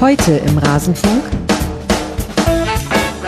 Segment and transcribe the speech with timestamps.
[0.00, 1.24] Heute im Rasenfunk.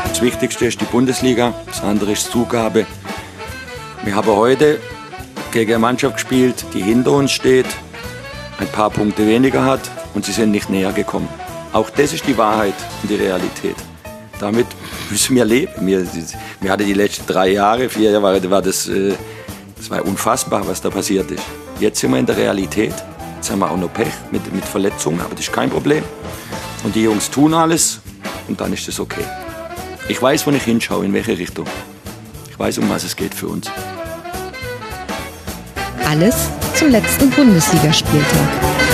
[0.09, 2.87] Das Wichtigste ist die Bundesliga, das andere ist Zugabe.
[4.05, 4.79] Wir haben heute
[5.51, 7.67] gegen eine Mannschaft gespielt, die hinter uns steht,
[8.61, 9.81] ein paar Punkte weniger hat
[10.15, 11.29] und sie sind nicht näher gekommen.
[11.73, 13.75] Auch das ist die Wahrheit und die Realität.
[14.39, 14.69] Damit
[15.11, 15.85] müssen wir leben.
[15.85, 16.07] Wir,
[16.61, 19.15] wir hatten die letzten drei Jahre, vier Jahre, war das, äh,
[19.77, 21.43] das war unfassbar, was da passiert ist.
[21.81, 22.95] Jetzt sind wir in der Realität.
[23.35, 26.05] Jetzt haben wir auch noch Pech mit, mit Verletzungen, aber das ist kein Problem.
[26.83, 28.01] Und die Jungs tun alles
[28.49, 29.25] und dann ist das okay.
[30.09, 31.67] Ich weiß, wo ich hinschaue, in welche Richtung.
[32.51, 33.71] Ich weiß, um was es geht für uns.
[36.05, 38.90] Alles zum letzten Bundesligaspieltag.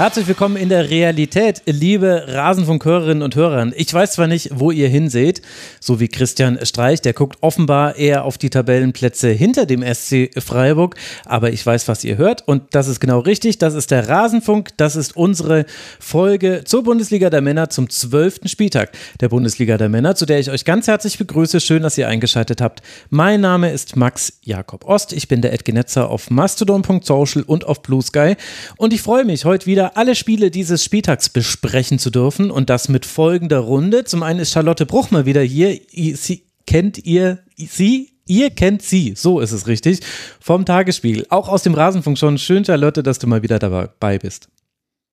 [0.00, 3.70] Herzlich willkommen in der Realität, liebe Rasenfunkhörerinnen und Hörer.
[3.76, 5.42] Ich weiß zwar nicht, wo ihr hinseht,
[5.78, 10.94] so wie Christian Streich, der guckt offenbar eher auf die Tabellenplätze hinter dem SC Freiburg,
[11.26, 13.58] aber ich weiß, was ihr hört und das ist genau richtig.
[13.58, 15.66] Das ist der Rasenfunk, das ist unsere
[15.98, 20.50] Folge zur Bundesliga der Männer zum zwölften Spieltag der Bundesliga der Männer, zu der ich
[20.50, 21.60] euch ganz herzlich begrüße.
[21.60, 22.80] Schön, dass ihr eingeschaltet habt.
[23.10, 25.12] Mein Name ist Max Jakob Ost.
[25.12, 28.36] Ich bin der Edgenetzer auf mastodon.social und auf Blue Sky
[28.78, 32.88] und ich freue mich heute wieder alle Spiele dieses Spieltags besprechen zu dürfen und das
[32.88, 34.04] mit folgender Runde.
[34.04, 35.78] Zum einen ist Charlotte Bruch mal wieder hier.
[35.92, 38.10] Sie, kennt ihr sie?
[38.26, 40.00] Ihr kennt sie, so ist es richtig,
[40.38, 41.26] vom Tagesspiegel.
[41.30, 42.38] Auch aus dem Rasenfunk schon.
[42.38, 44.48] Schön, Charlotte, dass du mal wieder dabei bist.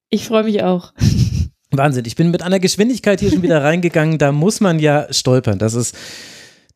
[0.09, 0.93] Ich freue mich auch.
[1.71, 5.57] Wahnsinn, ich bin mit einer Geschwindigkeit hier schon wieder reingegangen, da muss man ja stolpern.
[5.57, 5.95] Das ist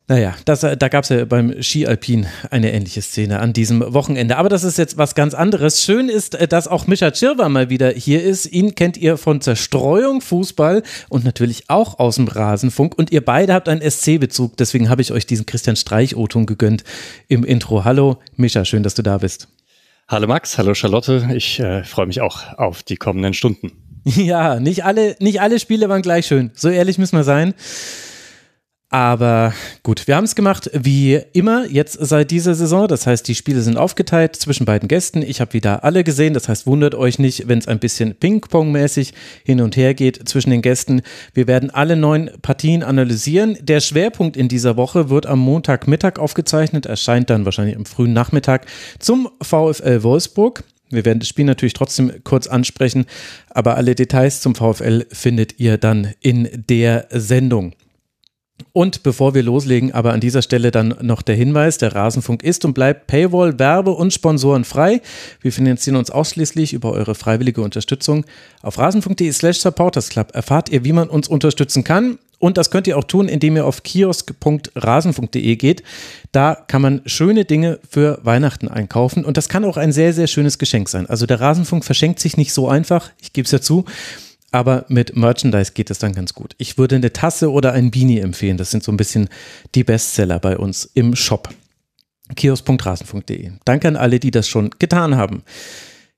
[0.08, 3.94] naja, das, äh, da gab es ja beim Ski Alpin eine ähnliche Szene an diesem
[3.94, 4.36] Wochenende.
[4.36, 5.82] Aber das ist jetzt was ganz anderes.
[5.82, 8.46] Schön ist, äh, dass auch Mischa Tschirwa mal wieder hier ist.
[8.46, 12.98] Ihn kennt ihr von Zerstreuung, Fußball und natürlich auch aus dem Rasenfunk.
[12.98, 14.56] Und ihr beide habt einen SC-Bezug.
[14.56, 16.82] Deswegen habe ich euch diesen Christian Streich-Oton gegönnt
[17.28, 17.84] im Intro.
[17.84, 19.48] Hallo, Mischa, schön, dass du da bist.
[20.08, 21.28] Hallo Max, hallo Charlotte.
[21.34, 23.72] Ich äh, freue mich auch auf die kommenden Stunden.
[24.04, 26.50] Ja, nicht alle, nicht alle Spiele waren gleich schön.
[26.54, 27.54] So ehrlich müssen wir sein.
[28.92, 32.86] Aber gut, wir haben es gemacht wie immer jetzt seit dieser Saison.
[32.88, 35.22] Das heißt, die Spiele sind aufgeteilt zwischen beiden Gästen.
[35.22, 36.34] Ich habe wieder alle gesehen.
[36.34, 39.14] Das heißt, wundert euch nicht, wenn es ein bisschen Ping-Pong-mäßig
[39.44, 41.00] hin und her geht zwischen den Gästen.
[41.32, 43.56] Wir werden alle neun Partien analysieren.
[43.62, 48.66] Der Schwerpunkt in dieser Woche wird am Montagmittag aufgezeichnet, erscheint dann wahrscheinlich am frühen Nachmittag
[48.98, 50.64] zum VfL Wolfsburg.
[50.90, 53.06] Wir werden das Spiel natürlich trotzdem kurz ansprechen,
[53.48, 57.72] aber alle Details zum VfL findet ihr dann in der Sendung.
[58.72, 62.64] Und bevor wir loslegen, aber an dieser Stelle dann noch der Hinweis, der Rasenfunk ist
[62.64, 65.00] und bleibt Paywall, Werbe und Sponsoren frei.
[65.40, 68.24] Wir finanzieren uns ausschließlich über eure freiwillige Unterstützung.
[68.62, 72.18] Auf rasenfunk.de slash supportersclub erfahrt ihr, wie man uns unterstützen kann.
[72.38, 75.84] Und das könnt ihr auch tun, indem ihr auf kiosk.rasenfunk.de geht.
[76.32, 79.24] Da kann man schöne Dinge für Weihnachten einkaufen.
[79.24, 81.06] Und das kann auch ein sehr, sehr schönes Geschenk sein.
[81.06, 83.10] Also der Rasenfunk verschenkt sich nicht so einfach.
[83.20, 83.84] Ich gebe es ja zu
[84.52, 86.54] aber mit Merchandise geht es dann ganz gut.
[86.58, 88.58] Ich würde eine Tasse oder ein Beanie empfehlen.
[88.58, 89.28] Das sind so ein bisschen
[89.74, 91.48] die Bestseller bei uns im Shop.
[92.36, 93.52] kiosk.rasen.de.
[93.64, 95.42] Danke an alle, die das schon getan haben.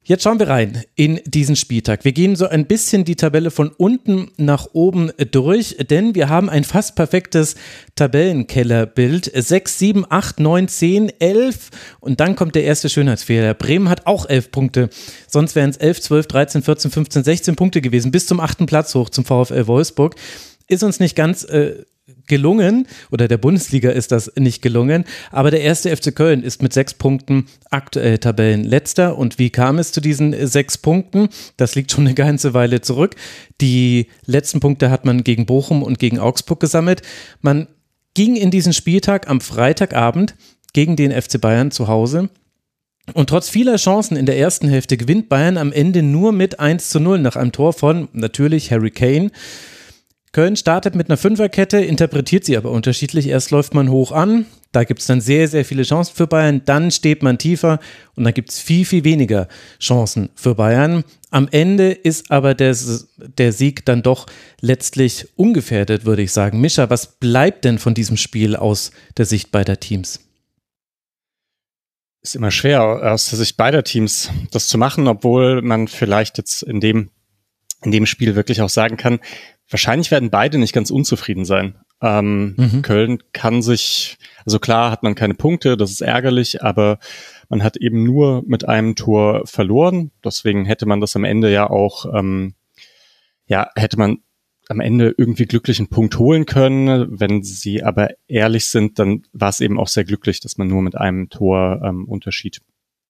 [0.06, 2.04] Jetzt schauen wir rein in diesen Spieltag.
[2.04, 6.50] Wir gehen so ein bisschen die Tabelle von unten nach oben durch, denn wir haben
[6.50, 7.54] ein fast perfektes
[7.96, 9.32] Tabellenkellerbild.
[9.34, 11.70] 6, 7, 8, 9, 10, 11
[12.00, 13.54] und dann kommt der erste Schönheitsfehler.
[13.54, 14.90] Bremen hat auch 11 Punkte,
[15.26, 18.94] sonst wären es 11, 12, 13, 14, 15, 16 Punkte gewesen, bis zum achten Platz
[18.94, 20.16] hoch zum VfL Wolfsburg.
[20.68, 21.82] Ist uns nicht ganz äh,
[22.26, 26.72] gelungen oder der Bundesliga ist das nicht gelungen, aber der erste FC Köln ist mit
[26.72, 31.28] sechs Punkten aktuell Tabellenletzter und wie kam es zu diesen sechs Punkten?
[31.56, 33.16] Das liegt schon eine ganze Weile zurück.
[33.60, 37.02] Die letzten Punkte hat man gegen Bochum und gegen Augsburg gesammelt.
[37.40, 37.68] Man
[38.14, 40.34] ging in diesen Spieltag am Freitagabend
[40.72, 42.28] gegen den FC Bayern zu Hause
[43.12, 46.88] und trotz vieler Chancen in der ersten Hälfte gewinnt Bayern am Ende nur mit 1
[46.88, 49.30] zu 0 nach einem Tor von natürlich Harry Kane.
[50.34, 53.28] Köln startet mit einer Fünferkette, interpretiert sie aber unterschiedlich.
[53.28, 56.62] Erst läuft man hoch an, da gibt es dann sehr, sehr viele Chancen für Bayern,
[56.64, 57.78] dann steht man tiefer
[58.16, 59.46] und dann gibt es viel, viel weniger
[59.78, 61.04] Chancen für Bayern.
[61.30, 62.76] Am Ende ist aber der,
[63.38, 64.26] der Sieg dann doch
[64.60, 66.60] letztlich ungefährdet, würde ich sagen.
[66.60, 70.18] Mischa, was bleibt denn von diesem Spiel aus der Sicht beider Teams?
[72.22, 76.64] Ist immer schwer aus der Sicht beider Teams das zu machen, obwohl man vielleicht jetzt
[76.64, 77.10] in dem
[77.84, 79.20] in dem Spiel wirklich auch sagen kann,
[79.68, 81.78] Wahrscheinlich werden beide nicht ganz unzufrieden sein.
[82.02, 82.82] Ähm, mhm.
[82.82, 86.98] Köln kann sich, also klar hat man keine Punkte, das ist ärgerlich, aber
[87.48, 90.10] man hat eben nur mit einem Tor verloren.
[90.22, 92.54] Deswegen hätte man das am Ende ja auch, ähm,
[93.46, 94.18] ja, hätte man
[94.68, 97.18] am Ende irgendwie glücklichen Punkt holen können.
[97.20, 100.82] Wenn sie aber ehrlich sind, dann war es eben auch sehr glücklich, dass man nur
[100.82, 102.60] mit einem Tor ähm, Unterschied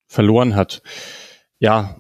[0.06, 0.82] verloren hat.
[1.58, 1.96] Ja,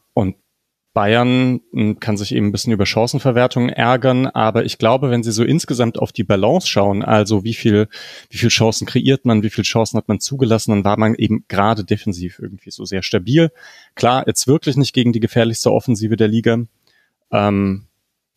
[0.94, 5.32] Bayern hm, kann sich eben ein bisschen über Chancenverwertung ärgern, aber ich glaube, wenn Sie
[5.32, 7.88] so insgesamt auf die Balance schauen, also wie viel,
[8.30, 11.44] wie viel Chancen kreiert man, wie viel Chancen hat man zugelassen, dann war man eben
[11.48, 13.50] gerade defensiv irgendwie so sehr stabil.
[13.96, 16.58] Klar, jetzt wirklich nicht gegen die gefährlichste Offensive der Liga.
[17.32, 17.86] Ähm,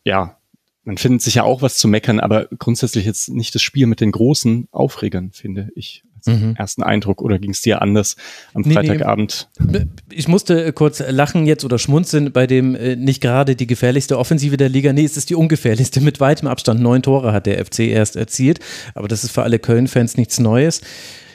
[0.03, 0.37] ja,
[0.83, 4.01] man findet sich ja auch was zu meckern, aber grundsätzlich jetzt nicht das Spiel mit
[4.01, 6.55] den großen Aufregern, finde ich mhm.
[6.57, 8.15] ersten Eindruck oder ging es dir anders
[8.53, 9.49] am nee, Freitagabend?
[9.59, 9.85] Nee.
[10.11, 14.57] Ich musste kurz lachen jetzt oder schmunzeln bei dem äh, nicht gerade die gefährlichste Offensive
[14.57, 14.93] der Liga.
[14.93, 16.01] Nee, es ist die ungefährlichste.
[16.01, 18.59] Mit weitem Abstand neun Tore hat der FC erst erzielt.
[18.93, 20.81] Aber das ist für alle Köln-Fans nichts Neues.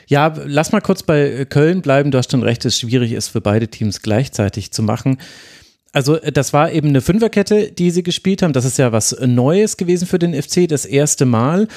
[0.07, 2.11] Ja, lass mal kurz bei Köln bleiben.
[2.11, 5.17] Du hast schon recht, es schwierig ist für beide Teams gleichzeitig zu machen.
[5.93, 8.51] Also das war eben eine Fünferkette, die sie gespielt haben.
[8.51, 11.67] Das ist ja was Neues gewesen für den FC, das erste Mal.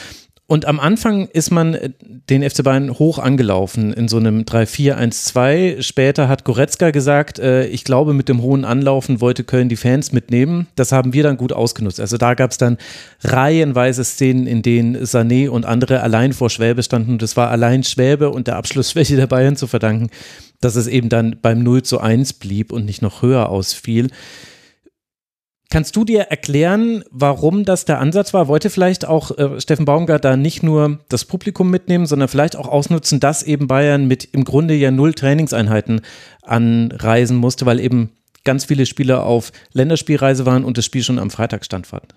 [0.49, 1.91] Und am Anfang ist man äh,
[2.31, 5.83] den FC Bayern hoch angelaufen in so einem 3-4-1-2.
[5.83, 10.13] Später hat Goretzka gesagt, äh, ich glaube, mit dem hohen Anlaufen wollte Köln die Fans
[10.13, 10.69] mitnehmen.
[10.77, 11.99] Das haben wir dann gut ausgenutzt.
[11.99, 12.79] Also da gab es dann
[13.25, 17.13] reihenweise Szenen, in denen Sané und andere allein vor Schwäbe standen.
[17.13, 20.11] Und es war allein Schwäbe und der Abschlussschwäche der Bayern zu verdanken,
[20.61, 24.11] dass es eben dann beim 0 zu 1 blieb und nicht noch höher ausfiel.
[25.69, 28.47] Kannst du dir erklären, warum das der Ansatz war?
[28.47, 32.69] Wollte vielleicht auch äh, Steffen Baumgart da nicht nur das Publikum mitnehmen, sondern vielleicht auch
[32.69, 36.03] ausnutzen, dass eben Bayern mit im Grunde ja null Trainingseinheiten
[36.43, 38.11] anreisen musste, weil eben
[38.45, 42.15] ganz viele Spieler auf Länderspielreise waren und das Spiel schon am Freitag stattfand?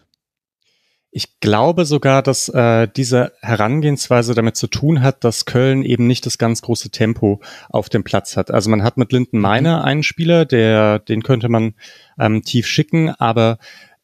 [1.12, 6.26] Ich glaube sogar, dass äh, diese Herangehensweise damit zu tun hat, dass Köln eben nicht
[6.28, 8.52] das ganz große Tempo auf dem Platz hat.
[8.52, 9.86] Also man hat mit Linden Meiner mhm.
[9.86, 11.74] einen Spieler, der, den könnte man
[12.20, 13.58] ähm, tief schicken, aber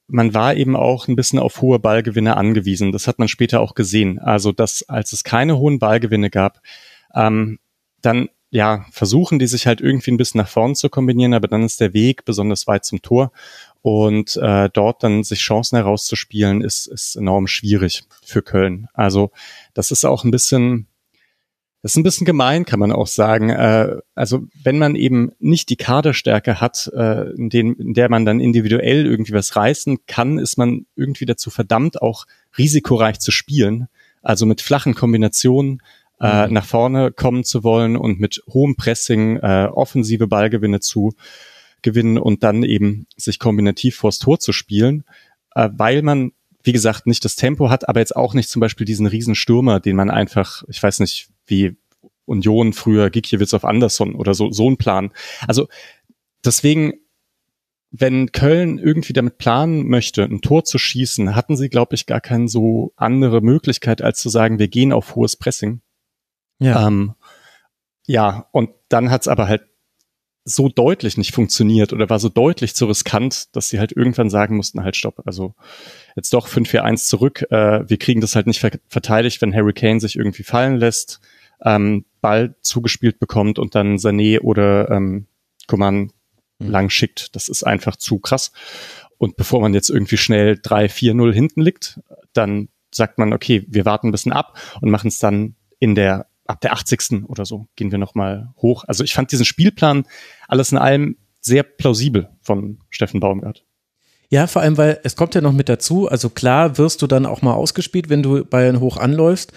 [0.07, 2.91] man war eben auch ein bisschen auf hohe Ballgewinne angewiesen.
[2.91, 4.19] Das hat man später auch gesehen.
[4.19, 6.61] Also dass, als es keine hohen Ballgewinne gab,
[7.13, 7.59] ähm,
[8.01, 11.63] dann ja, versuchen die sich halt irgendwie ein bisschen nach vorne zu kombinieren, aber dann
[11.63, 13.31] ist der Weg besonders weit zum Tor.
[13.85, 18.87] Und äh, dort dann sich Chancen herauszuspielen, ist, ist enorm schwierig für Köln.
[18.95, 19.29] Also
[19.75, 20.87] das ist auch ein bisschen,
[21.83, 23.51] das ist ein bisschen gemein, kann man auch sagen.
[23.51, 28.25] Äh, also wenn man eben nicht die Kaderstärke hat, äh, in, den, in der man
[28.25, 32.25] dann individuell irgendwie was reißen kann, ist man irgendwie dazu verdammt, auch
[32.57, 33.87] risikoreich zu spielen.
[34.23, 35.83] Also mit flachen Kombinationen
[36.19, 36.53] äh, mhm.
[36.55, 41.13] nach vorne kommen zu wollen und mit hohem Pressing äh, offensive Ballgewinne zu
[41.85, 45.05] gewinnen und dann eben sich kombinativ vors Tor zu spielen,
[45.55, 46.33] äh, weil man,
[46.63, 49.95] wie gesagt, nicht das Tempo hat, aber jetzt auch nicht zum Beispiel diesen Riesenstürmer, den
[49.95, 51.77] man einfach, ich weiß nicht, wie
[52.25, 55.11] Union früher, Gikiewicz auf Anderson oder so, so ein Plan.
[55.47, 55.67] Also
[56.43, 56.93] deswegen,
[57.91, 62.19] wenn Köln irgendwie damit planen möchte, ein Tor zu schießen, hatten sie, glaube ich, gar
[62.19, 65.81] keine so andere Möglichkeit, als zu sagen, wir gehen auf hohes Pressing.
[66.59, 66.87] Ja.
[66.87, 67.13] Ähm,
[68.07, 69.61] ja, und dann hat's aber halt
[70.45, 74.55] so deutlich nicht funktioniert oder war so deutlich zu riskant, dass sie halt irgendwann sagen
[74.55, 75.55] mussten, halt stopp, also
[76.15, 79.99] jetzt doch 5-4-1 zurück, äh, wir kriegen das halt nicht ver verteidigt, wenn Harry Kane
[79.99, 81.19] sich irgendwie fallen lässt,
[81.63, 85.25] ähm, Ball zugespielt bekommt und dann Sané oder ähm,
[85.67, 86.11] Coman
[86.59, 86.69] mhm.
[86.69, 87.35] lang schickt.
[87.35, 88.51] Das ist einfach zu krass.
[89.17, 91.99] Und bevor man jetzt irgendwie schnell 3-4-0 hinten liegt,
[92.33, 96.27] dann sagt man, okay, wir warten ein bisschen ab und machen es dann in der
[96.45, 97.23] ab der 80.
[97.27, 98.83] oder so gehen wir nochmal hoch.
[98.87, 100.05] Also ich fand diesen Spielplan
[100.47, 103.63] alles in allem sehr plausibel von Steffen Baumgart.
[104.29, 107.25] Ja, vor allem, weil es kommt ja noch mit dazu, also klar wirst du dann
[107.25, 109.53] auch mal ausgespielt, wenn du Bayern hoch anläufst.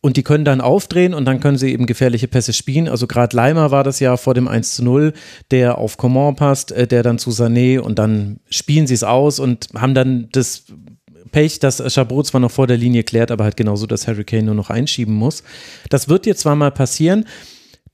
[0.00, 2.88] Und die können dann aufdrehen und dann können sie eben gefährliche Pässe spielen.
[2.88, 5.12] Also gerade Leimer war das ja vor dem 1 zu 0,
[5.50, 9.40] der auf Coman passt, äh, der dann zu Sané und dann spielen sie es aus
[9.40, 10.66] und haben dann das
[11.28, 14.44] Pech, dass Chabot zwar noch vor der Linie klärt, aber halt genauso, dass Harry Kane
[14.44, 15.42] nur noch einschieben muss.
[15.90, 17.24] Das wird dir zwar mal passieren,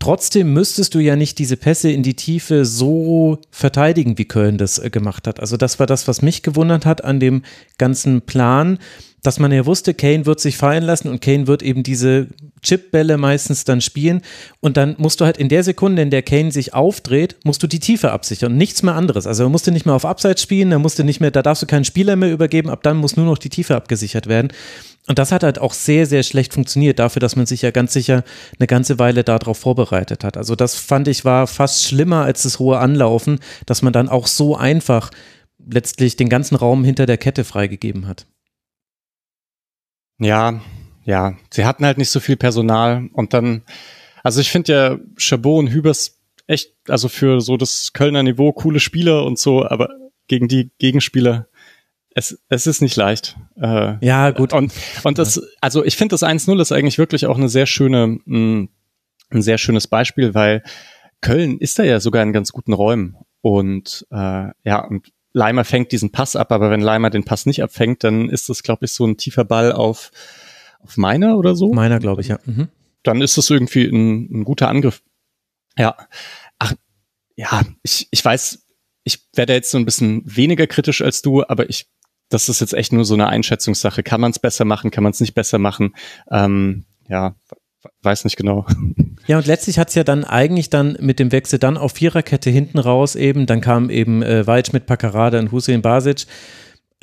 [0.00, 4.79] Trotzdem müsstest du ja nicht diese Pässe in die Tiefe so verteidigen, wie Köln das
[4.79, 5.41] äh, gemacht hat.
[5.41, 7.43] Also das war das, was mich gewundert hat an dem
[7.79, 8.79] ganzen Plan
[9.25, 12.28] dass man ja wusste, Kane wird sich fallen lassen und Kane wird eben diese
[12.62, 14.21] Chipbälle meistens dann spielen
[14.61, 17.66] und dann musst du halt in der Sekunde, in der Kane sich aufdreht, musst du
[17.66, 19.26] die Tiefe absichern, nichts mehr anderes.
[19.26, 21.66] Also er musste nicht mehr auf Abseits spielen, er musste nicht mehr, da darfst du
[21.66, 24.52] keinen Spieler mehr übergeben, ab dann muss nur noch die Tiefe abgesichert werden.
[25.07, 27.95] Und das hat halt auch sehr, sehr schlecht funktioniert, dafür, dass man sich ja ganz
[27.95, 28.25] sicher
[28.59, 30.37] eine ganze Weile darauf vorbereitet hat.
[30.37, 34.26] Also das fand ich war fast schlimmer als das hohe Anlaufen, dass man dann auch
[34.26, 35.11] so einfach
[35.66, 38.26] letztlich den ganzen Raum hinter der Kette freigegeben hat.
[40.18, 40.61] Ja,
[41.04, 43.62] ja, sie hatten halt nicht so viel Personal und dann,
[44.23, 48.80] also ich finde ja Chabot und Hübers echt, also für so das Kölner Niveau coole
[48.80, 49.88] Spieler und so, aber
[50.28, 51.49] gegen die Gegenspieler,
[52.14, 53.37] es, es ist nicht leicht.
[53.61, 54.52] Äh, ja, gut.
[54.52, 58.18] Und, und das, also ich finde das 1-0 ist eigentlich wirklich auch eine sehr schöne,
[58.25, 58.68] mh, mm,
[59.30, 60.62] ein sehr schönes Beispiel, weil
[61.21, 63.16] Köln ist da ja sogar in ganz guten Räumen.
[63.40, 67.62] Und äh, ja, und Leimer fängt diesen Pass ab, aber wenn Leimer den Pass nicht
[67.62, 70.12] abfängt, dann ist das, glaube ich, so ein tiefer Ball auf,
[70.81, 71.73] auf meiner oder so.
[71.73, 72.38] Meiner, glaube ich, ja.
[72.45, 72.69] Mhm.
[73.03, 75.03] Dann ist das irgendwie ein, ein guter Angriff.
[75.76, 75.97] Ja.
[76.59, 76.73] Ach,
[77.35, 78.64] ja, ich, ich weiß,
[79.03, 81.88] ich werde jetzt so ein bisschen weniger kritisch als du, aber ich,
[82.29, 84.05] das ist jetzt echt nur so eine Einschätzungssache.
[84.05, 85.95] Kann man es besser machen, kann man es nicht besser machen?
[86.31, 87.35] Ähm, ja,
[88.03, 88.67] weiß nicht genau.
[89.26, 92.50] Ja, und letztlich hat es ja dann eigentlich dann mit dem Wechsel dann auf Viererkette
[92.50, 96.26] hinten raus eben, dann kam eben äh, Waldschmidt, Paccarada und Hussein Basic.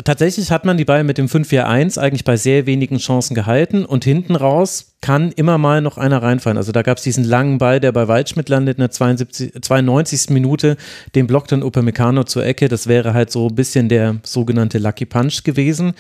[0.04, 4.04] Tatsächlich hat man die Bayern mit dem 5-4-1 eigentlich bei sehr wenigen Chancen gehalten und
[4.04, 6.58] hinten raus kann immer mal noch einer reinfallen.
[6.58, 10.30] Also da gab es diesen langen Ball, der bei Waldschmidt landet in der 72, 92.
[10.30, 10.78] Minute,
[11.16, 12.68] den blockt dann Upamecano zur Ecke.
[12.68, 15.94] Das wäre halt so ein bisschen der sogenannte Lucky Punch gewesen.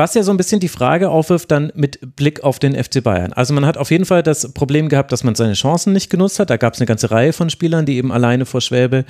[0.00, 3.34] Was ja so ein bisschen die Frage aufwirft, dann mit Blick auf den FC Bayern.
[3.34, 6.38] Also man hat auf jeden Fall das Problem gehabt, dass man seine Chancen nicht genutzt
[6.38, 6.48] hat.
[6.48, 9.04] Da gab es eine ganze Reihe von Spielern, die eben alleine vor Schwäbe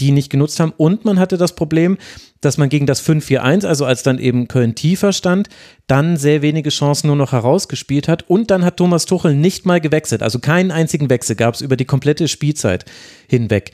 [0.00, 0.72] die nicht genutzt haben.
[0.76, 1.96] Und man hatte das Problem,
[2.40, 5.48] dass man gegen das 5-4-1, also als dann eben Köln tiefer stand,
[5.86, 8.28] dann sehr wenige Chancen nur noch herausgespielt hat.
[8.28, 10.24] Und dann hat Thomas Tuchel nicht mal gewechselt.
[10.24, 12.84] Also keinen einzigen Wechsel gab es über die komplette Spielzeit
[13.28, 13.70] hinweg.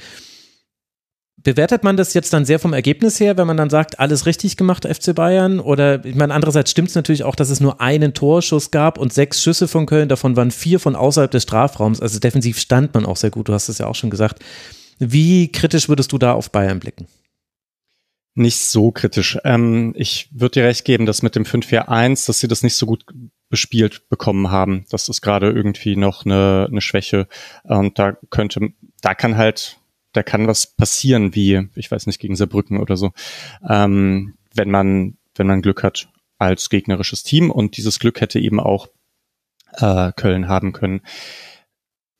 [1.48, 4.58] Bewertet man das jetzt dann sehr vom Ergebnis her, wenn man dann sagt, alles richtig
[4.58, 5.60] gemacht, FC Bayern?
[5.60, 9.14] Oder, ich meine, andererseits stimmt es natürlich auch, dass es nur einen Torschuss gab und
[9.14, 12.02] sechs Schüsse von Köln, davon waren vier von außerhalb des Strafraums.
[12.02, 14.44] Also defensiv stand man auch sehr gut, du hast es ja auch schon gesagt.
[14.98, 17.06] Wie kritisch würdest du da auf Bayern blicken?
[18.34, 19.38] Nicht so kritisch.
[19.44, 22.84] Ähm, ich würde dir recht geben, dass mit dem 5-4-1, dass sie das nicht so
[22.84, 23.06] gut
[23.48, 24.84] bespielt bekommen haben.
[24.90, 27.26] Das ist gerade irgendwie noch eine, eine Schwäche.
[27.62, 28.68] Und da könnte,
[29.00, 29.77] da kann halt
[30.12, 33.12] da kann was passieren, wie, ich weiß nicht, gegen Saarbrücken oder so,
[33.68, 38.60] ähm, wenn man, wenn man Glück hat als gegnerisches Team und dieses Glück hätte eben
[38.60, 38.88] auch
[39.74, 41.00] äh, Köln haben können.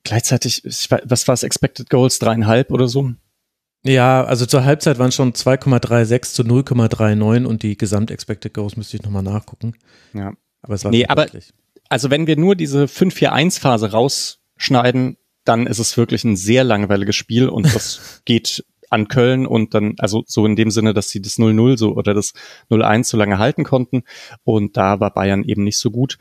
[0.05, 3.13] Gleichzeitig, was war es, Expected Goals, dreieinhalb oder so?
[3.85, 9.03] Ja, also zur Halbzeit waren schon 2,36 zu 0,39 und die Gesamt-Expected Goals müsste ich
[9.03, 9.75] nochmal nachgucken.
[10.15, 10.33] Ja.
[10.63, 11.27] Aber es war nee, aber,
[11.89, 15.17] also wenn wir nur diese 5-4-1-Phase rausschneiden,
[15.49, 19.95] dann ist es wirklich ein sehr langweiliges Spiel und das geht an Köln und dann,
[19.99, 22.33] also so in dem Sinne, dass sie das 0-0 so oder das
[22.71, 24.03] 0-1 so lange halten konnten
[24.45, 26.19] und da war Bayern eben nicht so gut.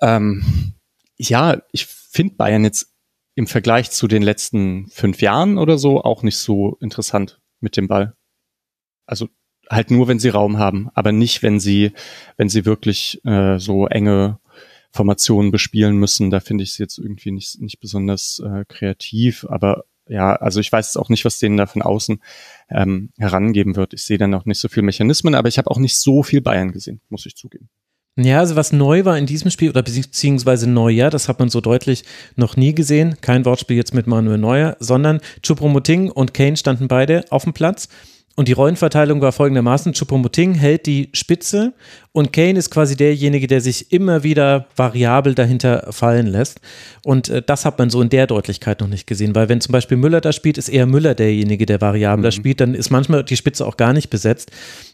[0.00, 0.74] Ähm,
[1.16, 2.92] ja, ich finde Bayern jetzt
[3.34, 7.88] im Vergleich zu den letzten fünf Jahren oder so auch nicht so interessant mit dem
[7.88, 8.14] Ball.
[9.06, 9.28] Also
[9.68, 11.92] halt nur, wenn sie Raum haben, aber nicht, wenn sie,
[12.36, 14.38] wenn sie wirklich äh, so enge
[14.94, 16.30] Formationen bespielen müssen.
[16.30, 20.70] Da finde ich es jetzt irgendwie nicht, nicht besonders äh, kreativ, aber ja, also ich
[20.70, 22.20] weiß auch nicht, was denen da von außen
[22.70, 23.92] ähm, herangeben wird.
[23.92, 26.40] Ich sehe dann noch nicht so viel Mechanismen, aber ich habe auch nicht so viel
[26.40, 27.68] Bayern gesehen, muss ich zugeben.
[28.16, 31.60] Ja, also was neu war in diesem Spiel oder beziehungsweise Neujahr, das hat man so
[31.60, 32.04] deutlich
[32.36, 33.16] noch nie gesehen.
[33.20, 37.88] Kein Wortspiel jetzt mit Manuel Neuer, sondern Chupomoting und Kane standen beide auf dem Platz.
[38.36, 41.72] Und die Rollenverteilung war folgendermaßen: Choupo-Moting hält die Spitze
[42.16, 46.60] und Kane ist quasi derjenige, der sich immer wieder variabel dahinter fallen lässt.
[47.02, 49.72] Und äh, das hat man so in der Deutlichkeit noch nicht gesehen, weil wenn zum
[49.72, 52.32] Beispiel Müller da spielt, ist eher Müller derjenige, der variabler mhm.
[52.32, 54.52] spielt, dann ist manchmal die Spitze auch gar nicht besetzt.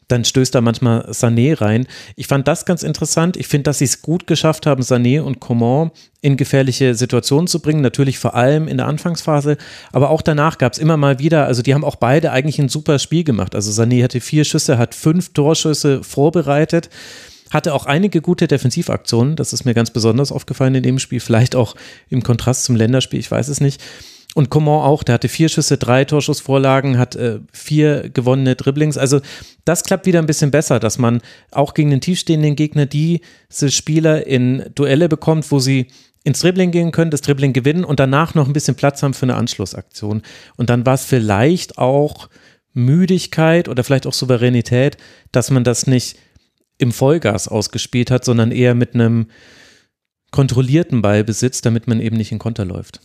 [0.08, 1.86] Dann stößt da manchmal Sané rein.
[2.16, 3.36] Ich fand das ganz interessant.
[3.36, 7.60] Ich finde, dass sie es gut geschafft haben, Sané und Coman in gefährliche Situationen zu
[7.60, 7.80] bringen.
[7.80, 9.56] Natürlich vor allem in der Anfangsphase,
[9.92, 12.68] aber auch danach gab es immer mal wieder, also die haben auch beide eigentlich ein
[12.68, 13.54] super Spiel gemacht.
[13.54, 16.90] Also Sané hatte vier Schüsse, hat fünf Torschüsse vorbereitet
[17.50, 19.36] hatte auch einige gute Defensivaktionen.
[19.36, 21.20] Das ist mir ganz besonders aufgefallen in dem Spiel.
[21.20, 21.74] Vielleicht auch
[22.08, 23.82] im Kontrast zum Länderspiel, ich weiß es nicht.
[24.34, 28.96] Und Coman auch, der hatte vier Schüsse, drei Torschussvorlagen, hat äh, vier gewonnene Dribblings.
[28.96, 29.20] Also
[29.64, 34.26] das klappt wieder ein bisschen besser, dass man auch gegen den tiefstehenden Gegner diese Spieler
[34.26, 35.88] in Duelle bekommt, wo sie
[36.22, 39.24] ins Dribbling gehen können, das Dribbling gewinnen und danach noch ein bisschen Platz haben für
[39.24, 40.22] eine Anschlussaktion.
[40.56, 42.28] Und dann war es vielleicht auch
[42.72, 44.96] Müdigkeit oder vielleicht auch Souveränität,
[45.32, 46.16] dass man das nicht
[46.80, 49.26] im Vollgas ausgespielt hat, sondern eher mit einem
[50.30, 53.00] kontrollierten Ballbesitz, damit man eben nicht in Konter läuft.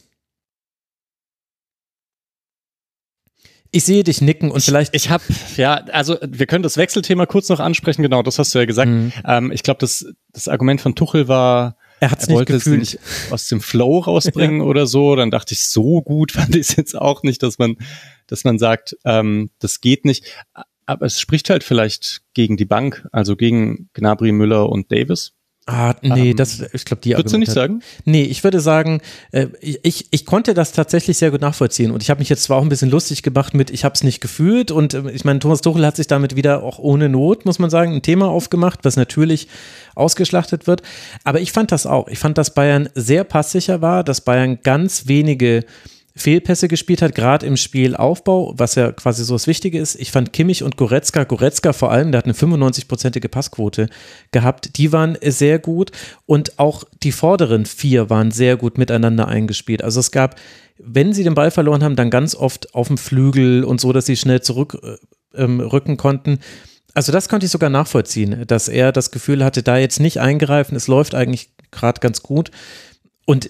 [3.71, 4.95] Ich sehe dich nicken und vielleicht.
[4.95, 5.23] Ich habe,
[5.57, 8.89] ja, also wir können das Wechselthema kurz noch ansprechen, genau, das hast du ja gesagt.
[8.89, 9.11] Mhm.
[9.25, 12.81] Ähm, ich glaube, das, das Argument von Tuchel war, er, hat's er nicht wollte gefühlt.
[12.83, 14.65] es nicht aus dem Flow rausbringen ja.
[14.65, 15.17] oder so.
[15.17, 17.75] Dann dachte ich, so gut fand ich es jetzt auch nicht, dass man,
[18.27, 20.25] dass man sagt, ähm, das geht nicht.
[20.85, 25.33] Aber es spricht halt vielleicht gegen die Bank, also gegen Gnabry, Müller und Davis.
[25.67, 27.81] Ah, nee, ähm, das, ich glaube, die Würdest du nicht sagen?
[28.03, 29.01] Nee, ich würde sagen,
[29.31, 32.57] äh, ich, ich konnte das tatsächlich sehr gut nachvollziehen und ich habe mich jetzt zwar
[32.57, 35.39] auch ein bisschen lustig gemacht mit, ich habe es nicht gefühlt und äh, ich meine,
[35.39, 38.81] Thomas Tuchel hat sich damit wieder auch ohne Not, muss man sagen, ein Thema aufgemacht,
[38.83, 39.47] was natürlich
[39.95, 40.83] ausgeschlachtet wird,
[41.23, 42.09] aber ich fand das auch.
[42.09, 45.65] Ich fand, dass Bayern sehr passsicher war, dass Bayern ganz wenige
[46.17, 49.95] Fehlpässe gespielt hat, gerade im Spielaufbau, was ja quasi so das Wichtige ist.
[49.95, 53.89] Ich fand Kimmich und Goretzka, Goretzka vor allem, der hat eine 95-prozentige Passquote
[54.31, 55.91] gehabt, die waren sehr gut
[56.25, 59.83] und auch die vorderen vier waren sehr gut miteinander eingespielt.
[59.83, 60.39] Also es gab,
[60.77, 64.05] wenn sie den Ball verloren haben, dann ganz oft auf dem Flügel und so, dass
[64.05, 64.99] sie schnell zurückrücken
[65.35, 66.39] ähm, konnten.
[66.93, 70.77] Also das konnte ich sogar nachvollziehen, dass er das Gefühl hatte, da jetzt nicht eingreifen,
[70.77, 72.51] es läuft eigentlich gerade ganz gut.
[73.25, 73.49] Und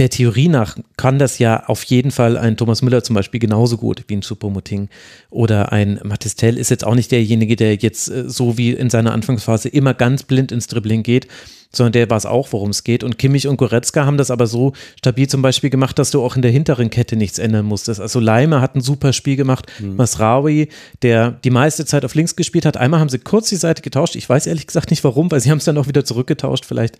[0.00, 3.76] der Theorie nach kann das ja auf jeden Fall ein Thomas Müller zum Beispiel genauso
[3.76, 4.88] gut wie ein Choupo-Moting
[5.28, 9.12] oder ein Matistel ist jetzt auch nicht derjenige, der jetzt äh, so wie in seiner
[9.12, 11.28] Anfangsphase immer ganz blind ins Dribbling geht,
[11.70, 13.04] sondern der weiß auch, worum es geht.
[13.04, 16.34] Und Kimmich und Goretzka haben das aber so stabil zum Beispiel gemacht, dass du auch
[16.34, 18.00] in der hinteren Kette nichts ändern musstest.
[18.00, 19.66] Also Leimer hat ein super Spiel gemacht.
[19.78, 19.96] Mhm.
[19.96, 20.70] Masraoui,
[21.02, 22.78] der die meiste Zeit auf links gespielt hat.
[22.78, 24.16] Einmal haben sie kurz die Seite getauscht.
[24.16, 26.64] Ich weiß ehrlich gesagt nicht warum, weil sie haben es dann auch wieder zurückgetauscht.
[26.64, 26.96] Vielleicht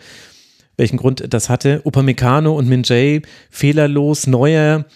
[0.81, 1.83] welchen Grund das hatte.
[1.85, 4.87] Upamecano und Minjay fehlerlos, Neuer.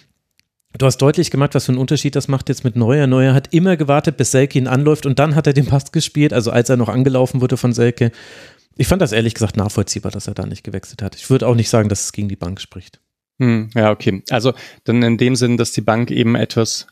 [0.76, 3.06] Du hast deutlich gemacht, was für einen Unterschied das macht jetzt mit Neuer.
[3.06, 6.32] Neuer hat immer gewartet, bis Selke ihn anläuft und dann hat er den Pass gespielt,
[6.32, 8.10] also als er noch angelaufen wurde von Selke.
[8.76, 11.14] Ich fand das ehrlich gesagt nachvollziehbar, dass er da nicht gewechselt hat.
[11.14, 12.98] Ich würde auch nicht sagen, dass es gegen die Bank spricht.
[13.38, 14.24] Hm, ja, okay.
[14.30, 16.88] Also dann in dem Sinn, dass die Bank eben etwas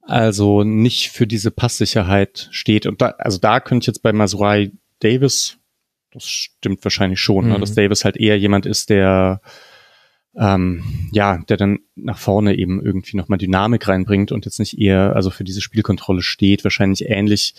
[0.00, 2.86] also nicht für diese Passsicherheit steht.
[2.86, 5.58] Und da, also da könnte ich jetzt bei Masurai Davis
[6.12, 7.52] das stimmt wahrscheinlich schon, mhm.
[7.52, 7.60] ne?
[7.60, 7.76] dass mhm.
[7.76, 9.40] Davis halt eher jemand ist, der
[10.34, 15.14] ähm, ja, der dann nach vorne eben irgendwie nochmal Dynamik reinbringt und jetzt nicht eher,
[15.14, 17.54] also für diese Spielkontrolle steht, wahrscheinlich ähnlich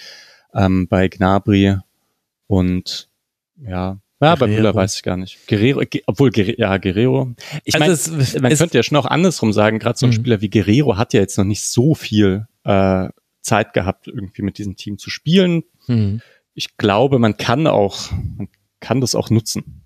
[0.55, 1.77] ähm, bei Gnabry
[2.47, 3.09] und
[3.57, 5.47] ja, ja, bei Müller weiß ich gar nicht.
[5.47, 7.35] Guerrero, obwohl, ja, Guerrero.
[7.65, 10.13] Ich also meine, man könnte ja schon auch andersrum sagen, gerade so ein mhm.
[10.13, 13.09] Spieler wie Guerrero hat ja jetzt noch nicht so viel äh,
[13.41, 15.63] Zeit gehabt, irgendwie mit diesem Team zu spielen.
[15.87, 16.21] Mhm
[16.53, 18.47] ich glaube, man kann auch, man
[18.79, 19.83] kann das auch nutzen.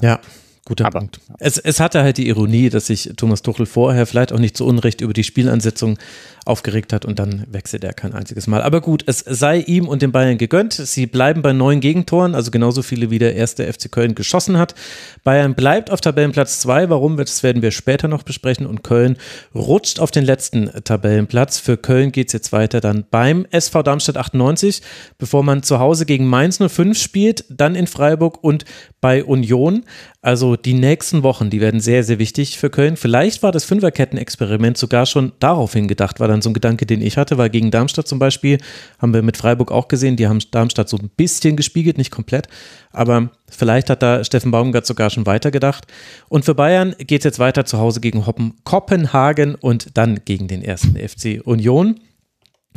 [0.00, 0.20] Ja,
[0.66, 1.20] Guter Aber, Punkt.
[1.38, 4.64] Es, es hatte halt die Ironie, dass sich Thomas Tuchel vorher vielleicht auch nicht zu
[4.64, 5.98] Unrecht über die Spielansetzung
[6.46, 8.62] aufgeregt hat und dann wechselt er kein einziges Mal.
[8.62, 10.72] Aber gut, es sei ihm und den Bayern gegönnt.
[10.72, 14.74] Sie bleiben bei neun Gegentoren, also genauso viele wie der erste FC Köln geschossen hat.
[15.22, 16.88] Bayern bleibt auf Tabellenplatz zwei.
[16.88, 17.18] Warum?
[17.18, 18.66] Das werden wir später noch besprechen.
[18.66, 19.18] Und Köln
[19.54, 21.58] rutscht auf den letzten Tabellenplatz.
[21.58, 24.80] Für Köln geht es jetzt weiter dann beim SV Darmstadt 98,
[25.18, 28.64] bevor man zu Hause gegen Mainz 05 spielt, dann in Freiburg und
[29.00, 29.84] bei Union.
[30.22, 32.96] Also die nächsten Wochen, die werden sehr, sehr wichtig für Köln.
[32.96, 37.16] Vielleicht war das Fünferketten-Experiment sogar schon daraufhin gedacht, war dann so ein Gedanke, den ich
[37.16, 38.58] hatte, weil gegen Darmstadt zum Beispiel,
[38.98, 42.48] haben wir mit Freiburg auch gesehen, die haben Darmstadt so ein bisschen gespiegelt, nicht komplett,
[42.92, 45.86] aber vielleicht hat da Steffen Baumgart sogar schon weitergedacht.
[46.28, 50.48] Und für Bayern geht es jetzt weiter zu Hause gegen Hoppen Kopenhagen und dann gegen
[50.48, 52.00] den ersten FC Union.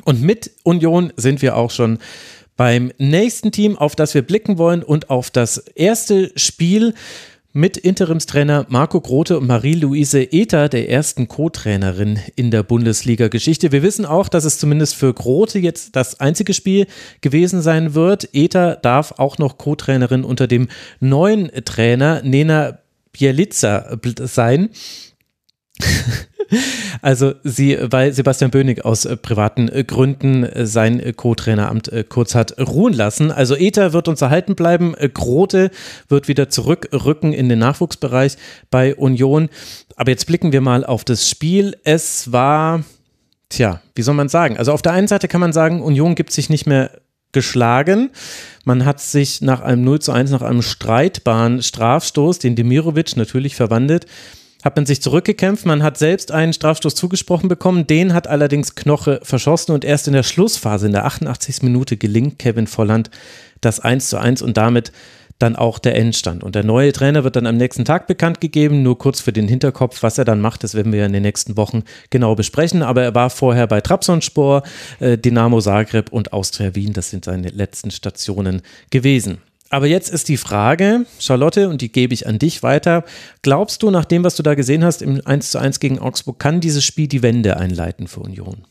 [0.03, 1.99] Und mit Union sind wir auch schon
[2.57, 6.93] beim nächsten Team, auf das wir blicken wollen und auf das erste Spiel
[7.53, 13.71] mit Interimstrainer Marco Grote und Marie-Louise Ether, der ersten Co-Trainerin in der Bundesliga-Geschichte.
[13.71, 16.88] Wir wissen auch, dass es zumindest für Grote jetzt das einzige Spiel
[17.21, 18.29] gewesen sein wird.
[18.33, 20.67] Ether darf auch noch Co-Trainerin unter dem
[20.99, 22.79] neuen Trainer Nena
[23.12, 24.69] Bielica sein.
[27.01, 32.57] Also sie, weil Sebastian Bönig aus äh, privaten äh, Gründen äh, sein Co-Traineramt kurz hat
[32.60, 33.31] ruhen lassen.
[33.31, 34.95] Also Ether wird uns erhalten bleiben.
[35.13, 35.71] Grote
[36.10, 38.38] wird wieder zurückrücken in den Nachwuchsbereich
[38.69, 39.49] bei Union.
[39.95, 41.75] Aber jetzt blicken wir mal auf das Spiel.
[41.83, 42.83] Es war,
[43.49, 44.57] tja, wie soll man sagen?
[44.57, 46.91] Also auf der einen Seite kann man sagen, Union gibt sich nicht mehr
[47.31, 48.12] geschlagen.
[48.63, 53.55] Man hat sich nach einem 0 zu 1, nach einem streitbaren Strafstoß, den Demirovic natürlich
[53.55, 54.05] verwandelt,
[54.67, 55.65] hat man sich zurückgekämpft.
[55.65, 57.88] Man hat selbst einen Strafstoß zugesprochen bekommen.
[57.88, 61.63] Den hat allerdings Knoche verschossen und erst in der Schlussphase, in der 88.
[61.63, 63.10] Minute, gelingt Kevin Volland
[63.62, 64.91] das 1 zu 1 und damit
[65.39, 66.43] dann auch der Endstand.
[66.43, 68.84] Und der neue Trainer wird dann am nächsten Tag bekannt gegeben.
[68.84, 71.56] Nur kurz für den Hinterkopf, was er dann macht, das werden wir in den nächsten
[71.56, 72.84] Wochen genau besprechen.
[72.84, 74.63] Aber er war vorher bei Trabzonspor,
[74.99, 76.91] äh, Dynamo Zagreb und Austria Wien.
[76.91, 79.38] Das sind seine letzten Stationen gewesen.
[79.69, 83.03] Aber jetzt ist die Frage, Charlotte, und die gebe ich an dich weiter.
[83.41, 86.39] Glaubst du, nach dem, was du da gesehen hast im 1 zu 1 gegen Augsburg,
[86.39, 88.65] kann dieses Spiel die Wende einleiten für Union?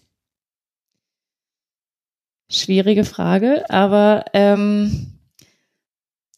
[2.50, 5.18] Schwierige Frage, aber ähm,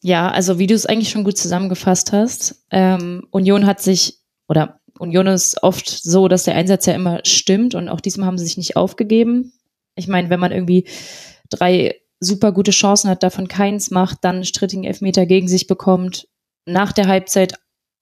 [0.01, 4.79] ja, also wie du es eigentlich schon gut zusammengefasst hast, ähm, Union hat sich, oder
[4.97, 8.45] Union ist oft so, dass der Einsatz ja immer stimmt und auch diesmal haben sie
[8.45, 9.53] sich nicht aufgegeben.
[9.95, 10.85] Ich meine, wenn man irgendwie
[11.49, 16.27] drei super gute Chancen hat, davon keins macht, dann einen strittigen Elfmeter gegen sich bekommt,
[16.65, 17.53] nach der Halbzeit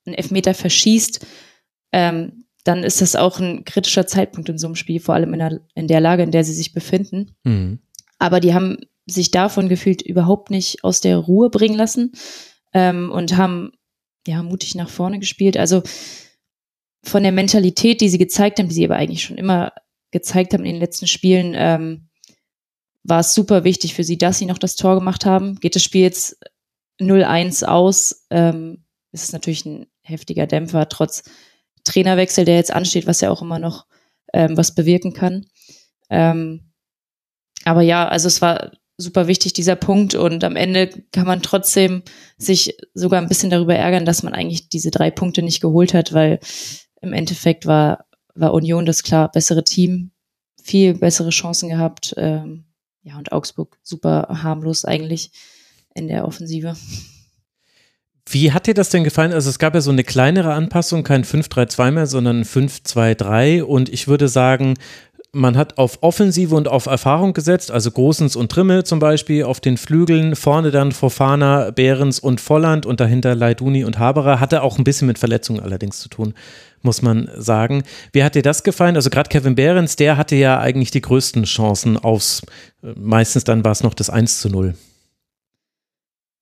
[0.06, 1.26] einen Elfmeter verschießt,
[1.92, 5.40] ähm, dann ist das auch ein kritischer Zeitpunkt in so einem Spiel, vor allem in
[5.40, 7.32] der, in der Lage, in der sie sich befinden.
[7.44, 7.80] Mhm.
[8.20, 12.12] Aber die haben sich davon gefühlt überhaupt nicht aus der Ruhe bringen lassen
[12.74, 13.72] ähm, und haben
[14.28, 15.56] ja mutig nach vorne gespielt.
[15.56, 15.82] Also
[17.04, 19.72] von der Mentalität, die sie gezeigt haben, die sie aber eigentlich schon immer
[20.12, 22.10] gezeigt haben in den letzten Spielen, ähm,
[23.08, 25.56] war es super wichtig für sie, dass sie noch das Tor gemacht haben.
[25.56, 26.38] Geht das Spiel jetzt
[27.00, 31.24] 0-1 aus, ähm, ist es natürlich ein heftiger Dämpfer, trotz
[31.84, 33.86] Trainerwechsel, der jetzt ansteht, was ja auch immer noch
[34.34, 35.46] ähm, was bewirken kann.
[36.10, 36.74] Ähm,
[37.64, 40.16] aber ja, also es war super wichtig, dieser Punkt.
[40.16, 42.04] Und am Ende kann man trotzdem
[42.38, 46.14] sich sogar ein bisschen darüber ärgern, dass man eigentlich diese drei Punkte nicht geholt hat,
[46.14, 46.40] weil
[47.02, 50.12] im Endeffekt war, war Union das klar bessere Team,
[50.62, 52.14] viel bessere Chancen gehabt.
[52.18, 52.67] Ähm,
[53.08, 55.32] ja, und Augsburg super harmlos eigentlich
[55.94, 56.76] in der Offensive.
[58.30, 59.32] Wie hat dir das denn gefallen?
[59.32, 64.10] Also es gab ja so eine kleinere Anpassung, kein 5-3-2 mehr, sondern 5-2-3 und ich
[64.10, 64.74] würde sagen,
[65.32, 69.62] man hat auf Offensive und auf Erfahrung gesetzt, also Großens und Trimmel zum Beispiel auf
[69.62, 74.40] den Flügeln, vorne dann Fofana, Behrens und Volland und dahinter Leiduni und Haberer.
[74.40, 76.34] Hatte auch ein bisschen mit Verletzungen allerdings zu tun,
[76.82, 77.84] muss man sagen.
[78.14, 78.96] Wie hat dir das gefallen?
[78.96, 82.42] Also gerade Kevin Behrens, der hatte ja eigentlich die größten Chancen aufs,
[82.82, 84.76] meistens dann war es noch das 1 zu 0.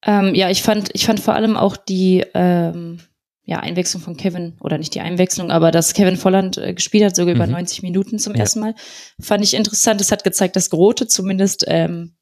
[0.04, 2.98] Ähm, ja, ich fand, ich fand vor allem auch die ähm,
[3.46, 7.16] ja, Einwechslung von Kevin, oder nicht die Einwechslung, aber dass Kevin Volland äh, gespielt hat,
[7.16, 7.42] sogar mhm.
[7.42, 8.40] über 90 Minuten zum ja.
[8.40, 8.74] ersten Mal,
[9.20, 10.00] fand ich interessant.
[10.00, 12.16] Es hat gezeigt, dass Grote zumindest ähm,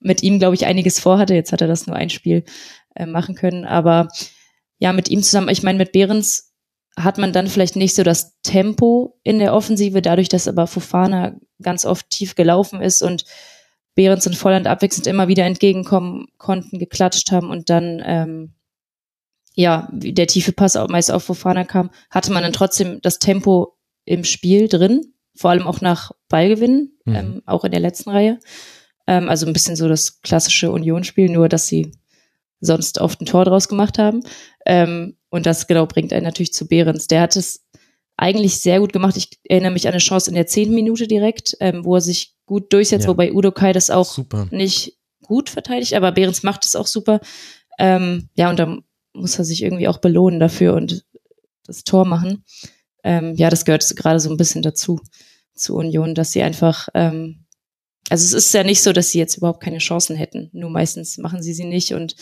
[0.00, 1.34] mit ihm, glaube ich, einiges vorhatte.
[1.34, 2.44] Jetzt hat er das nur ein Spiel
[2.94, 3.66] äh, machen können.
[3.66, 4.08] Aber
[4.78, 6.49] ja, mit ihm zusammen, ich meine, mit Behrens
[6.96, 11.36] hat man dann vielleicht nicht so das Tempo in der Offensive, dadurch, dass aber Fofana
[11.62, 13.24] ganz oft tief gelaufen ist und
[13.94, 18.54] Behrens und Volland abwechselnd immer wieder entgegenkommen konnten, geklatscht haben und dann ähm,
[19.54, 23.76] ja, der tiefe Pass auch meist auf Fofana kam, hatte man dann trotzdem das Tempo
[24.04, 27.14] im Spiel drin, vor allem auch nach Ballgewinn, mhm.
[27.14, 28.38] ähm, auch in der letzten Reihe.
[29.06, 31.92] Ähm, also ein bisschen so das klassische Unionsspiel, nur dass sie
[32.60, 34.22] sonst oft ein Tor draus gemacht haben.
[34.70, 37.08] Ähm, und das genau bringt einen natürlich zu Behrens.
[37.08, 37.66] Der hat es
[38.16, 39.16] eigentlich sehr gut gemacht.
[39.16, 42.36] Ich erinnere mich an eine Chance in der zehnten Minute direkt, ähm, wo er sich
[42.46, 43.10] gut durchsetzt, ja.
[43.10, 44.46] wobei Udo Kai das auch super.
[44.52, 47.20] nicht gut verteidigt, aber Behrens macht es auch super.
[47.80, 51.04] Ähm, ja, und dann muss er sich irgendwie auch belohnen dafür und
[51.64, 52.44] das Tor machen.
[53.02, 55.00] Ähm, ja, das gehört gerade so ein bisschen dazu,
[55.54, 57.44] zu Union, dass sie einfach, ähm,
[58.08, 60.48] also es ist ja nicht so, dass sie jetzt überhaupt keine Chancen hätten.
[60.52, 62.14] Nur meistens machen sie sie nicht und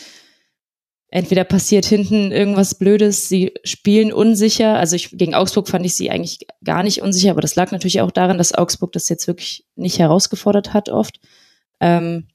[1.11, 4.77] entweder passiert hinten irgendwas Blödes, sie spielen unsicher.
[4.77, 8.01] Also ich, gegen Augsburg fand ich sie eigentlich gar nicht unsicher, aber das lag natürlich
[8.01, 11.19] auch daran, dass Augsburg das jetzt wirklich nicht herausgefordert hat oft.
[11.79, 12.27] Ähm,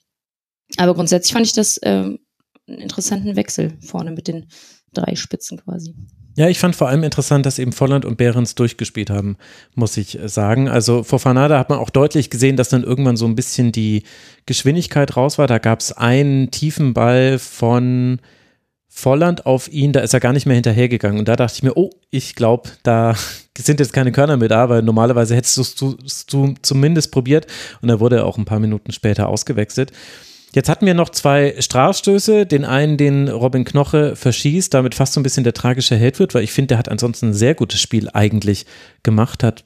[0.76, 2.18] aber grundsätzlich fand ich das ähm,
[2.66, 4.46] einen interessanten Wechsel vorne mit den
[4.92, 5.94] drei Spitzen quasi.
[6.36, 9.36] Ja, ich fand vor allem interessant, dass eben Volland und Behrens durchgespielt haben,
[9.74, 10.68] muss ich äh, sagen.
[10.68, 14.02] Also vor Fanada hat man auch deutlich gesehen, dass dann irgendwann so ein bisschen die
[14.46, 15.46] Geschwindigkeit raus war.
[15.46, 18.20] Da gab es einen tiefen Ball von
[18.96, 21.18] Volland auf ihn, da ist er gar nicht mehr hinterhergegangen.
[21.18, 23.16] Und da dachte ich mir, oh, ich glaube, da
[23.58, 26.26] sind jetzt keine Körner mehr da, weil normalerweise hättest du es
[26.62, 27.48] zumindest probiert.
[27.82, 29.90] Und da wurde er auch ein paar Minuten später ausgewechselt.
[30.54, 32.46] Jetzt hatten wir noch zwei Strafstöße.
[32.46, 36.32] Den einen, den Robin Knoche verschießt, damit fast so ein bisschen der tragische Held wird,
[36.32, 38.64] weil ich finde, der hat ansonsten ein sehr gutes Spiel eigentlich
[39.02, 39.64] gemacht, hat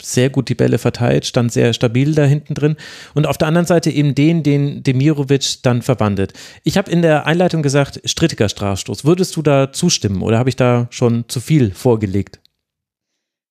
[0.00, 2.76] sehr gut die Bälle verteilt, stand sehr stabil da hinten drin.
[3.14, 6.32] Und auf der anderen Seite eben den, den Demirovic dann verwandelt.
[6.62, 9.04] Ich habe in der Einleitung gesagt, strittiger Strafstoß.
[9.04, 12.38] Würdest du da zustimmen oder habe ich da schon zu viel vorgelegt?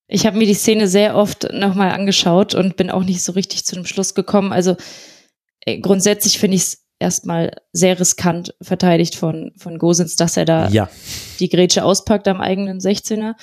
[0.08, 3.66] Ich habe mir die Szene sehr oft nochmal angeschaut und bin auch nicht so richtig
[3.66, 4.54] zu dem Schluss gekommen.
[4.54, 4.78] Also
[5.78, 10.90] grundsätzlich finde ich es erstmal sehr riskant verteidigt von, von Gosens, dass er da ja.
[11.40, 13.36] die Grätsche auspackt am eigenen 16er.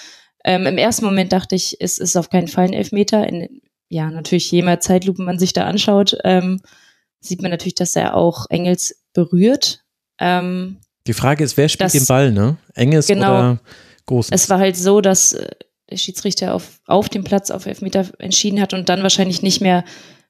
[0.44, 3.26] Ähm, Im ersten Moment dachte ich, es ist auf keinen Fall ein Elfmeter.
[3.26, 6.60] In, ja, natürlich, je mehr Zeitlupen man sich da anschaut, ähm,
[7.20, 9.84] sieht man natürlich, dass er auch Engels berührt.
[10.20, 12.58] Ähm, die Frage ist, wer spielt das, den Ball, ne?
[12.74, 13.60] Engels genau, oder
[14.06, 14.42] Gosens?
[14.42, 15.48] Es war halt so, dass äh,
[15.90, 19.84] der Schiedsrichter auf, auf dem Platz auf Elfmeter entschieden hat und dann wahrscheinlich nicht mehr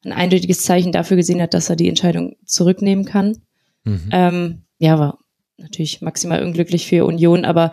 [0.07, 3.38] ein eindeutiges Zeichen dafür gesehen hat, dass er die Entscheidung zurücknehmen kann.
[3.85, 4.09] Mhm.
[4.12, 5.19] Ähm, ja, war
[5.59, 7.71] natürlich maximal unglücklich für Union, aber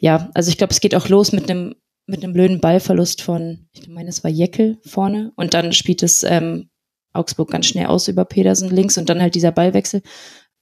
[0.00, 1.74] ja, also ich glaube, es geht auch los mit einem
[2.06, 6.22] mit einem blöden Ballverlust von, ich meine, es war Jeckel vorne und dann spielt es
[6.22, 6.68] ähm,
[7.14, 10.02] Augsburg ganz schnell aus über Pedersen links und dann halt dieser Ballwechsel.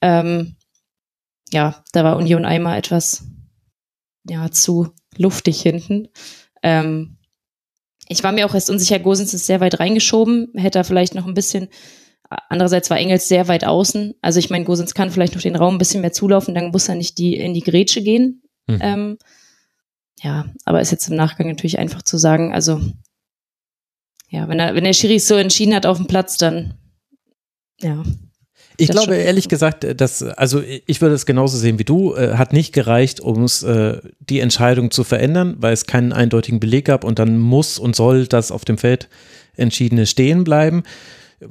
[0.00, 0.56] Ähm,
[1.50, 3.24] ja, da war Union einmal etwas
[4.28, 6.08] ja zu luftig hinten.
[6.62, 7.18] Ähm,
[8.12, 11.26] ich war mir auch erst unsicher, Gosens ist sehr weit reingeschoben, hätte er vielleicht noch
[11.26, 11.68] ein bisschen,
[12.48, 14.14] andererseits war Engels sehr weit außen.
[14.22, 16.88] Also ich meine, Gosens kann vielleicht noch den Raum ein bisschen mehr zulaufen, dann muss
[16.88, 18.42] er nicht die in die Grätsche gehen.
[18.66, 18.78] Mhm.
[18.80, 19.18] Ähm,
[20.22, 22.80] ja, aber ist jetzt im Nachgang natürlich einfach zu sagen, also
[24.28, 26.74] ja, wenn er, wenn der Schiri so entschieden hat auf dem Platz, dann
[27.80, 28.02] ja.
[28.82, 32.52] Ich glaube ehrlich gesagt, dass, also ich würde es genauso sehen wie du, äh, hat
[32.52, 37.18] nicht gereicht, um äh, die Entscheidung zu verändern, weil es keinen eindeutigen Beleg gab und
[37.18, 39.08] dann muss und soll das auf dem Feld
[39.56, 40.82] entschiedene stehen bleiben.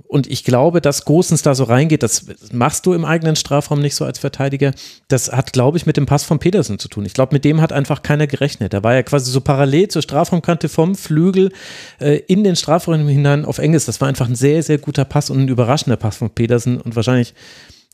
[0.07, 3.95] Und ich glaube, dass Gosens da so reingeht, das machst du im eigenen Strafraum nicht
[3.95, 4.71] so als Verteidiger.
[5.07, 7.05] Das hat, glaube ich, mit dem Pass von Petersen zu tun.
[7.05, 8.73] Ich glaube, mit dem hat einfach keiner gerechnet.
[8.73, 11.51] Da war ja quasi so parallel zur Strafraumkante vom Flügel
[11.99, 13.85] äh, in den Strafraum hinein auf Engels.
[13.85, 16.79] Das war einfach ein sehr, sehr guter Pass und ein überraschender Pass von Petersen.
[16.79, 17.33] Und wahrscheinlich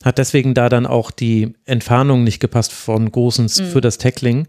[0.03, 3.65] hat deswegen da dann auch die Entfernung nicht gepasst von Gosens mhm.
[3.65, 4.47] für das Tackling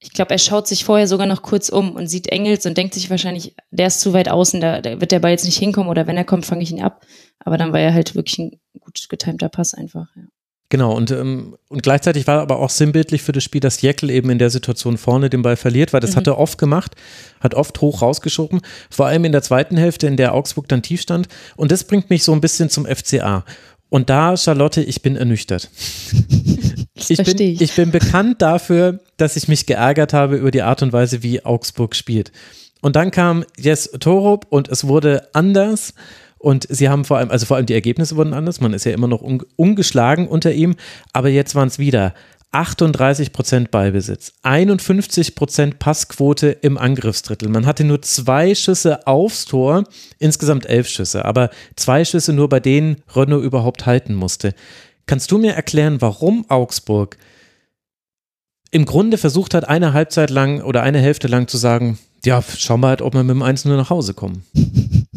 [0.00, 2.94] ich glaube, er schaut sich vorher sogar noch kurz um und sieht Engels und denkt
[2.94, 5.90] sich wahrscheinlich, der ist zu weit außen, da, da wird der Ball jetzt nicht hinkommen
[5.90, 7.04] oder wenn er kommt, fange ich ihn ab.
[7.40, 10.22] Aber dann war er halt wirklich ein gut getimter Pass einfach, ja.
[10.70, 14.28] Genau, und, ähm, und gleichzeitig war aber auch sinnbildlich für das Spiel, dass Jekyll eben
[14.28, 16.16] in der Situation vorne den Ball verliert, weil das mhm.
[16.16, 16.94] hat er oft gemacht,
[17.40, 21.00] hat oft hoch rausgeschoben, vor allem in der zweiten Hälfte, in der Augsburg dann tief
[21.00, 21.26] stand.
[21.56, 23.46] Und das bringt mich so ein bisschen zum FCA.
[23.90, 25.70] Und da, Charlotte, ich bin ernüchtert.
[27.08, 27.60] ich, bin, ich.
[27.60, 31.44] ich bin bekannt dafür, dass ich mich geärgert habe über die Art und Weise, wie
[31.44, 32.32] Augsburg spielt.
[32.80, 35.94] Und dann kam Jes Torup und es wurde anders.
[36.38, 38.60] Und sie haben vor allem, also vor allem die Ergebnisse wurden anders.
[38.60, 39.22] Man ist ja immer noch
[39.56, 40.76] ungeschlagen unter ihm.
[41.12, 42.14] Aber jetzt waren es wieder
[42.50, 47.48] 38 Prozent Ballbesitz, 51 Prozent Passquote im Angriffsdrittel.
[47.48, 49.84] Man hatte nur zwei Schüsse aufs Tor,
[50.18, 54.54] insgesamt elf Schüsse, aber zwei Schüsse nur, bei denen Renault überhaupt halten musste.
[55.06, 57.18] Kannst du mir erklären, warum Augsburg
[58.70, 62.80] im Grunde versucht hat, eine Halbzeit lang oder eine Hälfte lang zu sagen, ja, schauen
[62.80, 64.44] wir halt, ob wir mit dem 1 nur nach Hause kommen.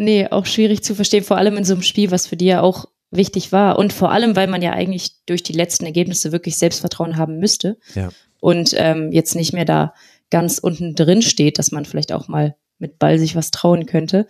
[0.00, 2.60] Nee, auch schwierig zu verstehen, vor allem in so einem Spiel, was für die ja
[2.60, 3.78] auch wichtig war.
[3.78, 7.78] Und vor allem, weil man ja eigentlich durch die letzten Ergebnisse wirklich Selbstvertrauen haben müsste.
[7.94, 8.10] Ja.
[8.40, 9.94] Und ähm, jetzt nicht mehr da
[10.30, 14.26] ganz unten drin steht, dass man vielleicht auch mal mit Ball sich was trauen könnte.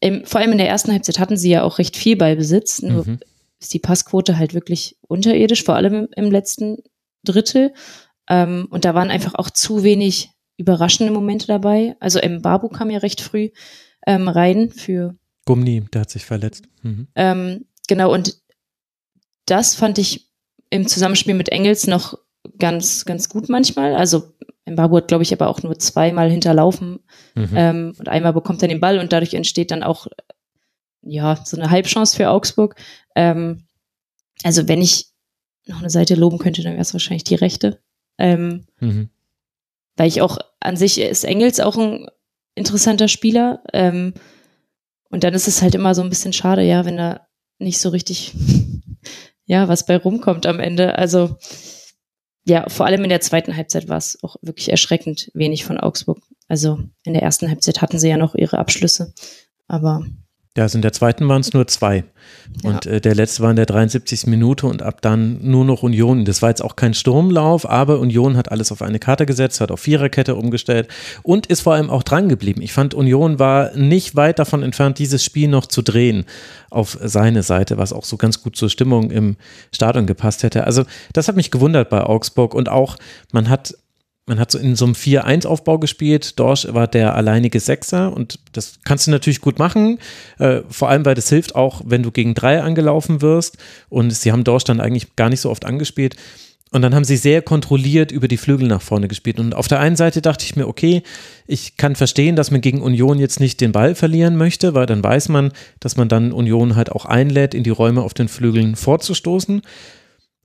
[0.00, 2.82] Im, vor allem in der ersten Halbzeit hatten sie ja auch recht viel Ballbesitz.
[2.82, 3.20] Nur mhm.
[3.60, 6.78] ist die Passquote halt wirklich unterirdisch, vor allem im, im letzten
[7.24, 7.72] Drittel.
[8.28, 11.96] Ähm, und da waren einfach auch zu wenig überraschende Momente dabei.
[12.00, 12.42] Also M.
[12.42, 13.50] Babu kam ja recht früh
[14.06, 16.64] ähm, rein für Gumni, der hat sich verletzt.
[16.82, 17.08] Mhm.
[17.14, 18.40] Ähm, Genau, und
[19.46, 20.30] das fand ich
[20.70, 22.16] im Zusammenspiel mit Engels noch
[22.56, 23.96] ganz, ganz gut manchmal.
[23.96, 24.32] Also
[24.64, 27.00] Mbabu hat, glaube ich, aber auch nur zweimal hinterlaufen
[27.34, 27.50] mhm.
[27.56, 30.06] ähm, und einmal bekommt er den Ball und dadurch entsteht dann auch
[31.02, 32.76] ja so eine Halbchance für Augsburg.
[33.16, 33.64] Ähm,
[34.44, 35.08] also wenn ich
[35.66, 37.80] noch eine Seite loben könnte, dann wäre es wahrscheinlich die rechte.
[38.18, 39.10] Ähm, mhm.
[39.96, 42.06] Weil ich auch an sich ist Engels auch ein
[42.54, 43.64] interessanter Spieler.
[43.72, 44.14] Ähm,
[45.08, 47.26] und dann ist es halt immer so ein bisschen schade, ja, wenn er
[47.60, 48.34] nicht so richtig,
[49.44, 50.98] ja, was bei rumkommt am Ende.
[50.98, 51.36] Also,
[52.44, 56.18] ja, vor allem in der zweiten Halbzeit war es auch wirklich erschreckend wenig von Augsburg.
[56.48, 59.14] Also in der ersten Halbzeit hatten sie ja noch ihre Abschlüsse,
[59.68, 60.04] aber
[60.56, 62.02] ja, also in der zweiten waren es nur zwei.
[62.64, 62.92] Und ja.
[62.92, 64.26] äh, der letzte war in der 73.
[64.26, 66.24] Minute und ab dann nur noch Union.
[66.24, 69.70] Das war jetzt auch kein Sturmlauf, aber Union hat alles auf eine Karte gesetzt, hat
[69.70, 70.88] auf Viererkette umgestellt
[71.22, 72.62] und ist vor allem auch dran geblieben.
[72.62, 76.24] Ich fand, Union war nicht weit davon entfernt, dieses Spiel noch zu drehen
[76.68, 79.36] auf seine Seite, was auch so ganz gut zur Stimmung im
[79.72, 80.64] Stadion gepasst hätte.
[80.64, 82.96] Also das hat mich gewundert bei Augsburg und auch
[83.30, 83.74] man hat
[84.30, 86.38] man hat so in so einem 4-1-Aufbau gespielt.
[86.38, 89.98] Dorsch war der alleinige Sechser und das kannst du natürlich gut machen.
[90.38, 93.58] Äh, vor allem, weil das hilft auch, wenn du gegen drei angelaufen wirst.
[93.88, 96.14] Und sie haben Dorsch dann eigentlich gar nicht so oft angespielt.
[96.70, 99.40] Und dann haben sie sehr kontrolliert über die Flügel nach vorne gespielt.
[99.40, 101.02] Und auf der einen Seite dachte ich mir, okay,
[101.48, 105.02] ich kann verstehen, dass man gegen Union jetzt nicht den Ball verlieren möchte, weil dann
[105.02, 108.76] weiß man, dass man dann Union halt auch einlädt, in die Räume auf den Flügeln
[108.76, 109.62] vorzustoßen.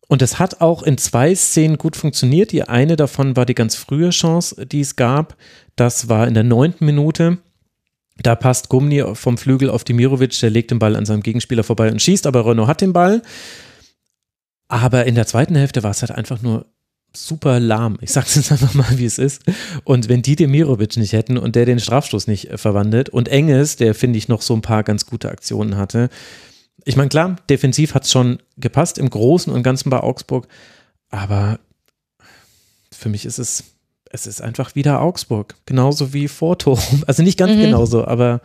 [0.07, 2.51] Und es hat auch in zwei Szenen gut funktioniert.
[2.51, 5.35] Die eine davon war die ganz frühe Chance, die es gab.
[5.75, 7.39] Das war in der neunten Minute.
[8.17, 11.91] Da passt Gumni vom Flügel auf Dimirovic, der legt den Ball an seinem Gegenspieler vorbei
[11.91, 13.21] und schießt, aber Renault hat den Ball.
[14.67, 16.65] Aber in der zweiten Hälfte war es halt einfach nur
[17.13, 17.97] super lahm.
[18.01, 19.43] Ich sag's jetzt einfach mal, wie es ist.
[19.83, 23.95] Und wenn die Demirovic nicht hätten und der den Strafstoß nicht verwandelt und Enges, der
[23.95, 26.09] finde ich noch so ein paar ganz gute Aktionen hatte,
[26.85, 30.47] ich meine, klar, defensiv hat es schon gepasst im Großen und Ganzen bei Augsburg,
[31.09, 31.59] aber
[32.91, 33.63] für mich ist es,
[34.11, 37.03] es ist einfach wieder Augsburg, genauso wie vor Torum.
[37.07, 37.61] Also nicht ganz mhm.
[37.61, 38.41] genauso, aber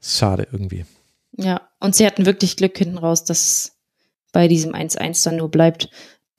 [0.00, 0.86] schade irgendwie.
[1.36, 3.72] Ja, und sie hatten wirklich Glück hinten raus, dass es
[4.32, 5.90] bei diesem 1-1 dann nur bleibt.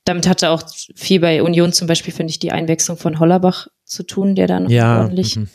[0.05, 0.63] Damit hatte auch
[0.95, 4.59] viel bei Union zum Beispiel, finde ich, die Einwechslung von Hollerbach zu tun, der da
[4.59, 5.49] noch ja, ordentlich mhm.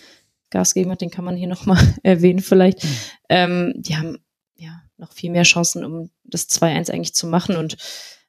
[0.50, 1.00] Gas gegeben hat.
[1.00, 2.84] Den kann man hier nochmal erwähnen vielleicht.
[2.84, 2.90] Mhm.
[3.28, 4.18] Ähm, die haben
[4.98, 7.56] noch viel mehr Chancen, um das 2-1 eigentlich zu machen.
[7.56, 7.76] Und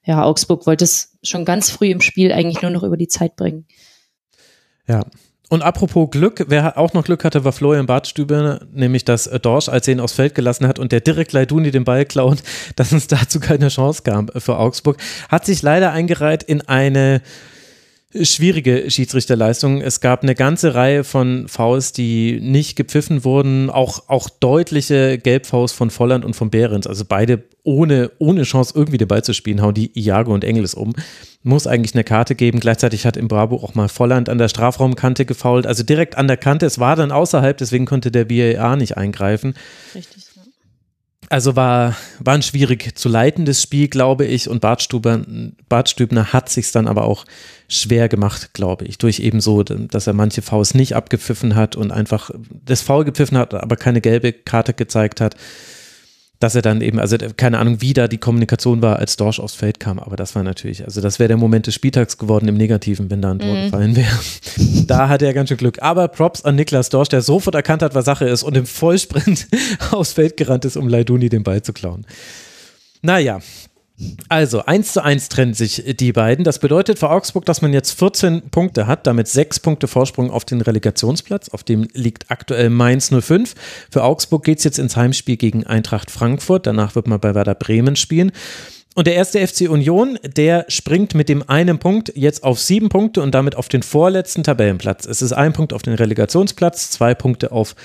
[0.03, 3.35] ja, Augsburg wollte es schon ganz früh im Spiel eigentlich nur noch über die Zeit
[3.35, 3.65] bringen.
[4.87, 5.05] Ja,
[5.49, 9.69] Und apropos Glück, wer auch noch Glück hatte, war Florian Bartstübe, nämlich dass äh, Dorsch,
[9.69, 12.39] als er ihn aufs Feld gelassen hat und der direkt Leiduni den Ball klaut,
[12.75, 14.97] dass es dazu keine Chance gab für Augsburg.
[15.27, 17.21] Hat sich leider eingereiht in eine
[18.13, 19.81] schwierige Schiedsrichterleistung.
[19.81, 25.73] Es gab eine ganze Reihe von Fouls, die nicht gepfiffen wurden, auch, auch deutliche Gelbfouls
[25.73, 29.75] von Volland und von Behrens, also beide ohne, ohne Chance irgendwie Ball zu spielen, hauen
[29.75, 30.93] die Iago und Engels um.
[31.43, 32.59] Muss eigentlich eine Karte geben.
[32.59, 36.37] Gleichzeitig hat im Bravo auch mal Volland an der Strafraumkante gefault, also direkt an der
[36.37, 36.65] Kante.
[36.65, 39.53] Es war dann außerhalb, deswegen konnte der VAR nicht eingreifen.
[39.93, 40.28] Richtig.
[41.29, 44.49] Also war, war ein schwierig zu leitendes Spiel, glaube ich.
[44.49, 45.21] Und Bart, Stuber,
[45.69, 47.25] Bart Stübner hat sich dann aber auch
[47.67, 48.97] schwer gemacht, glaube ich.
[48.97, 52.31] Durch eben so, dass er manche Fouls nicht abgepfiffen hat und einfach
[52.65, 55.35] das Foul gepfiffen hat, aber keine gelbe Karte gezeigt hat
[56.39, 59.55] dass er dann eben, also keine Ahnung, wie da die Kommunikation war, als Dorsch aufs
[59.55, 62.55] Feld kam, aber das war natürlich, also das wäre der Moment des Spieltags geworden im
[62.55, 63.65] Negativen, wenn da ein Tor mhm.
[63.65, 64.17] gefallen wäre.
[64.87, 65.81] da hatte er ganz schön Glück.
[65.81, 69.47] Aber Props an Niklas Dorsch, der sofort erkannt hat, was Sache ist und im Vollsprint
[69.91, 72.05] aufs Feld gerannt ist, um Leiduni den Ball zu klauen.
[73.01, 73.39] Naja,
[74.29, 76.45] also, 1 zu 1 trennen sich die beiden.
[76.45, 80.45] Das bedeutet für Augsburg, dass man jetzt 14 Punkte hat, damit 6 Punkte Vorsprung auf
[80.45, 81.49] den Relegationsplatz.
[81.49, 83.55] Auf dem liegt aktuell Mainz 05.
[83.91, 86.65] Für Augsburg geht es jetzt ins Heimspiel gegen Eintracht Frankfurt.
[86.65, 88.31] Danach wird man bei Werder Bremen spielen.
[88.95, 93.21] Und der erste FC Union, der springt mit dem einen Punkt jetzt auf sieben Punkte
[93.21, 95.05] und damit auf den vorletzten Tabellenplatz.
[95.05, 97.75] Es ist ein Punkt auf den Relegationsplatz, zwei Punkte auf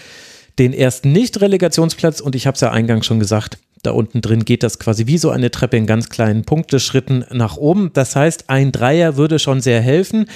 [0.58, 4.62] den ersten Nicht-Relegationsplatz und ich habe es ja eingangs schon gesagt, da unten drin geht
[4.62, 7.90] das quasi wie so eine Treppe in ganz kleinen Punkteschritten nach oben.
[7.92, 10.26] Das heißt, ein Dreier würde schon sehr helfen.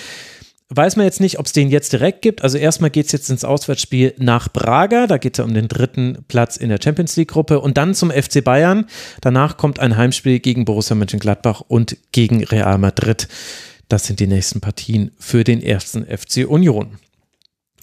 [0.70, 2.42] Weiß man jetzt nicht, ob es den jetzt direkt gibt.
[2.42, 5.06] Also erstmal geht es jetzt ins Auswärtsspiel nach Braga.
[5.06, 7.60] Da geht es ja um den dritten Platz in der Champions League-Gruppe.
[7.60, 8.84] Und dann zum FC Bayern.
[9.22, 13.28] Danach kommt ein Heimspiel gegen Borussia Mönchengladbach und gegen Real Madrid.
[13.88, 16.98] Das sind die nächsten Partien für den ersten FC Union.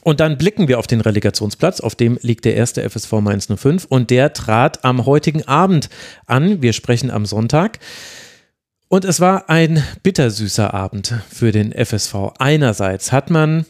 [0.05, 3.85] Und dann blicken wir auf den Relegationsplatz, auf dem liegt der erste FSV Mainz 05
[3.85, 5.89] und der trat am heutigen Abend
[6.27, 6.61] an.
[6.61, 7.79] Wir sprechen am Sonntag.
[8.87, 12.33] Und es war ein bittersüßer Abend für den FSV.
[12.37, 13.65] Einerseits hat man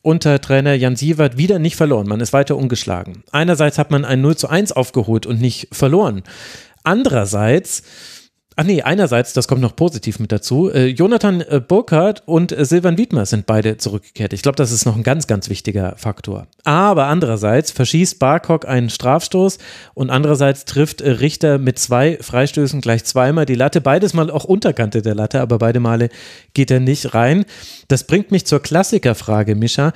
[0.00, 2.08] unter Trainer Jan Sievert wieder nicht verloren.
[2.08, 3.22] Man ist weiter ungeschlagen.
[3.30, 6.22] Einerseits hat man ein 0 zu 1 aufgeholt und nicht verloren.
[6.82, 7.82] Andererseits
[8.56, 12.64] Ach nee, einerseits, das kommt noch positiv mit dazu, äh, Jonathan äh, Burkhardt und äh,
[12.64, 14.32] Silvan Wiedmer sind beide zurückgekehrt.
[14.32, 16.46] Ich glaube, das ist noch ein ganz, ganz wichtiger Faktor.
[16.62, 19.58] Aber andererseits verschießt Barkok einen Strafstoß
[19.94, 23.80] und andererseits trifft äh, Richter mit zwei Freistößen gleich zweimal die Latte.
[23.80, 26.08] Beides mal auch Unterkante der Latte, aber beide Male
[26.52, 27.46] geht er nicht rein.
[27.88, 29.92] Das bringt mich zur Klassikerfrage, Mischa.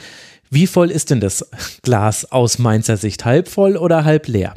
[0.50, 1.48] Wie voll ist denn das
[1.82, 3.24] Glas aus Mainzer Sicht?
[3.24, 4.54] Halb voll oder halb leer?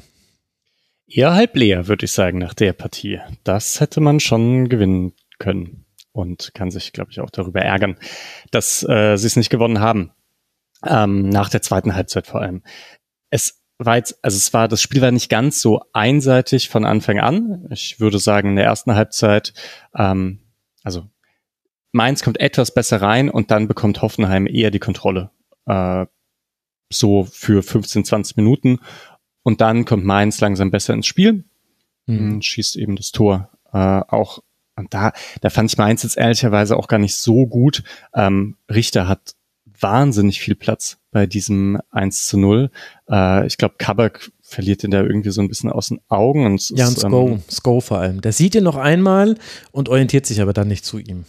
[1.13, 3.19] Eher halb leer, würde ich sagen, nach der Partie.
[3.43, 7.97] Das hätte man schon gewinnen können und kann sich, glaube ich, auch darüber ärgern,
[8.51, 10.11] dass äh, sie es nicht gewonnen haben.
[10.85, 12.63] Ähm, nach der zweiten Halbzeit vor allem.
[13.29, 17.19] Es war jetzt, also es war, das Spiel war nicht ganz so einseitig von Anfang
[17.19, 17.67] an.
[17.71, 19.53] Ich würde sagen, in der ersten Halbzeit,
[19.95, 20.39] ähm,
[20.83, 21.09] also
[21.91, 25.31] Mainz kommt etwas besser rein und dann bekommt Hoffenheim eher die Kontrolle.
[25.65, 26.05] Äh,
[26.89, 28.79] so für 15, 20 Minuten
[29.43, 31.43] und dann kommt Mainz langsam besser ins Spiel
[32.05, 32.33] mhm.
[32.33, 33.49] und schießt eben das Tor.
[33.73, 34.39] Äh, auch
[34.75, 37.83] und da, da fand ich Mainz jetzt ehrlicherweise auch gar nicht so gut.
[38.13, 39.35] Ähm, Richter hat
[39.79, 42.71] wahnsinnig viel Platz bei diesem 1 zu 0.
[43.09, 46.45] Äh, ich glaube, Kabak verliert den da irgendwie so ein bisschen aus den Augen.
[46.45, 48.21] Und ja, und Sko, ähm, Sko vor allem.
[48.21, 49.37] Der sieht ihn noch einmal
[49.71, 51.25] und orientiert sich aber dann nicht zu ihm.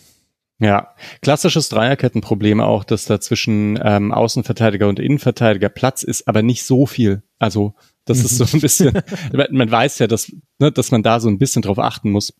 [0.59, 6.65] Ja, klassisches Dreierkettenproblem auch, dass da zwischen ähm, Außenverteidiger und Innenverteidiger Platz ist, aber nicht
[6.65, 7.23] so viel.
[7.41, 9.01] Also das ist so ein bisschen,
[9.51, 12.35] man weiß ja, dass, ne, dass man da so ein bisschen drauf achten muss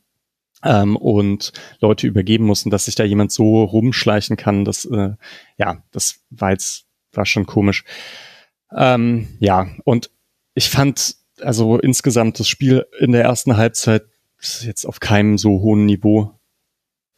[0.65, 5.13] ähm, und Leute übergeben muss und dass sich da jemand so rumschleichen kann, das, äh,
[5.57, 7.85] ja, das war jetzt, war schon komisch.
[8.75, 10.11] Ähm, ja, und
[10.55, 14.05] ich fand, also insgesamt das Spiel in der ersten Halbzeit
[14.39, 16.39] ist jetzt auf keinem so hohen Niveau,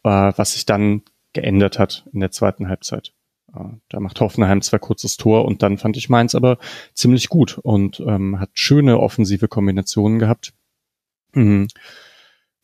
[0.03, 1.03] äh, was sich dann
[1.33, 3.13] geändert hat in der zweiten Halbzeit.
[3.89, 6.57] Da macht Hoffenheim zwar kurzes Tor und dann fand ich Mainz aber
[6.93, 10.53] ziemlich gut und ähm, hat schöne offensive Kombinationen gehabt.
[11.33, 11.67] Mhm.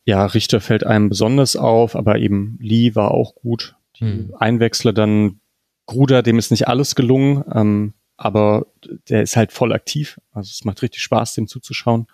[0.04, 3.76] Ja, Richter fällt einem besonders auf, aber eben Lee war auch gut.
[4.00, 4.34] Die mhm.
[4.36, 5.40] Einwechsler dann
[5.86, 8.66] Gruder, dem ist nicht alles gelungen, ähm, aber
[9.08, 10.20] der ist halt voll aktiv.
[10.32, 12.06] Also es macht richtig Spaß, dem zuzuschauen.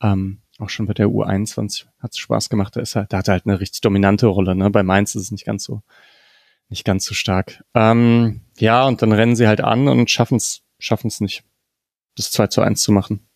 [0.00, 2.76] Ähm, auch schon bei der U21 hat es Spaß gemacht.
[2.76, 4.54] Da ist halt, da hat er halt eine richtig dominante Rolle.
[4.54, 4.70] Ne?
[4.70, 5.82] Bei Mainz ist es nicht ganz so
[6.68, 7.62] nicht ganz so stark.
[7.74, 11.44] Ähm, ja, und dann rennen sie halt an und schaffen es nicht,
[12.16, 13.26] das 2 zu 1 zu machen.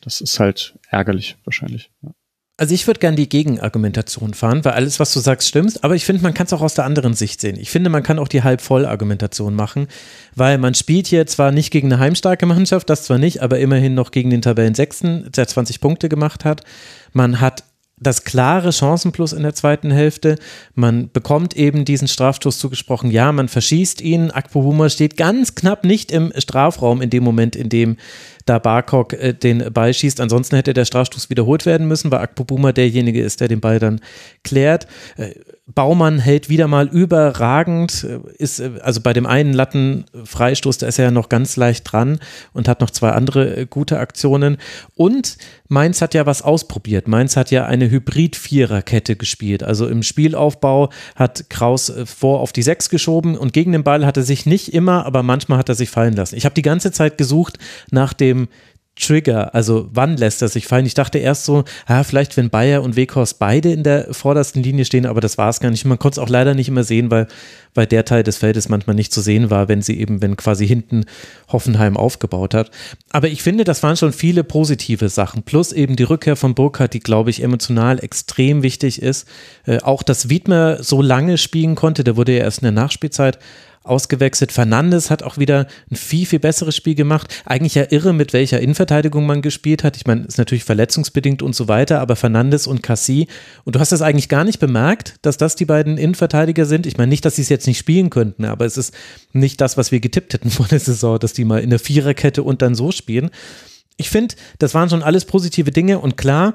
[0.00, 1.90] Das ist halt ärgerlich wahrscheinlich.
[2.02, 2.10] Ja.
[2.56, 5.82] Also ich würde gerne die Gegenargumentation fahren, weil alles, was du sagst, stimmt.
[5.82, 7.58] Aber ich finde, man kann es auch aus der anderen Sicht sehen.
[7.58, 9.88] Ich finde, man kann auch die Halbvoll-Argumentation machen,
[10.36, 13.94] weil man spielt hier zwar nicht gegen eine heimstarke Mannschaft, das zwar nicht, aber immerhin
[13.94, 16.62] noch gegen den Tabellensechsten, der 20 Punkte gemacht hat.
[17.12, 17.64] Man hat
[17.96, 20.36] das klare Chancenplus in der zweiten Hälfte.
[20.74, 23.10] Man bekommt eben diesen Strafstoß zugesprochen.
[23.10, 24.30] Ja, man verschießt ihn.
[24.30, 27.96] Akpo Buma steht ganz knapp nicht im Strafraum in dem Moment, in dem
[28.46, 30.20] da Barkok äh, den Ball schießt.
[30.20, 33.78] Ansonsten hätte der Strafstoß wiederholt werden müssen, weil Akpo Buma derjenige ist, der den Ball
[33.78, 34.00] dann
[34.42, 34.86] klärt.
[35.16, 35.34] Äh,
[35.66, 40.98] Baumann hält wieder mal überragend, äh, ist äh, also bei dem einen Lattenfreistoß, da ist
[40.98, 42.18] er ja noch ganz leicht dran
[42.52, 44.58] und hat noch zwei andere äh, gute Aktionen.
[44.94, 45.38] Und
[45.68, 47.08] Mainz hat ja was ausprobiert.
[47.08, 49.62] Mainz hat ja eine Hybrid-Viererkette gespielt.
[49.62, 54.18] Also im Spielaufbau hat Kraus vor auf die Sechs geschoben und gegen den Ball hat
[54.18, 56.36] er sich nicht immer, aber manchmal hat er sich fallen lassen.
[56.36, 57.58] Ich habe die ganze Zeit gesucht
[57.90, 58.48] nach dem
[58.96, 60.86] Trigger, also wann lässt er sich fallen?
[60.86, 64.84] Ich dachte erst so, ja, vielleicht wenn Bayer und Weghorst beide in der vordersten Linie
[64.84, 65.84] stehen, aber das war es gar nicht.
[65.84, 67.26] Man konnte es auch leider nicht immer sehen, weil,
[67.74, 70.66] weil der Teil des Feldes manchmal nicht zu sehen war, wenn sie eben, wenn quasi
[70.66, 71.06] hinten
[71.48, 72.70] Hoffenheim aufgebaut hat.
[73.10, 76.94] Aber ich finde, das waren schon viele positive Sachen, plus eben die Rückkehr von Burkhardt,
[76.94, 79.26] die, glaube ich, emotional extrem wichtig ist.
[79.66, 83.40] Äh, auch, dass Wiedmer so lange spielen konnte, der wurde ja erst in der Nachspielzeit
[83.84, 84.50] ausgewechselt.
[84.50, 87.42] Fernandes hat auch wieder ein viel, viel besseres Spiel gemacht.
[87.44, 89.96] Eigentlich ja irre, mit welcher Innenverteidigung man gespielt hat.
[89.96, 93.28] Ich meine, ist natürlich verletzungsbedingt und so weiter, aber Fernandes und Cassie.
[93.64, 96.86] Und du hast das eigentlich gar nicht bemerkt, dass das die beiden Innenverteidiger sind.
[96.86, 98.94] Ich meine nicht, dass sie es jetzt nicht spielen könnten, aber es ist
[99.32, 102.42] nicht das, was wir getippt hätten vor der Saison, dass die mal in der Viererkette
[102.42, 103.30] und dann so spielen.
[103.96, 106.54] Ich finde, das waren schon alles positive Dinge und klar,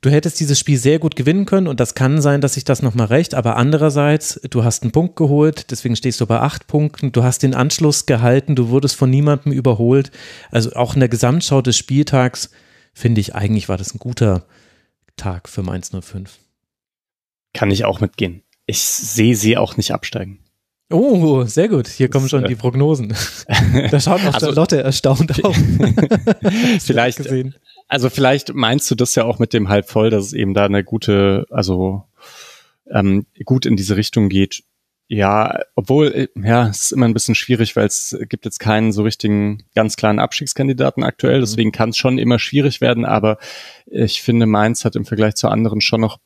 [0.00, 2.82] du hättest dieses Spiel sehr gut gewinnen können und das kann sein, dass sich das
[2.82, 7.12] nochmal recht, aber andererseits, du hast einen Punkt geholt, deswegen stehst du bei acht Punkten,
[7.12, 10.10] du hast den Anschluss gehalten, du wurdest von niemandem überholt.
[10.50, 12.50] Also auch in der Gesamtschau des Spieltags
[12.94, 14.44] finde ich, eigentlich war das ein guter
[15.16, 16.38] Tag für Mainz 05.
[17.52, 18.42] Kann ich auch mitgehen.
[18.66, 20.38] Ich sehe sie auch nicht absteigen.
[20.90, 21.86] Oh, sehr gut.
[21.86, 23.14] Hier kommen schon die Prognosen.
[23.90, 25.56] da schaut noch also, Charlotte erstaunt auf.
[26.80, 27.54] vielleicht, gesehen.
[27.88, 30.66] Also vielleicht meinst du das ja auch mit dem halb voll, dass es eben da
[30.66, 32.04] eine gute, also
[32.90, 34.62] ähm, gut in diese Richtung geht.
[35.10, 38.92] Ja, obwohl, äh, ja, es ist immer ein bisschen schwierig, weil es gibt jetzt keinen
[38.92, 41.38] so richtigen, ganz klaren Abstiegskandidaten aktuell.
[41.38, 41.42] Mhm.
[41.42, 43.38] Deswegen kann es schon immer schwierig werden, aber
[43.86, 46.20] ich finde, Mainz hat im Vergleich zu anderen schon noch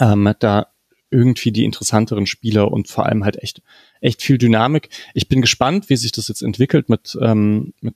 [0.00, 0.68] ähm, da
[1.10, 3.62] irgendwie die interessanteren Spieler und vor allem halt echt,
[4.00, 4.88] echt viel Dynamik.
[5.12, 7.94] Ich bin gespannt, wie sich das jetzt entwickelt mit, ähm, mit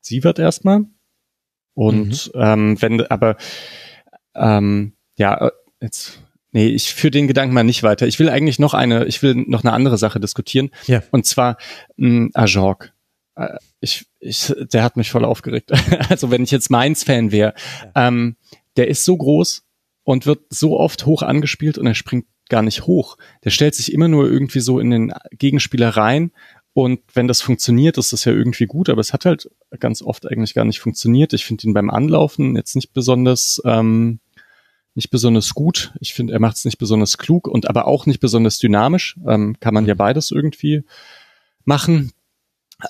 [0.00, 0.86] Sievert erstmal.
[1.76, 2.40] Und mhm.
[2.40, 3.36] ähm, wenn, aber
[4.34, 6.20] ähm, ja, jetzt
[6.52, 8.06] Nee, ich führe den Gedanken mal nicht weiter.
[8.06, 10.70] Ich will eigentlich noch eine, ich will noch eine andere Sache diskutieren.
[10.86, 11.02] Ja.
[11.10, 11.58] Und zwar
[11.98, 12.94] mh, Ajorg.
[13.34, 15.70] Äh, ich, ich, der hat mich voll aufgeregt.
[16.08, 17.52] also wenn ich jetzt Mainz-Fan wäre,
[17.94, 18.08] ja.
[18.08, 18.36] ähm,
[18.78, 19.64] der ist so groß
[20.04, 23.18] und wird so oft hoch angespielt und er springt gar nicht hoch.
[23.44, 26.32] Der stellt sich immer nur irgendwie so in den Gegenspieler rein
[26.76, 29.50] und wenn das funktioniert, ist das ja irgendwie gut, aber es hat halt
[29.80, 31.32] ganz oft eigentlich gar nicht funktioniert.
[31.32, 34.20] Ich finde ihn beim Anlaufen jetzt nicht besonders, ähm,
[34.94, 35.94] nicht besonders gut.
[36.00, 39.16] Ich finde, er macht es nicht besonders klug und aber auch nicht besonders dynamisch.
[39.26, 40.84] Ähm, kann man ja beides irgendwie
[41.64, 42.12] machen.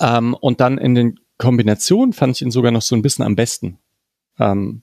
[0.00, 3.36] Ähm, und dann in den Kombinationen fand ich ihn sogar noch so ein bisschen am
[3.36, 3.78] besten.
[4.40, 4.82] Ähm,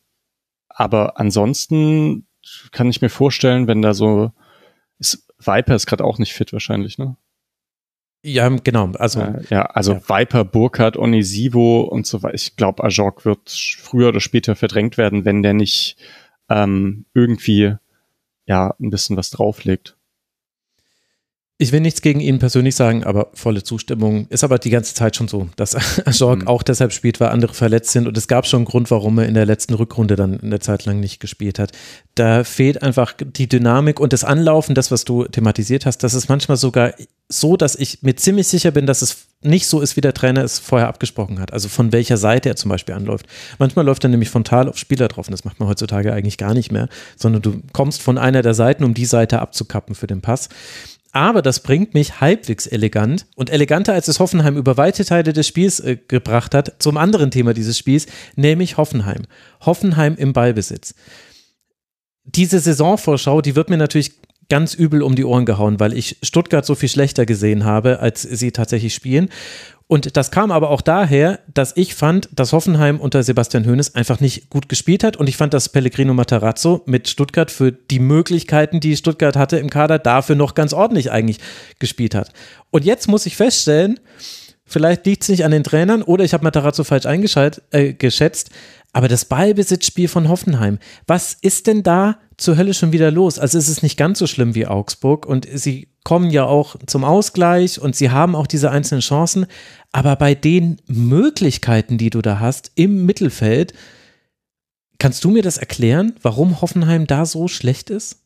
[0.70, 2.26] aber ansonsten
[2.72, 4.32] kann ich mir vorstellen, wenn da so
[4.98, 7.18] ist, Viper ist gerade auch nicht fit wahrscheinlich, ne?
[8.26, 8.90] Ja, genau.
[8.98, 10.02] Also, äh, ja, also ja.
[10.08, 12.36] Viper, Burkhardt, Onisivo und so weiter.
[12.36, 15.98] Ich glaube, Ajok wird früher oder später verdrängt werden, wenn der nicht
[16.50, 17.76] ähm, irgendwie
[18.46, 19.98] ja ein bisschen was drauflegt.
[21.60, 24.28] Ich will nichts gegen ihn persönlich sagen, aber volle Zustimmung.
[24.30, 25.76] Ist aber die ganze Zeit schon so, dass
[26.06, 26.48] Ajorg mhm.
[26.48, 28.08] auch deshalb spielt, weil andere verletzt sind.
[28.08, 30.86] Und es gab schon einen Grund, warum er in der letzten Rückrunde dann eine Zeit
[30.86, 31.72] lang nicht gespielt hat.
[32.16, 36.00] Da fehlt einfach die Dynamik und das Anlaufen, das, was du thematisiert hast.
[36.00, 36.94] Das ist manchmal sogar
[37.30, 40.44] so, dass ich mir ziemlich sicher bin, dass es nicht so ist, wie der Trainer
[40.44, 41.54] es vorher abgesprochen hat.
[41.54, 43.28] Also von welcher Seite er zum Beispiel anläuft.
[43.60, 46.54] Manchmal läuft er nämlich frontal auf Spieler drauf und das macht man heutzutage eigentlich gar
[46.54, 50.22] nicht mehr, sondern du kommst von einer der Seiten, um die Seite abzukappen für den
[50.22, 50.50] Pass.
[51.14, 55.48] Aber das bringt mich halbwegs elegant und eleganter als es Hoffenheim über weite Teile des
[55.48, 59.22] Spiels äh, gebracht hat, zum anderen Thema dieses Spiels, nämlich Hoffenheim.
[59.62, 60.96] Hoffenheim im Ballbesitz.
[62.26, 64.14] Diese Saisonvorschau, die wird mir natürlich
[64.50, 68.24] ganz übel um die Ohren gehauen, weil ich Stuttgart so viel schlechter gesehen habe, als
[68.24, 69.30] sie tatsächlich spielen.
[69.94, 74.20] Und das kam aber auch daher, dass ich fand, dass Hoffenheim unter Sebastian Hoeneß einfach
[74.20, 75.18] nicht gut gespielt hat.
[75.18, 79.70] Und ich fand, dass Pellegrino Matarazzo mit Stuttgart für die Möglichkeiten, die Stuttgart hatte im
[79.70, 81.38] Kader, dafür noch ganz ordentlich eigentlich
[81.78, 82.32] gespielt hat.
[82.72, 84.00] Und jetzt muss ich feststellen,
[84.66, 87.94] vielleicht liegt es nicht an den Trainern oder ich habe Matarazzo falsch eingeschätzt, äh,
[88.94, 93.38] Aber das Ballbesitzspiel von Hoffenheim, was ist denn da zur Hölle schon wieder los?
[93.38, 97.04] Also ist es nicht ganz so schlimm wie Augsburg und sie kommen ja auch zum
[97.04, 99.46] Ausgleich und sie haben auch diese einzelnen Chancen.
[99.92, 103.74] Aber bei den Möglichkeiten, die du da hast im Mittelfeld,
[105.00, 108.22] kannst du mir das erklären, warum Hoffenheim da so schlecht ist?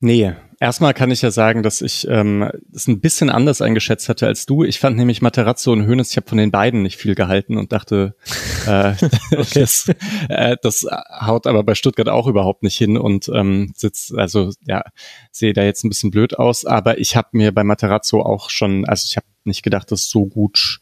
[0.00, 4.26] Nee, erstmal kann ich ja sagen, dass ich ähm, es ein bisschen anders eingeschätzt hatte
[4.26, 4.62] als du.
[4.62, 7.72] Ich fand nämlich Materazzo und Hönes, ich habe von den beiden nicht viel gehalten und
[7.72, 8.14] dachte,
[8.66, 8.92] äh,
[9.32, 9.60] okay.
[9.60, 9.90] das,
[10.28, 10.86] äh, das
[11.20, 14.84] haut aber bei Stuttgart auch überhaupt nicht hin und ähm, sitzt, also ja,
[15.32, 18.84] sehe da jetzt ein bisschen blöd aus, aber ich habe mir bei Materazzo auch schon,
[18.84, 20.80] also ich habe nicht gedacht, dass es so gut,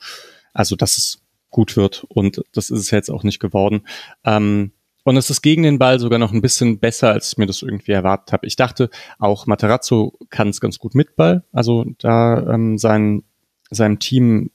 [0.53, 1.21] also dass es
[1.51, 3.87] gut wird und das ist es jetzt auch nicht geworden.
[4.25, 4.73] Ähm,
[5.05, 7.63] und es ist gegen den Ball sogar noch ein bisschen besser, als ich mir das
[7.63, 8.47] irgendwie erwartet habe.
[8.47, 11.45] Ich dachte, auch Materazzo kann es ganz gut mit Ball.
[11.53, 13.23] Also da ähm, sein,
[13.71, 14.51] seinem Team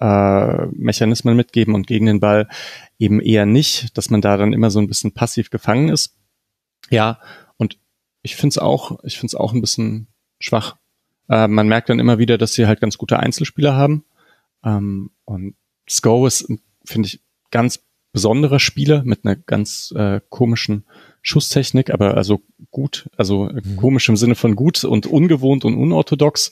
[0.00, 2.48] äh, Mechanismen mitgeben und gegen den Ball
[2.98, 6.16] eben eher nicht, dass man da dann immer so ein bisschen passiv gefangen ist.
[6.90, 7.20] Ja,
[7.56, 7.78] und
[8.22, 10.08] ich finde es auch, ich finde es auch ein bisschen
[10.40, 10.76] schwach.
[11.28, 14.04] Äh, man merkt dann immer wieder, dass sie halt ganz gute Einzelspieler haben.
[14.64, 15.54] Ähm, und
[15.88, 16.48] Sko ist,
[16.84, 17.20] finde ich,
[17.50, 20.84] ganz besonderer Spieler mit einer ganz äh, komischen
[21.22, 23.76] Schusstechnik, aber also gut, also mhm.
[23.76, 26.50] komisch im Sinne von gut und ungewohnt und unorthodox.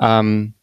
[0.00, 0.54] Ähm,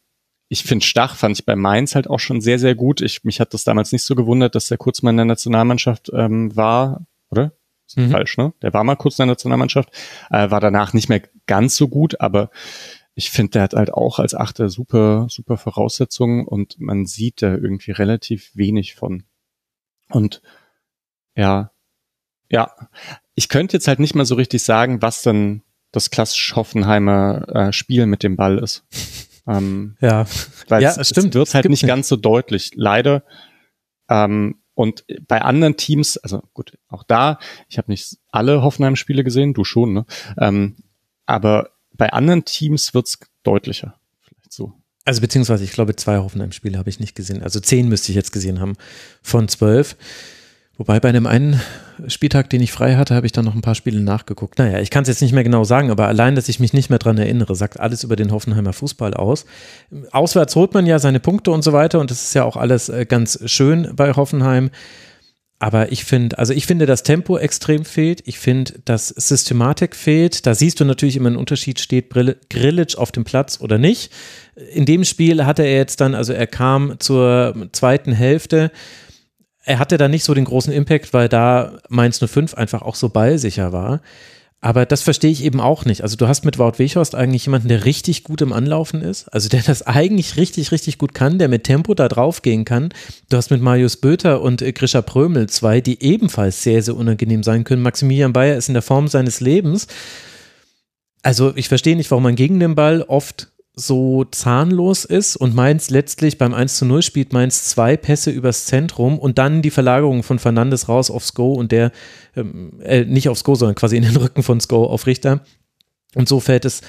[0.48, 3.00] ich finde Stach fand ich bei Mainz halt auch schon sehr, sehr gut.
[3.00, 6.10] Ich, mich hat das damals nicht so gewundert, dass der kurz mal in der Nationalmannschaft
[6.14, 7.52] ähm, war, oder?
[7.86, 8.10] Ist mhm.
[8.10, 8.52] falsch, ne?
[8.62, 9.90] Der war mal kurz in der Nationalmannschaft,
[10.30, 12.50] äh, war danach nicht mehr ganz so gut, aber
[13.14, 17.54] ich finde, der hat halt auch als Achter super, super Voraussetzungen und man sieht da
[17.54, 19.24] irgendwie relativ wenig von.
[20.12, 20.42] Und
[21.34, 21.72] ja,
[22.50, 22.70] ja,
[23.34, 27.72] ich könnte jetzt halt nicht mal so richtig sagen, was denn das klassisch Hoffenheimer äh,
[27.72, 28.84] Spiel mit dem Ball ist.
[29.44, 30.24] Ähm, ja,
[30.68, 31.30] weil ja, es, stimmt.
[31.30, 33.24] Es wird halt nicht, nicht ganz so deutlich, leider.
[34.08, 39.52] Ähm, und bei anderen Teams, also gut, auch da, ich habe nicht alle Hoffenheim-Spiele gesehen,
[39.52, 40.06] du schon, ne?
[40.38, 40.76] Ähm,
[41.26, 43.98] aber bei anderen Teams wird's deutlicher.
[45.04, 47.42] Also beziehungsweise, ich glaube, zwei Hoffenheim-Spiele habe ich nicht gesehen.
[47.42, 48.74] Also zehn müsste ich jetzt gesehen haben
[49.22, 49.96] von zwölf.
[50.78, 51.60] Wobei bei einem einen
[52.08, 54.58] Spieltag, den ich frei hatte, habe ich dann noch ein paar Spiele nachgeguckt.
[54.58, 56.88] Naja, ich kann es jetzt nicht mehr genau sagen, aber allein, dass ich mich nicht
[56.88, 59.44] mehr dran erinnere, sagt alles über den Hoffenheimer Fußball aus.
[60.12, 62.88] Auswärts holt man ja seine Punkte und so weiter und das ist ja auch alles
[62.88, 64.70] äh, ganz schön bei Hoffenheim.
[65.62, 68.20] Aber ich finde, also ich finde, das Tempo extrem fehlt.
[68.26, 70.44] Ich finde, dass Systematik fehlt.
[70.44, 72.10] Da siehst du natürlich immer einen Unterschied, steht
[72.50, 74.10] Grillitsch auf dem Platz oder nicht.
[74.72, 78.72] In dem Spiel hatte er jetzt dann, also er kam zur zweiten Hälfte.
[79.62, 83.08] Er hatte da nicht so den großen Impact, weil da Mainz 05 einfach auch so
[83.08, 84.00] ballsicher war.
[84.64, 86.04] Aber das verstehe ich eben auch nicht.
[86.04, 89.48] Also du hast mit Wout Weghorst eigentlich jemanden, der richtig gut im Anlaufen ist, also
[89.48, 92.90] der das eigentlich richtig, richtig gut kann, der mit Tempo da drauf gehen kann.
[93.28, 97.42] Du hast mit Marius Böter und äh, Grisha Prömel zwei, die ebenfalls sehr, sehr unangenehm
[97.42, 97.82] sein können.
[97.82, 99.88] Maximilian Bayer ist in der Form seines Lebens.
[101.22, 105.88] Also ich verstehe nicht, warum man gegen den Ball oft so zahnlos ist und Mainz
[105.88, 110.22] letztlich beim 1 zu 0 spielt Mainz zwei Pässe übers Zentrum und dann die Verlagerung
[110.22, 111.90] von Fernandes raus aufs Go und der,
[112.36, 115.40] ähm, äh, nicht aufs Go, sondern quasi in den Rücken von Sko auf Richter.
[116.14, 116.82] Und so fällt es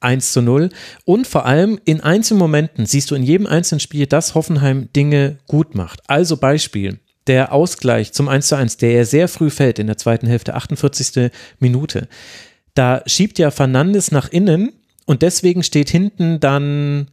[0.00, 0.70] 1 zu 0.
[1.04, 5.38] Und vor allem in einzelnen Momenten siehst du in jedem einzelnen Spiel, dass Hoffenheim Dinge
[5.46, 6.00] gut macht.
[6.08, 9.98] Also Beispiel, der Ausgleich zum 1 zu 1, der ja sehr früh fällt in der
[9.98, 11.30] zweiten Hälfte, 48.
[11.58, 12.08] Minute.
[12.74, 14.72] Da schiebt ja Fernandes nach innen
[15.06, 17.08] und deswegen steht hinten dann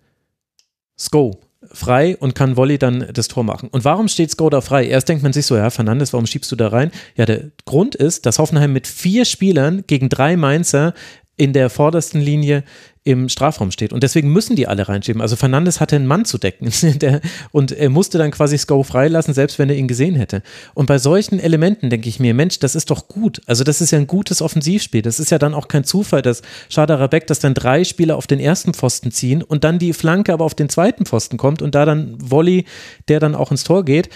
[0.97, 1.39] Sko
[1.71, 3.69] frei und kann Wolli dann das Tor machen.
[3.69, 4.87] Und warum steht Sko da frei?
[4.87, 6.91] Erst denkt man sich so, ja, Fernandes, warum schiebst du da rein?
[7.15, 10.93] Ja, der Grund ist, dass Hoffenheim mit vier Spielern gegen drei Mainzer
[11.39, 12.65] in der vordersten Linie
[13.05, 13.93] im Strafraum steht.
[13.93, 15.21] Und deswegen müssen die alle reinschieben.
[15.21, 16.69] Also Fernandes hatte einen Mann zu decken
[16.99, 17.21] der,
[17.51, 20.43] und er musste dann quasi Sko freilassen, selbst wenn er ihn gesehen hätte.
[20.73, 23.41] Und bei solchen Elementen denke ich mir, Mensch, das ist doch gut.
[23.45, 25.01] Also das ist ja ein gutes Offensivspiel.
[25.01, 28.27] Das ist ja dann auch kein Zufall, dass Schader Beck, dass dann drei Spieler auf
[28.27, 31.73] den ersten Pfosten ziehen und dann die Flanke aber auf den zweiten Pfosten kommt und
[31.75, 32.65] da dann Volley,
[33.07, 34.09] der dann auch ins Tor geht.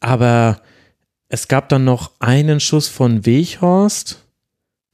[0.00, 0.60] Aber
[1.30, 4.27] es gab dann noch einen Schuss von Weghorst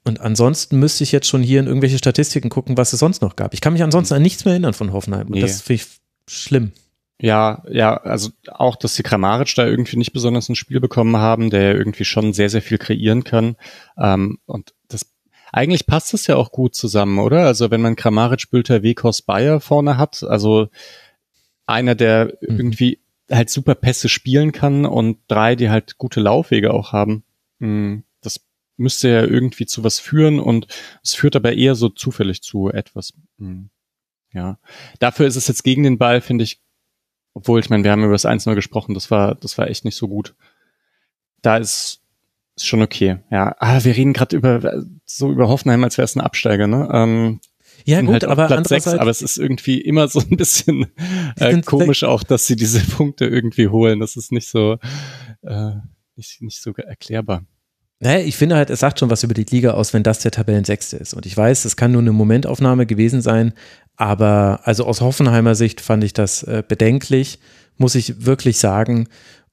[0.06, 3.36] und ansonsten müsste ich jetzt schon hier in irgendwelche Statistiken gucken, was es sonst noch
[3.36, 3.54] gab.
[3.54, 5.28] Ich kann mich ansonsten an nichts mehr erinnern von Hoffenheim.
[5.28, 5.40] Und nee.
[5.40, 5.88] das finde ich
[6.28, 6.72] schlimm.
[7.18, 11.48] Ja, ja, also auch, dass die Kramaric da irgendwie nicht besonders ein Spiel bekommen haben,
[11.48, 13.56] der ja irgendwie schon sehr, sehr viel kreieren kann.
[13.96, 15.06] Ähm, und das
[15.52, 17.46] eigentlich passt das ja auch gut zusammen, oder?
[17.46, 20.68] Also wenn man Kramaric, Bülter, Wekos, Bayer vorne hat, also
[21.66, 22.58] einer, der mhm.
[22.58, 23.00] irgendwie
[23.30, 27.24] halt super Pässe spielen kann und drei, die halt gute Laufwege auch haben.
[27.58, 28.04] Mhm
[28.76, 30.66] müsste ja irgendwie zu was führen und
[31.02, 33.14] es führt aber eher so zufällig zu etwas.
[33.38, 33.70] Hm.
[34.32, 34.58] Ja.
[34.98, 36.60] Dafür ist es jetzt gegen den Ball, finde ich,
[37.34, 39.96] obwohl, ich meine, wir haben über das 1-0 gesprochen, das war, das war echt nicht
[39.96, 40.34] so gut.
[41.42, 42.00] da ist,
[42.56, 43.18] ist schon okay.
[43.30, 46.88] Ja, ah, wir reden gerade über so über Hoffenheim, als wäre es ein Absteiger, ne?
[46.92, 47.40] Ähm,
[47.84, 50.86] ja gut, halt aber Platz sechs, aber es ist irgendwie immer so ein bisschen
[51.36, 53.98] äh, komisch auch, dass sie diese Punkte irgendwie holen.
[53.98, 54.78] Das ist nicht so
[55.42, 55.72] äh,
[56.16, 57.44] nicht, nicht so erklärbar.
[58.00, 60.30] Naja, ich finde halt, es sagt schon was über die Liga aus, wenn das der
[60.30, 61.14] Tabellensechste ist.
[61.14, 63.54] Und ich weiß, es kann nur eine Momentaufnahme gewesen sein,
[63.96, 67.38] aber also aus Hoffenheimer Sicht fand ich das äh, bedenklich,
[67.76, 69.08] muss ich wirklich sagen.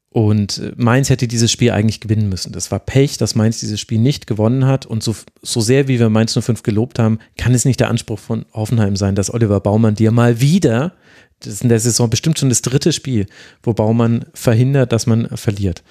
[0.10, 2.52] Und äh, Mainz hätte dieses Spiel eigentlich gewinnen müssen.
[2.52, 4.86] Das war Pech, dass Mainz dieses Spiel nicht gewonnen hat.
[4.86, 8.20] Und so, so sehr wie wir Mainz 05 gelobt haben, kann es nicht der Anspruch
[8.20, 10.94] von Hoffenheim sein, dass Oliver Baumann dir mal wieder,
[11.40, 13.28] das ist in der Saison bestimmt schon das dritte Spiel,
[13.64, 15.84] wo Baumann verhindert, dass man verliert.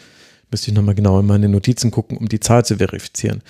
[0.51, 3.43] Müsste ich nochmal genau in meine Notizen gucken, um die Zahl zu verifizieren.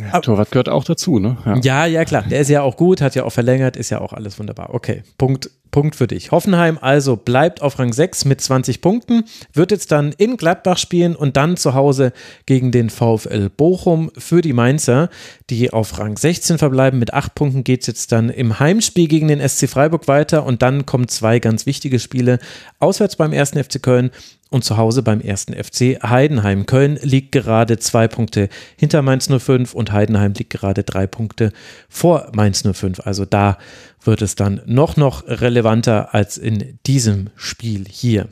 [0.00, 1.36] Ja, Torwart gehört auch dazu, ne?
[1.44, 1.58] Ja.
[1.58, 2.24] ja, ja, klar.
[2.28, 4.74] Der ist ja auch gut, hat ja auch verlängert, ist ja auch alles wunderbar.
[4.74, 6.30] Okay, Punkt, Punkt für dich.
[6.30, 11.14] Hoffenheim also bleibt auf Rang 6 mit 20 Punkten, wird jetzt dann in Gladbach spielen
[11.14, 12.12] und dann zu Hause
[12.46, 15.10] gegen den VfL Bochum für die Mainzer,
[15.50, 16.98] die auf Rang 16 verbleiben.
[16.98, 20.62] Mit 8 Punkten geht es jetzt dann im Heimspiel gegen den SC Freiburg weiter und
[20.62, 22.38] dann kommen zwei ganz wichtige Spiele.
[22.78, 23.50] Auswärts beim 1.
[23.50, 24.10] FC Köln
[24.52, 26.66] und zu Hause beim ersten FC Heidenheim.
[26.66, 31.52] Köln liegt gerade zwei Punkte hinter Mainz 05 und Heidenheim liegt gerade drei Punkte
[31.88, 33.00] vor Mainz 05.
[33.06, 33.58] Also da
[34.04, 38.28] wird es dann noch, noch relevanter als in diesem Spiel hier.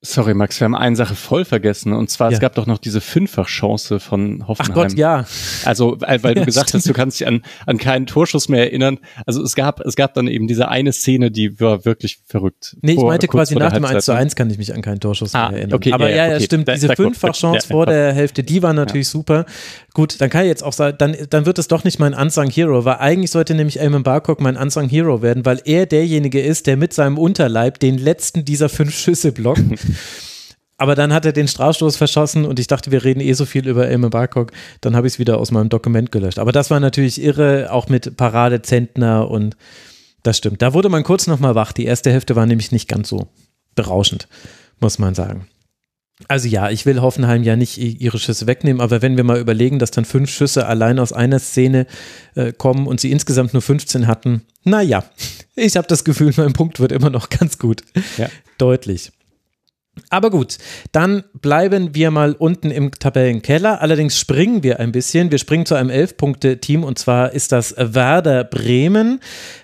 [0.00, 1.92] Sorry, Max, wir haben eine Sache voll vergessen.
[1.92, 2.34] Und zwar, ja.
[2.34, 4.70] es gab doch noch diese Fünffachchance von Hoffenheim.
[4.70, 5.24] Ach Gott, ja.
[5.64, 6.82] Also, weil, weil du gesagt stimmt.
[6.82, 8.98] hast, du kannst dich an, an keinen Torschuss mehr erinnern.
[9.26, 12.76] Also, es gab, es gab dann eben diese eine Szene, die war wirklich verrückt.
[12.80, 15.34] Nee, ich meinte quasi nach dem 1 zu 1 kann ich mich an keinen Torschuss
[15.34, 15.74] ah, mehr erinnern.
[15.74, 16.44] Okay, Aber ja, ja, okay.
[16.44, 16.68] stimmt.
[16.68, 19.46] diese Fünffachchance vor der Hälfte, die war natürlich super.
[19.98, 22.48] Gut, dann kann ich jetzt auch sagen, dann, dann wird es doch nicht mein Unsung
[22.48, 26.68] Hero, weil eigentlich sollte nämlich Eamon Barcock mein Unsung Hero werden, weil er derjenige ist,
[26.68, 29.64] der mit seinem Unterleib den letzten dieser fünf Schüsse blockt.
[30.76, 33.66] Aber dann hat er den Strafstoß verschossen und ich dachte, wir reden eh so viel
[33.66, 34.52] über Elmer Barcock.
[34.82, 36.38] Dann habe ich es wieder aus meinem Dokument gelöscht.
[36.38, 39.56] Aber das war natürlich irre, auch mit Parade Zentner und
[40.22, 40.62] das stimmt.
[40.62, 41.72] Da wurde man kurz nochmal wach.
[41.72, 43.26] Die erste Hälfte war nämlich nicht ganz so
[43.74, 44.28] berauschend,
[44.78, 45.48] muss man sagen.
[46.26, 49.78] Also ja, ich will Hoffenheim ja nicht ihre Schüsse wegnehmen, aber wenn wir mal überlegen,
[49.78, 51.86] dass dann fünf Schüsse allein aus einer Szene
[52.34, 55.04] äh, kommen und sie insgesamt nur 15 hatten, naja,
[55.54, 57.82] ich habe das Gefühl, mein Punkt wird immer noch ganz gut.
[58.16, 58.28] Ja.
[58.58, 59.12] Deutlich.
[60.10, 60.58] Aber gut,
[60.92, 63.80] dann bleiben wir mal unten im Tabellenkeller.
[63.82, 65.30] Allerdings springen wir ein bisschen.
[65.30, 69.20] Wir springen zu einem Elf-Punkte-Team und zwar ist das Werder Bremen.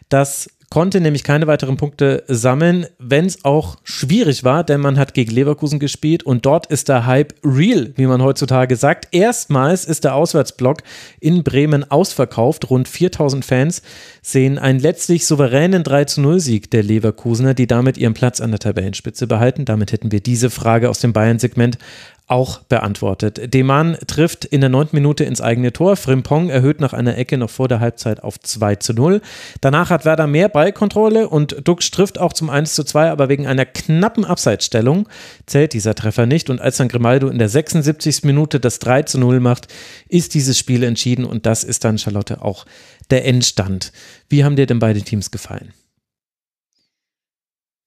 [0.08, 5.14] Das konnte nämlich keine weiteren Punkte sammeln, wenn es auch schwierig war, denn man hat
[5.14, 9.06] gegen Leverkusen gespielt und dort ist der Hype real, wie man heutzutage sagt.
[9.12, 10.78] Erstmals ist der Auswärtsblock
[11.20, 12.70] in Bremen ausverkauft.
[12.70, 13.82] Rund 4000 Fans
[14.20, 18.58] sehen einen letztlich souveränen 3 0 Sieg der Leverkusener, die damit ihren Platz an der
[18.58, 19.64] Tabellenspitze behalten.
[19.66, 21.78] Damit hätten wir diese Frage aus dem Bayern-Segment
[22.26, 23.52] auch beantwortet.
[23.52, 25.96] Deman trifft in der neunten Minute ins eigene Tor.
[25.96, 29.20] Frimpong erhöht nach einer Ecke noch vor der Halbzeit auf 2 zu 0.
[29.60, 33.46] Danach hat Werder mehr Ballkontrolle und Dux trifft auch zum 1 zu 2, aber wegen
[33.46, 35.06] einer knappen Abseitsstellung
[35.44, 36.48] zählt dieser Treffer nicht.
[36.48, 38.24] Und als dann Grimaldo in der 76.
[38.24, 39.68] Minute das 3 zu 0 macht,
[40.08, 42.64] ist dieses Spiel entschieden und das ist dann, Charlotte, auch
[43.10, 43.92] der Endstand.
[44.30, 45.74] Wie haben dir denn beide Teams gefallen?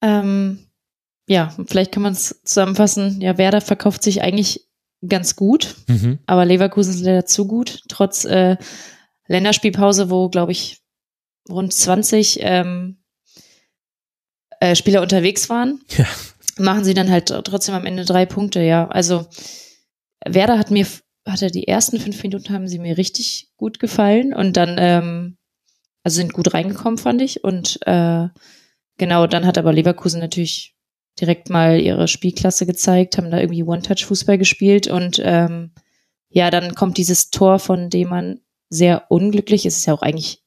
[0.03, 0.66] Ähm,
[1.27, 3.19] ja, vielleicht kann man es zusammenfassen.
[3.21, 4.65] Ja, Werder verkauft sich eigentlich
[5.07, 6.19] ganz gut, mhm.
[6.25, 7.83] aber Leverkusen ist leider zu gut.
[7.89, 8.57] Trotz äh,
[9.27, 10.81] Länderspielpause, wo, glaube ich,
[11.49, 12.97] rund 20 ähm,
[14.59, 16.05] äh, Spieler unterwegs waren, ja.
[16.57, 18.87] machen sie dann halt trotzdem am Ende drei Punkte, ja.
[18.87, 19.27] Also
[20.25, 20.87] Werder hat mir,
[21.27, 25.37] hatte die ersten fünf Minuten haben sie mir richtig gut gefallen und dann, ähm,
[26.03, 27.43] also sind gut reingekommen, fand ich.
[27.43, 28.29] Und äh,
[28.97, 30.76] genau, dann hat aber Leverkusen natürlich
[31.19, 35.71] direkt mal ihre Spielklasse gezeigt, haben da irgendwie One-Touch-Fußball gespielt und ähm,
[36.29, 38.39] ja, dann kommt dieses Tor, von dem man
[38.69, 40.43] sehr unglücklich, es ist ja auch eigentlich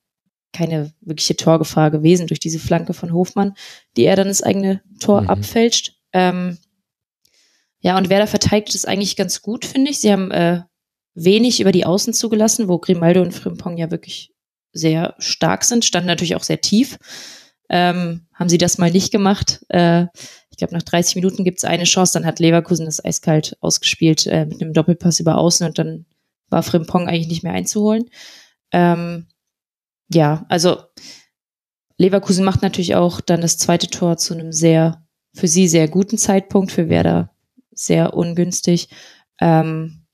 [0.53, 3.55] keine wirkliche Torgefahr gewesen durch diese Flanke von Hofmann,
[3.97, 5.31] die er dann das eigene Tor mhm.
[5.31, 5.97] abfälscht.
[6.13, 6.59] Ähm,
[7.81, 10.01] ja, und Werder verteidigt es eigentlich ganz gut, finde ich.
[10.01, 10.63] Sie haben äh,
[11.15, 14.33] wenig über die Außen zugelassen, wo Grimaldo und Frimpong ja wirklich
[14.73, 16.99] sehr stark sind, standen natürlich auch sehr tief.
[17.71, 19.65] Ähm, haben sie das mal nicht gemacht.
[19.69, 20.07] Äh,
[20.51, 24.27] ich glaube, nach 30 Minuten gibt es eine Chance, dann hat Leverkusen das eiskalt ausgespielt
[24.27, 26.05] äh, mit einem Doppelpass über Außen und dann
[26.49, 28.11] war Frimpong eigentlich nicht mehr einzuholen.
[28.73, 29.29] Ähm,
[30.13, 30.83] ja, also
[31.97, 36.19] Leverkusen macht natürlich auch dann das zweite Tor zu einem sehr, für sie sehr guten
[36.19, 37.31] Zeitpunkt, für Werder
[37.71, 38.89] sehr ungünstig.
[39.41, 40.07] Ähm,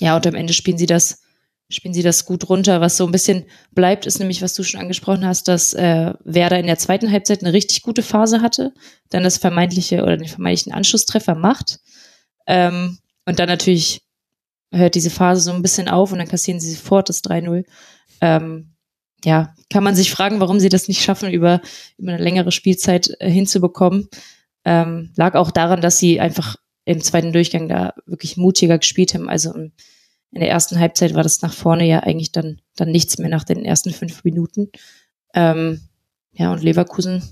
[0.00, 1.22] ja, und am Ende spielen sie das
[1.68, 2.80] spielen sie das gut runter.
[2.80, 6.58] Was so ein bisschen bleibt, ist nämlich, was du schon angesprochen hast, dass äh, Werder
[6.58, 8.72] in der zweiten Halbzeit eine richtig gute Phase hatte,
[9.10, 11.80] dann das vermeintliche oder den vermeintlichen Anschlusstreffer macht.
[12.46, 14.02] Ähm, und dann natürlich
[14.72, 17.64] hört diese Phase so ein bisschen auf und dann kassieren sie sofort das 3-0.
[18.20, 18.72] Ähm,
[19.24, 21.60] ja, kann man sich fragen, warum sie das nicht schaffen, über,
[21.98, 24.08] über eine längere Spielzeit äh, hinzubekommen.
[24.64, 29.28] Ähm, lag auch daran, dass sie einfach im zweiten Durchgang da wirklich mutiger gespielt haben.
[29.28, 29.72] Also im,
[30.32, 33.44] in der ersten Halbzeit war das nach vorne ja eigentlich dann, dann nichts mehr nach
[33.44, 34.70] den ersten fünf Minuten.
[35.34, 35.80] Ähm,
[36.32, 37.22] ja, und Leverkusen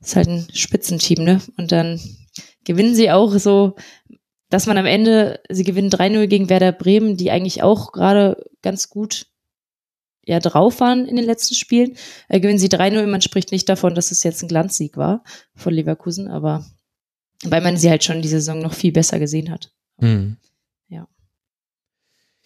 [0.00, 1.40] ist halt ein Spitzenteam, ne?
[1.56, 2.00] Und dann
[2.64, 3.76] gewinnen sie auch so,
[4.50, 8.88] dass man am Ende, sie gewinnen 3-0 gegen Werder Bremen, die eigentlich auch gerade ganz
[8.88, 9.26] gut
[10.26, 11.96] ja drauf waren in den letzten Spielen.
[12.28, 13.06] Äh, gewinnen sie 3-0.
[13.06, 15.22] Man spricht nicht davon, dass es jetzt ein Glanzsieg war
[15.54, 16.64] von Leverkusen, aber
[17.44, 19.72] weil man sie halt schon die Saison noch viel besser gesehen hat.
[19.98, 20.36] Mhm.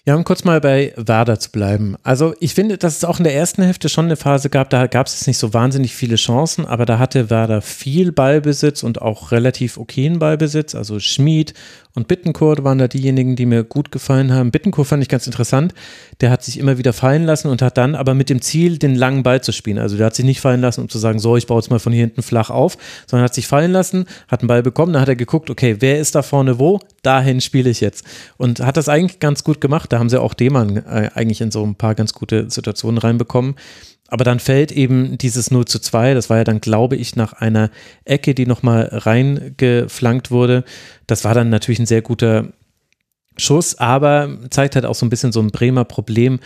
[0.08, 1.96] Ja, um kurz mal bei Werder zu bleiben.
[2.02, 4.86] Also ich finde, dass es auch in der ersten Hälfte schon eine Phase gab, da
[4.86, 9.32] gab es nicht so wahnsinnig viele Chancen, aber da hatte Werder viel Ballbesitz und auch
[9.32, 10.74] relativ okayen Ballbesitz.
[10.74, 11.52] Also Schmid
[11.98, 14.52] und Bittencourt waren da diejenigen, die mir gut gefallen haben.
[14.52, 15.74] Bittencourt fand ich ganz interessant.
[16.20, 18.94] Der hat sich immer wieder fallen lassen und hat dann aber mit dem Ziel, den
[18.94, 19.78] langen Ball zu spielen.
[19.78, 21.80] Also der hat sich nicht fallen lassen, um zu sagen, so, ich baue jetzt mal
[21.80, 22.78] von hier hinten flach auf,
[23.08, 25.98] sondern hat sich fallen lassen, hat einen Ball bekommen, dann hat er geguckt, okay, wer
[25.98, 26.78] ist da vorne wo?
[27.02, 28.04] Dahin spiele ich jetzt.
[28.36, 29.92] Und hat das eigentlich ganz gut gemacht.
[29.92, 33.56] Da haben sie auch Demann äh, eigentlich in so ein paar ganz gute Situationen reinbekommen.
[34.08, 37.34] Aber dann fällt eben dieses 0 zu 2, das war ja dann, glaube ich, nach
[37.34, 37.70] einer
[38.04, 40.64] Ecke, die nochmal reingeflankt wurde.
[41.06, 42.48] Das war dann natürlich ein sehr guter
[43.36, 46.40] Schuss, aber zeigt halt auch so ein bisschen so ein Bremer Problem.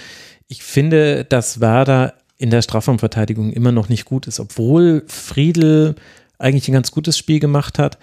[0.48, 5.94] Ich finde, dass Werder in der Strafraumverteidigung immer noch nicht gut ist, obwohl Friedel
[6.38, 7.98] eigentlich ein ganz gutes Spiel gemacht hat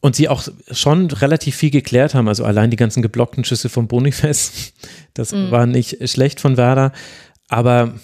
[0.00, 2.28] und sie auch schon relativ viel geklärt haben.
[2.28, 4.72] Also allein die ganzen geblockten Schüsse von Boniface,
[5.14, 5.50] das mhm.
[5.50, 6.92] war nicht schlecht von Werder.
[7.48, 7.94] Aber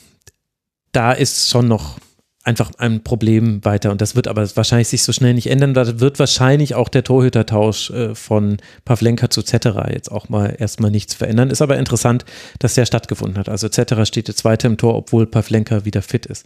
[0.92, 1.99] da ist schon noch
[2.45, 5.72] einfach ein Problem weiter und das wird aber wahrscheinlich sich so schnell nicht ändern.
[5.72, 10.90] Da wird wahrscheinlich auch der Torhütertausch äh, von Pavlenka zu Zetterer jetzt auch mal erstmal
[10.90, 11.49] nichts verändern.
[11.49, 12.26] Ist aber interessant,
[12.59, 13.49] dass der stattgefunden hat.
[13.49, 16.45] Also Zetterer steht jetzt weiter im Tor, obwohl Pavlenka wieder fit ist.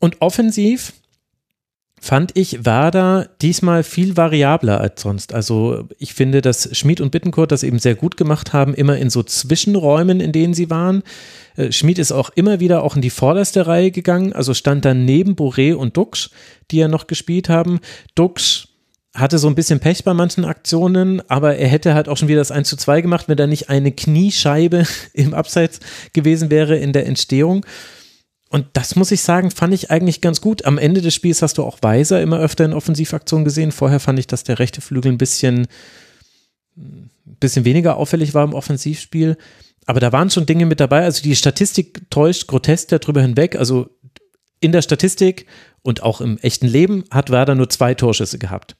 [0.00, 0.92] Und offensiv
[2.00, 5.34] fand ich Werder diesmal viel variabler als sonst.
[5.34, 9.10] Also ich finde, dass Schmid und Bittenkurt das eben sehr gut gemacht haben, immer in
[9.10, 11.02] so Zwischenräumen, in denen sie waren.
[11.56, 15.04] Äh, Schmid ist auch immer wieder auch in die vorderste Reihe gegangen, also stand dann
[15.04, 16.30] neben Boré und Dux,
[16.70, 17.80] die ja noch gespielt haben.
[18.14, 18.68] Dux
[19.14, 22.40] hatte so ein bisschen Pech bei manchen Aktionen, aber er hätte halt auch schon wieder
[22.40, 25.80] das 1 zu 2 gemacht, wenn da nicht eine Kniescheibe im Abseits
[26.12, 27.64] gewesen wäre in der Entstehung.
[28.50, 30.64] Und das muss ich sagen, fand ich eigentlich ganz gut.
[30.64, 33.72] Am Ende des Spiels hast du auch Weiser immer öfter in Offensivaktionen gesehen.
[33.72, 35.66] Vorher fand ich, dass der rechte Flügel ein bisschen,
[36.76, 39.36] ein bisschen weniger auffällig war im Offensivspiel.
[39.84, 41.04] Aber da waren schon Dinge mit dabei.
[41.04, 43.56] Also die Statistik täuscht grotesk darüber hinweg.
[43.56, 43.90] Also
[44.60, 45.46] in der Statistik
[45.82, 48.76] und auch im echten Leben hat Werder nur zwei Torschüsse gehabt.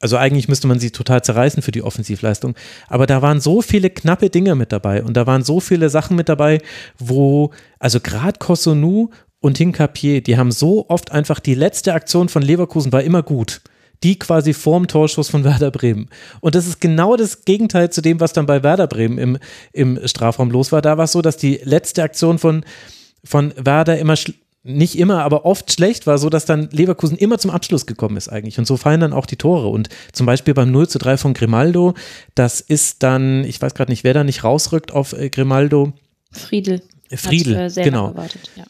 [0.00, 2.54] Also eigentlich müsste man sie total zerreißen für die Offensivleistung.
[2.88, 6.16] Aber da waren so viele knappe Dinge mit dabei und da waren so viele Sachen
[6.16, 6.60] mit dabei,
[6.98, 12.42] wo, also gerade Kosunu und Hinkapier, die haben so oft einfach die letzte Aktion von
[12.42, 13.62] Leverkusen war immer gut.
[14.02, 16.10] Die quasi vorm Torschuss von Werder Bremen.
[16.40, 19.38] Und das ist genau das Gegenteil zu dem, was dann bei Werder Bremen im,
[19.72, 20.82] im Strafraum los war.
[20.82, 22.64] Da war es so, dass die letzte Aktion von,
[23.24, 24.16] von Werder immer
[24.66, 28.28] nicht immer, aber oft schlecht war, so dass dann Leverkusen immer zum Abschluss gekommen ist
[28.28, 28.58] eigentlich.
[28.58, 29.68] Und so fallen dann auch die Tore.
[29.68, 31.94] Und zum Beispiel beim 0 zu 3 von Grimaldo,
[32.34, 35.92] das ist dann, ich weiß gerade nicht, wer da nicht rausrückt auf äh, Grimaldo.
[36.32, 36.82] Friedel.
[37.14, 38.10] Friedel, äh, genau.
[38.10, 38.64] Gewartet, ja.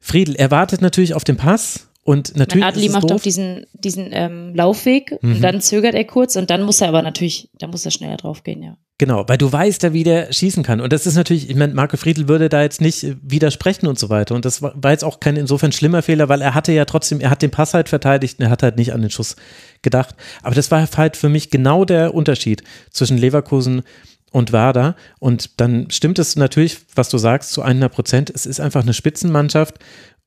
[0.00, 2.66] Friedel erwartet natürlich auf den Pass und natürlich.
[2.66, 3.12] Adli macht doof.
[3.12, 5.36] auf diesen, diesen ähm, Laufweg mhm.
[5.36, 8.18] und dann zögert er kurz und dann muss er aber natürlich, da muss er schneller
[8.18, 8.76] draufgehen, ja.
[8.96, 10.80] Genau, weil du weißt ja, wie der schießen kann.
[10.80, 14.08] Und das ist natürlich, ich meine, Marco Friedl würde da jetzt nicht widersprechen und so
[14.08, 14.36] weiter.
[14.36, 17.30] Und das war jetzt auch kein insofern schlimmer Fehler, weil er hatte ja trotzdem, er
[17.30, 19.34] hat den Pass halt verteidigt und er hat halt nicht an den Schuss
[19.82, 20.14] gedacht.
[20.44, 23.82] Aber das war halt für mich genau der Unterschied zwischen Leverkusen
[24.30, 24.94] und Werder.
[25.18, 28.30] Und dann stimmt es natürlich, was du sagst, zu 100 Prozent.
[28.30, 29.80] Es ist einfach eine Spitzenmannschaft.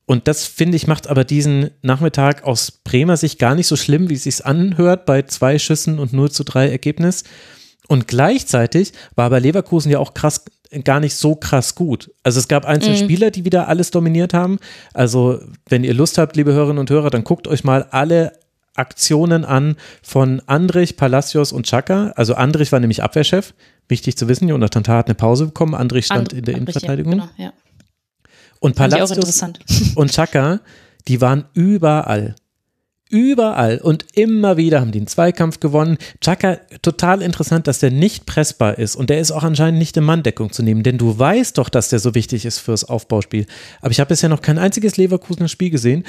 [0.08, 4.08] Und das, finde ich, macht aber diesen Nachmittag aus Bremer Sicht gar nicht so schlimm,
[4.08, 7.24] wie es sich anhört bei zwei Schüssen und 0 zu 3 Ergebnis.
[7.88, 10.46] Und gleichzeitig war aber Leverkusen ja auch krass,
[10.82, 12.10] gar nicht so krass gut.
[12.22, 13.04] Also es gab einzelne mhm.
[13.04, 14.58] Spieler, die wieder alles dominiert haben.
[14.94, 18.32] Also wenn ihr Lust habt, liebe Hörerinnen und Hörer, dann guckt euch mal alle
[18.76, 22.14] Aktionen an von Andrich, Palacios und Chaka.
[22.16, 23.52] Also Andrich war nämlich Abwehrchef.
[23.88, 25.74] Wichtig zu wissen, Jonathan Tah hat eine Pause bekommen.
[25.74, 27.12] Andrich stand And in der Innenverteidigung.
[27.12, 27.52] Ja, genau, ja.
[28.60, 29.42] Und Palacios
[29.94, 30.60] und Chaka,
[31.06, 32.34] die waren überall.
[33.10, 35.96] Überall und immer wieder haben die einen Zweikampf gewonnen.
[36.20, 40.04] Chaka, total interessant, dass der nicht pressbar ist und der ist auch anscheinend nicht in
[40.04, 43.46] Manndeckung zu nehmen, denn du weißt doch, dass der so wichtig ist fürs Aufbauspiel.
[43.80, 46.04] Aber ich habe bisher noch kein einziges Leverkusener Spiel gesehen,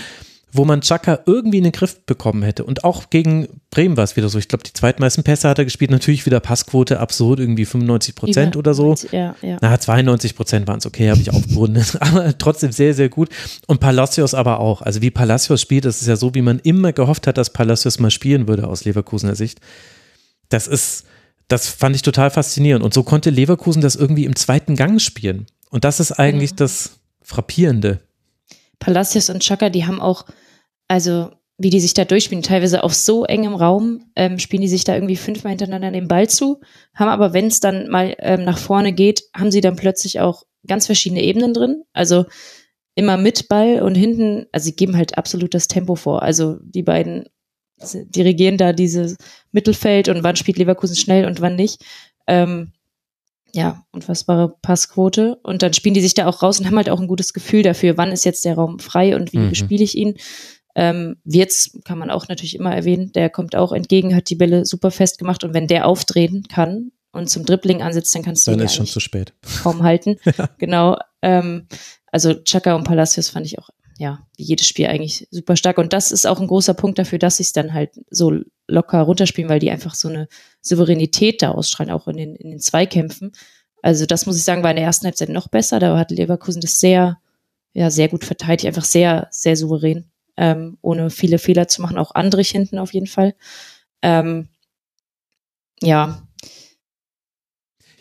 [0.51, 2.63] wo man Chaka irgendwie in den Griff bekommen hätte.
[2.63, 4.39] Und auch gegen Bremen war es wieder so.
[4.39, 5.91] Ich glaube, die zweitmeisten Pässe hat er gespielt.
[5.91, 8.95] Natürlich wieder Passquote absurd, irgendwie 95 Prozent oder so.
[9.11, 9.57] Ja, ja.
[9.61, 11.97] Na, 92 Prozent waren es okay, habe ich aufgerundet.
[11.99, 13.29] aber trotzdem sehr, sehr gut.
[13.67, 14.81] Und Palacios aber auch.
[14.81, 17.99] Also wie Palacios spielt, das ist ja so, wie man immer gehofft hat, dass Palacios
[17.99, 19.59] mal spielen würde aus Leverkusener Sicht.
[20.49, 21.05] Das ist,
[21.47, 22.83] das fand ich total faszinierend.
[22.83, 25.45] Und so konnte Leverkusen das irgendwie im zweiten Gang spielen.
[25.69, 26.57] Und das ist eigentlich ja.
[26.57, 27.99] das Frappierende.
[28.79, 30.25] Palacios und Chaka, die haben auch,
[30.87, 34.85] also wie die sich da durchspielen, teilweise auf so engem Raum, ähm, spielen die sich
[34.85, 36.61] da irgendwie fünfmal hintereinander den Ball zu,
[36.95, 40.43] haben aber, wenn es dann mal ähm, nach vorne geht, haben sie dann plötzlich auch
[40.65, 41.83] ganz verschiedene Ebenen drin.
[41.91, 42.25] Also
[42.95, 46.21] immer mit Ball und hinten, also sie geben halt absolut das Tempo vor.
[46.21, 47.25] Also die beiden
[47.93, 49.15] dirigieren da dieses
[49.51, 51.81] Mittelfeld und wann spielt Leverkusen schnell und wann nicht.
[52.27, 52.73] Ähm,
[53.53, 55.37] ja, unfassbare Passquote.
[55.43, 57.63] Und dann spielen die sich da auch raus und haben halt auch ein gutes Gefühl
[57.63, 59.49] dafür, wann ist jetzt der Raum frei und wie mhm.
[59.49, 60.15] bespiele ich ihn.
[60.75, 64.65] Ähm, Wirtz kann man auch natürlich immer erwähnen, der kommt auch entgegen, hat die Bälle
[64.65, 68.59] super festgemacht und wenn der aufdrehen kann und zum Dribbling ansetzt, dann kannst du dann
[68.59, 69.33] ihn ist schon zu spät.
[69.63, 70.17] kaum halten.
[70.59, 70.97] Genau.
[71.21, 71.67] Ähm,
[72.11, 73.69] also Chaka und Palacios fand ich auch
[73.99, 75.77] ja, wie jedes Spiel eigentlich super stark.
[75.77, 78.31] Und das ist auch ein großer Punkt dafür, dass sie es dann halt so
[78.65, 80.29] locker runterspielen, weil die einfach so eine
[80.61, 83.33] Souveränität da ausstrahlen, auch in den, in den Zweikämpfen.
[83.81, 85.79] Also das muss ich sagen, war in der ersten Halbzeit noch besser.
[85.79, 87.19] Da hat Leverkusen das sehr,
[87.73, 90.05] ja, sehr gut verteidigt, einfach sehr, sehr souverän,
[90.37, 91.97] ähm, ohne viele Fehler zu machen.
[91.97, 93.35] Auch Andrich hinten auf jeden Fall.
[94.01, 94.47] Ähm,
[95.81, 96.25] ja,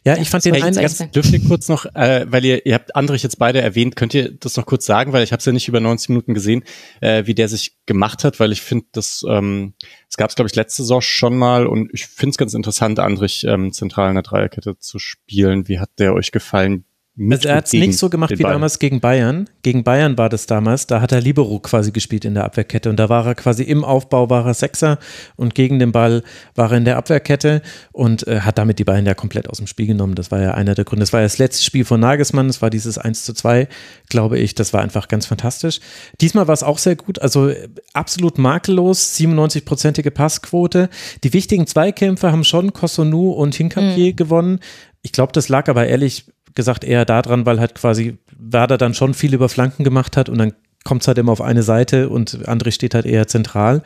[0.08, 2.96] ja, ich fand den einen ganz, dürft ihr kurz noch, äh, weil ihr, ihr habt
[2.96, 5.52] Andrich jetzt beide erwähnt, könnt ihr das noch kurz sagen, weil ich habe es ja
[5.52, 6.64] nicht über 90 Minuten gesehen,
[7.00, 9.74] äh, wie der sich gemacht hat, weil ich finde, das, ähm,
[10.08, 12.98] es gab es glaube ich letzte Saison schon mal und ich finde es ganz interessant,
[12.98, 15.68] Andrich ähm, zentral in der Dreierkette zu spielen.
[15.68, 16.84] Wie hat der euch gefallen?
[17.18, 18.54] Also er hat es nicht so gemacht wie Bayern.
[18.54, 19.50] damals gegen Bayern.
[19.62, 20.86] Gegen Bayern war das damals.
[20.86, 22.88] Da hat er Libero quasi gespielt in der Abwehrkette.
[22.88, 24.98] Und da war er quasi im Aufbau war er Sechser
[25.36, 26.22] und gegen den Ball
[26.54, 27.62] war er in der Abwehrkette
[27.92, 30.14] und äh, hat damit die Bayern ja komplett aus dem Spiel genommen.
[30.14, 31.02] Das war ja einer der Gründe.
[31.02, 32.46] Das war ja das letzte Spiel von Nagelsmann.
[32.46, 33.66] Das war dieses 1 zu 2,
[34.08, 34.54] glaube ich.
[34.54, 35.80] Das war einfach ganz fantastisch.
[36.20, 37.20] Diesmal war es auch sehr gut.
[37.20, 37.52] Also
[37.94, 39.16] absolut makellos.
[39.18, 40.88] 97-prozentige Passquote.
[41.24, 44.16] Die wichtigen Zweikämpfe haben schon Cossonu und Hinkapier mhm.
[44.16, 44.60] gewonnen.
[45.02, 46.26] Ich glaube, das lag aber ehrlich
[46.58, 50.38] gesagt eher daran, weil halt quasi Werder dann schon viel über Flanken gemacht hat und
[50.38, 50.54] dann
[50.84, 53.82] kommt es halt immer auf eine Seite und André steht halt eher zentral.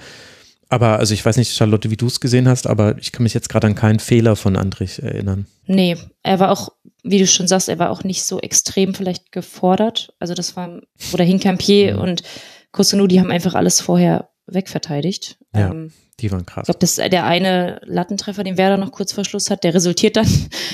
[0.70, 3.34] Aber also ich weiß nicht, Charlotte, wie du es gesehen hast, aber ich kann mich
[3.34, 5.44] jetzt gerade an keinen Fehler von Andrich erinnern.
[5.66, 6.70] Nee, er war auch,
[7.02, 10.14] wie du schon sagst, er war auch nicht so extrem vielleicht gefordert.
[10.18, 10.80] Also das war,
[11.12, 12.00] oder Hincampier mhm.
[12.00, 12.22] und
[12.70, 15.36] Kosunu, die haben einfach alles vorher wegverteidigt.
[15.54, 16.62] Ja, ähm, die waren krass.
[16.62, 19.74] Ich glaube, das ist der eine Lattentreffer, den Werder noch kurz vor Schluss hat, der
[19.74, 20.28] resultiert dann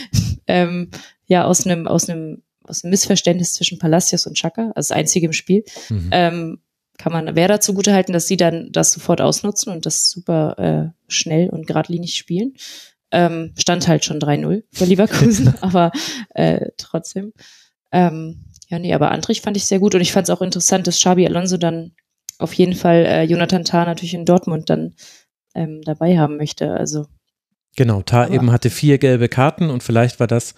[0.47, 0.91] ähm,
[1.29, 5.27] ja aus einem aus einem aus einem Missverständnis zwischen Palacios und Chaka, also das einzige
[5.27, 5.65] im Spiel.
[5.89, 6.09] Mhm.
[6.13, 6.59] Ähm,
[6.99, 10.91] kann man Werder zugute halten, dass sie dann das sofort ausnutzen und das super äh,
[11.07, 12.55] schnell und geradlinig spielen.
[13.11, 15.93] Ähm, stand halt schon 3-0 für Leverkusen, aber
[16.35, 17.33] äh, trotzdem.
[17.93, 20.87] Ähm, ja, nee, aber Andrich fand ich sehr gut und ich fand es auch interessant,
[20.87, 21.93] dass Xabi Alonso dann
[22.39, 24.95] auf jeden Fall äh, Jonathan Tah natürlich in Dortmund dann
[25.55, 26.73] ähm, dabei haben möchte.
[26.73, 27.07] Also
[27.77, 30.55] Genau, Tah eben hatte vier gelbe Karten und vielleicht war das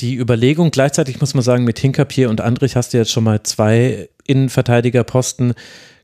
[0.00, 0.70] die Überlegung.
[0.70, 5.54] Gleichzeitig muss man sagen, mit Hinkapier und Andrich hast du jetzt schon mal zwei Innenverteidigerposten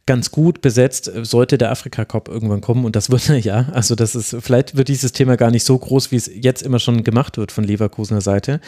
[0.07, 3.69] ganz gut besetzt, sollte der Afrika Cup irgendwann kommen und das wird ja.
[3.73, 6.81] Also das ist, vielleicht wird dieses Thema gar nicht so groß, wie es jetzt immer
[6.81, 8.61] schon gemacht wird von Leverkusener Seite.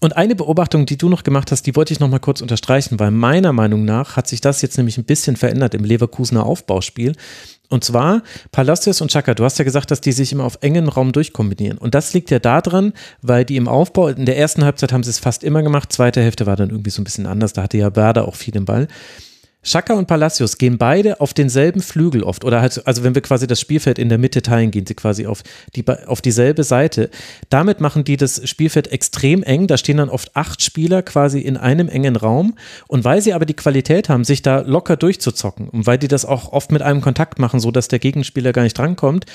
[0.00, 2.98] Und eine Beobachtung, die du noch gemacht hast, die wollte ich noch mal kurz unterstreichen,
[2.98, 7.12] weil meiner Meinung nach hat sich das jetzt nämlich ein bisschen verändert im Leverkusener Aufbauspiel.
[7.70, 10.88] Und zwar Palacios und Chaka, du hast ja gesagt, dass die sich immer auf engen
[10.88, 11.78] Raum durchkombinieren.
[11.78, 12.92] Und das liegt ja daran,
[13.22, 16.20] weil die im Aufbau, in der ersten Halbzeit haben sie es fast immer gemacht, zweite
[16.20, 18.64] Hälfte war dann irgendwie so ein bisschen anders, da hatte ja Werder auch viel im
[18.64, 18.88] Ball.
[19.62, 22.44] Schaka und Palacios gehen beide auf denselben Flügel oft.
[22.44, 25.26] Oder halt, also wenn wir quasi das Spielfeld in der Mitte teilen, gehen sie quasi
[25.26, 25.42] auf,
[25.76, 27.10] die, auf dieselbe Seite.
[27.50, 29.66] Damit machen die das Spielfeld extrem eng.
[29.66, 32.54] Da stehen dann oft acht Spieler quasi in einem engen Raum.
[32.88, 36.24] Und weil sie aber die Qualität haben, sich da locker durchzuzocken und weil die das
[36.24, 39.26] auch oft mit einem Kontakt machen, so dass der Gegenspieler gar nicht drankommt,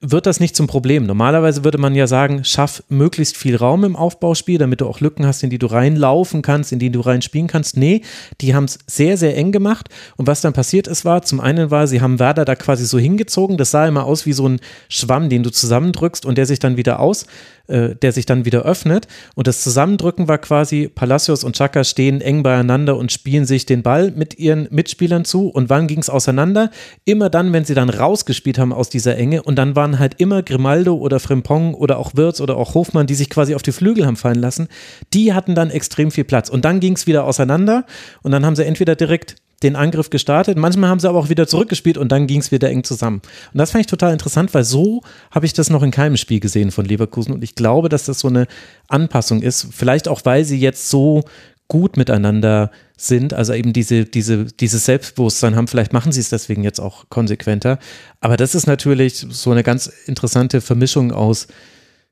[0.00, 1.06] wird das nicht zum Problem.
[1.06, 5.26] Normalerweise würde man ja sagen, schaff möglichst viel Raum im Aufbauspiel, damit du auch Lücken
[5.26, 7.76] hast, in die du reinlaufen kannst, in die du reinspielen kannst.
[7.76, 8.02] Nee,
[8.40, 9.88] die haben es sehr, sehr eng gemacht.
[10.16, 12.98] Und was dann passiert ist, war, zum einen war, sie haben Werder da quasi so
[12.98, 13.56] hingezogen.
[13.56, 16.76] Das sah immer aus wie so ein Schwamm, den du zusammendrückst und der sich dann
[16.76, 17.26] wieder aus
[17.68, 19.06] äh, der sich dann wieder öffnet.
[19.34, 23.82] Und das Zusammendrücken war quasi, Palacios und Chaka stehen eng beieinander und spielen sich den
[23.82, 25.48] Ball mit ihren Mitspielern zu.
[25.48, 26.70] Und wann ging es auseinander?
[27.04, 29.42] Immer dann, wenn sie dann rausgespielt haben aus dieser Enge.
[29.42, 33.14] Und dann waren halt immer Grimaldo oder Frimpong oder auch Wirtz oder auch Hofmann, die
[33.14, 34.68] sich quasi auf die Flügel haben fallen lassen.
[35.12, 36.48] Die hatten dann extrem viel Platz.
[36.48, 37.84] Und dann ging es wieder auseinander.
[38.22, 40.56] Und dann haben sie entweder direkt den Angriff gestartet.
[40.56, 43.22] Manchmal haben sie aber auch wieder zurückgespielt und dann ging es wieder eng zusammen.
[43.52, 46.40] Und das fand ich total interessant, weil so habe ich das noch in keinem Spiel
[46.40, 47.34] gesehen von Leverkusen.
[47.34, 48.46] Und ich glaube, dass das so eine
[48.88, 49.68] Anpassung ist.
[49.72, 51.24] Vielleicht auch, weil sie jetzt so
[51.66, 56.64] gut miteinander sind, also eben diese, diese, dieses Selbstbewusstsein haben, vielleicht machen sie es deswegen
[56.64, 57.78] jetzt auch konsequenter.
[58.20, 61.46] Aber das ist natürlich so eine ganz interessante Vermischung aus,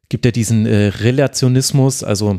[0.08, 2.38] gibt ja diesen äh, Relationismus, also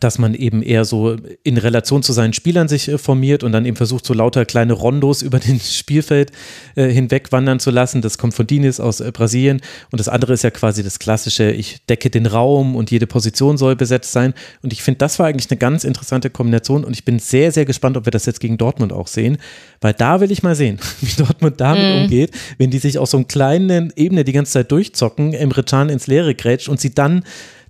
[0.00, 3.64] dass man eben eher so in Relation zu seinen Spielern sich äh, formiert und dann
[3.64, 6.32] eben versucht, so lauter kleine Rondos über den Spielfeld
[6.74, 8.02] äh, hinweg wandern zu lassen.
[8.02, 9.60] Das kommt von Diniz aus äh, Brasilien.
[9.92, 13.58] Und das andere ist ja quasi das klassische, ich decke den Raum und jede Position
[13.58, 14.34] soll besetzt sein.
[14.62, 17.64] Und ich finde, das war eigentlich eine ganz interessante Kombination und ich bin sehr, sehr
[17.64, 19.38] gespannt, ob wir das jetzt gegen Dortmund auch sehen,
[19.80, 22.02] weil da will ich mal sehen, wie Dortmund damit mm.
[22.02, 25.88] umgeht, wenn die sich auf so einer kleinen Ebene die ganze Zeit durchzocken, Emre Can
[25.88, 27.22] ins Leere grätscht und sie dann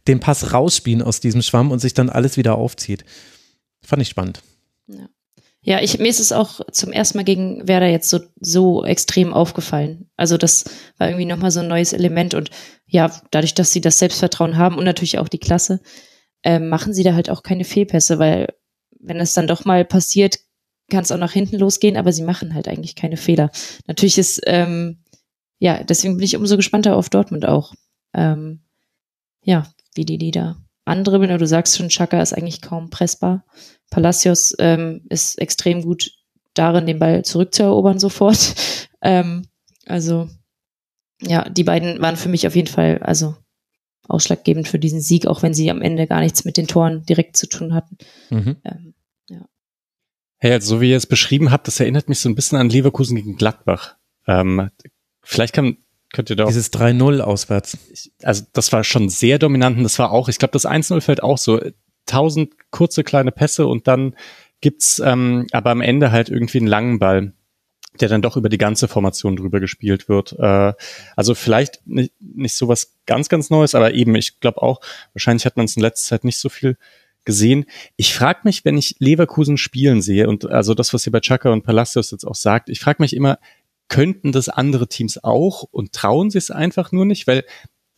[0.08, 3.04] den Pass rausspielen aus diesem Schwamm und sich dann alles wieder aufzieht.
[3.82, 4.42] Fand ich spannend.
[4.86, 5.08] Ja.
[5.66, 9.34] Ja, ich, mir ist es auch zum ersten Mal gegen Werder jetzt so, so extrem
[9.34, 10.08] aufgefallen.
[10.16, 10.64] Also das
[10.96, 12.50] war irgendwie nochmal so ein neues Element und
[12.86, 15.80] ja, dadurch, dass sie das Selbstvertrauen haben und natürlich auch die Klasse,
[16.44, 18.54] äh, machen sie da halt auch keine Fehlpässe, weil
[19.00, 20.38] wenn es dann doch mal passiert,
[20.88, 23.50] kann es auch nach hinten losgehen, aber sie machen halt eigentlich keine Fehler.
[23.88, 25.02] Natürlich ist, ähm,
[25.58, 27.74] ja, deswegen bin ich umso gespannter auf Dortmund auch.
[28.14, 28.60] Ähm,
[29.42, 31.38] ja, wie die die da andribbeln.
[31.38, 33.44] Du sagst schon, Chaka ist eigentlich kaum pressbar.
[33.90, 36.10] Palacios ähm, ist extrem gut
[36.54, 38.54] darin, den Ball zurückzuerobern sofort.
[39.02, 39.46] ähm,
[39.86, 40.28] also
[41.20, 43.36] ja, die beiden waren für mich auf jeden Fall also
[44.08, 47.36] ausschlaggebend für diesen Sieg, auch wenn sie am Ende gar nichts mit den Toren direkt
[47.36, 47.96] zu tun hatten.
[48.30, 48.56] Mhm.
[48.64, 48.94] Ähm,
[49.28, 49.46] ja.
[50.38, 52.68] Hey, also so wie ihr es beschrieben habt, das erinnert mich so ein bisschen an
[52.68, 53.96] Leverkusen gegen Gladbach.
[54.26, 54.70] Ähm,
[55.22, 55.78] vielleicht kann
[56.12, 57.78] Könnt ihr da Dieses 3-0 auswärts.
[58.22, 61.22] Also das war schon sehr dominant und das war auch, ich glaube, das 1-0 fällt
[61.22, 61.60] auch so.
[62.06, 64.14] Tausend kurze kleine Pässe und dann
[64.60, 67.32] gibt's ähm, aber am Ende halt irgendwie einen langen Ball,
[68.00, 70.36] der dann doch über die ganze Formation drüber gespielt wird.
[70.38, 70.72] Äh,
[71.16, 74.80] also vielleicht nicht, nicht so was ganz, ganz Neues, aber eben, ich glaube auch,
[75.14, 76.76] wahrscheinlich hat man es in letzter Zeit nicht so viel
[77.24, 77.66] gesehen.
[77.96, 81.50] Ich frage mich, wenn ich Leverkusen spielen sehe und also das, was ihr bei Chaka
[81.50, 83.38] und Palacios jetzt auch sagt, ich frage mich immer,
[83.88, 87.44] könnten das andere Teams auch und trauen sie es einfach nur nicht, weil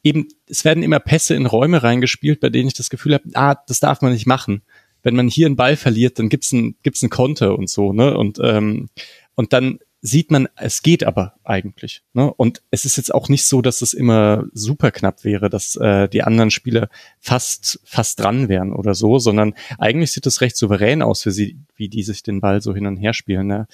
[0.02, 3.56] eben es werden immer Pässe in Räume reingespielt, bei denen ich das Gefühl habe, ah,
[3.66, 4.62] das darf man nicht machen.
[5.02, 8.16] Wenn man hier einen Ball verliert, dann gibt's ein gibt's ein Konter und so, ne?
[8.16, 8.88] Und ähm,
[9.34, 12.02] und dann sieht man, es geht aber eigentlich.
[12.12, 12.32] Ne?
[12.32, 16.08] Und es ist jetzt auch nicht so, dass es immer super knapp wäre, dass äh,
[16.08, 21.02] die anderen Spieler fast fast dran wären oder so, sondern eigentlich sieht es recht souverän
[21.02, 23.48] aus für sie, wie die sich den Ball so hin und her spielen.
[23.48, 23.66] Ne?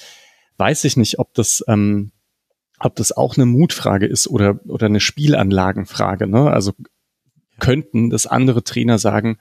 [0.57, 2.13] Weiß ich nicht, ob das, ähm,
[2.79, 6.27] ob das auch eine Mutfrage ist oder, oder eine Spielanlagenfrage.
[6.27, 6.51] Ne?
[6.51, 6.73] Also
[7.59, 9.39] könnten das andere Trainer sagen,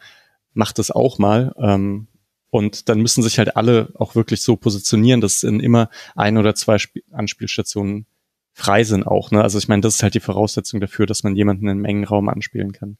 [0.53, 1.53] macht das auch mal.
[1.57, 2.07] Ähm,
[2.49, 6.53] und dann müssen sich halt alle auch wirklich so positionieren, dass in immer ein oder
[6.53, 8.05] zwei Sp Anspielstationen
[8.53, 9.32] frei sind auch.
[9.32, 9.41] Ne?
[9.41, 12.30] Also ich meine, das ist halt die Voraussetzung dafür, dass man jemanden in einem Raum
[12.30, 12.97] anspielen kann.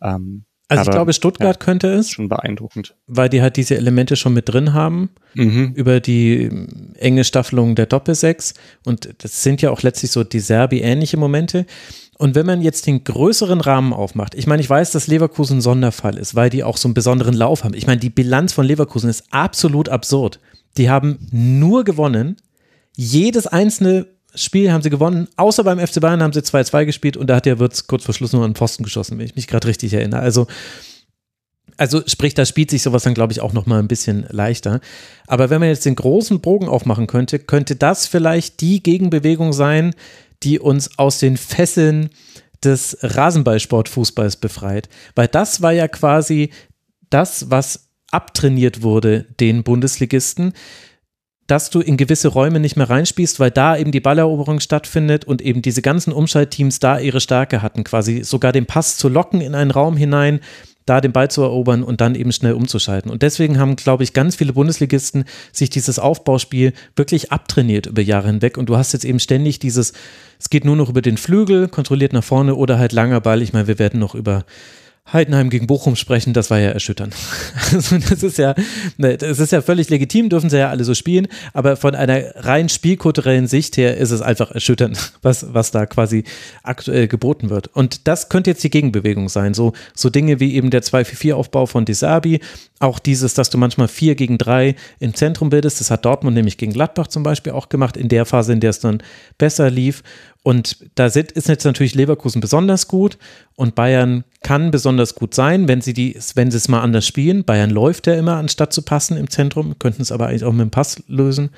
[0.00, 2.10] Ähm, also Aber, ich glaube, Stuttgart ja, könnte es.
[2.10, 2.94] Schon beeindruckend.
[3.06, 5.10] Weil die halt diese Elemente schon mit drin haben.
[5.34, 5.72] Mhm.
[5.74, 6.50] Über die
[6.96, 8.54] enge Staffelung der Doppelsechs.
[8.86, 11.66] Und das sind ja auch letztlich so die Serbi-ähnliche Momente.
[12.16, 15.60] Und wenn man jetzt den größeren Rahmen aufmacht, ich meine, ich weiß, dass Leverkusen ein
[15.60, 17.74] Sonderfall ist, weil die auch so einen besonderen Lauf haben.
[17.74, 20.40] Ich meine, die Bilanz von Leverkusen ist absolut absurd.
[20.78, 22.36] Die haben nur gewonnen.
[22.96, 27.28] Jedes einzelne Spiel haben sie gewonnen, außer beim FC Bayern haben sie 2-2 gespielt und
[27.28, 29.68] da hat der Wirtz kurz vor Schluss nur einen Posten geschossen, wenn ich mich gerade
[29.68, 30.20] richtig erinnere.
[30.20, 30.46] Also,
[31.76, 34.80] also sprich, da spielt sich sowas dann, glaube ich, auch nochmal ein bisschen leichter.
[35.26, 39.94] Aber wenn man jetzt den großen Bogen aufmachen könnte, könnte das vielleicht die Gegenbewegung sein,
[40.42, 42.10] die uns aus den Fesseln
[42.62, 44.88] des Rasenballsportfußballs befreit.
[45.14, 46.50] Weil das war ja quasi
[47.10, 50.52] das, was abtrainiert wurde den Bundesligisten
[51.46, 55.42] dass du in gewisse Räume nicht mehr reinspielst, weil da eben die Balleroberung stattfindet und
[55.42, 59.54] eben diese ganzen Umschaltteams da ihre Stärke hatten, quasi sogar den Pass zu locken in
[59.54, 60.40] einen Raum hinein,
[60.86, 63.10] da den Ball zu erobern und dann eben schnell umzuschalten.
[63.10, 68.28] Und deswegen haben, glaube ich, ganz viele Bundesligisten sich dieses Aufbauspiel wirklich abtrainiert über Jahre
[68.28, 68.58] hinweg.
[68.58, 69.94] Und du hast jetzt eben ständig dieses,
[70.38, 73.40] es geht nur noch über den Flügel, kontrolliert nach vorne oder halt langer Ball.
[73.40, 74.44] Ich meine, wir werden noch über
[75.12, 77.14] Heidenheim gegen Bochum sprechen, das war ja erschütternd.
[77.74, 78.54] Also das ist ja,
[78.98, 82.22] ne, das ist ja völlig legitim, dürfen sie ja alle so spielen, aber von einer
[82.36, 86.24] rein spielkulturellen Sicht her ist es einfach erschütternd, was, was da quasi
[86.62, 87.68] aktuell geboten wird.
[87.68, 89.54] Und das könnte jetzt die Gegenbewegung sein.
[89.54, 92.40] So, so Dinge wie eben der 2-4-4-Aufbau von Desabi,
[92.78, 96.58] auch dieses, dass du manchmal 4 gegen 3 im Zentrum bildest, das hat Dortmund nämlich
[96.58, 99.02] gegen Gladbach zum Beispiel auch gemacht, in der Phase, in der es dann
[99.36, 100.02] besser lief.
[100.42, 103.16] Und da sind, ist jetzt natürlich Leverkusen besonders gut
[103.56, 107.44] und Bayern kann besonders gut sein, wenn sie die, wenn sie es mal anders spielen.
[107.44, 110.60] Bayern läuft ja immer, anstatt zu passen im Zentrum, könnten es aber eigentlich auch mit
[110.60, 111.50] dem Pass lösen.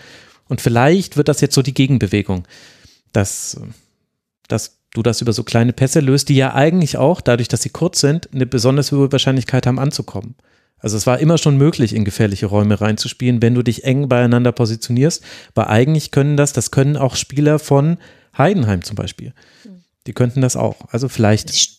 [0.49, 2.47] Und vielleicht wird das jetzt so die Gegenbewegung,
[3.13, 3.61] dass,
[4.49, 7.71] dass du das über so kleine Pässe löst, die ja eigentlich auch, dadurch, dass sie
[7.71, 10.37] kurz sind, eine besonders hohe Wahrscheinlichkeit haben anzukommen.
[10.79, 14.53] Also es war immer schon möglich, in gefährliche Räume reinzuspielen, wenn du dich eng beieinander
[14.53, 15.25] positionierst.
[15.55, 17.97] Aber eigentlich können das, das können auch Spieler von
[18.39, 19.33] Heidenheim zum Beispiel.
[20.07, 20.77] Die könnten das auch.
[20.93, 21.76] Also vielleicht.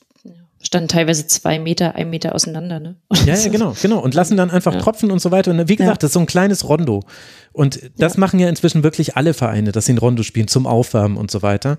[0.67, 2.97] Standen teilweise zwei Meter, ein Meter auseinander, ne?
[3.25, 3.99] Ja, ja, genau, genau.
[3.99, 4.81] Und lassen dann einfach ja.
[4.81, 5.51] tropfen und so weiter.
[5.51, 6.01] Und wie gesagt, ja.
[6.01, 7.05] das ist so ein kleines Rondo.
[7.53, 8.19] Und das ja.
[8.19, 11.41] machen ja inzwischen wirklich alle Vereine, dass sie ein Rondo spielen zum Aufwärmen und so
[11.41, 11.77] weiter.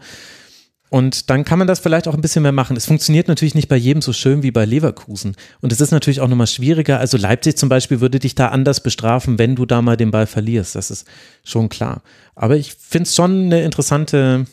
[0.89, 2.74] Und dann kann man das vielleicht auch ein bisschen mehr machen.
[2.74, 5.36] Es funktioniert natürlich nicht bei jedem so schön wie bei Leverkusen.
[5.61, 6.99] Und es ist natürlich auch nochmal schwieriger.
[6.99, 10.26] Also Leipzig zum Beispiel würde dich da anders bestrafen, wenn du da mal den Ball
[10.26, 10.76] verlierst.
[10.76, 11.07] Das ist
[11.45, 12.01] schon klar.
[12.34, 14.47] Aber ich finde es schon eine interessante,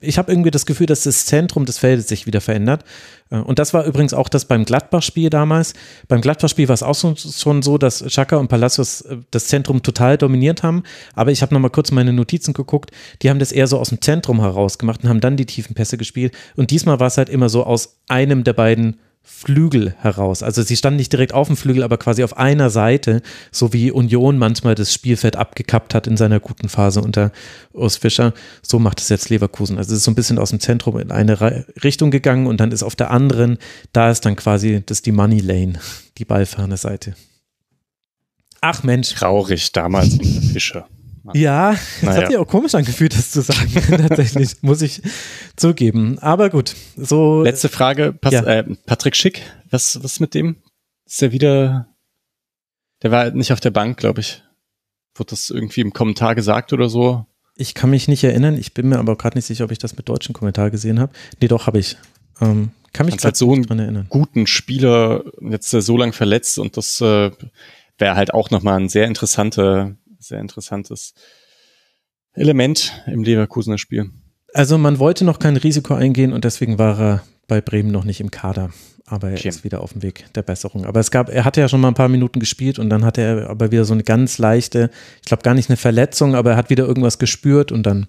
[0.00, 2.84] ich habe irgendwie das Gefühl, dass das Zentrum des Feldes sich wieder verändert.
[3.30, 5.74] Äh, und das war übrigens auch das beim Gladbach-Spiel damals.
[6.08, 10.18] Beim Gladbach-Spiel war es auch schon so, dass Chaka und Palacios äh, das Zentrum total
[10.18, 10.82] dominiert haben.
[11.14, 12.90] Aber ich habe nochmal kurz meine Notizen geguckt.
[13.22, 15.74] Die haben das eher so aus dem Zentrum heraus gemacht und haben dann die tiefen
[15.74, 16.34] Pässe gespielt.
[16.56, 18.96] Und diesmal war es halt immer so aus einem der beiden
[19.32, 20.42] Flügel heraus.
[20.42, 23.90] Also sie standen nicht direkt auf dem Flügel, aber quasi auf einer Seite, so wie
[23.90, 27.32] Union manchmal das Spielfeld abgekappt hat in seiner guten Phase unter
[27.72, 28.34] Urs Fischer.
[28.60, 29.78] So macht es jetzt Leverkusen.
[29.78, 32.72] Also es ist so ein bisschen aus dem Zentrum in eine Richtung gegangen und dann
[32.72, 33.56] ist auf der anderen,
[33.92, 35.80] da ist dann quasi das die Money Lane,
[36.18, 37.14] die ballferne Seite.
[38.60, 39.14] Ach Mensch.
[39.14, 40.86] Traurig damals unter Fischer.
[41.34, 42.22] Ja, es naja.
[42.22, 43.70] hat sich auch komisch angefühlt, das zu sagen,
[44.08, 45.02] tatsächlich, muss ich
[45.56, 46.18] zugeben.
[46.20, 47.42] Aber gut, so.
[47.42, 48.42] Letzte Frage, Pas ja.
[48.44, 50.56] äh, Patrick Schick, was, was mit dem?
[51.06, 51.88] Ist der wieder,
[53.02, 54.42] der war nicht auf der Bank, glaube ich.
[55.14, 57.26] Wurde das irgendwie im Kommentar gesagt oder so?
[57.56, 59.96] Ich kann mich nicht erinnern, ich bin mir aber gerade nicht sicher, ob ich das
[59.96, 61.12] mit deutschen Kommentar gesehen habe.
[61.40, 61.96] Nee, doch, habe ich.
[62.40, 64.06] Ähm, kann mich halt so einen dran erinnern.
[64.08, 67.30] guten Spieler jetzt so lang verletzt und das äh,
[67.98, 71.14] wäre halt auch nochmal ein sehr interessanter sehr interessantes
[72.32, 74.10] Element im Leverkusener Spiel.
[74.54, 78.20] Also man wollte noch kein Risiko eingehen und deswegen war er bei Bremen noch nicht
[78.20, 78.70] im Kader.
[79.06, 79.48] Aber er okay.
[79.48, 80.84] ist wieder auf dem Weg der Besserung.
[80.84, 83.20] Aber es gab, er hatte ja schon mal ein paar Minuten gespielt und dann hatte
[83.20, 84.90] er aber wieder so eine ganz leichte,
[85.20, 88.06] ich glaube gar nicht eine Verletzung, aber er hat wieder irgendwas gespürt und dann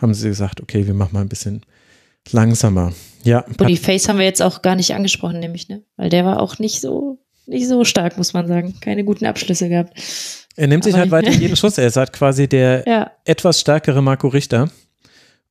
[0.00, 1.64] haben sie gesagt, okay, wir machen mal ein bisschen
[2.32, 2.92] langsamer.
[3.22, 3.44] Ja.
[3.80, 5.84] Face haben wir jetzt auch gar nicht angesprochen, nämlich, ne?
[5.96, 8.74] Weil der war auch nicht so, nicht so stark, muss man sagen.
[8.80, 9.92] Keine guten Abschlüsse gehabt.
[10.56, 11.78] Er nimmt sich halt weiter jeden Schuss.
[11.78, 13.10] Er ist halt quasi der ja.
[13.24, 14.70] etwas stärkere Marco Richter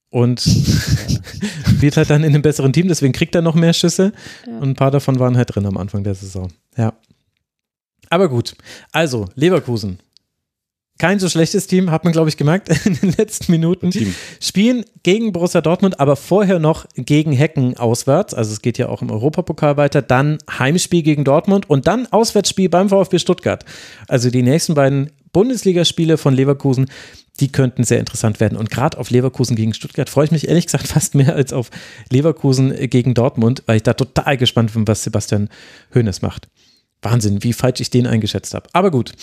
[0.10, 0.46] und
[1.82, 4.14] wird halt dann in einem besseren Team, deswegen kriegt er noch mehr Schüsse
[4.46, 4.58] ja.
[4.60, 6.50] und ein paar davon waren halt drin am Anfang der Saison.
[6.78, 6.94] Ja.
[8.10, 8.56] Aber gut,
[8.92, 10.00] also Leverkusen
[11.04, 13.92] kein so schlechtes Team, hat man, glaube ich, gemerkt in den letzten Minuten.
[13.92, 14.16] Team.
[14.40, 18.34] Spielen gegen Borussia Dortmund, aber vorher noch gegen Hecken auswärts.
[18.34, 20.02] Also es geht ja auch im Europapokal weiter.
[20.02, 23.66] Dann Heimspiel gegen Dortmund und dann Auswärtsspiel beim VfB Stuttgart.
[24.08, 26.90] Also die nächsten beiden Bundesligaspiele von Leverkusen,
[27.42, 28.58] die könnten sehr interessant werden.
[28.58, 31.70] Und gerade auf Leverkusen gegen Stuttgart freue ich mich ehrlich gesagt fast mehr als auf
[32.12, 35.50] Leverkusen gegen Dortmund, weil ich da total gespannt bin, was Sebastian
[35.94, 36.48] Hoeneß macht.
[37.04, 38.68] Wahnsinn, wie falsch ich den eingeschätzt habe.
[38.74, 39.14] Aber gut.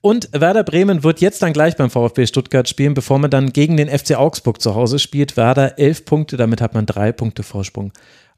[0.00, 3.76] Und Werder Bremen wird jetzt dann gleich beim VfB Stuttgart spielen, bevor man dann gegen
[3.76, 5.36] den FC Augsburg zu Hause spielt.
[5.36, 7.92] Werder elf Punkte, damit hat man drei Punkte Vorsprung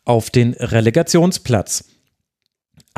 [0.05, 1.98] auf den Relegationsplatz.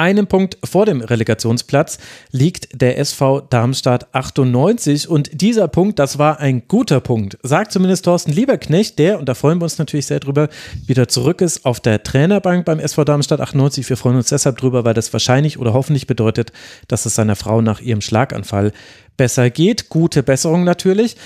[0.00, 1.98] Einen Punkt vor dem Relegationsplatz
[2.30, 8.06] liegt der SV Darmstadt 98 und dieser Punkt, das war ein guter Punkt, sagt zumindest
[8.06, 10.48] Thorsten Lieberknecht, der, und da freuen wir uns natürlich sehr drüber,
[10.86, 13.90] wieder zurück ist auf der Trainerbank beim SV Darmstadt 98.
[13.90, 16.50] Wir freuen uns deshalb drüber, weil das wahrscheinlich oder hoffentlich bedeutet,
[16.88, 18.72] dass es seiner Frau nach ihrem Schlaganfall
[19.18, 19.90] besser geht.
[19.90, 21.18] Gute Besserung natürlich.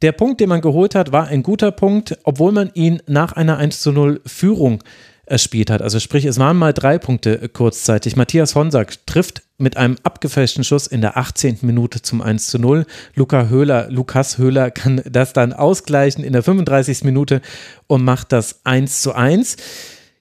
[0.00, 3.58] Der Punkt, den man geholt hat, war ein guter Punkt, obwohl man ihn nach einer
[3.58, 4.80] 1 zu 0 Führung
[5.32, 5.82] erspielt hat.
[5.82, 8.14] Also sprich, es waren mal drei Punkte kurzzeitig.
[8.14, 11.58] Matthias Honsack trifft mit einem abgefälschten Schuss in der 18.
[11.62, 12.84] Minute zum 1 zu 0.
[13.14, 17.04] Luca Höhler, Lukas Höhler kann das dann ausgleichen in der 35.
[17.04, 17.40] Minute
[17.86, 19.56] und macht das 1 zu 1.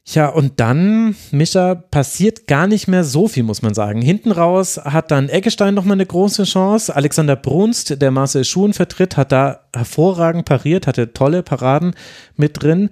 [0.06, 4.02] Ja, und dann, Mischa, passiert gar nicht mehr so viel, muss man sagen.
[4.02, 6.96] Hinten raus hat dann Eggestein nochmal eine große Chance.
[6.96, 11.94] Alexander Brunst, der Marcel Schuhen vertritt, hat da hervorragend pariert, hatte tolle Paraden
[12.36, 12.90] mit drin.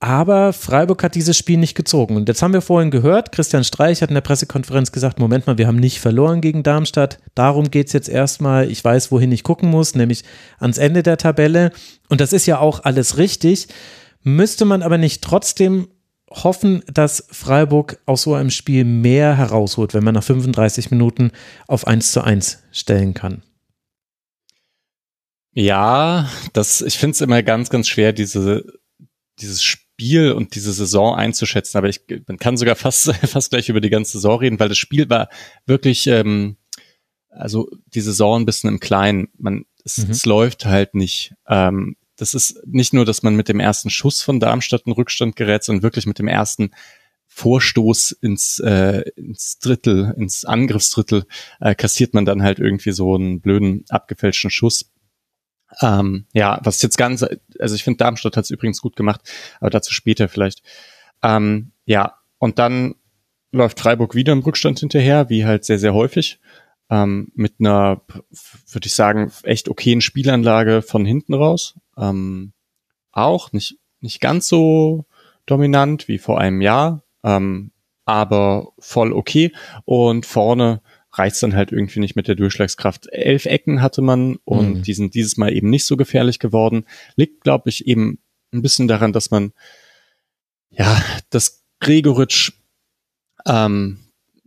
[0.00, 2.14] Aber Freiburg hat dieses Spiel nicht gezogen.
[2.14, 5.58] Und jetzt haben wir vorhin gehört, Christian Streich hat in der Pressekonferenz gesagt, Moment mal,
[5.58, 7.18] wir haben nicht verloren gegen Darmstadt.
[7.34, 8.70] Darum geht es jetzt erstmal.
[8.70, 10.22] Ich weiß, wohin ich gucken muss, nämlich
[10.60, 11.72] ans Ende der Tabelle.
[12.08, 13.66] Und das ist ja auch alles richtig.
[14.22, 15.88] Müsste man aber nicht trotzdem
[16.30, 21.32] hoffen, dass Freiburg aus so einem Spiel mehr herausholt, wenn man nach 35 Minuten
[21.66, 23.42] auf 1 zu 1 stellen kann.
[25.54, 28.64] Ja, das, ich finde es immer ganz, ganz schwer, diese
[29.40, 33.80] dieses Spiel und diese Saison einzuschätzen, aber ich, man kann sogar fast, fast gleich über
[33.80, 35.28] die ganze Saison reden, weil das Spiel war
[35.66, 36.56] wirklich, ähm,
[37.30, 39.28] also die Saison ein bisschen im Kleinen.
[39.38, 40.10] Man, es, mhm.
[40.10, 41.34] es läuft halt nicht.
[41.48, 45.36] Ähm, das ist nicht nur, dass man mit dem ersten Schuss von Darmstadt in Rückstand
[45.36, 46.70] gerät, sondern wirklich mit dem ersten
[47.28, 51.24] Vorstoß ins, äh, ins Drittel, ins Angriffsdrittel,
[51.60, 54.90] äh, kassiert man dann halt irgendwie so einen blöden, abgefälschten Schuss.
[55.82, 57.24] Ähm, ja, was jetzt ganz,
[57.58, 59.20] also ich finde, Darmstadt hat es übrigens gut gemacht,
[59.60, 60.62] aber dazu später vielleicht.
[61.22, 62.94] Ähm, ja, und dann
[63.52, 66.38] läuft Freiburg wieder im Rückstand hinterher, wie halt sehr, sehr häufig.
[66.90, 68.00] Ähm, mit einer,
[68.70, 71.74] würde ich sagen, echt okayen Spielanlage von hinten raus.
[71.96, 72.52] Ähm,
[73.12, 75.04] auch nicht, nicht ganz so
[75.44, 77.72] dominant wie vor einem Jahr, ähm,
[78.04, 79.52] aber voll okay.
[79.84, 80.80] Und vorne
[81.18, 83.08] reicht's dann halt irgendwie nicht mit der Durchschlagskraft.
[83.12, 84.82] Elf Ecken hatte man und mhm.
[84.82, 86.84] die sind dieses Mal eben nicht so gefährlich geworden.
[87.16, 88.18] Liegt, glaube ich, eben
[88.52, 89.52] ein bisschen daran, dass man
[90.70, 91.00] ja,
[91.30, 92.52] dass Gregoritsch
[93.46, 93.98] ähm,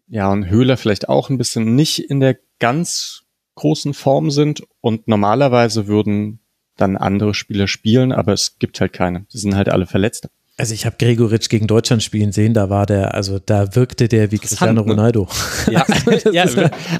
[0.08, 3.24] ja und Höhler vielleicht auch ein bisschen nicht in der ganz
[3.56, 6.40] großen Form sind und normalerweise würden
[6.78, 9.26] dann andere Spieler spielen, aber es gibt halt keine.
[9.34, 10.30] Die sind halt alle verletzt.
[10.62, 14.32] Also ich habe Gregoritsch gegen Deutschland spielen sehen, da war der, also da wirkte der
[14.32, 14.82] wie Cristiano ne?
[14.82, 15.28] Ronaldo.
[15.68, 15.88] Ja,
[16.32, 16.46] ja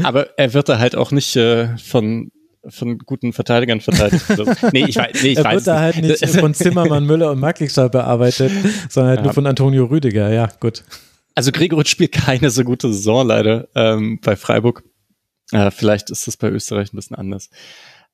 [0.02, 2.32] aber er wird da halt auch nicht äh, von
[2.68, 4.26] von guten Verteidigern verteidigt.
[4.74, 7.40] nee, ich weiß, nee, ich er weiß wird da halt nicht von Zimmermann, Müller und
[7.40, 8.52] Marklichstall bearbeitet,
[8.90, 9.26] sondern halt ja.
[9.26, 10.34] nur von Antonio Rüdiger.
[10.34, 10.84] Ja, gut.
[11.36, 14.84] Also Gregoritsch spielt keine so gute Saison leider ähm, bei Freiburg.
[15.52, 17.52] Äh, vielleicht ist das bei Österreich ein bisschen anders.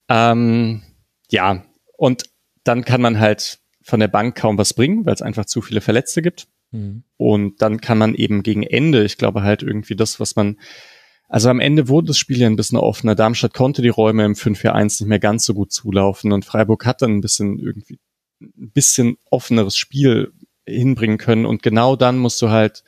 [0.09, 0.81] Ähm,
[1.29, 1.63] ja,
[1.97, 2.23] und
[2.65, 5.79] dann kann man halt von der Bank kaum was bringen, weil es einfach zu viele
[5.79, 6.47] Verletzte gibt.
[6.71, 7.03] Mhm.
[7.15, 10.59] Und dann kann man eben gegen Ende, ich glaube halt irgendwie das, was man,
[11.29, 13.15] also am Ende wurde das Spiel ja ein bisschen offener.
[13.15, 17.01] Darmstadt konnte die Räume im 5-4-1 nicht mehr ganz so gut zulaufen und Freiburg hat
[17.01, 17.97] dann ein bisschen irgendwie
[18.41, 20.33] ein bisschen offeneres Spiel
[20.65, 22.83] hinbringen können und genau dann musst du halt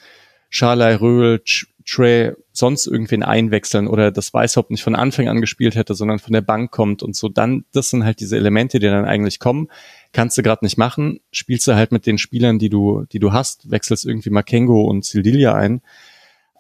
[0.50, 1.42] Scharlei, Röhl,
[1.86, 6.34] Trey sonst irgendwen einwechseln oder das Weißhaupt nicht von Anfang an gespielt hätte, sondern von
[6.34, 9.70] der Bank kommt und so, dann, das sind halt diese Elemente, die dann eigentlich kommen.
[10.12, 13.32] Kannst du gerade nicht machen, spielst du halt mit den Spielern, die du, die du
[13.32, 15.82] hast, wechselst irgendwie Makengo und Sildilia ein.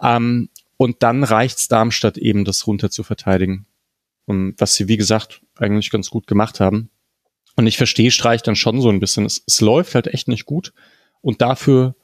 [0.01, 3.65] Ähm, und dann reicht's Darmstadt eben, das runter zu verteidigen.
[4.25, 6.89] Und was sie, wie gesagt, eigentlich ganz gut gemacht haben.
[7.55, 9.25] Und ich verstehe Streich dann schon so ein bisschen.
[9.25, 10.71] Es, es läuft halt echt nicht gut.
[11.21, 11.95] Und dafür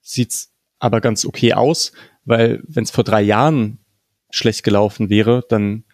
[0.00, 1.92] sieht's aber ganz okay aus,
[2.24, 3.78] weil wenn es vor drei Jahren
[4.30, 5.84] schlecht gelaufen wäre, dann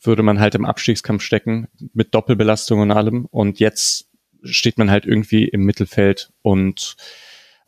[0.00, 3.26] würde man halt im Abstiegskampf stecken mit Doppelbelastung und allem.
[3.26, 4.08] Und jetzt
[4.44, 6.96] steht man halt irgendwie im Mittelfeld und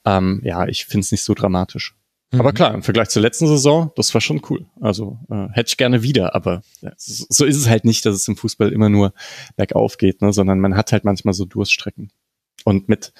[0.05, 1.95] ähm, ja, ich finde es nicht so dramatisch.
[2.33, 2.41] Mhm.
[2.41, 4.67] Aber klar, im Vergleich zur letzten Saison, das war schon cool.
[4.81, 8.29] Also äh, hätte ich gerne wieder, aber ja, so ist es halt nicht, dass es
[8.29, 9.15] im Fußball immer nur
[9.57, 12.11] bergauf geht, ne, sondern man hat halt manchmal so Durststrecken.
[12.65, 13.13] Und mit,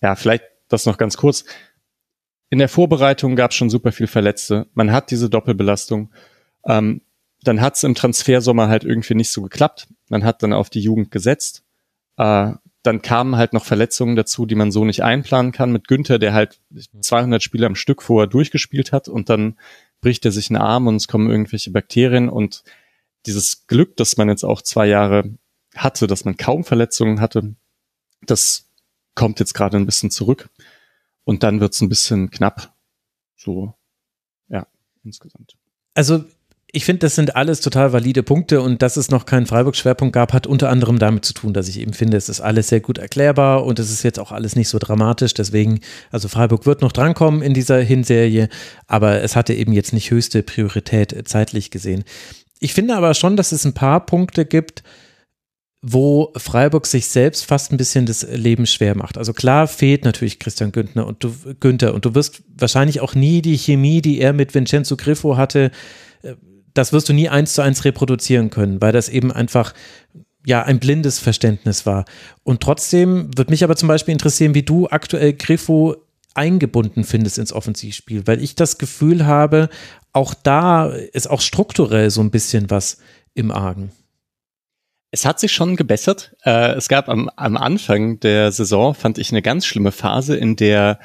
[0.00, 1.44] ja, vielleicht das noch ganz kurz,
[2.52, 4.66] in der Vorbereitung gab es schon super viel Verletzte.
[4.74, 6.12] Man hat diese Doppelbelastung.
[6.66, 7.00] Ähm,
[7.42, 9.88] dann hat es im Transfersommer halt irgendwie nicht so geklappt.
[10.10, 11.64] Man hat dann auf die Jugend gesetzt.
[12.18, 12.52] Äh,
[12.82, 15.72] dann kamen halt noch Verletzungen dazu, die man so nicht einplanen kann.
[15.72, 16.60] Mit Günther, der halt
[17.00, 19.58] 200 Spiele am Stück vorher durchgespielt hat und dann
[20.00, 22.64] bricht er sich einen Arm und es kommen irgendwelche Bakterien und
[23.26, 25.30] dieses Glück, das man jetzt auch zwei Jahre
[25.76, 27.54] hatte, dass man kaum Verletzungen hatte,
[28.22, 28.68] das
[29.14, 30.50] kommt jetzt gerade ein bisschen zurück.
[31.24, 32.74] Und dann wird's ein bisschen knapp.
[33.36, 33.74] So,
[34.48, 34.66] ja,
[35.04, 35.56] insgesamt.
[35.94, 36.24] Also
[36.74, 40.32] ich finde, das sind alles total valide Punkte und dass es noch keinen Freiburg-Schwerpunkt gab,
[40.32, 42.96] hat unter anderem damit zu tun, dass ich eben finde, es ist alles sehr gut
[42.96, 45.34] erklärbar und es ist jetzt auch alles nicht so dramatisch.
[45.34, 45.80] Deswegen,
[46.10, 48.48] also Freiburg wird noch drankommen in dieser Hinserie,
[48.86, 52.04] aber es hatte eben jetzt nicht höchste Priorität zeitlich gesehen.
[52.58, 54.82] Ich finde aber schon, dass es ein paar Punkte gibt,
[55.82, 59.18] wo Freiburg sich selbst fast ein bisschen das Leben schwer macht.
[59.18, 63.42] Also klar fehlt natürlich Christian Günther und du, Günther und du wirst wahrscheinlich auch nie
[63.42, 65.70] die Chemie, die er mit Vincenzo Griffo hatte,
[66.22, 66.34] äh,
[66.74, 69.74] das wirst du nie eins zu eins reproduzieren können, weil das eben einfach
[70.46, 72.04] ja ein blindes Verständnis war.
[72.42, 75.96] Und trotzdem wird mich aber zum Beispiel interessieren, wie du aktuell Griffo
[76.34, 79.68] eingebunden findest ins Offensivspiel, weil ich das Gefühl habe,
[80.12, 82.98] auch da ist auch strukturell so ein bisschen was
[83.34, 83.92] im Argen.
[85.10, 86.34] Es hat sich schon gebessert.
[86.42, 90.56] Äh, es gab am, am Anfang der Saison, fand ich, eine ganz schlimme Phase, in
[90.56, 90.98] der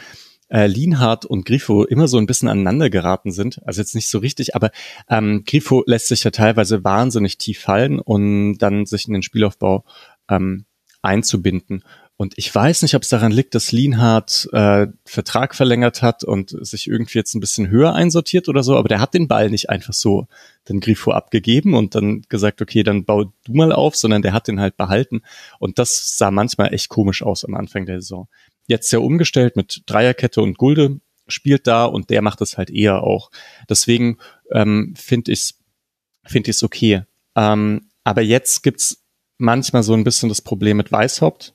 [0.49, 3.61] äh, Lienhardt und Grifo immer so ein bisschen aneinander geraten sind.
[3.65, 4.72] Also jetzt nicht so richtig, aber
[5.10, 9.84] ähm, Grifo lässt sich ja teilweise wahnsinnig tief fallen und dann sich in den Spielaufbau
[10.30, 10.65] ähm,
[11.02, 11.84] einzubinden.
[12.19, 16.49] Und ich weiß nicht, ob es daran liegt, dass Lienhardt äh, Vertrag verlängert hat und
[16.65, 19.69] sich irgendwie jetzt ein bisschen höher einsortiert oder so, aber der hat den Ball nicht
[19.69, 20.26] einfach so
[20.68, 24.48] den Grifo abgegeben und dann gesagt, okay, dann bau du mal auf, sondern der hat
[24.48, 25.22] den halt behalten.
[25.60, 28.28] Und das sah manchmal echt komisch aus am Anfang der Saison.
[28.68, 33.03] Jetzt ja umgestellt mit Dreierkette und Gulde spielt da und der macht es halt eher
[33.03, 33.31] auch.
[33.69, 34.18] Deswegen
[34.52, 35.53] ähm, finde ich es
[36.26, 37.03] finde ich es okay.
[37.35, 39.03] Ähm, aber jetzt gibt's
[39.38, 41.53] manchmal so ein bisschen das Problem mit Weißhaupt.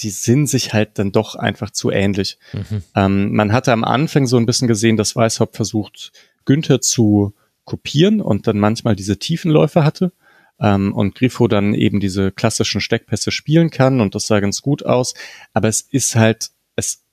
[0.00, 2.38] Die sind sich halt dann doch einfach zu ähnlich.
[2.52, 2.82] Mhm.
[2.94, 6.12] Ähm, man hatte am Anfang so ein bisschen gesehen, dass Weißhaupt versucht,
[6.44, 7.34] Günther zu
[7.64, 10.12] kopieren und dann manchmal diese Tiefenläufe hatte.
[10.60, 14.84] Ähm, und Grifo dann eben diese klassischen Steckpässe spielen kann und das sah ganz gut
[14.84, 15.14] aus.
[15.52, 17.04] Aber es ist halt, es,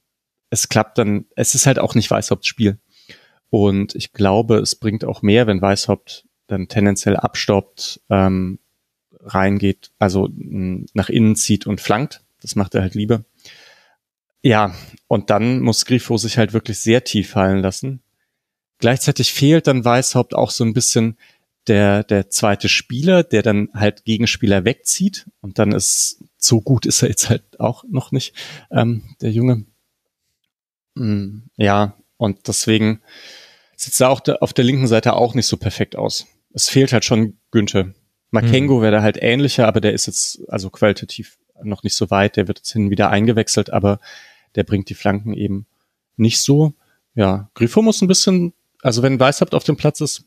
[0.50, 2.78] es klappt dann, es ist halt auch nicht Weißhaupts Spiel.
[3.50, 8.60] Und ich glaube, es bringt auch mehr, wenn Weißhaupt dann tendenziell abstoppt, ähm,
[9.22, 12.24] reingeht, also nach innen zieht und flankt.
[12.42, 13.24] Das macht er halt lieber.
[14.42, 14.74] Ja,
[15.08, 18.02] und dann muss Grifo sich halt wirklich sehr tief fallen lassen.
[18.80, 21.18] Gleichzeitig fehlt dann Weißhaupt auch so ein bisschen
[21.68, 25.30] der, der zweite Spieler, der dann halt Gegenspieler wegzieht.
[25.42, 28.34] Und dann ist, so gut ist er jetzt halt auch noch nicht,
[28.72, 29.66] ähm, der Junge.
[30.96, 33.02] Mm, ja, und deswegen
[33.76, 36.28] sieht er auch auf der linken Seite auch nicht so perfekt aus.
[36.54, 37.94] Es fehlt halt schon Günther.
[38.32, 38.82] Makengo mhm.
[38.82, 42.36] wäre da halt ähnlicher, aber der ist jetzt also qualitativ noch nicht so weit.
[42.36, 44.00] Der wird jetzt hin wieder eingewechselt, aber
[44.56, 45.68] der bringt die Flanken eben
[46.16, 46.74] nicht so.
[47.14, 50.26] Ja, Grifo muss ein bisschen, also wenn Weißhabt auf dem Platz ist,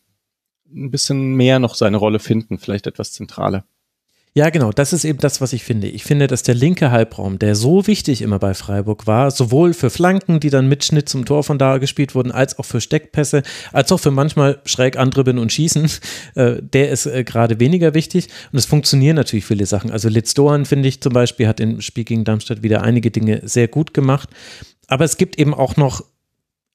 [0.75, 3.65] ein bisschen mehr noch seine Rolle finden, vielleicht etwas zentraler.
[4.33, 5.89] Ja, genau, das ist eben das, was ich finde.
[5.89, 9.91] Ich finde, dass der linke Halbraum, der so wichtig immer bei Freiburg war, sowohl für
[9.91, 13.43] Flanken, die dann mit Schnitt zum Tor von da gespielt wurden, als auch für Steckpässe,
[13.73, 15.91] als auch für manchmal schräg andribbeln und schießen,
[16.37, 18.29] äh, der ist äh, gerade weniger wichtig.
[18.53, 19.91] Und es funktionieren natürlich viele Sachen.
[19.91, 23.41] Also Litz Doan, finde ich zum Beispiel, hat im Spiel gegen Darmstadt wieder einige Dinge
[23.43, 24.29] sehr gut gemacht.
[24.87, 26.05] Aber es gibt eben auch noch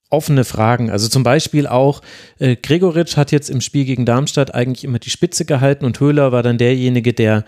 [0.09, 0.89] offene Fragen.
[0.89, 2.01] Also zum Beispiel auch,
[2.39, 6.31] äh, Gregoritsch hat jetzt im Spiel gegen Darmstadt eigentlich immer die Spitze gehalten und Höhler
[6.31, 7.43] war dann derjenige, der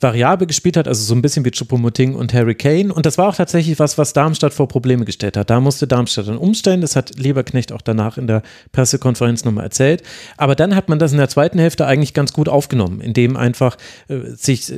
[0.00, 2.92] variabel gespielt hat, also so ein bisschen wie Choupo-Moting und Harry Kane.
[2.92, 5.50] Und das war auch tatsächlich was, was Darmstadt vor Probleme gestellt hat.
[5.50, 6.80] Da musste Darmstadt dann umstellen.
[6.80, 8.42] Das hat Leberknecht auch danach in der
[8.72, 10.02] Pressekonferenz nochmal erzählt.
[10.38, 13.76] Aber dann hat man das in der zweiten Hälfte eigentlich ganz gut aufgenommen, indem einfach
[14.08, 14.72] äh, sich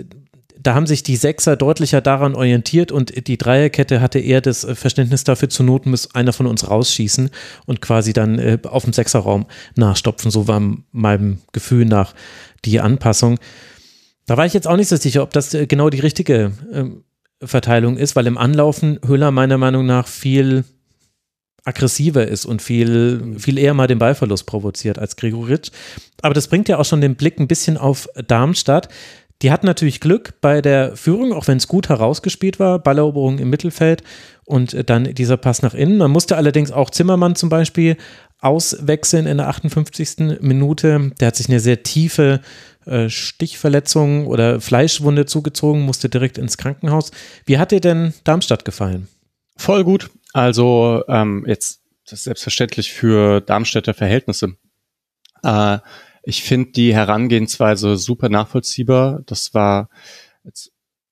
[0.62, 4.74] da haben sich die Sechser deutlicher daran orientiert und die Dreierkette hatte eher das äh,
[4.74, 7.30] Verständnis dafür, zur Not muss einer von uns rausschießen
[7.66, 10.30] und quasi dann äh, auf dem Sechserraum nachstopfen.
[10.30, 10.62] So war
[10.92, 12.14] meinem Gefühl nach
[12.64, 13.38] die Anpassung.
[14.26, 16.84] Da war ich jetzt auch nicht so sicher, ob das äh, genau die richtige äh,
[17.46, 20.64] Verteilung ist, weil im Anlaufen Höhler meiner Meinung nach viel
[21.64, 25.70] aggressiver ist und viel, viel eher mal den Ballverlust provoziert als Gregoritsch.
[26.20, 28.88] Aber das bringt ja auch schon den Blick ein bisschen auf Darmstadt.
[29.42, 33.50] Die hatten natürlich Glück bei der Führung, auch wenn es gut herausgespielt war, Balleroberung im
[33.50, 34.04] Mittelfeld
[34.44, 35.98] und äh, dann dieser Pass nach innen.
[35.98, 37.96] Man musste allerdings auch Zimmermann zum Beispiel
[38.40, 40.40] auswechseln in der 58.
[40.40, 41.12] Minute.
[41.20, 42.40] Der hat sich eine sehr tiefe
[42.86, 47.10] äh, Stichverletzung oder Fleischwunde zugezogen, musste direkt ins Krankenhaus.
[47.44, 49.08] Wie hat dir denn Darmstadt gefallen?
[49.56, 50.10] Voll gut.
[50.32, 54.56] Also ähm, jetzt das selbstverständlich für Darmstädter Verhältnisse.
[55.42, 55.78] Äh,
[56.22, 59.22] ich finde die Herangehensweise super nachvollziehbar.
[59.26, 59.88] Das war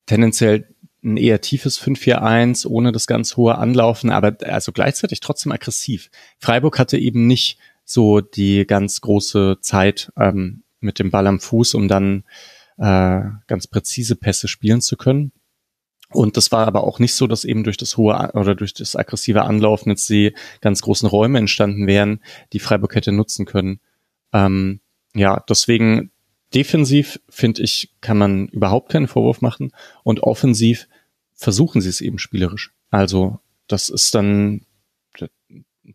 [0.06, 6.10] tendenziell ein eher tiefes 5-4-1, ohne das ganz hohe Anlaufen, aber also gleichzeitig trotzdem aggressiv.
[6.38, 11.74] Freiburg hatte eben nicht so die ganz große Zeit ähm, mit dem Ball am Fuß,
[11.74, 12.24] um dann
[12.78, 15.32] äh, ganz präzise Pässe spielen zu können.
[16.12, 18.96] Und das war aber auch nicht so, dass eben durch das hohe oder durch das
[18.96, 22.20] aggressive Anlaufen jetzt die ganz großen Räume entstanden wären,
[22.52, 23.80] die Freiburg hätte nutzen können.
[24.32, 24.80] Ähm,
[25.14, 26.10] ja, deswegen
[26.54, 29.72] defensiv finde ich, kann man überhaupt keinen Vorwurf machen
[30.02, 30.88] und offensiv
[31.34, 32.72] versuchen sie es eben spielerisch.
[32.90, 34.66] Also das ist dann,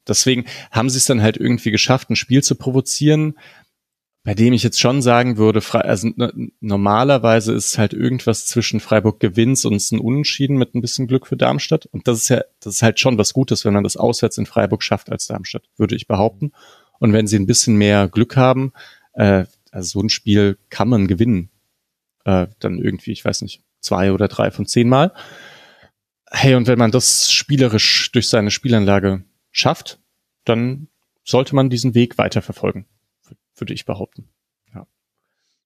[0.07, 3.35] deswegen haben sie es dann halt irgendwie geschafft, ein Spiel zu provozieren,
[4.23, 6.09] bei dem ich jetzt schon sagen würde, also
[6.59, 11.27] normalerweise ist halt irgendwas zwischen Freiburg gewinnt und es ein Unentschieden mit ein bisschen Glück
[11.27, 11.85] für Darmstadt.
[11.85, 14.47] Und das ist ja, das ist halt schon was Gutes, wenn man das auswärts in
[14.47, 16.53] Freiburg schafft als Darmstadt, würde ich behaupten.
[16.97, 18.73] Und wenn sie ein bisschen mehr Glück haben,
[19.15, 21.49] äh, also so ein Spiel kann man gewinnen.
[22.23, 25.13] Äh, dann irgendwie, ich weiß nicht, zwei oder drei von zehn Mal.
[26.31, 29.99] Hey, und wenn man das spielerisch durch seine Spielanlage schafft,
[30.43, 30.87] dann
[31.23, 32.85] sollte man diesen Weg weiterverfolgen,
[33.55, 34.29] würde ich behaupten.
[34.73, 34.87] Ja.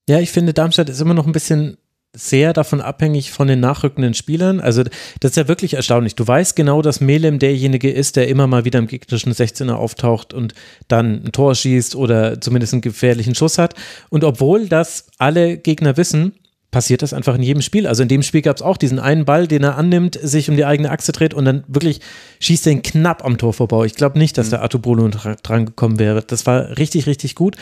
[0.07, 1.77] ja, ich finde, Darmstadt ist immer noch ein bisschen
[2.15, 4.59] sehr davon abhängig von den nachrückenden Spielern.
[4.59, 4.83] Also
[5.19, 6.15] das ist ja wirklich erstaunlich.
[6.15, 10.33] Du weißt genau, dass Melem derjenige ist, der immer mal wieder im gegnerischen 16er auftaucht
[10.33, 10.55] und
[10.87, 13.75] dann ein Tor schießt oder zumindest einen gefährlichen Schuss hat.
[14.09, 16.33] Und obwohl das alle Gegner wissen,
[16.71, 17.87] passiert das einfach in jedem Spiel.
[17.87, 20.55] Also in dem Spiel gab es auch diesen einen Ball, den er annimmt, sich um
[20.55, 21.99] die eigene Achse dreht und dann wirklich
[22.39, 23.85] schießt er ihn knapp am Tor vorbei.
[23.85, 24.51] Ich glaube nicht, dass mhm.
[24.51, 26.23] der Artubolo dran gekommen wäre.
[26.23, 27.55] Das war richtig, richtig gut.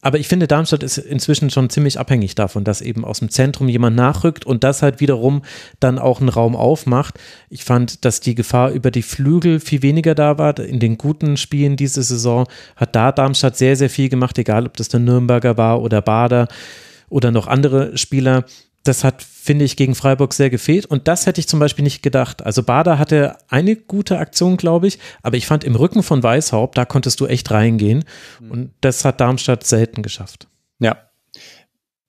[0.00, 3.68] Aber ich finde, Darmstadt ist inzwischen schon ziemlich abhängig davon, dass eben aus dem Zentrum
[3.68, 5.42] jemand nachrückt und das halt wiederum
[5.80, 7.18] dann auch einen Raum aufmacht.
[7.50, 10.56] Ich fand, dass die Gefahr über die Flügel viel weniger da war.
[10.60, 12.46] In den guten Spielen diese Saison
[12.76, 16.46] hat da Darmstadt sehr, sehr viel gemacht, egal ob das der Nürnberger war oder Bader
[17.08, 18.44] oder noch andere Spieler
[18.88, 20.86] das hat, finde ich, gegen Freiburg sehr gefehlt.
[20.86, 22.44] Und das hätte ich zum Beispiel nicht gedacht.
[22.44, 26.76] Also Bader hatte eine gute Aktion, glaube ich, aber ich fand im Rücken von Weißhaupt,
[26.76, 28.04] da konntest du echt reingehen.
[28.40, 28.50] Mhm.
[28.50, 30.48] Und das hat Darmstadt selten geschafft.
[30.78, 30.96] Ja.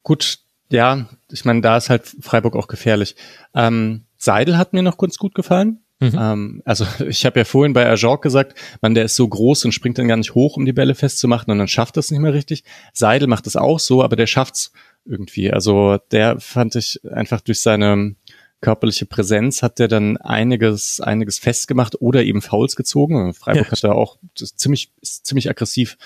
[0.04, 0.40] Gut,
[0.72, 3.16] ja, ich meine, da ist halt Freiburg auch gefährlich.
[3.54, 5.80] Ähm, Seidel hat mir noch ganz gut gefallen.
[6.00, 6.18] Mhm.
[6.18, 9.74] Ähm, also ich habe ja vorhin bei Ajork gesagt, man, der ist so groß und
[9.74, 12.34] springt dann gar nicht hoch, um die Bälle festzumachen und dann schafft das nicht mehr
[12.34, 12.64] richtig.
[12.94, 14.72] Seidel macht das auch so, aber der schafft's
[15.06, 15.52] irgendwie.
[15.52, 18.16] Also der fand ich einfach durch seine
[18.62, 23.34] körperliche Präsenz hat der dann einiges, einiges festgemacht oder eben Fouls gezogen.
[23.34, 23.72] Freiburg ja.
[23.72, 25.98] hat da auch ziemlich, ziemlich aggressiv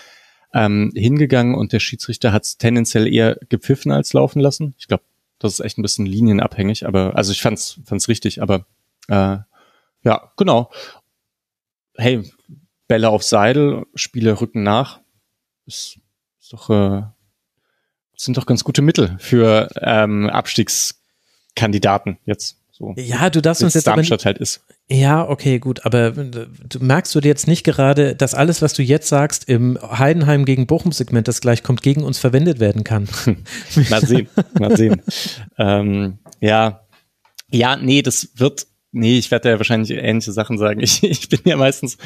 [0.54, 4.76] ähm, hingegangen und der Schiedsrichter hat es tendenziell eher gepfiffen als laufen lassen.
[4.78, 5.04] Ich glaube,
[5.40, 8.68] das ist echt ein bisschen linienabhängig, aber also ich fand's, fand's richtig, aber
[9.08, 9.38] äh,
[10.04, 10.72] ja, genau.
[11.96, 12.30] Hey,
[12.88, 15.02] Bälle auf Seidel, Spiele rücken nach.
[15.66, 16.00] Ist,
[16.40, 17.04] ist doch äh,
[18.24, 22.58] sind doch ganz gute Mittel für ähm, Abstiegskandidaten jetzt.
[22.72, 22.96] So.
[22.98, 24.66] Ja, du darfst uns jetzt Darmstadt aber, halt ist.
[24.90, 26.48] Ja, okay, gut, aber du,
[26.80, 30.66] merkst du dir jetzt nicht gerade, dass alles, was du jetzt sagst, im Heidenheim gegen
[30.66, 33.08] Bochum-Segment, das gleich kommt, gegen uns verwendet werden kann?
[33.90, 34.28] mal sehen,
[34.60, 35.04] mal sehen.
[35.60, 36.82] ähm, ja,
[37.52, 40.80] ja, nee, das wird, nee, ich werde ja wahrscheinlich ähnliche Sachen sagen.
[40.84, 42.00] Ich, ich bin ja meistens,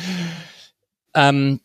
[1.13, 1.61] ähm,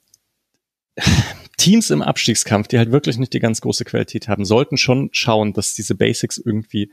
[1.63, 5.53] Teams im Abstiegskampf, die halt wirklich nicht die ganz große Qualität haben, sollten schon schauen,
[5.53, 6.91] dass diese Basics irgendwie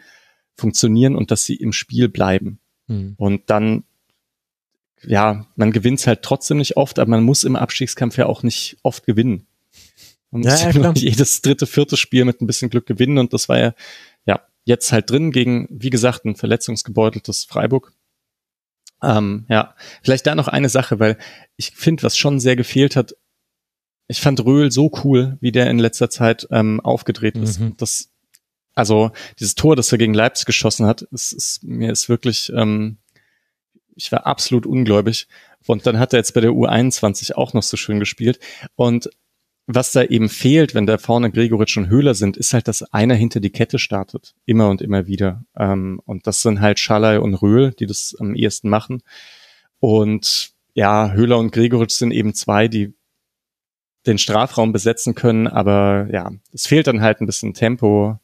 [0.56, 2.60] funktionieren und dass sie im Spiel bleiben.
[2.86, 3.16] Mhm.
[3.18, 3.84] Und dann,
[5.02, 8.78] ja, man gewinnt halt trotzdem nicht oft, aber man muss im Abstiegskampf ja auch nicht
[8.84, 9.48] oft gewinnen.
[10.30, 13.50] Man muss ja, ja jedes dritte, vierte Spiel mit ein bisschen Glück gewinnen und das
[13.50, 13.74] war ja,
[14.28, 17.92] ja, jetzt halt drin gegen, wie gesagt, ein verletzungsgebeuteltes Freiburg.
[19.02, 19.74] Ähm, ja,
[20.04, 21.18] vielleicht da noch eine Sache, weil
[21.56, 23.16] ich finde, was schon sehr gefehlt hat,
[24.10, 27.60] ich fand Röhl so cool, wie der in letzter Zeit ähm, aufgedreht ist.
[27.60, 27.78] Mhm.
[27.78, 28.10] Das,
[28.74, 32.98] also dieses Tor, das er gegen Leipzig geschossen hat, ist, ist mir ist wirklich, ähm,
[33.96, 35.28] ich war absolut ungläubig.
[35.68, 38.40] Und dann hat er jetzt bei der U21 auch noch so schön gespielt.
[38.76, 39.12] Und
[39.68, 43.14] was da eben fehlt, wenn da vorne Gregoritsch und Höhler sind, ist halt, dass einer
[43.14, 44.34] hinter die Kette startet.
[44.46, 45.46] Immer und immer wieder.
[45.56, 49.04] Ähm, und das sind halt Schalay und Röhl, die das am ehesten machen.
[49.80, 52.96] Und ja, Höhler und Gregoritsch sind eben zwei, die
[54.10, 58.20] den Strafraum besetzen können, aber ja, es fehlt dann halt ein bisschen Tempo.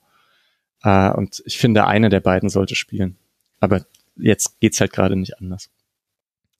[0.84, 3.18] Äh, und ich finde, eine der beiden sollte spielen.
[3.60, 3.86] Aber
[4.18, 5.70] jetzt geht's halt gerade nicht anders.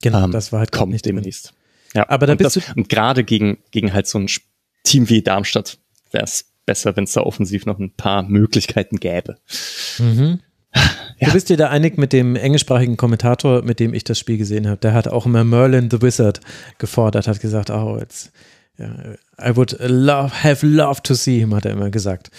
[0.02, 1.54] Genau, ähm, das war halt kommt nicht demnächst.
[1.94, 4.28] Ja, aber da und bist das, du und gerade gegen gegen halt so ein
[4.84, 5.78] Team wie Darmstadt
[6.12, 9.38] wäre es besser, wenn es da offensiv noch ein paar Möglichkeiten gäbe.
[10.00, 10.40] Mhm.
[11.18, 11.28] Ja.
[11.28, 14.68] Du bist dir da einig mit dem englischsprachigen Kommentator, mit dem ich das Spiel gesehen
[14.68, 14.82] habe.
[14.82, 16.42] Der hat auch immer Merlin the Wizard
[16.78, 18.34] gefordert, hat gesagt, oh, jetzt
[18.78, 22.30] ja, I would love, have loved to see him, hat er immer gesagt.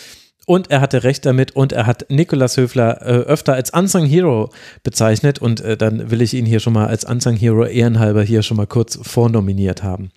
[0.46, 4.50] Und er hatte recht damit und er hat Nicolas Höfler äh, öfter als Unsung Hero
[4.84, 8.42] bezeichnet und äh, dann will ich ihn hier schon mal als Unsung Hero ehrenhalber hier
[8.42, 10.12] schon mal kurz vornominiert haben.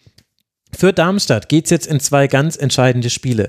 [0.78, 3.48] Für Darmstadt geht es jetzt in zwei ganz entscheidende Spiele.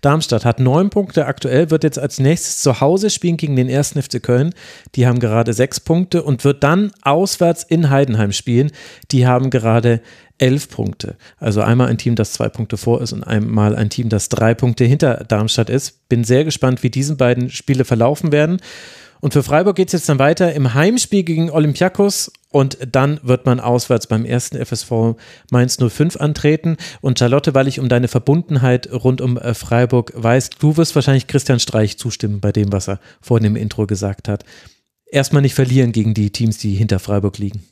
[0.00, 4.02] Darmstadt hat neun Punkte aktuell, wird jetzt als nächstes zu Hause spielen gegen den ersten
[4.02, 4.54] FC Köln.
[4.94, 8.72] Die haben gerade sechs Punkte und wird dann auswärts in Heidenheim spielen.
[9.10, 10.00] Die haben gerade
[10.42, 11.14] elf Punkte.
[11.38, 14.54] Also einmal ein Team, das zwei Punkte vor ist und einmal ein Team, das drei
[14.54, 16.08] Punkte hinter Darmstadt ist.
[16.08, 18.60] Bin sehr gespannt, wie diese beiden Spiele verlaufen werden.
[19.20, 23.46] Und für Freiburg geht es jetzt dann weiter im Heimspiel gegen Olympiakos und dann wird
[23.46, 25.14] man auswärts beim ersten FSV
[25.52, 26.76] Mainz 05 antreten.
[27.00, 31.28] Und Charlotte, weil ich um deine Verbundenheit rund um äh, Freiburg weiß, du wirst wahrscheinlich
[31.28, 34.44] Christian Streich zustimmen bei dem, was er vorhin im Intro gesagt hat.
[35.06, 37.62] Erstmal nicht verlieren gegen die Teams, die hinter Freiburg liegen.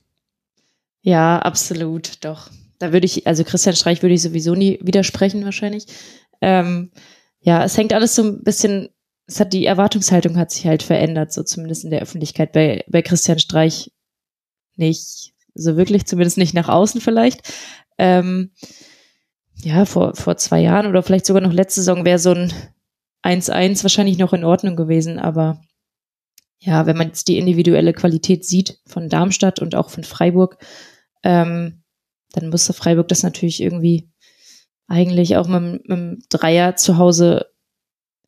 [1.03, 2.51] Ja, absolut, doch.
[2.81, 5.87] Da würde ich, also Christian Streich würde ich sowieso nie widersprechen wahrscheinlich.
[6.41, 6.91] Ähm,
[7.39, 8.89] ja, es hängt alles so ein bisschen
[9.31, 12.53] es hat die Erwartungshaltung hat sich halt verändert, so zumindest in der Öffentlichkeit.
[12.53, 13.93] Bei, bei Christian Streich
[14.75, 17.43] nicht so wirklich, zumindest nicht nach außen vielleicht.
[17.97, 18.51] Ähm,
[19.63, 22.53] ja, vor, vor zwei Jahren oder vielleicht sogar noch letzte Saison wäre so ein
[23.23, 25.61] 1-1 wahrscheinlich noch in Ordnung gewesen, aber
[26.59, 30.59] ja, wenn man jetzt die individuelle Qualität sieht von Darmstadt und auch von Freiburg,
[31.23, 31.85] ähm,
[32.33, 34.11] dann musste Freiburg das natürlich irgendwie
[34.87, 37.47] eigentlich auch mit, mit dem Dreier zu Hause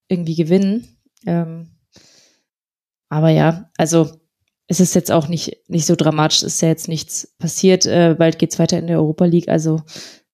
[0.09, 0.97] irgendwie gewinnen.
[1.27, 1.70] Ähm,
[3.09, 4.11] aber ja, also
[4.69, 7.85] es ist jetzt auch nicht, nicht so dramatisch, es ist ja jetzt nichts passiert.
[7.87, 9.49] Äh, bald geht's weiter in der Europa League.
[9.49, 9.83] Also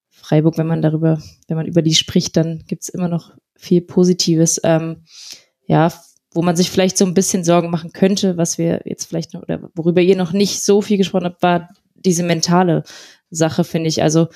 [0.09, 4.61] Freiburg, wenn man darüber, wenn man über die spricht, dann gibt's immer noch viel Positives.
[4.63, 5.03] Ähm,
[5.65, 5.91] ja,
[6.31, 9.41] wo man sich vielleicht so ein bisschen Sorgen machen könnte, was wir jetzt vielleicht noch,
[9.41, 12.83] oder worüber ihr noch nicht so viel gesprochen habt, war diese mentale
[13.29, 14.01] Sache, finde ich.
[14.01, 14.27] Also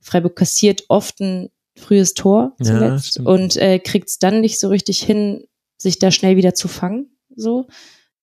[0.00, 4.68] Freiburg kassiert oft ein frühes Tor zuletzt ja, und äh, kriegt es dann nicht so
[4.68, 5.44] richtig hin,
[5.78, 7.16] sich da schnell wieder zu fangen.
[7.34, 7.66] So.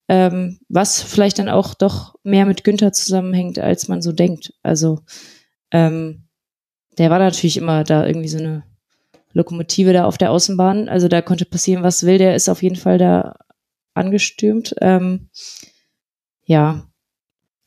[0.08, 4.54] Ähm, was vielleicht dann auch doch mehr mit Günther zusammenhängt, als man so denkt.
[4.64, 5.02] Also
[5.72, 6.28] ähm,
[6.98, 8.64] der war natürlich immer da irgendwie so eine
[9.34, 10.90] Lokomotive da auf der Außenbahn.
[10.90, 12.18] Also da konnte passieren, was will.
[12.18, 13.38] Der ist auf jeden Fall da
[13.94, 14.76] angestürmt.
[14.82, 15.30] Ähm,
[16.46, 16.89] ja,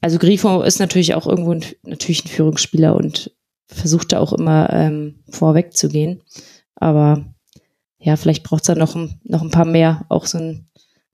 [0.03, 3.31] also Grifo ist natürlich auch irgendwo ein, natürlich ein Führungsspieler und
[3.69, 6.23] versucht da auch immer ähm, vorweg zu gehen.
[6.75, 7.25] Aber
[7.99, 10.69] ja, vielleicht braucht es da noch, ein, noch ein paar mehr, auch so ein,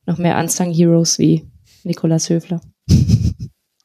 [0.07, 1.47] noch mehr Unsung Heroes wie
[1.85, 2.61] Nikolas Höfler.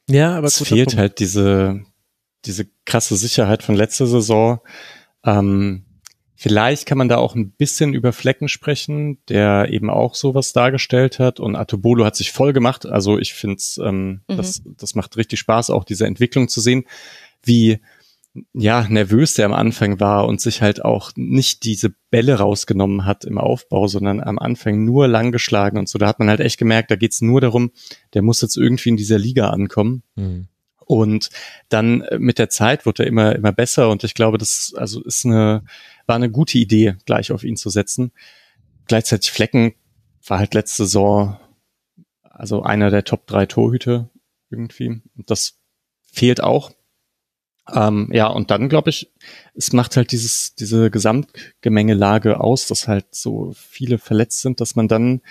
[0.06, 0.98] Ja, aber es fehlt Punkt.
[0.98, 1.80] halt diese,
[2.44, 4.60] diese krasse Sicherheit von letzter Saison.
[5.24, 5.86] Ähm,
[6.34, 11.18] vielleicht kann man da auch ein bisschen über Flecken sprechen, der eben auch sowas dargestellt
[11.18, 11.40] hat.
[11.40, 12.86] Und Atobolo hat sich voll gemacht.
[12.86, 14.36] Also ich finde ähm, mhm.
[14.36, 16.84] das, das macht richtig Spaß, auch diese Entwicklung zu sehen,
[17.42, 17.80] wie
[18.52, 23.24] ja, nervös der am Anfang war und sich halt auch nicht diese Bälle rausgenommen hat
[23.24, 25.98] im Aufbau, sondern am Anfang nur lang geschlagen und so.
[25.98, 27.70] Da hat man halt echt gemerkt, da geht's nur darum,
[28.12, 30.02] der muss jetzt irgendwie in dieser Liga ankommen.
[30.16, 30.48] Mhm.
[30.84, 31.30] Und
[31.68, 35.02] dann äh, mit der Zeit wird er immer, immer besser und ich glaube, das also
[35.02, 35.64] ist eine,
[36.06, 38.12] war eine gute Idee, gleich auf ihn zu setzen.
[38.86, 39.74] Gleichzeitig Flecken
[40.26, 41.38] war halt letzte Saison
[42.34, 44.10] also einer der Top drei Torhüter
[44.50, 44.88] irgendwie.
[44.88, 45.58] Und das
[46.02, 46.72] fehlt auch.
[47.72, 49.10] Ähm, ja, und dann glaube ich,
[49.54, 54.88] es macht halt dieses, diese Gesamtgemengelage aus, dass halt so viele verletzt sind, dass man
[54.88, 55.22] dann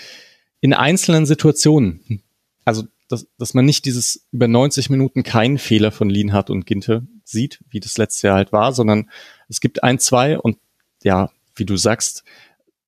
[0.62, 2.24] in einzelnen Situationen,
[2.66, 7.06] also dass, dass man nicht dieses über 90 Minuten keinen Fehler von Lienhardt und Ginte
[7.24, 9.12] sieht, wie das letzte Jahr halt war, sondern
[9.50, 10.58] es gibt ein, zwei und
[11.04, 12.24] ja, wie du sagst,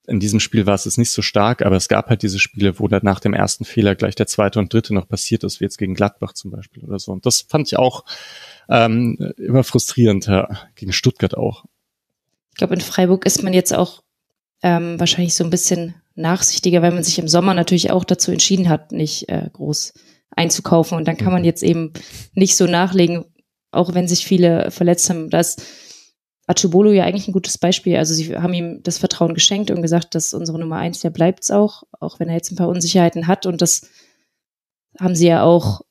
[0.07, 2.79] in diesem Spiel war es jetzt nicht so stark, aber es gab halt diese Spiele,
[2.79, 5.65] wo dann nach dem ersten Fehler gleich der zweite und dritte noch passiert ist, wie
[5.65, 7.11] jetzt gegen Gladbach zum Beispiel oder so.
[7.11, 8.05] Und das fand ich auch
[8.69, 11.65] ähm, immer frustrierend, ja, gegen Stuttgart auch.
[12.51, 14.03] Ich glaube, in Freiburg ist man jetzt auch
[14.61, 18.69] ähm, wahrscheinlich so ein bisschen nachsichtiger, weil man sich im Sommer natürlich auch dazu entschieden
[18.69, 19.93] hat, nicht äh, groß
[20.29, 20.97] einzukaufen.
[20.97, 21.45] Und dann kann man mhm.
[21.47, 21.93] jetzt eben
[22.33, 23.25] nicht so nachlegen,
[23.71, 25.29] auch wenn sich viele verletzt haben.
[25.29, 25.61] Da ist
[26.47, 27.97] Achubolo ja eigentlich ein gutes Beispiel.
[27.97, 31.49] Also sie haben ihm das Vertrauen geschenkt und gesagt, dass unsere Nummer eins, der bleibt's
[31.49, 33.45] auch, auch wenn er jetzt ein paar Unsicherheiten hat.
[33.45, 33.89] Und das
[34.99, 35.81] haben sie ja auch,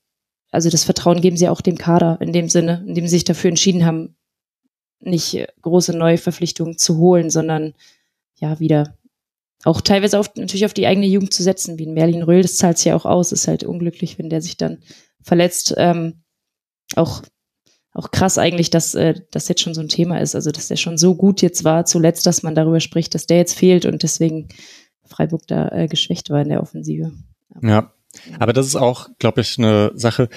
[0.50, 3.24] also das Vertrauen geben sie auch dem Kader in dem Sinne, in dem sie sich
[3.24, 4.16] dafür entschieden haben,
[5.00, 7.74] nicht große neue Verpflichtungen zu holen, sondern
[8.36, 8.96] ja, wieder
[9.64, 12.56] auch teilweise auf, natürlich auf die eigene Jugend zu setzen, wie ein Merlin Röhl, das
[12.56, 14.78] zahlt sich ja auch aus, ist halt unglücklich, wenn der sich dann
[15.22, 15.74] verletzt.
[15.78, 16.22] Ähm,
[16.96, 17.22] auch,
[17.94, 20.76] auch krass eigentlich, dass äh, das jetzt schon so ein Thema ist, also dass der
[20.76, 24.02] schon so gut jetzt war zuletzt, dass man darüber spricht, dass der jetzt fehlt und
[24.02, 24.48] deswegen
[25.06, 27.12] Freiburg da äh, geschwächt war in der Offensive.
[27.62, 27.92] ja,
[28.40, 30.28] aber das ist auch, glaube ich, eine Sache,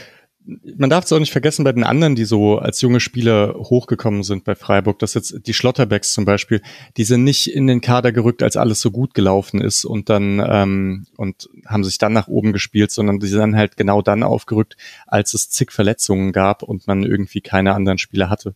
[0.78, 4.24] man darf es auch nicht vergessen bei den anderen, die so als junge Spieler hochgekommen
[4.24, 6.62] sind bei Freiburg, dass jetzt die Schlotterbacks zum Beispiel,
[6.96, 10.42] die sind nicht in den Kader gerückt, als alles so gut gelaufen ist und dann
[10.48, 14.78] ähm, und haben sich dann nach oben gespielt, sondern die sind halt genau dann aufgerückt,
[15.06, 18.56] als es zig Verletzungen gab und man irgendwie keine anderen Spieler hatte.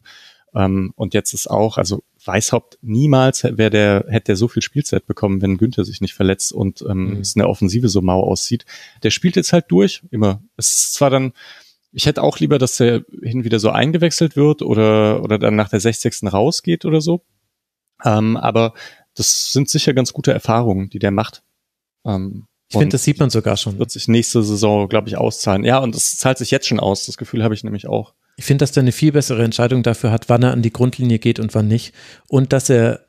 [0.54, 5.08] Ähm, und jetzt ist auch, also Weißhaupt niemals wäre der, hätte der so viel Spielzeit
[5.08, 7.22] bekommen, wenn Günther sich nicht verletzt und ähm, mhm.
[7.22, 8.66] es in der Offensive so mau aussieht.
[9.02, 10.42] Der spielt jetzt halt durch, immer.
[10.58, 11.34] Es ist zwar dann
[11.92, 15.70] ich hätte auch lieber, dass er hin wieder so eingewechselt wird oder, oder dann nach
[15.70, 16.32] der 60.
[16.32, 17.24] rausgeht oder so.
[18.04, 18.74] Ähm, aber
[19.14, 21.44] das sind sicher ganz gute Erfahrungen, die der macht.
[22.06, 23.80] Ähm, ich finde, das sieht man sogar schon.
[23.80, 25.66] Wird sich nächste Saison, glaube ich, auszahlen.
[25.66, 27.06] Ja, und das zahlt sich jetzt schon aus.
[27.06, 28.14] Das Gefühl habe ich nämlich auch.
[28.38, 31.20] Ich finde, dass er eine viel bessere Entscheidung dafür hat, wann er an die Grundlinie
[31.20, 31.94] geht und wann nicht.
[32.30, 33.06] Und dass er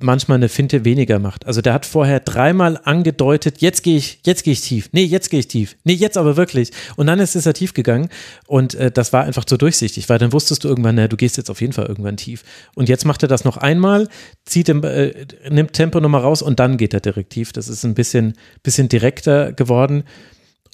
[0.00, 1.46] manchmal eine Finte weniger macht.
[1.46, 4.88] Also der hat vorher dreimal angedeutet, jetzt gehe ich, jetzt gehe ich tief.
[4.92, 5.76] Nee, jetzt gehe ich tief.
[5.84, 6.70] Nee, jetzt aber wirklich.
[6.96, 8.08] Und dann ist er tief gegangen
[8.46, 11.36] und äh, das war einfach zu durchsichtig, weil dann wusstest du irgendwann, naja, du gehst
[11.36, 12.44] jetzt auf jeden Fall irgendwann tief.
[12.74, 14.08] Und jetzt macht er das noch einmal,
[14.44, 17.52] zieht im, äh, nimmt Tempo nochmal raus und dann geht er direkt tief.
[17.52, 20.04] Das ist ein bisschen, bisschen direkter geworden.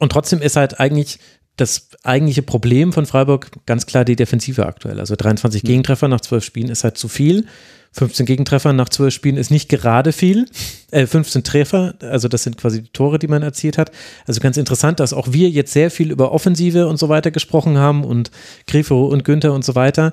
[0.00, 1.18] Und trotzdem ist halt eigentlich
[1.56, 4.98] das eigentliche Problem von Freiburg ganz klar die Defensive aktuell.
[4.98, 5.66] Also 23 mhm.
[5.66, 7.46] Gegentreffer nach 12 Spielen ist halt zu viel.
[7.92, 10.46] 15 Gegentreffer nach 12 Spielen ist nicht gerade viel.
[10.90, 13.92] Äh, 15 Treffer, also das sind quasi die Tore, die man erzielt hat.
[14.26, 17.78] Also ganz interessant, dass auch wir jetzt sehr viel über Offensive und so weiter gesprochen
[17.78, 18.32] haben und
[18.66, 20.12] Grifo und Günther und so weiter.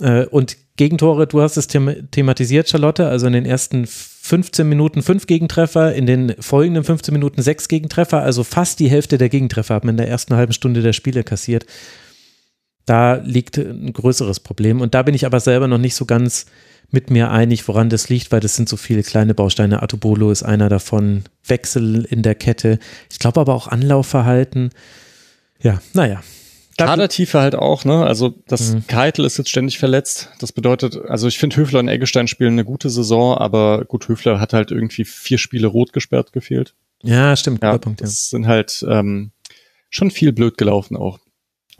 [0.00, 3.86] Äh, und Gegentore, du hast es thematisiert, Charlotte, also in den ersten
[4.30, 9.18] 15 Minuten fünf Gegentreffer, in den folgenden 15 Minuten sechs Gegentreffer, also fast die Hälfte
[9.18, 11.66] der Gegentreffer haben in der ersten halben Stunde der Spiele kassiert
[12.86, 14.80] Da liegt ein größeres Problem.
[14.80, 16.46] Und da bin ich aber selber noch nicht so ganz
[16.92, 19.82] mit mir einig, woran das liegt, weil das sind so viele kleine Bausteine.
[19.82, 22.78] Atobolo ist einer davon, Wechsel in der Kette.
[23.10, 24.70] Ich glaube aber auch Anlaufverhalten.
[25.60, 26.22] Ja, naja.
[26.86, 28.04] Kadertiefe halt auch, ne?
[28.04, 28.86] Also das mhm.
[28.86, 30.30] Keitel ist jetzt ständig verletzt.
[30.38, 34.40] Das bedeutet, also ich finde Höfler und Eggestein spielen eine gute Saison, aber gut, Höfler
[34.40, 36.74] hat halt irgendwie vier Spiele rot gesperrt gefehlt.
[37.02, 38.06] Ja, stimmt, ja, Punkt, ja.
[38.06, 39.32] Das sind halt ähm,
[39.88, 41.18] schon viel blöd gelaufen auch.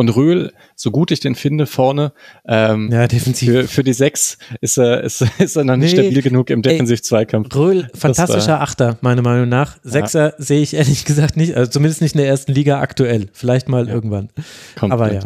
[0.00, 2.14] Und Röhl, so gut ich den finde, vorne,
[2.48, 3.50] ähm, ja, defensiv.
[3.50, 6.62] Für, für die Sechs ist er, ist, ist er noch nicht nee, stabil genug im
[6.62, 7.54] Defensiv-Zweikampf.
[7.54, 9.76] Röhl, fantastischer Achter, meiner Meinung nach.
[9.82, 10.34] Sechser ja.
[10.38, 13.28] sehe ich ehrlich gesagt nicht, also zumindest nicht in der ersten Liga aktuell.
[13.34, 13.92] Vielleicht mal ja.
[13.92, 14.30] irgendwann.
[14.78, 14.92] Komplett.
[14.92, 15.20] Aber ja.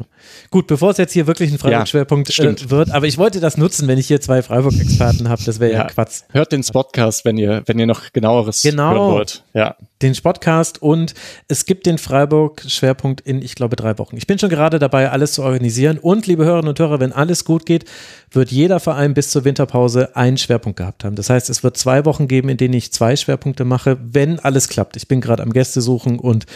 [0.51, 3.57] Gut, bevor es jetzt hier wirklich ein Freiburg-Schwerpunkt ja, äh, wird, aber ich wollte das
[3.57, 5.79] nutzen, wenn ich hier zwei Freiburg-Experten habe, das wäre ja.
[5.83, 6.23] ja Quatsch.
[6.33, 9.45] Hört den Spotcast, wenn ihr, wenn ihr noch genaueres genau, hören wollt.
[9.53, 9.77] Ja.
[10.03, 11.15] Den Spotcast und
[11.47, 14.17] es gibt den Freiburg-Schwerpunkt in, ich glaube, drei Wochen.
[14.17, 17.45] Ich bin schon gerade dabei, alles zu organisieren und, liebe Hörerinnen und Hörer, wenn alles
[17.45, 17.85] gut geht,
[18.31, 21.17] wird jeder Verein bis zur Winterpause einen Schwerpunkt gehabt haben.
[21.17, 24.69] Das heißt, es wird zwei Wochen geben, in denen ich zwei Schwerpunkte mache, wenn alles
[24.69, 24.97] klappt.
[24.97, 26.47] Ich bin gerade am Gäste suchen und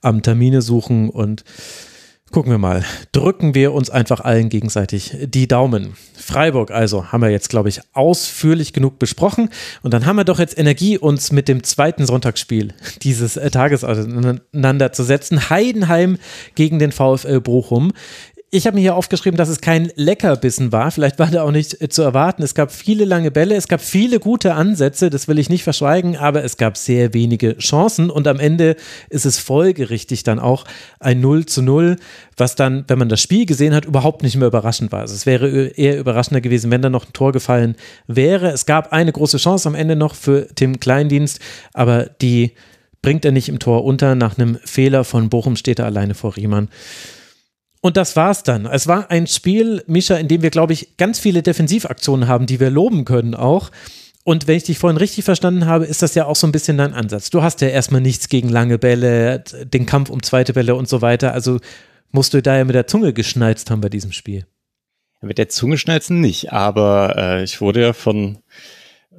[0.00, 1.44] am Termine suchen und
[2.30, 2.84] Gucken wir mal.
[3.12, 5.94] Drücken wir uns einfach allen gegenseitig die Daumen.
[6.14, 9.48] Freiburg also haben wir jetzt, glaube ich, ausführlich genug besprochen.
[9.82, 13.82] Und dann haben wir doch jetzt Energie, uns mit dem zweiten Sonntagsspiel dieses äh, Tages
[13.82, 15.48] auseinanderzusetzen.
[15.48, 16.18] Heidenheim
[16.54, 17.92] gegen den VfL Bochum
[18.50, 20.90] ich habe mir hier aufgeschrieben, dass es kein Leckerbissen war.
[20.90, 22.42] Vielleicht war der auch nicht äh, zu erwarten.
[22.42, 26.16] Es gab viele lange Bälle, es gab viele gute Ansätze, das will ich nicht verschweigen,
[26.16, 28.76] aber es gab sehr wenige Chancen und am Ende
[29.10, 30.64] ist es folgerichtig dann auch
[30.98, 31.96] ein 0 zu 0,
[32.38, 35.00] was dann, wenn man das Spiel gesehen hat, überhaupt nicht mehr überraschend war.
[35.00, 37.76] Also es wäre eher überraschender gewesen, wenn da noch ein Tor gefallen
[38.06, 38.50] wäre.
[38.50, 41.40] Es gab eine große Chance am Ende noch für Tim Kleindienst,
[41.74, 42.52] aber die
[43.02, 44.14] bringt er nicht im Tor unter.
[44.14, 46.68] Nach einem Fehler von Bochum steht er alleine vor Riemann.
[47.80, 48.66] Und das war's dann.
[48.66, 52.60] Es war ein Spiel, Mischa, in dem wir, glaube ich, ganz viele Defensivaktionen haben, die
[52.60, 53.70] wir loben können auch.
[54.24, 56.76] Und wenn ich dich vorhin richtig verstanden habe, ist das ja auch so ein bisschen
[56.76, 57.30] dein Ansatz.
[57.30, 61.00] Du hast ja erstmal nichts gegen lange Bälle, den Kampf um zweite Bälle und so
[61.00, 61.32] weiter.
[61.32, 61.60] Also
[62.10, 64.46] musst du da ja mit der Zunge geschnalzt haben bei diesem Spiel.
[65.20, 68.38] Mit der Zunge schnalzen nicht, aber äh, ich wurde ja von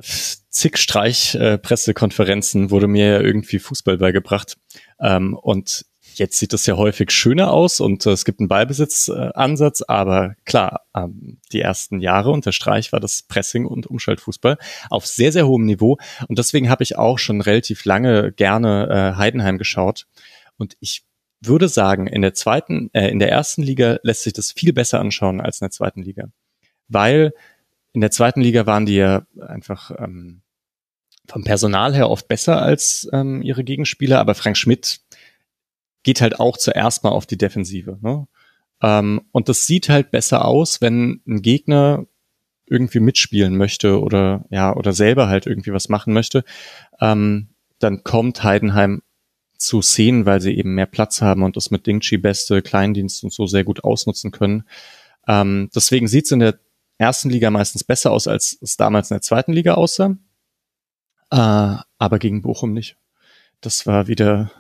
[0.02, 4.58] zig Streichpressekonferenzen äh, wurde mir ja irgendwie Fußball beigebracht.
[5.00, 5.86] Ähm, und
[6.20, 10.82] Jetzt sieht es ja häufig schöner aus und äh, es gibt einen Ballbesitzansatz, aber klar,
[10.94, 14.58] ähm, die ersten Jahre unter Streich war das Pressing und Umschaltfußball
[14.90, 15.98] auf sehr, sehr hohem Niveau.
[16.28, 20.08] Und deswegen habe ich auch schon relativ lange gerne äh, Heidenheim geschaut.
[20.58, 21.04] Und ich
[21.40, 25.00] würde sagen, in der zweiten, äh, in der ersten Liga lässt sich das viel besser
[25.00, 26.30] anschauen als in der zweiten Liga.
[26.90, 27.34] Weil
[27.94, 30.42] in der zweiten Liga waren die ja einfach ähm,
[31.30, 35.00] vom Personal her oft besser als ähm, ihre Gegenspieler, aber Frank Schmidt
[36.04, 37.98] geht halt auch zuerst mal auf die Defensive.
[38.02, 38.28] Ne?
[38.82, 42.06] Ähm, und das sieht halt besser aus, wenn ein Gegner
[42.66, 46.44] irgendwie mitspielen möchte oder ja oder selber halt irgendwie was machen möchte,
[47.02, 47.50] ähm,
[47.80, 49.02] dann kommt Heidenheim
[49.58, 53.34] zu Szenen, weil sie eben mehr Platz haben und das mit Dingchi beste Kleindienst und
[53.34, 54.64] so sehr gut ausnutzen können.
[55.28, 56.60] Ähm, deswegen sieht's in der
[56.98, 60.18] ersten Liga meistens besser aus, als es damals in der zweiten Liga aussah.
[61.32, 62.98] Äh, aber gegen Bochum nicht.
[63.62, 64.52] Das war wieder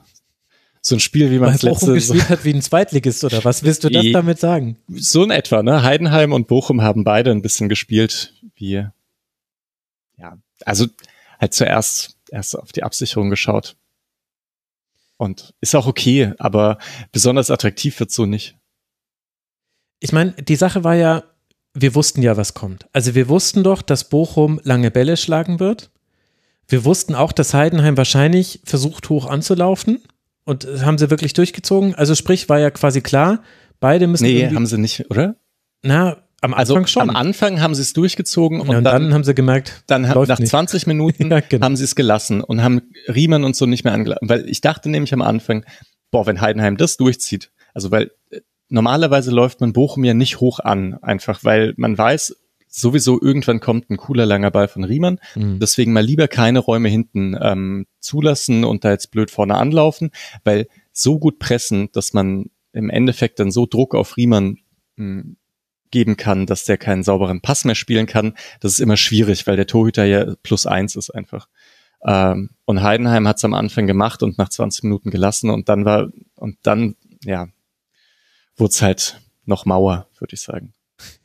[0.81, 3.83] so ein Spiel, wie man es letzte gespielt hat wie ein Zweitligist oder was willst
[3.83, 4.77] du das damit sagen?
[4.87, 5.83] So in etwa, ne?
[5.83, 8.85] Heidenheim und Bochum haben beide ein bisschen gespielt wie
[10.17, 10.87] ja, also
[11.39, 13.75] halt zuerst erst auf die Absicherung geschaut.
[15.17, 16.77] Und ist auch okay, aber
[17.11, 18.57] besonders attraktiv wird so nicht.
[19.99, 21.23] Ich meine, die Sache war ja,
[21.73, 22.87] wir wussten ja, was kommt.
[22.93, 25.91] Also wir wussten doch, dass Bochum lange Bälle schlagen wird.
[26.67, 30.01] Wir wussten auch, dass Heidenheim wahrscheinlich versucht, hoch anzulaufen.
[30.49, 31.93] Und haben sie wirklich durchgezogen?
[31.93, 33.43] Also sprich, war ja quasi klar,
[33.79, 34.23] beide müssen.
[34.23, 35.35] Nee, haben sie nicht, oder?
[35.83, 37.09] Na, am also Anfang also, schon.
[37.11, 40.01] Am Anfang haben sie es durchgezogen und, ja, und dann, dann, haben sie gemerkt, dann
[40.01, 40.49] nach nicht.
[40.49, 41.63] 20 Minuten ja, genau.
[41.63, 44.27] haben sie es gelassen und haben Riemann und so nicht mehr angelassen.
[44.27, 45.65] Weil ich dachte nämlich am Anfang,
[46.09, 48.39] boah, wenn Heidenheim das durchzieht, also weil äh,
[48.69, 52.35] normalerweise läuft man Bochum ja nicht hoch an, einfach weil man weiß,
[52.69, 55.19] sowieso irgendwann kommt ein cooler langer Ball von Riemann.
[55.35, 55.59] Mhm.
[55.59, 60.11] Deswegen mal lieber keine Räume hinten ähm, zulassen und da jetzt blöd vorne anlaufen,
[60.43, 64.59] weil so gut pressen, dass man im Endeffekt dann so Druck auf Riemann
[64.95, 65.37] mh, hm,
[65.91, 68.35] geben kann, dass der keinen sauberen Pass mehr spielen kann.
[68.59, 71.47] Das ist immer schwierig, weil der Torhüter ja plus eins ist einfach.
[72.05, 75.85] Ähm, und Heidenheim hat es am Anfang gemacht und nach 20 Minuten gelassen und dann
[75.85, 77.47] war, und dann, ja,
[78.55, 80.73] wurde es halt noch Mauer, würde ich sagen.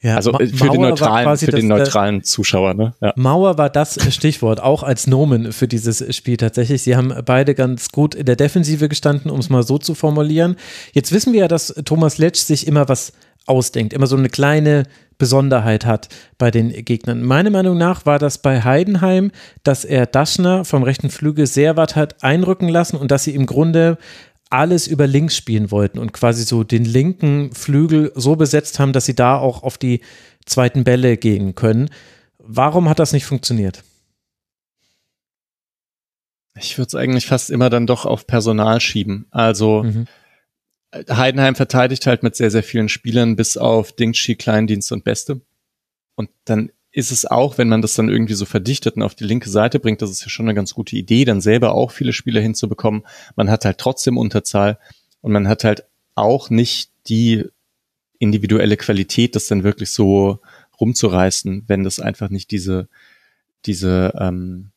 [0.01, 2.75] Ja, also äh, für, den neutralen, für den neutralen Zuschauer.
[2.75, 2.95] Ne?
[3.01, 3.13] Ja.
[3.17, 6.83] Mauer war das Stichwort, auch als Nomen für dieses Spiel tatsächlich.
[6.83, 10.57] Sie haben beide ganz gut in der Defensive gestanden, um es mal so zu formulieren.
[10.93, 13.13] Jetzt wissen wir ja, dass Thomas Letsch sich immer was
[13.47, 14.85] ausdenkt, immer so eine kleine
[15.19, 17.23] Besonderheit hat bei den Gegnern.
[17.23, 19.31] Meiner Meinung nach war das bei Heidenheim,
[19.63, 23.47] dass er Daschner vom rechten Flügel sehr weit hat einrücken lassen und dass sie im
[23.47, 23.99] Grunde
[24.55, 29.07] alles über links spielen wollten und quasi so den linken Flügel so besetzt haben, dass
[29.07, 30.01] sie da auch auf die
[30.47, 31.91] zweiten Bälle gehen können.
[32.39, 33.83] Warum hat das nicht funktioniert?
[36.57, 39.27] Ich würde es eigentlich fast immer dann doch auf Personal schieben.
[39.31, 40.07] Also mhm.
[41.11, 45.41] Heidenheim verteidigt halt mit sehr, sehr vielen Spielern bis auf Dingshi, Kleindienst und Beste.
[46.15, 49.25] Und dann ist es auch, wenn man das dann irgendwie so verdichtet und auf die
[49.25, 52.13] linke Seite bringt, das ist ja schon eine ganz gute Idee, dann selber auch viele
[52.13, 53.03] Spieler hinzubekommen.
[53.35, 54.79] Man hat halt trotzdem Unterzahl
[55.21, 55.85] und man hat halt
[56.15, 57.47] auch nicht die
[58.21, 60.39] individuelle Qualität, das dann wirklich so
[60.81, 62.89] rumzureißen, wenn das einfach nicht diese,
[63.67, 64.71] diese, ähm,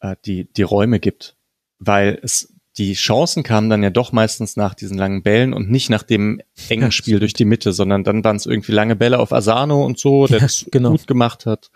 [0.00, 1.36] äh, die, die Räume gibt.
[1.78, 5.90] Weil es die Chancen kamen dann ja doch meistens nach diesen langen Bällen und nicht
[5.90, 9.32] nach dem engen Spiel durch die Mitte, sondern dann waren es irgendwie lange Bälle auf
[9.32, 10.90] Asano und so, der ja, das genau.
[10.90, 11.70] gut gemacht hat.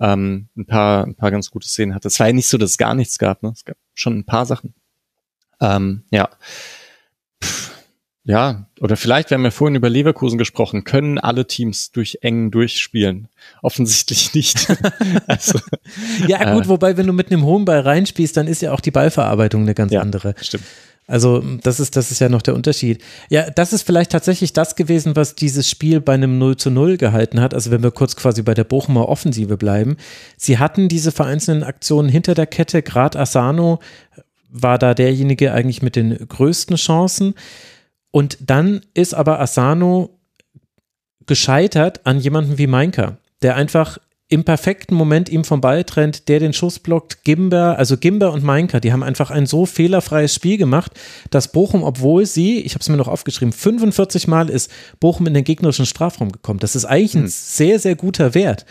[0.00, 2.08] Ähm, ein paar, ein paar ganz gute Szenen hatte.
[2.08, 3.52] Es war ja nicht so, dass es gar nichts gab, ne?
[3.54, 4.74] Es gab schon ein paar Sachen.
[5.60, 6.28] Ähm, ja.
[7.42, 7.73] Pff,
[8.26, 12.50] ja, oder vielleicht, wir haben ja vorhin über Leverkusen gesprochen, können alle Teams durch eng
[12.50, 13.28] durchspielen?
[13.60, 14.66] Offensichtlich nicht.
[15.26, 15.58] also,
[16.26, 18.80] ja, gut, äh, wobei, wenn du mit einem hohen Ball reinspielst, dann ist ja auch
[18.80, 20.34] die Ballverarbeitung eine ganz ja, andere.
[20.40, 20.64] Stimmt.
[21.06, 23.02] Also, das ist, das ist ja noch der Unterschied.
[23.28, 26.96] Ja, das ist vielleicht tatsächlich das gewesen, was dieses Spiel bei einem 0 zu 0
[26.96, 27.52] gehalten hat.
[27.52, 29.98] Also, wenn wir kurz quasi bei der Bochumer Offensive bleiben.
[30.38, 32.80] Sie hatten diese vereinzelten Aktionen hinter der Kette.
[32.80, 33.80] Gerade Asano
[34.48, 37.34] war da derjenige eigentlich mit den größten Chancen.
[38.14, 40.20] Und dann ist aber Asano
[41.26, 46.38] gescheitert an jemanden wie Mainka, der einfach im perfekten Moment ihm vom Ball trennt, der
[46.38, 47.24] den Schuss blockt.
[47.24, 50.92] Gimber, also Gimber und Mainka, die haben einfach ein so fehlerfreies Spiel gemacht,
[51.30, 54.70] dass Bochum, obwohl sie, ich habe es mir noch aufgeschrieben, 45 Mal ist
[55.00, 56.60] Bochum in den gegnerischen Strafraum gekommen.
[56.60, 57.28] Das ist eigentlich ein hm.
[57.30, 58.64] sehr, sehr guter Wert.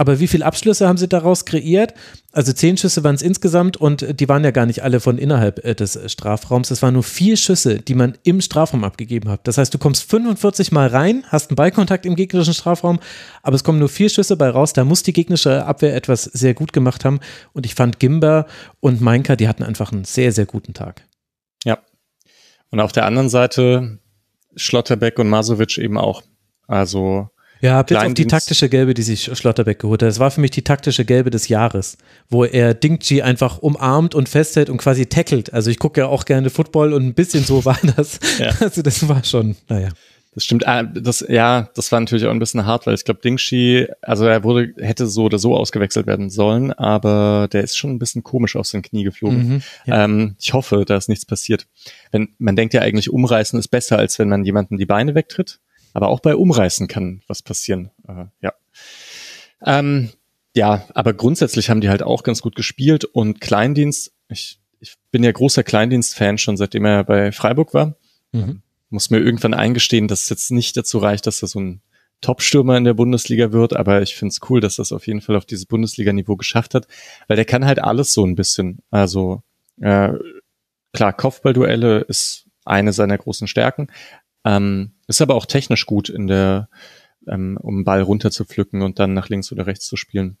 [0.00, 1.92] Aber wie viele Abschlüsse haben sie daraus kreiert?
[2.32, 5.62] Also zehn Schüsse waren es insgesamt und die waren ja gar nicht alle von innerhalb
[5.62, 6.70] äh, des Strafraums.
[6.70, 9.46] Es waren nur vier Schüsse, die man im Strafraum abgegeben hat.
[9.46, 12.98] Das heißt, du kommst 45 Mal rein, hast einen Ballkontakt im gegnerischen Strafraum,
[13.42, 14.72] aber es kommen nur vier Schüsse bei raus.
[14.72, 17.20] Da muss die gegnerische Abwehr etwas sehr gut gemacht haben.
[17.52, 18.46] Und ich fand Gimber
[18.80, 21.06] und Meinka, die hatten einfach einen sehr, sehr guten Tag.
[21.66, 21.76] Ja.
[22.70, 23.98] Und auf der anderen Seite
[24.56, 26.22] Schlotterbeck und Masovic eben auch.
[26.66, 27.28] Also
[27.60, 30.08] ja, habt jetzt auf die taktische Gelbe, die sich Schlotterbeck geholt hat.
[30.08, 34.28] Das war für mich die taktische Gelbe des Jahres, wo er Dingchi einfach umarmt und
[34.28, 35.52] festhält und quasi tackelt.
[35.52, 38.18] Also ich gucke ja auch gerne Football und ein bisschen so war das.
[38.38, 38.50] Ja.
[38.60, 39.88] Also das war schon, naja.
[40.32, 40.66] Das stimmt.
[40.66, 44.26] Ah, das, ja, das war natürlich auch ein bisschen hart, weil ich glaube, Dingshi, also
[44.26, 48.22] er wurde, hätte so oder so ausgewechselt werden sollen, aber der ist schon ein bisschen
[48.22, 49.48] komisch aus den Knie geflogen.
[49.48, 50.04] Mhm, ja.
[50.04, 51.66] ähm, ich hoffe, da ist nichts passiert.
[52.12, 55.58] Wenn, man denkt ja eigentlich, umreißen ist besser, als wenn man jemanden die Beine wegtritt.
[55.92, 57.90] Aber auch bei Umreißen kann was passieren.
[58.06, 58.52] Äh, ja.
[59.64, 60.10] Ähm,
[60.54, 65.22] ja, aber grundsätzlich haben die halt auch ganz gut gespielt und Kleindienst, ich, ich bin
[65.22, 67.96] ja großer Kleindienst-Fan schon seitdem er bei Freiburg war.
[68.32, 68.62] Mhm.
[68.88, 71.82] Muss mir irgendwann eingestehen, dass es jetzt nicht dazu reicht, dass er so ein
[72.20, 75.36] Top-Stürmer in der Bundesliga wird, aber ich finde es cool, dass das auf jeden Fall
[75.36, 76.86] auf dieses Bundesliga-Niveau geschafft hat,
[77.28, 78.80] weil der kann halt alles so ein bisschen.
[78.90, 79.42] Also
[79.80, 80.12] äh,
[80.92, 83.88] klar, Kopfballduelle ist eine seiner großen Stärken,
[84.44, 86.68] ähm, ist aber auch technisch gut in der,
[87.26, 90.38] ähm, um den Ball runter zu pflücken und dann nach links oder rechts zu spielen.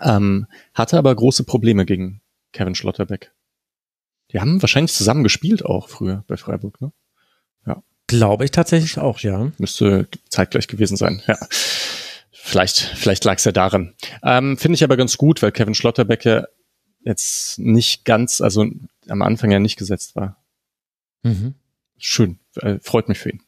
[0.00, 2.22] Ähm, hatte aber große Probleme gegen
[2.52, 3.32] Kevin Schlotterbeck.
[4.32, 6.92] Die haben wahrscheinlich zusammen gespielt auch früher bei Freiburg, ne?
[7.66, 7.82] Ja.
[8.06, 9.52] Glaube ich tatsächlich auch, ja.
[9.58, 11.36] Müsste zeitgleich gewesen sein, ja.
[12.30, 13.94] Vielleicht, vielleicht lag es ja daran.
[14.22, 16.46] Ähm, Finde ich aber ganz gut, weil Kevin Schlotterbeck ja
[17.00, 18.66] jetzt nicht ganz, also
[19.08, 20.42] am Anfang ja nicht gesetzt war.
[21.22, 21.54] Mhm
[21.98, 23.42] schön, äh, freut mich für ihn.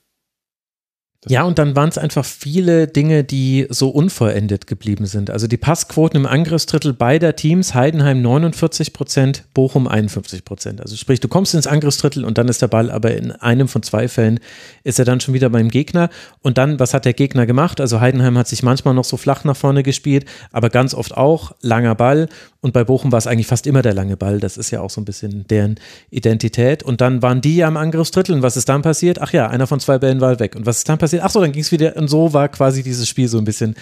[1.28, 5.28] Ja, und dann waren es einfach viele Dinge, die so unvollendet geblieben sind.
[5.28, 10.80] Also die Passquoten im Angriffsdrittel beider Teams, Heidenheim 49 Prozent, Bochum 51 Prozent.
[10.80, 13.82] Also sprich, du kommst ins Angriffsdrittel und dann ist der Ball, aber in einem von
[13.82, 14.40] zwei Fällen
[14.82, 16.08] ist er dann schon wieder beim Gegner.
[16.40, 17.82] Und dann, was hat der Gegner gemacht?
[17.82, 21.52] Also Heidenheim hat sich manchmal noch so flach nach vorne gespielt, aber ganz oft auch
[21.60, 22.30] langer Ball.
[22.62, 24.40] Und bei Bochum war es eigentlich fast immer der lange Ball.
[24.40, 25.78] Das ist ja auch so ein bisschen deren
[26.08, 26.82] Identität.
[26.82, 28.34] Und dann waren die ja im Angriffsdrittel.
[28.34, 29.20] Und was ist dann passiert?
[29.20, 30.56] Ach ja, einer von zwei Bällen war weg.
[30.56, 31.09] Und was ist dann passiert?
[31.10, 31.22] Passiert.
[31.24, 31.96] Ach so, dann ging es wieder.
[31.96, 33.74] Und so war quasi dieses Spiel so ein bisschen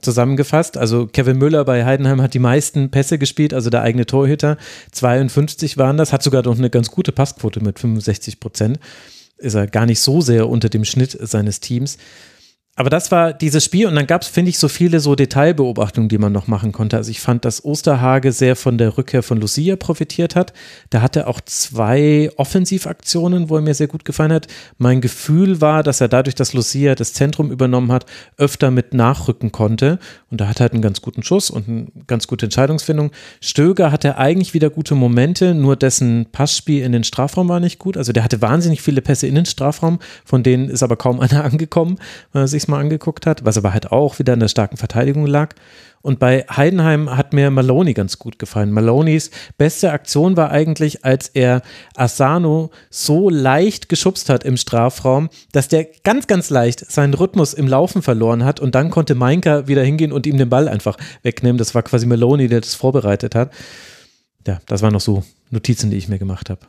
[0.00, 0.76] zusammengefasst.
[0.76, 4.56] Also Kevin Müller bei Heidenheim hat die meisten Pässe gespielt, also der eigene Torhüter.
[4.90, 8.78] 52 waren das, hat sogar noch eine ganz gute Passquote mit 65 Prozent.
[9.38, 11.98] Ist er gar nicht so sehr unter dem Schnitt seines Teams.
[12.74, 16.08] Aber das war dieses Spiel und dann gab es, finde ich, so viele so Detailbeobachtungen,
[16.08, 16.96] die man noch machen konnte.
[16.96, 20.54] Also ich fand, dass Osterhage sehr von der Rückkehr von Lucia profitiert hat.
[20.88, 24.46] Da hatte auch zwei Offensivaktionen, wo er mir sehr gut gefallen hat.
[24.78, 28.06] Mein Gefühl war, dass er dadurch, dass Lucia das Zentrum übernommen hat,
[28.38, 29.98] öfter mit nachrücken konnte.
[30.30, 33.10] Und da hat er halt einen ganz guten Schuss und eine ganz gute Entscheidungsfindung.
[33.42, 37.98] Stöger hatte eigentlich wieder gute Momente, nur dessen Passspiel in den Strafraum war nicht gut.
[37.98, 41.44] Also der hatte wahnsinnig viele Pässe in den Strafraum, von denen ist aber kaum einer
[41.44, 41.98] angekommen,
[42.32, 45.26] wenn er sich mal angeguckt hat, was aber halt auch wieder in der starken Verteidigung
[45.26, 45.54] lag.
[46.02, 48.72] Und bei Heidenheim hat mir Maloney ganz gut gefallen.
[48.72, 51.62] Maloneys beste Aktion war eigentlich, als er
[51.94, 57.68] Asano so leicht geschubst hat im Strafraum, dass der ganz, ganz leicht seinen Rhythmus im
[57.68, 61.58] Laufen verloren hat und dann konnte Mainka wieder hingehen und ihm den Ball einfach wegnehmen.
[61.58, 63.52] Das war quasi Maloney, der das vorbereitet hat.
[64.46, 66.62] Ja, das waren noch so Notizen, die ich mir gemacht habe.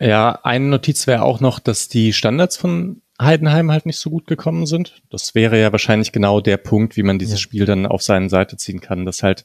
[0.00, 4.26] Ja, eine Notiz wäre auch noch, dass die Standards von Heidenheim halt nicht so gut
[4.26, 5.02] gekommen sind.
[5.10, 7.42] Das wäre ja wahrscheinlich genau der Punkt, wie man dieses ja.
[7.42, 9.44] Spiel dann auf seine Seite ziehen kann, dass halt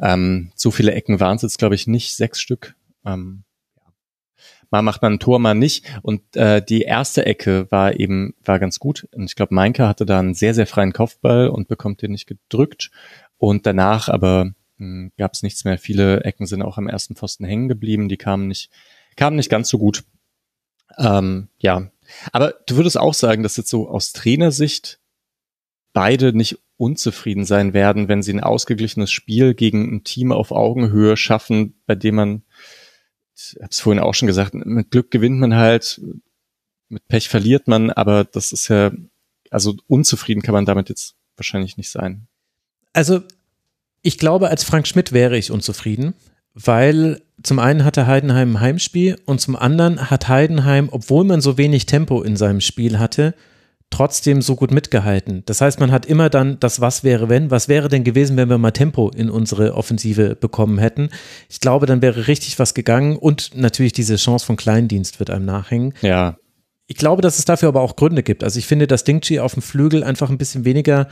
[0.00, 2.74] ähm, so viele Ecken waren es jetzt, glaube ich, nicht, sechs Stück.
[3.04, 3.44] Ähm,
[4.70, 5.86] mal macht man ein Tor, mal nicht.
[6.02, 9.08] Und äh, die erste Ecke war eben, war ganz gut.
[9.12, 12.26] Und ich glaube, Meinke hatte da einen sehr, sehr freien Kopfball und bekommt den nicht
[12.26, 12.90] gedrückt.
[13.38, 15.78] Und danach aber hm, gab es nichts mehr.
[15.78, 18.08] Viele Ecken sind auch am ersten Pfosten hängen geblieben.
[18.08, 18.70] Die kamen nicht,
[19.16, 20.04] kamen nicht ganz so gut.
[20.98, 21.90] Ähm, ja,
[22.32, 24.98] aber du würdest auch sagen, dass jetzt so aus Trainersicht
[25.92, 31.16] beide nicht unzufrieden sein werden, wenn sie ein ausgeglichenes Spiel gegen ein Team auf Augenhöhe
[31.16, 32.42] schaffen, bei dem man,
[33.34, 36.00] ich habe es vorhin auch schon gesagt, mit Glück gewinnt man halt,
[36.88, 38.92] mit Pech verliert man, aber das ist ja,
[39.50, 42.26] also unzufrieden kann man damit jetzt wahrscheinlich nicht sein.
[42.92, 43.22] Also
[44.02, 46.14] ich glaube, als Frank Schmidt wäre ich unzufrieden,
[46.54, 51.56] weil zum einen hatte Heidenheim ein Heimspiel und zum anderen hat Heidenheim, obwohl man so
[51.56, 53.34] wenig Tempo in seinem Spiel hatte,
[53.90, 55.42] trotzdem so gut mitgehalten.
[55.46, 58.48] Das heißt, man hat immer dann das Was wäre wenn, was wäre denn gewesen, wenn
[58.48, 61.10] wir mal Tempo in unsere Offensive bekommen hätten.
[61.48, 65.44] Ich glaube, dann wäre richtig was gegangen und natürlich diese Chance von Kleindienst wird einem
[65.44, 65.94] nachhängen.
[66.02, 66.36] Ja.
[66.88, 68.44] Ich glaube, dass es dafür aber auch Gründe gibt.
[68.44, 71.08] Also ich finde, dass Dingchi auf dem Flügel einfach ein bisschen weniger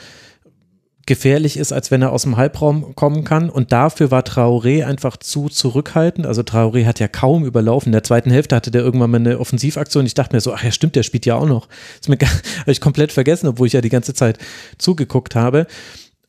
[1.07, 3.51] gefährlich ist, als wenn er aus dem Halbraum kommen kann.
[3.51, 6.27] Und dafür war Traoré einfach zu zurückhaltend.
[6.27, 7.89] Also Traoré hat ja kaum überlaufen.
[7.89, 10.07] In der zweiten Hälfte hatte der irgendwann mal eine Offensivaktion.
[10.07, 11.69] Ich dachte mir so, ach ja, stimmt, der spielt ja auch noch.
[12.01, 12.09] Das
[12.61, 14.39] habe ich komplett vergessen, obwohl ich ja die ganze Zeit
[14.79, 15.67] zugeguckt habe.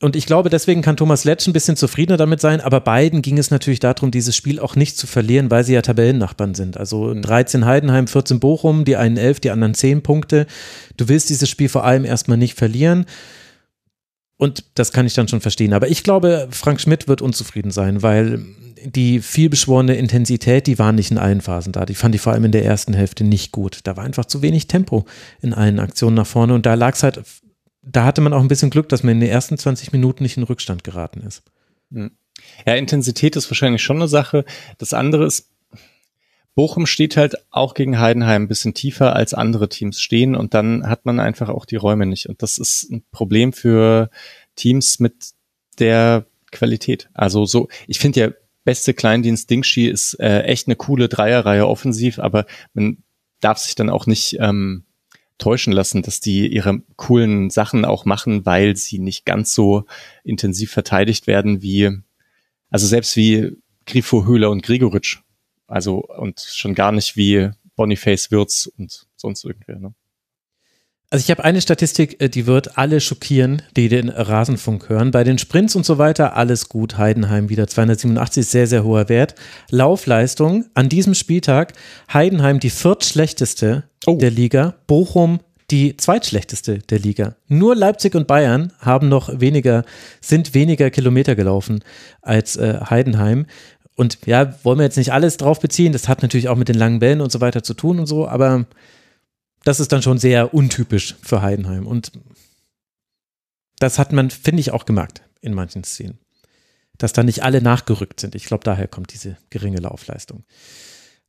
[0.01, 3.37] Und ich glaube, deswegen kann Thomas Letsch ein bisschen zufriedener damit sein, aber beiden ging
[3.37, 6.77] es natürlich darum, dieses Spiel auch nicht zu verlieren, weil sie ja Tabellennachbarn sind.
[6.77, 7.65] Also 13 mhm.
[7.65, 10.47] Heidenheim, 14 Bochum, die einen 11, die anderen 10 Punkte.
[10.97, 13.05] Du willst dieses Spiel vor allem erstmal nicht verlieren.
[14.37, 15.73] Und das kann ich dann schon verstehen.
[15.73, 18.43] Aber ich glaube, Frank Schmidt wird unzufrieden sein, weil
[18.85, 21.85] die vielbeschworene Intensität, die war nicht in allen Phasen da.
[21.85, 23.79] Die fand ich vor allem in der ersten Hälfte nicht gut.
[23.83, 25.05] Da war einfach zu wenig Tempo
[25.41, 26.53] in allen Aktionen nach vorne.
[26.53, 27.23] Und da lag es halt,
[27.81, 30.37] da hatte man auch ein bisschen Glück, dass man in den ersten 20 Minuten nicht
[30.37, 31.43] in Rückstand geraten ist.
[31.91, 32.11] Hm.
[32.65, 34.43] Ja, Intensität ist wahrscheinlich schon eine Sache.
[34.77, 35.49] Das andere ist,
[36.55, 40.87] Bochum steht halt auch gegen Heidenheim ein bisschen tiefer als andere Teams stehen und dann
[40.87, 42.27] hat man einfach auch die Räume nicht.
[42.27, 44.09] Und das ist ein Problem für
[44.55, 45.31] Teams mit
[45.79, 47.09] der Qualität.
[47.13, 48.29] Also so, ich finde ja,
[48.63, 53.03] beste Kleindienst Dingshi ist äh, echt eine coole Dreierreihe offensiv, aber man
[53.41, 54.85] darf sich dann auch nicht ähm,
[55.37, 59.83] täuschen lassen, dass die ihre coolen Sachen auch machen, weil sie nicht ganz so
[60.23, 61.91] intensiv verteidigt werden wie,
[62.69, 65.19] also selbst wie Grifo, Höhler und Gregoritsch
[65.67, 69.79] also und schon gar nicht wie Boniface Wirtz und sonst irgendwer.
[69.79, 69.93] Ne?
[71.09, 75.11] Also ich habe eine Statistik, äh, die wird alle schockieren, die den Rasenfunk hören.
[75.11, 76.97] Bei den Sprints und so weiter alles gut.
[76.97, 79.35] Heidenheim wieder 287, sehr, sehr hoher Wert.
[79.69, 81.73] Laufleistung an diesem Spieltag
[82.11, 84.17] Heidenheim die viertschlechteste oh.
[84.17, 85.39] der Liga, Bochum
[85.71, 87.35] die zweitschlechteste der Liga.
[87.47, 89.83] Nur Leipzig und Bayern haben noch weniger,
[90.21, 91.83] sind weniger Kilometer gelaufen
[92.21, 93.47] als äh, Heidenheim.
[93.95, 95.93] Und ja, wollen wir jetzt nicht alles drauf beziehen.
[95.93, 98.27] Das hat natürlich auch mit den langen Bällen und so weiter zu tun und so,
[98.27, 98.65] aber
[99.63, 101.87] das ist dann schon sehr untypisch für Heidenheim.
[101.87, 102.11] Und
[103.79, 106.19] das hat man, finde ich, auch gemerkt in manchen Szenen.
[106.97, 108.35] Dass da nicht alle nachgerückt sind.
[108.35, 110.43] Ich glaube, daher kommt diese geringe Laufleistung.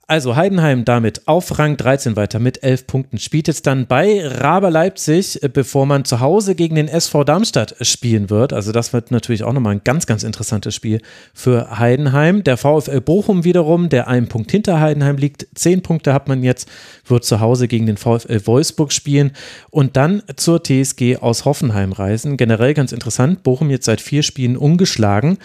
[0.08, 3.18] Also Heidenheim damit auf Rang 13 weiter mit 11 Punkten.
[3.18, 7.74] Spielt jetzt dann bei Raber Leipzig, äh, bevor man zu Hause gegen den SV Darmstadt
[7.80, 8.52] spielen wird.
[8.52, 11.00] Also das wird natürlich auch nochmal ein ganz, ganz interessantes Spiel
[11.34, 12.44] für Heidenheim.
[12.44, 15.48] Der VfL Bochum wiederum, der einen Punkt hinter Heidenheim liegt.
[15.56, 16.68] Zehn Punkte hat man jetzt,
[17.04, 19.32] wird zu Hause gegen den VfL Wolfsburg spielen
[19.70, 22.36] und dann zur TSG aus Hoffenheim reisen.
[22.36, 25.38] Generell ganz interessant, Bochum jetzt seit vier Spielen ungeschlagen.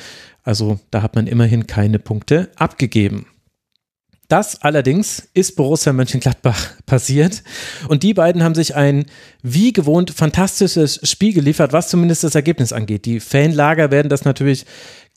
[0.43, 3.25] Also da hat man immerhin keine Punkte abgegeben.
[4.31, 7.43] Das allerdings ist Borussia Mönchengladbach passiert.
[7.89, 9.05] Und die beiden haben sich ein
[9.43, 13.03] wie gewohnt fantastisches Spiel geliefert, was zumindest das Ergebnis angeht.
[13.03, 14.65] Die Fanlager werden das natürlich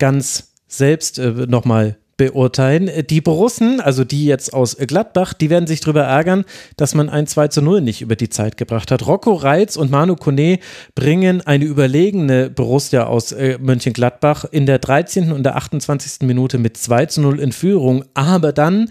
[0.00, 2.90] ganz selbst äh, nochmal beurteilen.
[3.08, 6.44] Die Borussen, also die jetzt aus Gladbach, die werden sich darüber ärgern,
[6.76, 9.06] dass man ein 2 zu 0 nicht über die Zeit gebracht hat.
[9.06, 10.58] Rocco Reitz und Manu Kone
[10.94, 15.32] bringen eine überlegene Borussia aus äh, Mönchengladbach in der 13.
[15.32, 16.26] und der 28.
[16.26, 18.04] Minute mit 2 zu 0 in Führung.
[18.14, 18.90] Aber dann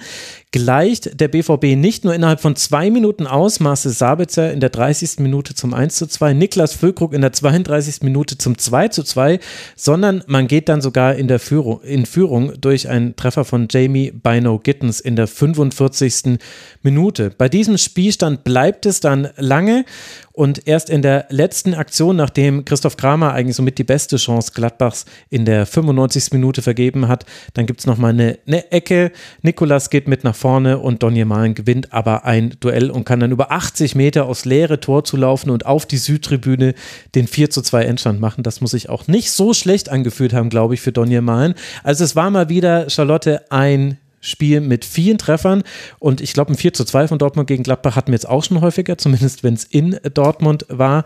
[0.53, 5.19] gleicht der BVB nicht nur innerhalb von zwei Minuten aus, Marcel Sabitzer in der 30.
[5.19, 8.03] Minute zum 1 zu 2, Niklas Füllkrug in der 32.
[8.03, 9.39] Minute zum 2 zu 2,
[9.75, 14.11] sondern man geht dann sogar in der Führung, in Führung durch einen Treffer von Jamie
[14.11, 16.38] Bino Gittens in der 45.
[16.84, 17.31] Minute.
[17.35, 19.85] Bei diesem Spielstand bleibt es dann lange
[20.34, 25.05] und erst in der letzten Aktion, nachdem Christoph Kramer eigentlich somit die beste Chance Gladbachs
[25.30, 26.31] in der 95.
[26.31, 29.11] Minute vergeben hat, dann gibt es nochmal eine, eine Ecke.
[29.43, 33.31] Nikolas geht mit nach vorne und Donny Malen gewinnt aber ein Duell und kann dann
[33.31, 36.73] über 80 Meter aufs leere Tor zulaufen und auf die Südtribüne
[37.14, 38.43] den 4 zu 2 Endstand machen.
[38.43, 41.53] Das muss sich auch nicht so schlecht angefühlt haben, glaube ich, für Donny Malen.
[41.84, 45.64] Also es war mal wieder, Charlotte, ein Spiel mit vielen Treffern
[46.00, 48.44] und ich glaube, ein 4 zu 2 von Dortmund gegen Gladbach hatten wir jetzt auch
[48.44, 51.04] schon häufiger, zumindest wenn es in Dortmund war.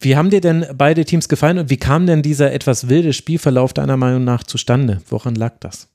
[0.00, 3.72] Wie haben dir denn beide Teams gefallen und wie kam denn dieser etwas wilde Spielverlauf
[3.72, 5.02] deiner Meinung nach zustande?
[5.08, 5.88] Woran lag das?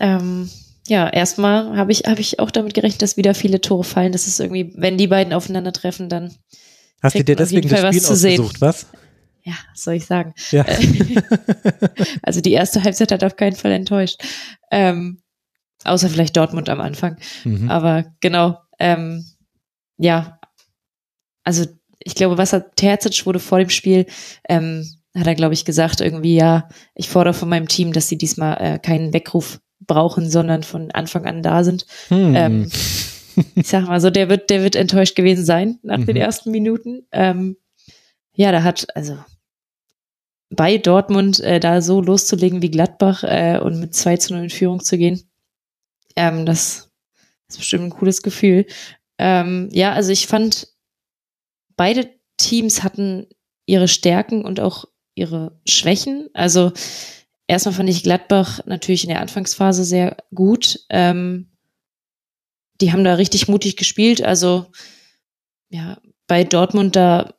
[0.00, 0.50] Ähm,
[0.86, 4.12] ja, erstmal habe ich, hab ich auch damit gerechnet, dass wieder viele Tore fallen.
[4.12, 6.34] Das ist irgendwie, wenn die beiden aufeinandertreffen, dann.
[7.02, 8.86] Hast du dir deswegen das Spiel ausgesucht, was?
[9.42, 10.34] Ja, was soll ich sagen?
[10.50, 10.64] Ja.
[10.64, 11.22] Äh,
[12.22, 14.22] also die erste Halbzeit hat auf keinen Fall enttäuscht.
[14.70, 15.20] Ähm,
[15.84, 17.16] Außer vielleicht Dortmund am Anfang.
[17.44, 17.70] Mhm.
[17.70, 19.24] Aber genau, ähm,
[19.98, 20.38] ja,
[21.44, 21.66] also
[21.98, 24.06] ich glaube, was hat Terzic wurde vor dem Spiel,
[24.48, 28.18] ähm, hat er, glaube ich, gesagt, irgendwie, ja, ich fordere von meinem Team, dass sie
[28.18, 31.86] diesmal äh, keinen Weckruf brauchen, sondern von Anfang an da sind.
[32.08, 32.34] Hm.
[32.34, 32.70] Ähm,
[33.54, 36.06] ich sag mal so, der wird, der wird enttäuscht gewesen sein nach mhm.
[36.06, 37.06] den ersten Minuten.
[37.12, 37.56] Ähm,
[38.34, 39.18] ja, da hat, also
[40.50, 44.50] bei Dortmund äh, da so loszulegen wie Gladbach äh, und mit 2 zu 0 in
[44.50, 45.22] Führung zu gehen,
[46.16, 46.90] ähm, das
[47.48, 48.66] ist bestimmt ein cooles Gefühl.
[49.18, 50.68] Ähm, ja, also ich fand,
[51.76, 53.26] beide Teams hatten
[53.66, 56.28] ihre Stärken und auch ihre Schwächen.
[56.34, 56.72] Also
[57.46, 60.80] erstmal fand ich Gladbach natürlich in der Anfangsphase sehr gut.
[60.90, 61.50] Ähm,
[62.80, 64.22] die haben da richtig mutig gespielt.
[64.22, 64.66] Also
[65.68, 67.34] ja, bei Dortmund da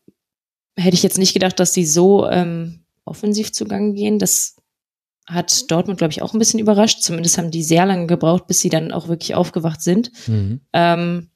[0.77, 4.19] hätte ich jetzt nicht gedacht, dass die so ähm, offensiv zugange gehen.
[4.19, 4.54] Das
[5.27, 7.01] hat Dortmund, glaube ich, auch ein bisschen überrascht.
[7.01, 10.11] Zumindest haben die sehr lange gebraucht, bis sie dann auch wirklich aufgewacht sind.
[10.27, 10.61] Mhm.
[10.73, 11.29] Ähm,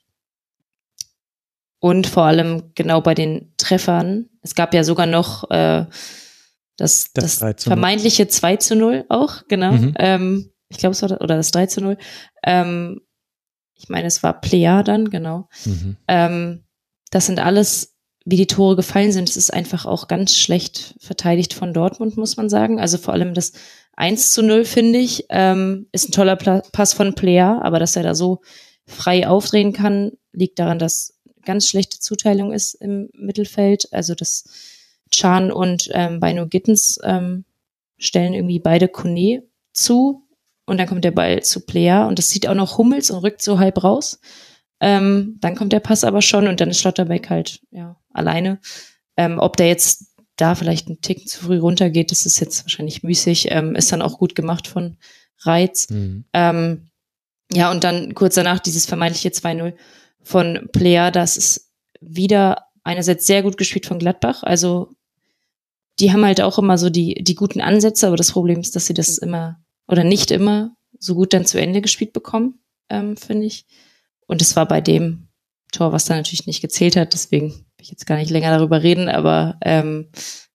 [1.79, 4.29] und vor allem genau bei den Treffern.
[4.41, 5.85] Es gab ja sogar noch äh,
[6.77, 9.71] das, das, das vermeintliche 2 zu 0 auch, genau.
[9.73, 9.93] Mhm.
[9.97, 11.97] Ähm, ich glaube, es war das, oder das 3 zu 0.
[12.43, 13.01] Ähm,
[13.75, 15.47] ich meine, es war Plea dann, genau.
[15.65, 15.97] Mhm.
[16.07, 16.63] Ähm,
[17.11, 17.95] das sind alles
[18.25, 22.37] wie die Tore gefallen sind, es ist einfach auch ganz schlecht verteidigt von Dortmund, muss
[22.37, 22.79] man sagen.
[22.79, 23.53] Also vor allem das
[23.95, 28.03] 1 zu 0, finde ich, ähm, ist ein toller Pass von Player, aber dass er
[28.03, 28.41] da so
[28.85, 33.91] frei aufdrehen kann, liegt daran, dass ganz schlechte Zuteilung ist im Mittelfeld.
[33.91, 34.45] Also dass
[35.11, 37.45] Chan und ähm, Bino Gittens ähm,
[37.97, 39.43] stellen irgendwie beide Kone
[39.73, 40.23] zu
[40.65, 43.41] und dann kommt der Ball zu Player und das sieht auch noch Hummels und rückt
[43.41, 44.19] so halb raus.
[44.79, 48.59] Ähm, dann kommt der Pass aber schon und dann ist Schlotterbeck halt ja alleine.
[49.17, 53.03] Ähm, ob der jetzt da vielleicht einen Ticken zu früh runtergeht, das ist jetzt wahrscheinlich
[53.03, 54.97] müßig, ähm, ist dann auch gut gemacht von
[55.39, 55.89] Reiz.
[55.89, 56.25] Mhm.
[56.33, 56.89] Ähm,
[57.51, 59.73] ja, und dann kurz danach dieses vermeintliche 2-0
[60.21, 64.89] von Player, das ist wieder einerseits sehr gut gespielt von Gladbach, also
[65.99, 68.85] die haben halt auch immer so die, die guten Ansätze, aber das Problem ist, dass
[68.85, 73.47] sie das immer oder nicht immer so gut dann zu Ende gespielt bekommen, ähm, finde
[73.47, 73.65] ich.
[74.29, 75.27] Und es war bei dem
[75.71, 78.83] Tor, was da natürlich nicht gezählt hat, deswegen will ich jetzt gar nicht länger darüber
[78.83, 80.11] reden, aber ähm,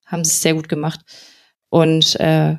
[0.06, 1.00] haben sie es sehr gut gemacht.
[1.70, 2.56] Und äh,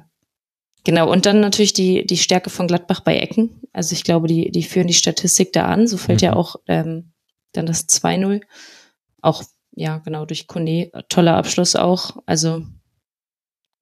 [0.83, 3.61] genau, und dann natürlich die, die Stärke von Gladbach bei Ecken.
[3.71, 5.87] Also ich glaube, die, die führen die Statistik da an.
[5.87, 6.25] So fällt mhm.
[6.25, 7.13] ja auch ähm,
[7.53, 8.41] dann das 2-0.
[9.21, 12.17] Auch, ja, genau, durch Kone, toller Abschluss auch.
[12.25, 12.65] Also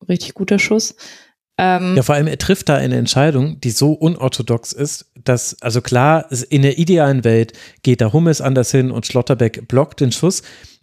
[0.07, 0.95] richtig guter Schuss.
[1.57, 5.81] Ähm, ja, vor allem er trifft da eine Entscheidung, die so unorthodox ist, dass, also
[5.81, 7.53] klar, in der idealen Welt
[7.84, 10.41] geht da Hummels anders hin und Schlotterbeck blockt den Schuss.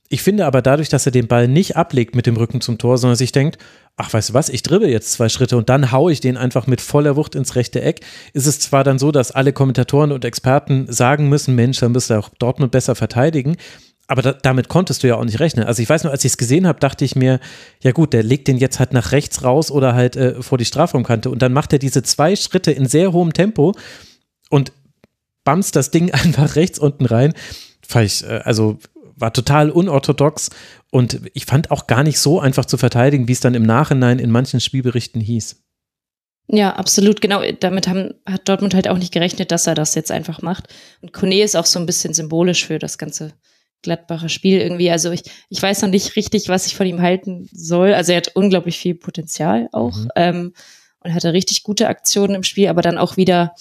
[0.09, 2.98] Ich finde aber dadurch, dass er den Ball nicht ablegt mit dem Rücken zum Tor,
[2.98, 3.59] sondern sich denkt,
[3.97, 6.66] ach, weißt du was, ich dribbel jetzt zwei Schritte und dann haue ich den einfach
[6.66, 8.01] mit voller Wucht ins rechte Eck,
[8.32, 12.18] ist es zwar dann so, dass alle Kommentatoren und Experten sagen müssen, Mensch, dann müsste
[12.18, 13.56] auch Dortmund besser verteidigen,
[14.11, 15.66] aber da, damit konntest du ja auch nicht rechnen.
[15.66, 17.39] Also ich weiß nur, als ich es gesehen habe, dachte ich mir,
[17.81, 20.65] ja gut, der legt den jetzt halt nach rechts raus oder halt äh, vor die
[20.65, 23.73] Strafraumkante und dann macht er diese zwei Schritte in sehr hohem Tempo
[24.49, 24.73] und
[25.45, 27.35] bamst das Ding einfach rechts unten rein.
[27.87, 28.78] Fand ich, äh, also
[29.15, 30.51] war total unorthodox
[30.91, 34.19] und ich fand auch gar nicht so einfach zu verteidigen, wie es dann im Nachhinein
[34.19, 35.62] in manchen Spielberichten hieß.
[36.49, 37.43] Ja, absolut, genau.
[37.61, 40.66] Damit haben, hat Dortmund halt auch nicht gerechnet, dass er das jetzt einfach macht.
[41.01, 43.35] Und Kone ist auch so ein bisschen symbolisch für das ganze
[43.82, 44.90] Gladbacher Spiel irgendwie.
[44.90, 47.94] Also ich, ich weiß noch nicht richtig, was ich von ihm halten soll.
[47.94, 50.11] Also er hat unglaublich viel Potenzial auch mhm.
[50.16, 50.52] ähm,
[51.01, 53.55] und hatte richtig gute Aktionen im Spiel, aber dann auch wieder,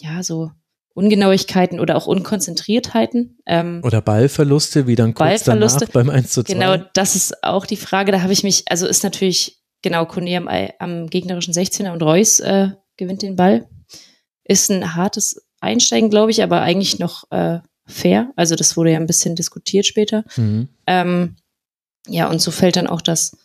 [0.00, 0.50] ja, so
[0.94, 3.38] Ungenauigkeiten oder auch Unkonzentriertheiten.
[3.46, 6.52] Ähm, oder Ballverluste, wie dann kurz danach beim 1 zu 2.
[6.52, 8.10] Genau, das ist auch die Frage.
[8.10, 10.48] Da habe ich mich, also ist natürlich, genau, Kone am,
[10.80, 13.68] am gegnerischen 16er und Reus äh, gewinnt den Ball.
[14.42, 18.32] Ist ein hartes Einsteigen, glaube ich, aber eigentlich noch äh, fair.
[18.36, 20.24] Also das wurde ja ein bisschen diskutiert später.
[20.36, 20.68] Mhm.
[20.86, 21.36] Ähm,
[22.06, 23.36] ja, und so fällt dann auch das,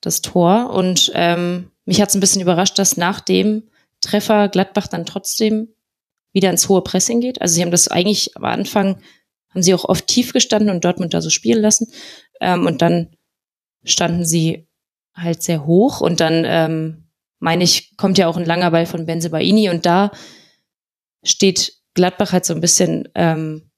[0.00, 0.70] das Tor.
[0.70, 3.64] Und ähm, mich hat es ein bisschen überrascht, dass nach dem
[4.00, 5.68] Treffer Gladbach dann trotzdem
[6.32, 7.40] wieder ins hohe Pressing geht.
[7.40, 9.00] Also sie haben das eigentlich am Anfang,
[9.50, 11.90] haben sie auch oft tief gestanden und Dortmund da so spielen lassen.
[12.40, 13.16] Ähm, und dann
[13.84, 14.68] standen sie
[15.14, 17.04] halt sehr hoch und dann, ähm,
[17.38, 20.10] meine ich, kommt ja auch ein langer Ball von Benzebaini und da
[21.22, 23.70] steht Gladbach halt so ein bisschen ähm,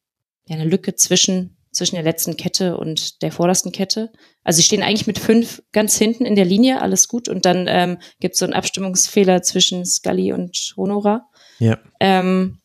[0.49, 4.11] ja, eine Lücke zwischen, zwischen der letzten Kette und der vordersten Kette.
[4.43, 7.29] Also sie stehen eigentlich mit fünf ganz hinten in der Linie, alles gut.
[7.29, 11.29] Und dann ähm, gibt es so einen Abstimmungsfehler zwischen Scully und Honora.
[11.59, 11.79] Ja.
[12.01, 12.61] Ähm,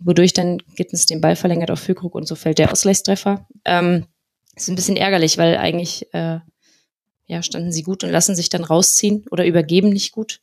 [0.00, 3.46] wodurch dann Gittens den Ball verlängert auf Füllkrug und so fällt der Ausgleichstreffer.
[3.64, 4.06] Ähm,
[4.54, 6.38] ist ein bisschen ärgerlich, weil eigentlich äh,
[7.26, 10.40] ja, standen sie gut und lassen sich dann rausziehen oder übergeben nicht gut.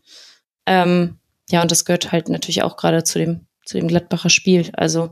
[0.66, 1.20] Ähm,
[1.50, 4.70] ja, und das gehört halt natürlich auch gerade zu dem, zu dem Gladbacher Spiel.
[4.74, 5.12] Also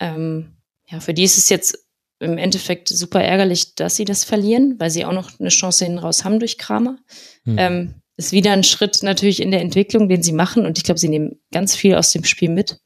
[0.00, 0.53] ähm,
[0.94, 1.76] ja, für die ist es jetzt
[2.20, 5.98] im Endeffekt super ärgerlich, dass sie das verlieren, weil sie auch noch eine Chance hinten
[5.98, 6.98] raus haben durch Kramer.
[7.44, 7.56] Mhm.
[7.58, 10.64] Ähm, ist wieder ein Schritt natürlich in der Entwicklung, den sie machen.
[10.64, 12.78] Und ich glaube, sie nehmen ganz viel aus dem Spiel mit.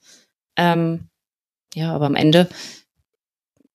[0.57, 1.11] Ähm,
[1.75, 2.49] ja, aber am Ende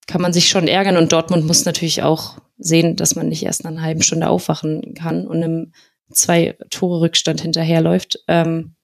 [0.07, 0.97] kann man sich schon ärgern.
[0.97, 4.95] Und Dortmund muss natürlich auch sehen, dass man nicht erst nach einer halben Stunde aufwachen
[4.95, 5.73] kann und einem
[6.11, 8.18] zwei Tore Rückstand hinterherläuft.
[8.27, 8.76] Ähm,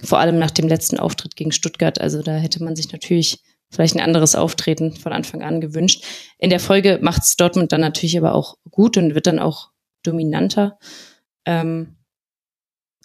[0.00, 2.00] vor allem nach dem letzten Auftritt gegen Stuttgart.
[2.00, 6.04] Also da hätte man sich natürlich vielleicht ein anderes Auftreten von Anfang an gewünscht.
[6.38, 9.70] In der Folge macht es Dortmund dann natürlich aber auch gut und wird dann auch
[10.02, 10.78] dominanter.
[11.44, 11.96] Ähm,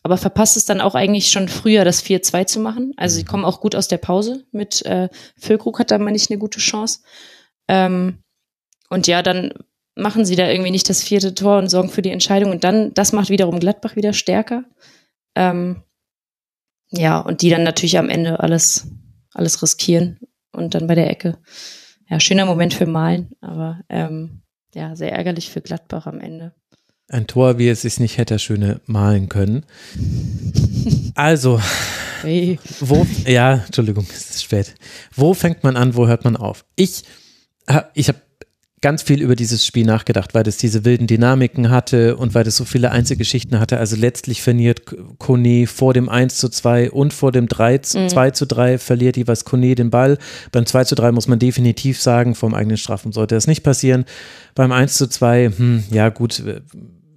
[0.03, 2.93] aber verpasst es dann auch eigentlich schon früher, das 4-2 zu machen.
[2.97, 6.29] Also sie kommen auch gut aus der Pause mit äh, Füllkrug hat da, meine ich,
[6.29, 6.99] eine gute Chance.
[7.69, 8.21] Ähm,
[8.89, 9.53] und ja, dann
[9.95, 12.51] machen sie da irgendwie nicht das vierte Tor und sorgen für die Entscheidung.
[12.51, 14.65] Und dann, das macht wiederum Gladbach wieder stärker.
[15.35, 15.83] Ähm,
[16.89, 18.87] ja, und die dann natürlich am Ende alles,
[19.33, 20.19] alles riskieren
[20.53, 21.37] und dann bei der Ecke.
[22.09, 24.41] Ja, schöner Moment für Malen, aber ähm,
[24.73, 26.53] ja, sehr ärgerlich für Gladbach am Ende.
[27.09, 29.65] Ein Tor, wie es sich nicht hätte schöne malen können.
[31.15, 31.61] Also,
[32.23, 32.59] hey.
[32.79, 34.73] wo, ja, Entschuldigung, es ist spät.
[35.15, 36.65] Wo fängt man an, wo hört man auf?
[36.75, 37.03] Ich,
[37.93, 38.19] ich habe
[38.83, 42.57] ganz viel über dieses Spiel nachgedacht, weil es diese wilden Dynamiken hatte und weil es
[42.57, 43.77] so viele Einzelgeschichten hatte.
[43.77, 44.81] Also letztlich verliert
[45.19, 48.09] Kone vor dem 1 zu 2 und vor dem 3 zu, mhm.
[48.09, 50.17] 2 zu 3 verliert jeweils Kone den Ball.
[50.51, 54.03] Beim 2 zu 3 muss man definitiv sagen, vom eigenen Strafen sollte das nicht passieren.
[54.53, 56.43] Beim 1 zu 2, hm, ja gut,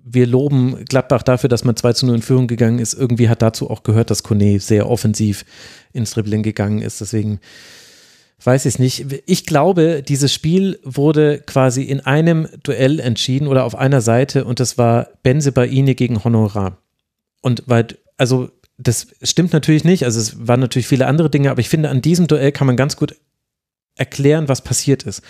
[0.04, 2.94] wir loben Gladbach dafür, dass man 2 zu 0 in Führung gegangen ist.
[2.94, 5.44] Irgendwie hat dazu auch gehört, dass Kone sehr offensiv
[5.92, 7.00] ins Dribbling gegangen ist.
[7.00, 7.40] Deswegen
[8.42, 9.06] weiß ich nicht.
[9.26, 14.60] Ich glaube, dieses Spiel wurde quasi in einem Duell entschieden oder auf einer Seite und
[14.60, 16.78] das war Benze Baini gegen Honorar.
[17.40, 17.86] Und weil,
[18.16, 21.88] also das stimmt natürlich nicht, also es waren natürlich viele andere Dinge, aber ich finde,
[21.88, 23.16] an diesem Duell kann man ganz gut
[23.94, 25.22] erklären, was passiert ist.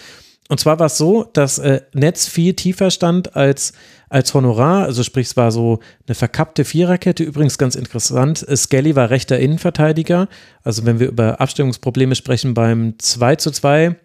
[0.48, 3.72] Und zwar war es so, dass äh, Netz viel tiefer stand als,
[4.08, 7.24] als Honorar, also sprich, es war so eine verkappte Viererkette.
[7.24, 10.28] Übrigens ganz interessant, äh, Skelly war rechter Innenverteidiger.
[10.62, 13.96] Also wenn wir über Abstimmungsprobleme sprechen beim 2 zu 2,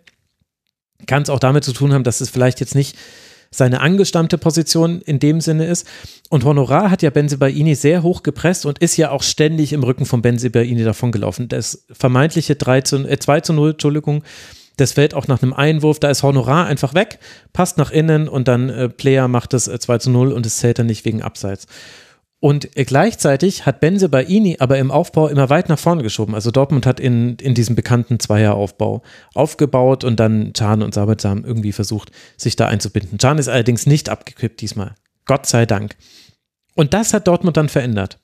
[1.05, 2.97] kann es auch damit zu tun haben, dass es vielleicht jetzt nicht
[3.53, 5.85] seine angestammte Position in dem Sinne ist.
[6.29, 10.05] Und Honorar hat ja Benzebaini sehr hoch gepresst und ist ja auch ständig im Rücken
[10.05, 11.49] von Benzebaini davongelaufen.
[11.49, 14.23] Das vermeintliche 3 zu, äh, 2 zu 0, Entschuldigung,
[14.77, 17.19] das fällt auch nach einem Einwurf, da ist Honorar einfach weg,
[17.53, 20.57] passt nach innen und dann äh, Player macht es äh, 2 zu 0 und es
[20.57, 21.67] zählt dann nicht wegen Abseits.
[22.41, 26.33] Und äh, gleichzeitig hat Benze Baini aber im Aufbau immer weit nach vorne geschoben.
[26.33, 29.03] Also Dortmund hat in, in diesem bekannten Zweieraufbau
[29.35, 33.19] aufgebaut und dann Can und Sabetsam irgendwie versucht, sich da einzubinden.
[33.19, 34.95] Can ist allerdings nicht abgekippt diesmal.
[35.25, 35.95] Gott sei Dank.
[36.73, 38.17] Und das hat Dortmund dann verändert.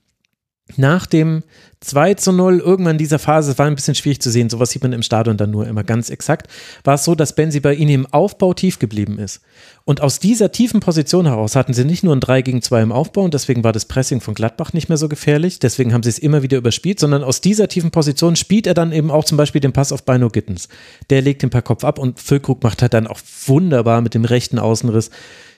[0.75, 1.43] Nach dem
[1.79, 4.71] 2 zu 0, irgendwann in dieser Phase, es war ein bisschen schwierig zu sehen, sowas
[4.71, 6.47] sieht man im Stadion dann nur immer ganz exakt,
[6.83, 9.41] war es so, dass Benzi bei ihnen im Aufbau tief geblieben ist.
[9.85, 12.91] Und aus dieser tiefen Position heraus hatten sie nicht nur ein 3 gegen 2 im
[12.91, 16.09] Aufbau und deswegen war das Pressing von Gladbach nicht mehr so gefährlich, deswegen haben sie
[16.09, 19.37] es immer wieder überspielt, sondern aus dieser tiefen Position spielt er dann eben auch zum
[19.37, 20.67] Beispiel den Pass auf Beino Gittens.
[21.09, 24.25] Der legt den per Kopf ab und Füllkrug macht halt dann auch wunderbar mit dem
[24.25, 25.11] rechten Außenriss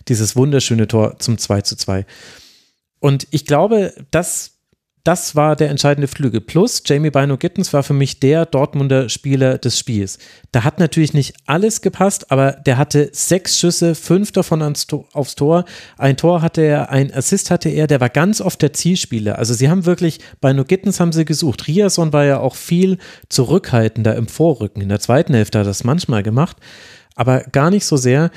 [0.08, 2.06] dieses wunderschöne Tor zum 2 zu 2.
[3.00, 4.59] Und ich glaube, dass
[5.10, 6.40] das war der entscheidende Flügel.
[6.40, 10.20] Plus, Jamie Bino Gittens war für mich der Dortmunder Spieler des Spiels.
[10.52, 15.66] Da hat natürlich nicht alles gepasst, aber der hatte sechs Schüsse, fünf davon aufs Tor.
[15.98, 19.40] Ein Tor hatte er, ein Assist hatte er, der war ganz oft der Zielspieler.
[19.40, 21.68] Also sie haben wirklich, Bino Gittens haben sie gesucht.
[21.68, 23.00] Riason war ja auch viel
[23.30, 24.80] zurückhaltender im Vorrücken.
[24.80, 26.58] In der zweiten Hälfte hat er das manchmal gemacht,
[27.16, 28.30] aber gar nicht so sehr.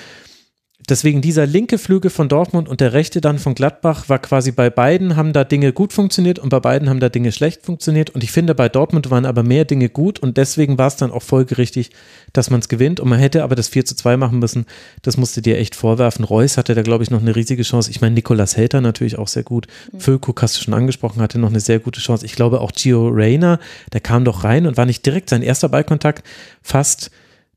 [0.89, 4.69] Deswegen dieser linke Flügel von Dortmund und der rechte dann von Gladbach war quasi bei
[4.69, 8.11] beiden haben da Dinge gut funktioniert und bei beiden haben da Dinge schlecht funktioniert.
[8.11, 11.13] Und ich finde, bei Dortmund waren aber mehr Dinge gut und deswegen war es dann
[11.13, 11.91] auch folgerichtig,
[12.33, 12.99] dass man es gewinnt.
[12.99, 14.67] Und man hätte aber das 4 zu 2 machen müssen.
[15.03, 16.25] Das musste dir echt vorwerfen.
[16.25, 17.91] Reus hatte da, glaube ich, noch eine riesige Chance.
[17.91, 19.69] Ich meine, Nikolas Helter natürlich auch sehr gut.
[19.93, 20.01] Mhm.
[20.01, 22.27] Füllkrug hast du schon angesprochen, hatte noch eine sehr gute Chance.
[22.27, 23.61] Ich glaube auch Gio Reyna,
[23.93, 26.27] der kam doch rein und war nicht direkt sein erster Ballkontakt
[26.63, 27.11] fast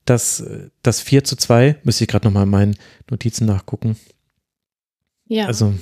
[0.06, 0.44] das,
[0.84, 2.77] das 4 zu 2, müsste ich gerade nochmal in meinen
[3.10, 3.98] Notizen nachgucken.
[5.27, 5.48] Ja.
[5.48, 5.73] Also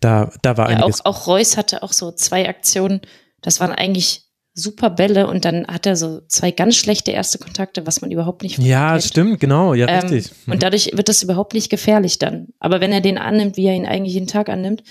[0.00, 1.04] da, da war ja, einiges.
[1.04, 3.00] Auch, auch Reus hatte auch so zwei Aktionen,
[3.40, 4.22] das waren eigentlich
[4.54, 8.42] super Bälle und dann hat er so zwei ganz schlechte erste Kontakte, was man überhaupt
[8.42, 9.04] nicht Ja, kennt.
[9.04, 10.30] stimmt, genau, ja, ähm, richtig.
[10.46, 10.54] Mhm.
[10.54, 12.48] Und dadurch wird das überhaupt nicht gefährlich dann.
[12.58, 14.82] Aber wenn er den annimmt, wie er ihn eigentlich jeden Tag annimmt,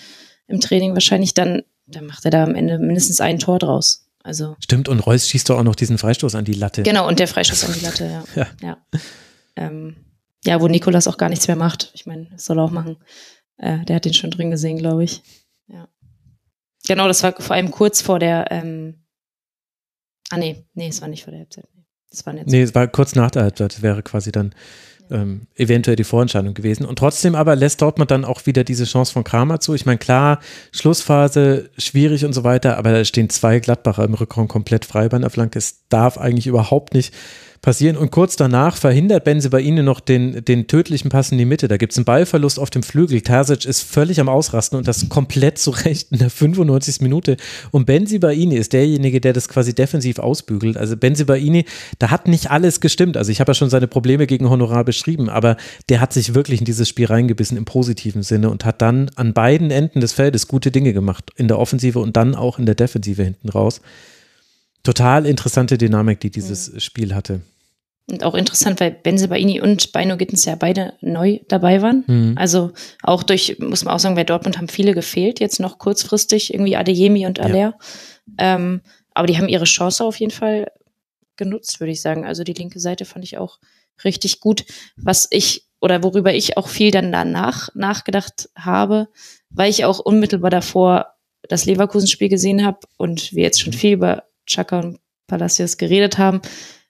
[0.47, 4.07] im Training wahrscheinlich, dann, dann macht er da am Ende mindestens ein Tor draus.
[4.23, 6.83] Also Stimmt, und Reus schießt doch auch noch diesen Freistoß an die Latte.
[6.83, 8.23] Genau, und der Freistoß an die Latte, ja.
[8.35, 8.47] ja.
[8.61, 8.77] Ja.
[9.55, 9.95] Ähm,
[10.45, 11.91] ja, wo Nikolas auch gar nichts mehr macht.
[11.93, 12.97] Ich meine, das soll er auch machen.
[13.57, 15.21] Äh, der hat den schon drin gesehen, glaube ich.
[15.67, 15.87] Ja.
[16.87, 19.05] Genau, das war vor allem kurz vor der, ähm,
[20.29, 21.67] ah nee, nee, es war nicht vor der Halbzeit.
[22.09, 23.73] Das war, nee, es war kurz nach der Halbzeit.
[23.73, 24.53] Das wäre quasi dann
[25.11, 26.85] ähm, eventuell die Vorentscheidung gewesen.
[26.85, 29.73] Und trotzdem aber lässt Dortmund dann auch wieder diese Chance von Kramer zu.
[29.73, 30.39] Ich meine, klar,
[30.71, 35.19] Schlussphase schwierig und so weiter, aber da stehen zwei Gladbacher im Rückraum komplett frei bei
[35.19, 35.59] der Flanke.
[35.59, 37.13] Es darf eigentlich überhaupt nicht
[37.61, 37.95] passieren.
[37.95, 41.67] Und kurz danach verhindert Benze bei ihnen noch den, den tödlichen Pass in die Mitte.
[41.67, 43.21] Da gibt es einen Ballverlust auf dem Flügel.
[43.21, 47.01] Terzic ist völlig am Ausrasten und das komplett zu Recht in der 95.
[47.01, 47.37] Minute.
[47.71, 50.77] Und Benzi Baini ist derjenige, der das quasi defensiv ausbügelt.
[50.77, 51.65] Also Benzi Baini,
[51.99, 53.15] da hat nicht alles gestimmt.
[53.15, 55.57] Also ich habe ja schon seine Probleme gegen Honorar beschrieben, aber
[55.89, 59.33] der hat sich wirklich in dieses Spiel reingebissen im positiven Sinne und hat dann an
[59.33, 61.31] beiden Enden des Feldes gute Dinge gemacht.
[61.35, 63.81] In der Offensive und dann auch in der Defensive hinten raus.
[64.83, 66.79] Total interessante Dynamik, die dieses mhm.
[66.79, 67.41] Spiel hatte.
[68.09, 72.03] Und auch interessant, weil Benzebaini und Beino Gittens ja beide neu dabei waren.
[72.07, 72.37] Mhm.
[72.37, 72.71] Also
[73.03, 76.75] auch durch, muss man auch sagen, bei Dortmund haben viele gefehlt, jetzt noch kurzfristig, irgendwie
[76.75, 77.57] Adeyemi und Aller.
[77.57, 77.73] Ja.
[78.37, 78.81] Ähm,
[79.13, 80.71] aber die haben ihre Chance auf jeden Fall
[81.37, 82.25] genutzt, würde ich sagen.
[82.25, 83.59] Also die linke Seite fand ich auch
[84.03, 84.65] richtig gut.
[84.97, 89.07] Was ich oder worüber ich auch viel dann danach nachgedacht habe,
[89.49, 91.13] weil ich auch unmittelbar davor
[91.49, 96.41] das Leverkusen-Spiel gesehen habe und wir jetzt schon viel über Chaka und Palacios geredet haben,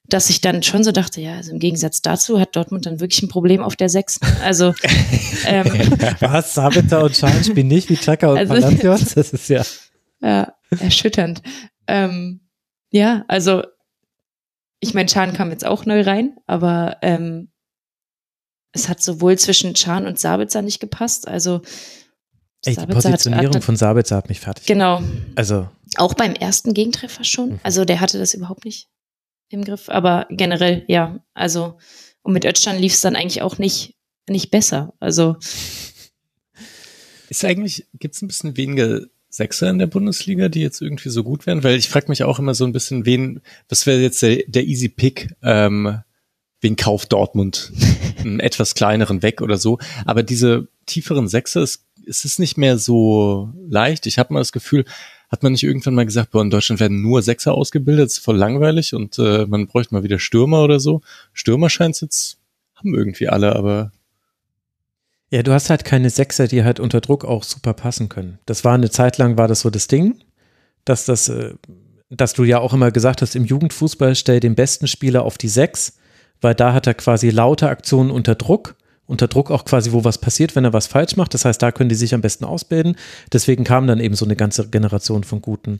[0.06, 3.22] dass ich dann schon so dachte, ja, also im Gegensatz dazu hat Dortmund dann wirklich
[3.22, 4.20] ein Problem auf der Sechs.
[4.44, 4.74] Also
[5.46, 5.66] ähm,
[6.20, 9.14] was Sabitzer und Schein spielen nicht wie Chaka und also, Palacios?
[9.16, 9.64] Das ist ja
[10.22, 11.42] ja erschütternd.
[11.88, 12.42] Ähm,
[12.92, 13.64] ja, also
[14.80, 17.52] ich meine, Chan kam jetzt auch neu rein, aber ähm,
[18.72, 21.28] es hat sowohl zwischen Chan und Sabitzer nicht gepasst.
[21.28, 21.62] Also
[22.66, 24.68] Ey, die Positionierung hat, von Sabitzer hat mich fertig.
[24.68, 25.02] Genau.
[25.36, 25.68] Also
[25.98, 27.52] auch beim ersten Gegentreffer schon.
[27.52, 27.60] Mhm.
[27.64, 28.88] Also der hatte das überhaupt nicht
[29.50, 29.90] im Griff.
[29.90, 31.78] Aber generell, ja, also,
[32.22, 33.96] und mit Özcan lief es dann eigentlich auch nicht,
[34.30, 34.94] nicht besser.
[35.00, 35.38] Also.
[37.30, 41.24] Ist eigentlich, gibt es ein bisschen weniger Sechser in der Bundesliga, die jetzt irgendwie so
[41.24, 41.64] gut wären?
[41.64, 44.66] Weil ich frage mich auch immer so ein bisschen, wen, was wäre jetzt der, der
[44.66, 46.02] Easy Pick, ähm,
[46.62, 47.72] wen kauft Dortmund
[48.20, 49.80] einen etwas kleineren weg oder so.
[50.06, 54.08] Aber diese tieferen Sechser, ist, ist es nicht mehr so leicht.
[54.08, 54.86] Ich habe mal das Gefühl,
[55.30, 58.38] hat man nicht irgendwann mal gesagt, boah, in Deutschland werden nur Sechser ausgebildet, ist voll
[58.38, 61.02] langweilig und äh, man bräuchte mal wieder Stürmer oder so.
[61.34, 62.38] Stürmer scheint es jetzt,
[62.76, 63.92] haben irgendwie alle, aber
[65.30, 68.40] ja, du hast halt keine Sechser, die halt unter Druck auch super passen können.
[68.46, 70.22] Das war eine Zeit lang, war das so das Ding,
[70.84, 71.54] dass das, äh,
[72.10, 75.48] dass du ja auch immer gesagt hast, im Jugendfußball stell den besten Spieler auf die
[75.48, 75.98] Sechs,
[76.42, 78.76] weil da hat er quasi lauter Aktionen unter Druck
[79.12, 81.34] unter Druck auch quasi, wo was passiert, wenn er was falsch macht.
[81.34, 82.96] Das heißt, da können die sich am besten ausbilden.
[83.32, 85.80] Deswegen kam dann eben so eine ganze Generation von guten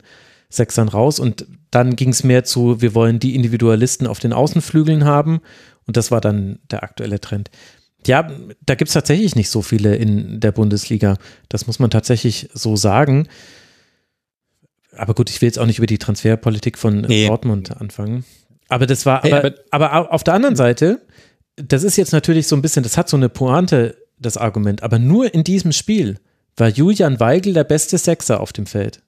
[0.50, 1.18] Sechsern raus.
[1.18, 5.40] Und dann ging es mehr zu, wir wollen die Individualisten auf den Außenflügeln haben.
[5.86, 7.50] Und das war dann der aktuelle Trend.
[8.06, 8.30] Ja,
[8.66, 11.16] da gibt es tatsächlich nicht so viele in der Bundesliga.
[11.48, 13.28] Das muss man tatsächlich so sagen.
[14.96, 17.26] aber gut, ich will jetzt auch nicht über die Transferpolitik von nee.
[17.26, 18.24] Dortmund anfangen.
[18.68, 21.00] Aber das war, hey, aber, aber, aber auf der anderen Seite,
[21.56, 24.98] das ist jetzt natürlich so ein bisschen, das hat so eine Pointe, das Argument, aber
[24.98, 26.18] nur in diesem Spiel
[26.56, 29.02] war Julian Weigel der beste Sechser auf dem Feld.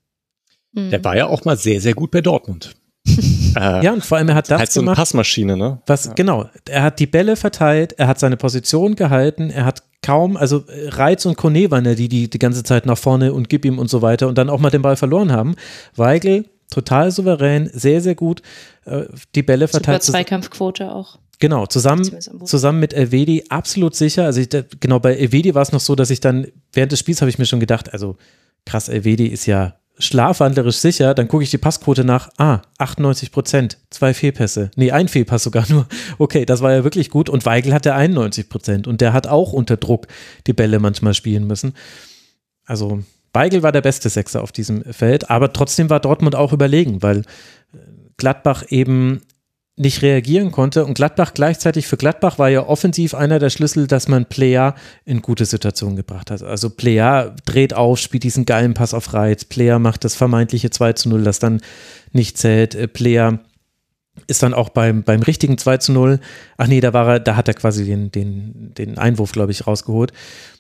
[0.73, 0.91] Mhm.
[0.91, 2.75] Der war ja auch mal sehr, sehr gut bei Dortmund.
[3.07, 5.83] äh, ja, und vor allem er hat das halt so eine gemacht, Passmaschine, ne?
[5.87, 6.13] Was, ja.
[6.15, 10.65] Genau, er hat die Bälle verteilt, er hat seine Position gehalten, er hat kaum, also
[10.69, 13.79] Reiz und Kone waren ja die, die die ganze Zeit nach vorne und gib ihm
[13.79, 15.55] und so weiter und dann auch mal den Ball verloren haben.
[15.97, 18.43] Weigel, total souverän, sehr, sehr gut,
[18.87, 19.05] äh,
[19.35, 20.03] die Bälle verteilt.
[20.03, 21.19] Super Zweikampfquote auch.
[21.45, 22.11] Genau, zusammen,
[22.47, 24.25] zusammen mit Elvedi absolut sicher.
[24.25, 24.49] Also ich,
[24.81, 27.39] genau, bei Elvedi war es noch so, dass ich dann während des Spiels habe ich
[27.39, 28.17] mir schon gedacht, also
[28.65, 33.77] krass, Elvedi ist ja schlafwandlerisch sicher, dann gucke ich die Passquote nach, ah, 98 Prozent,
[33.91, 35.87] zwei Fehlpässe, nee, ein Fehlpass sogar nur,
[36.19, 37.29] okay, das war ja wirklich gut.
[37.29, 38.87] Und Weigel hatte 91 Prozent.
[38.87, 40.07] Und der hat auch unter Druck
[40.47, 41.75] die Bälle manchmal spielen müssen.
[42.65, 43.01] Also
[43.35, 47.21] Weigel war der beste Sechser auf diesem Feld, aber trotzdem war Dortmund auch überlegen, weil
[48.17, 49.21] Gladbach eben
[49.77, 50.85] nicht reagieren konnte.
[50.85, 54.75] Und Gladbach gleichzeitig für Gladbach war ja offensiv einer der Schlüssel, dass man Player
[55.05, 56.43] in gute Situationen gebracht hat.
[56.43, 59.45] Also Player dreht auf, spielt diesen geilen Pass auf Reiz.
[59.45, 61.61] Player macht das vermeintliche 2 zu 0, das dann
[62.13, 62.75] nicht zählt.
[62.75, 63.41] Äh, Player
[64.29, 66.21] ist dann auch beim, beim richtigen 2 zu 0,
[66.57, 69.67] ach nee, da war er, da hat er quasi den, den, den Einwurf, glaube ich,
[69.67, 70.13] rausgeholt.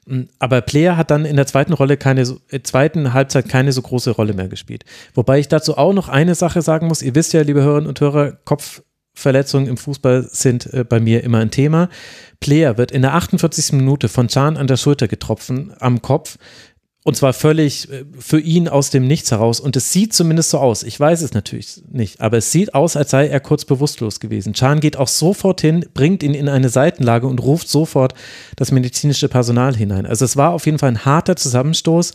[0.09, 3.81] Hm, aber Player hat dann in der zweiten Rolle keine, äh, zweiten Halbzeit keine so
[3.81, 4.85] große Rolle mehr gespielt.
[5.15, 7.01] Wobei ich dazu auch noch eine Sache sagen muss.
[7.01, 8.83] Ihr wisst ja, liebe Hörerinnen und Hörer, Kopf
[9.15, 11.89] Verletzungen im Fußball sind äh, bei mir immer ein Thema.
[12.41, 13.73] Player wird in der 48.
[13.73, 16.37] Minute von Chan an der Schulter getroffen, am Kopf.
[17.07, 19.61] Und zwar völlig äh, für ihn aus dem Nichts heraus.
[19.61, 20.83] Und es sieht zumindest so aus.
[20.83, 24.53] Ich weiß es natürlich nicht, aber es sieht aus, als sei er kurz bewusstlos gewesen.
[24.53, 28.15] Chan geht auch sofort hin, bringt ihn in eine Seitenlage und ruft sofort
[28.57, 30.07] das medizinische Personal hinein.
[30.07, 32.15] Also es war auf jeden Fall ein harter Zusammenstoß.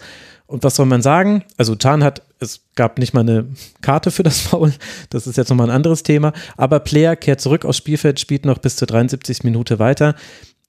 [0.49, 1.43] Und was soll man sagen?
[1.57, 3.45] Also Chan hat, es gab nicht mal eine
[3.81, 4.73] Karte für das Foul,
[5.11, 8.57] das ist jetzt nochmal ein anderes Thema, aber Player kehrt zurück aus Spielfeld, spielt noch
[8.57, 9.43] bis zur 73.
[9.43, 10.15] Minute weiter.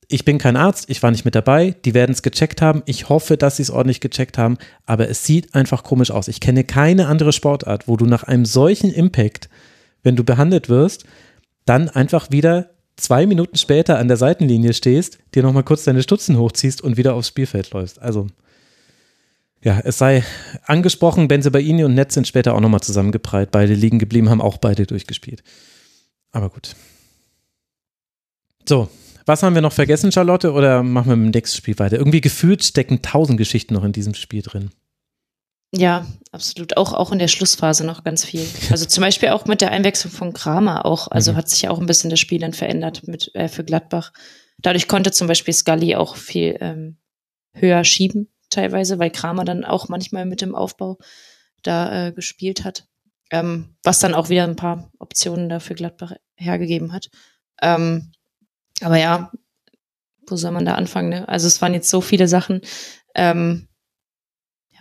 [0.06, 3.08] Ich bin kein Arzt, ich war nicht mit dabei, die werden es gecheckt haben, ich
[3.08, 6.28] hoffe, dass sie es ordentlich gecheckt haben, aber es sieht einfach komisch aus.
[6.28, 9.48] Ich kenne keine andere Sportart, wo du nach einem solchen Impact,
[10.02, 11.04] wenn du behandelt wirst,
[11.64, 16.36] dann einfach wieder zwei Minuten später an der Seitenlinie stehst, dir nochmal kurz deine Stutzen
[16.36, 17.98] hochziehst und wieder aufs Spielfeld läufst.
[18.02, 18.26] Also
[19.62, 20.24] ja, es sei
[20.64, 23.50] angesprochen, Benzebaini und Netz sind später auch nochmal zusammengeprallt.
[23.50, 25.42] Beide liegen geblieben, haben auch beide durchgespielt.
[26.32, 26.74] Aber gut.
[28.66, 28.88] So,
[29.26, 30.52] was haben wir noch vergessen, Charlotte?
[30.52, 31.96] Oder machen wir mit dem nächsten Spiel weiter?
[31.96, 34.70] Irgendwie gefühlt stecken tausend Geschichten noch in diesem Spiel drin.
[35.72, 36.76] Ja, absolut.
[36.78, 38.44] Auch, auch in der Schlussphase noch ganz viel.
[38.70, 41.08] Also zum Beispiel auch mit der Einwechslung von Kramer auch.
[41.08, 41.36] Also mhm.
[41.36, 44.12] hat sich auch ein bisschen das Spiel dann verändert mit, äh, für Gladbach.
[44.58, 46.96] Dadurch konnte zum Beispiel Scully auch viel ähm,
[47.52, 50.98] höher schieben teilweise, weil Kramer dann auch manchmal mit dem Aufbau
[51.62, 52.86] da äh, gespielt hat.
[53.30, 57.10] Ähm, was dann auch wieder ein paar Optionen da für Gladbach hergegeben hat.
[57.62, 58.10] Ähm,
[58.80, 59.30] aber ja,
[60.26, 61.10] wo soll man da anfangen?
[61.10, 61.28] Ne?
[61.28, 62.60] Also es waren jetzt so viele Sachen.
[63.14, 63.68] Ähm,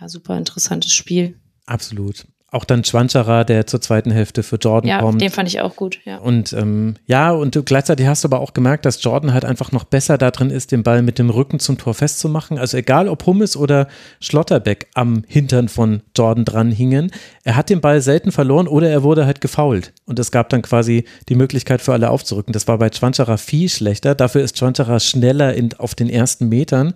[0.00, 1.38] ja, super interessantes Spiel.
[1.66, 5.22] Absolut auch dann Schwanscherer, der zur zweiten Hälfte für Jordan ja, kommt.
[5.22, 6.18] Ja, den fand ich auch gut, ja.
[6.18, 9.70] Und ähm, ja, und du, gleichzeitig hast du aber auch gemerkt, dass Jordan halt einfach
[9.70, 12.58] noch besser da drin ist, den Ball mit dem Rücken zum Tor festzumachen.
[12.58, 13.86] Also egal, ob Hummes oder
[14.18, 17.12] Schlotterbeck am Hintern von Jordan dran hingen,
[17.44, 19.92] er hat den Ball selten verloren oder er wurde halt gefault.
[20.06, 22.52] Und es gab dann quasi die Möglichkeit für alle aufzurücken.
[22.52, 24.16] Das war bei Schwanscherer viel schlechter.
[24.16, 26.94] Dafür ist Schwanscherer schneller in, auf den ersten Metern.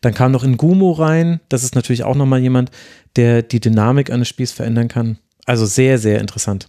[0.00, 1.40] Dann kam noch Ngumo rein.
[1.48, 2.70] Das ist natürlich auch nochmal jemand,
[3.16, 5.18] der die Dynamik eines Spiels verändern kann.
[5.44, 6.68] Also sehr, sehr interessant.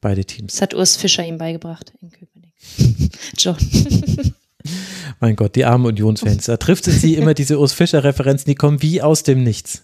[0.00, 0.54] Beide Teams.
[0.54, 2.52] Das hat Urs Fischer ihm beigebracht in Köpenick.
[3.38, 3.56] John.
[5.20, 6.46] Mein Gott, die armen Unionsfans.
[6.46, 9.82] Da trifft es sie immer diese Urs Fischer-Referenzen, die kommen wie aus dem Nichts.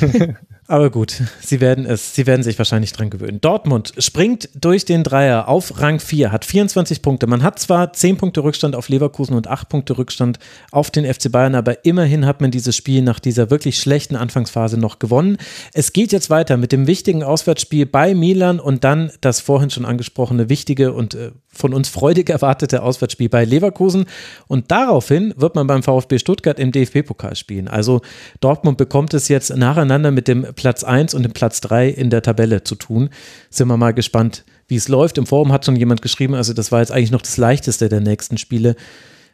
[0.70, 3.40] Aber gut, sie werden es, sie werden sich wahrscheinlich dran gewöhnen.
[3.40, 7.26] Dortmund springt durch den Dreier auf Rang 4, hat 24 Punkte.
[7.26, 10.38] Man hat zwar 10 Punkte Rückstand auf Leverkusen und 8 Punkte Rückstand
[10.70, 14.76] auf den FC Bayern, aber immerhin hat man dieses Spiel nach dieser wirklich schlechten Anfangsphase
[14.76, 15.38] noch gewonnen.
[15.72, 19.86] Es geht jetzt weiter mit dem wichtigen Auswärtsspiel bei Milan und dann das vorhin schon
[19.86, 24.04] angesprochene wichtige und äh, von uns freudig erwartete Auswärtsspiel bei Leverkusen.
[24.46, 27.68] Und daraufhin wird man beim VfB Stuttgart im DFB-Pokal spielen.
[27.68, 28.02] Also
[28.40, 32.22] Dortmund bekommt es jetzt nacheinander mit dem Platz 1 und dem Platz 3 in der
[32.22, 33.10] Tabelle zu tun.
[33.48, 35.16] Sind wir mal gespannt, wie es läuft.
[35.16, 38.00] Im Forum hat schon jemand geschrieben, also das war jetzt eigentlich noch das leichteste der
[38.00, 38.76] nächsten Spiele.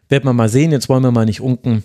[0.09, 1.83] Werden wir mal sehen, jetzt wollen wir mal nicht unken.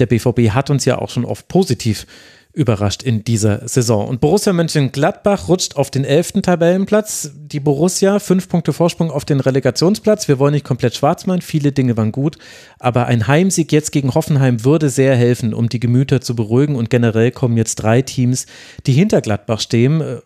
[0.00, 2.06] Der BVB hat uns ja auch schon oft positiv
[2.52, 4.08] überrascht in dieser Saison.
[4.08, 7.30] Und Borussia Mönchengladbach rutscht auf den elften Tabellenplatz.
[7.34, 10.26] Die Borussia fünf Punkte Vorsprung auf den Relegationsplatz.
[10.26, 12.38] Wir wollen nicht komplett schwarz malen, viele Dinge waren gut,
[12.78, 16.74] aber ein Heimsieg jetzt gegen Hoffenheim würde sehr helfen, um die Gemüter zu beruhigen.
[16.74, 18.46] Und generell kommen jetzt drei Teams,
[18.86, 20.18] die hinter Gladbach stehen, äh,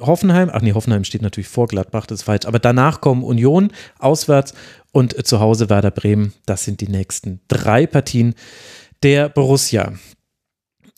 [0.00, 3.70] Hoffenheim, ach nee, Hoffenheim steht natürlich vor Gladbach, das ist falsch, aber danach kommen Union
[3.98, 4.54] auswärts
[4.92, 6.32] und äh, zu Hause Werder Bremen.
[6.46, 8.34] Das sind die nächsten drei Partien
[9.02, 9.92] der Borussia.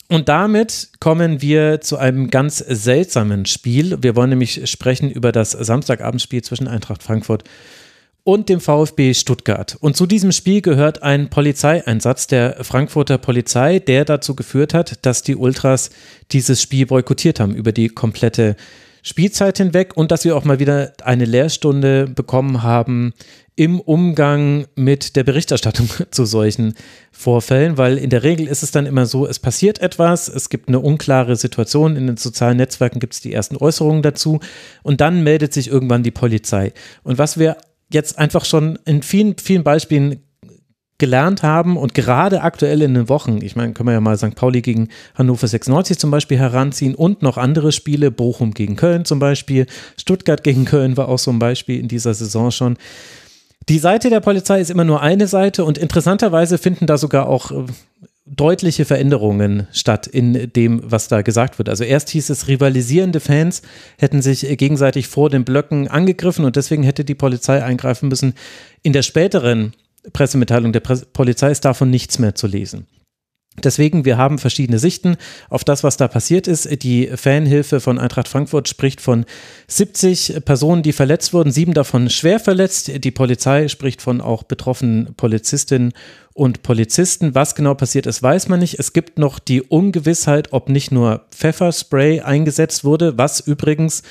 [0.09, 3.97] Und damit kommen wir zu einem ganz seltsamen Spiel.
[4.01, 7.43] Wir wollen nämlich sprechen über das Samstagabendspiel zwischen Eintracht Frankfurt
[8.23, 9.77] und dem VfB Stuttgart.
[9.79, 15.23] Und zu diesem Spiel gehört ein Polizeieinsatz der Frankfurter Polizei, der dazu geführt hat, dass
[15.23, 15.89] die Ultras
[16.31, 18.55] dieses Spiel boykottiert haben über die komplette
[19.03, 23.13] Spielzeit hinweg und dass wir auch mal wieder eine Lehrstunde bekommen haben
[23.55, 26.73] im Umgang mit der Berichterstattung zu solchen
[27.11, 30.69] Vorfällen, weil in der Regel ist es dann immer so, es passiert etwas, es gibt
[30.69, 34.39] eine unklare Situation, in den sozialen Netzwerken gibt es die ersten Äußerungen dazu
[34.81, 36.73] und dann meldet sich irgendwann die Polizei.
[37.03, 37.57] Und was wir
[37.91, 40.23] jetzt einfach schon in vielen, vielen Beispielen
[40.97, 44.35] gelernt haben und gerade aktuell in den Wochen, ich meine, können wir ja mal St.
[44.35, 49.19] Pauli gegen Hannover 96 zum Beispiel heranziehen und noch andere Spiele, Bochum gegen Köln zum
[49.19, 49.65] Beispiel,
[49.97, 52.77] Stuttgart gegen Köln war auch so ein Beispiel in dieser Saison schon.
[53.69, 57.51] Die Seite der Polizei ist immer nur eine Seite und interessanterweise finden da sogar auch
[57.51, 57.65] äh,
[58.25, 61.69] deutliche Veränderungen statt in dem, was da gesagt wird.
[61.69, 63.61] Also erst hieß es, rivalisierende Fans
[63.97, 68.33] hätten sich gegenseitig vor den Blöcken angegriffen und deswegen hätte die Polizei eingreifen müssen.
[68.81, 69.73] In der späteren
[70.11, 72.87] Pressemitteilung der Pre Polizei ist davon nichts mehr zu lesen.
[73.61, 75.15] Deswegen, wir haben verschiedene Sichten
[75.47, 76.81] auf das, was da passiert ist.
[76.81, 79.25] Die Fanhilfe von Eintracht Frankfurt spricht von
[79.67, 83.03] 70 Personen, die verletzt wurden, sieben davon schwer verletzt.
[83.03, 85.93] Die Polizei spricht von auch betroffenen Polizistinnen
[86.33, 87.35] und Polizisten.
[87.35, 88.79] Was genau passiert ist, weiß man nicht.
[88.79, 94.01] Es gibt noch die Ungewissheit, ob nicht nur Pfefferspray eingesetzt wurde, was übrigens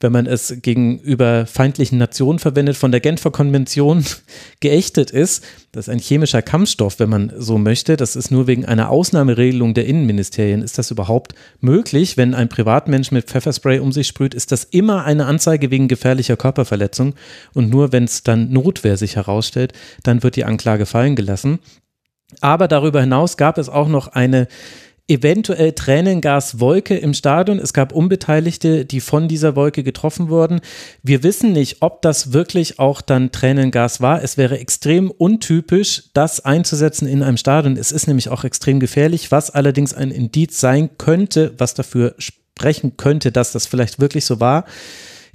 [0.00, 4.04] wenn man es gegenüber feindlichen Nationen verwendet, von der Genfer Konvention
[4.60, 5.44] geächtet ist.
[5.72, 7.96] Das ist ein chemischer Kampfstoff, wenn man so möchte.
[7.96, 10.62] Das ist nur wegen einer Ausnahmeregelung der Innenministerien.
[10.62, 12.16] Ist das überhaupt möglich?
[12.16, 16.36] Wenn ein Privatmensch mit Pfefferspray um sich sprüht, ist das immer eine Anzeige wegen gefährlicher
[16.36, 17.14] Körperverletzung.
[17.52, 21.60] Und nur wenn es dann Notwehr sich herausstellt, dann wird die Anklage fallen gelassen.
[22.40, 24.48] Aber darüber hinaus gab es auch noch eine
[25.10, 27.58] eventuell Tränengaswolke im Stadion.
[27.58, 30.60] Es gab Unbeteiligte, die von dieser Wolke getroffen wurden.
[31.02, 34.22] Wir wissen nicht, ob das wirklich auch dann Tränengas war.
[34.22, 37.76] Es wäre extrem untypisch, das einzusetzen in einem Stadion.
[37.76, 42.96] Es ist nämlich auch extrem gefährlich, was allerdings ein Indiz sein könnte, was dafür sprechen
[42.96, 44.64] könnte, dass das vielleicht wirklich so war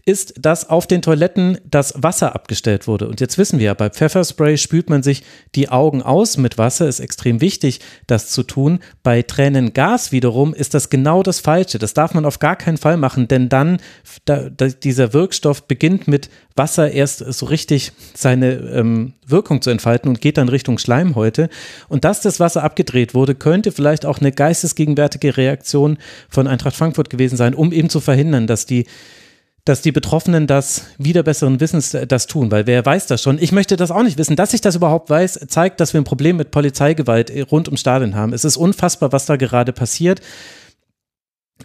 [0.08, 3.08] ist, dass auf den Toiletten das Wasser abgestellt wurde.
[3.08, 5.24] Und jetzt wissen wir ja, bei Pfefferspray spült man sich
[5.56, 8.80] die Augen aus mit Wasser, ist extrem wichtig, das zu tun.
[9.02, 11.80] Bei Tränengas wiederum ist das genau das Falsche.
[11.80, 13.78] Das darf man auf gar keinen Fall machen, denn dann,
[14.26, 20.10] da, da, dieser Wirkstoff beginnt mit Wasser erst so richtig seine ähm, Wirkung zu entfalten
[20.10, 21.50] und geht dann Richtung Schleimhäute.
[21.90, 25.98] Und dass das Wasser abgedreht wurde, könnte vielleicht auch eine geistesgegenwärtige Reaktion
[26.30, 28.86] von Eintracht Frankfurt gewesen sein, um eben zu verhindern, dass die
[29.66, 33.40] dass die Betroffenen das wieder besseren Wissens äh, das tun, weil wer weiß das schon?
[33.40, 34.36] Ich möchte das auch nicht wissen.
[34.36, 37.76] Dass ich das überhaupt weiß, zeigt, dass wir ein Problem mit Polizeigewalt äh, rund um
[37.76, 38.32] Stadien haben.
[38.32, 40.22] Es ist unfassbar, was da gerade passiert.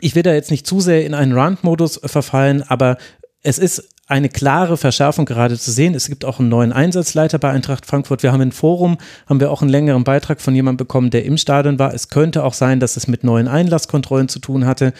[0.01, 2.97] Ich will da jetzt nicht zu sehr in einen Rand-Modus verfallen, aber
[3.43, 5.95] es ist eine klare Verschärfung gerade zu sehen.
[5.95, 8.23] Es gibt auch einen neuen Einsatzleiter bei Eintracht Frankfurt.
[8.23, 11.37] Wir haben im Forum, haben wir auch einen längeren Beitrag von jemandem bekommen, der im
[11.37, 11.95] Stadion war.
[11.95, 14.93] Es könnte auch sein, dass es mit neuen Einlasskontrollen zu tun hatte.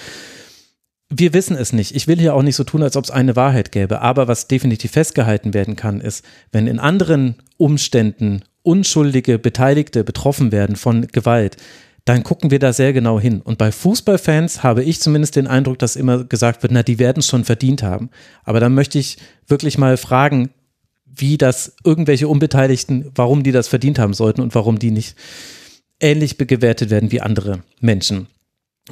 [1.13, 1.97] Wir wissen es nicht.
[1.97, 4.01] Ich will hier auch nicht so tun, als ob es eine Wahrheit gäbe.
[4.01, 10.77] Aber was definitiv festgehalten werden kann, ist, wenn in anderen Umständen unschuldige Beteiligte betroffen werden
[10.77, 11.57] von Gewalt,
[12.05, 13.41] dann gucken wir da sehr genau hin.
[13.41, 17.19] Und bei Fußballfans habe ich zumindest den Eindruck, dass immer gesagt wird, na, die werden
[17.19, 18.11] es schon verdient haben.
[18.45, 19.19] Aber dann möchte ich
[19.49, 20.51] wirklich mal fragen,
[21.05, 25.17] wie das irgendwelche Unbeteiligten, warum die das verdient haben sollten und warum die nicht
[25.99, 28.29] ähnlich bewertet werden wie andere Menschen.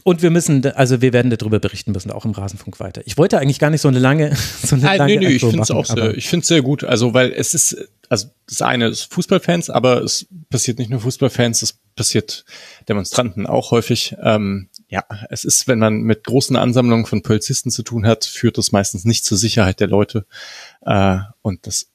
[0.05, 3.03] Und wir müssen, also wir werden darüber berichten müssen, auch im Rasenfunk weiter.
[3.07, 5.41] Ich wollte eigentlich gar nicht so eine lange, so eine Nein, lange nö, nö, ich
[5.41, 6.85] finde es auch sehr, ich finde es sehr gut.
[6.85, 7.77] Also, weil es ist,
[8.09, 12.45] also das eine ist Fußballfans, aber es passiert nicht nur Fußballfans, es passiert
[12.89, 14.17] Demonstranten auch häufig.
[14.23, 18.57] Ähm, ja, es ist, wenn man mit großen Ansammlungen von Polizisten zu tun hat, führt
[18.57, 20.27] das meistens nicht zur Sicherheit der Leute.
[20.83, 21.91] Äh, und das,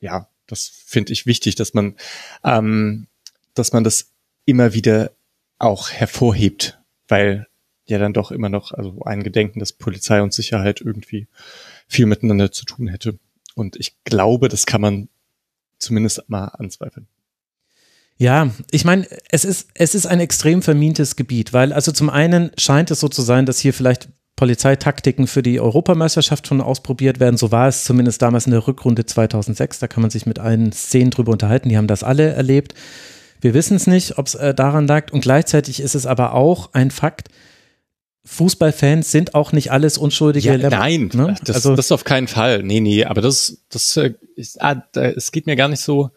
[0.00, 1.96] ja, das finde ich wichtig, dass man,
[2.42, 3.06] ähm,
[3.54, 4.10] dass man das
[4.44, 5.12] immer wieder
[5.58, 6.78] auch hervorhebt
[7.08, 7.46] weil
[7.86, 11.26] ja dann doch immer noch, also ein Gedenken, dass Polizei und Sicherheit irgendwie
[11.86, 13.18] viel miteinander zu tun hätte.
[13.54, 15.08] Und ich glaube, das kann man
[15.78, 17.06] zumindest mal anzweifeln.
[18.16, 22.52] Ja, ich meine, es ist, es ist ein extrem vermintes Gebiet, weil also zum einen
[22.56, 27.36] scheint es so zu sein, dass hier vielleicht Polizeitaktiken für die Europameisterschaft schon ausprobiert werden.
[27.36, 29.78] So war es zumindest damals in der Rückrunde 2006.
[29.78, 31.68] Da kann man sich mit allen Szenen drüber unterhalten.
[31.68, 32.74] Die haben das alle erlebt.
[33.44, 35.12] Wir wissen es nicht, ob es äh, daran lag.
[35.12, 37.28] Und gleichzeitig ist es aber auch ein Fakt,
[38.24, 40.78] Fußballfans sind auch nicht alles unschuldige ja, Lämmer.
[40.78, 41.36] Nein, ne?
[41.44, 42.62] das, also, das auf keinen Fall.
[42.62, 46.08] Nee, nee, aber das, das, äh, ist, ah, da, es geht mir gar nicht so,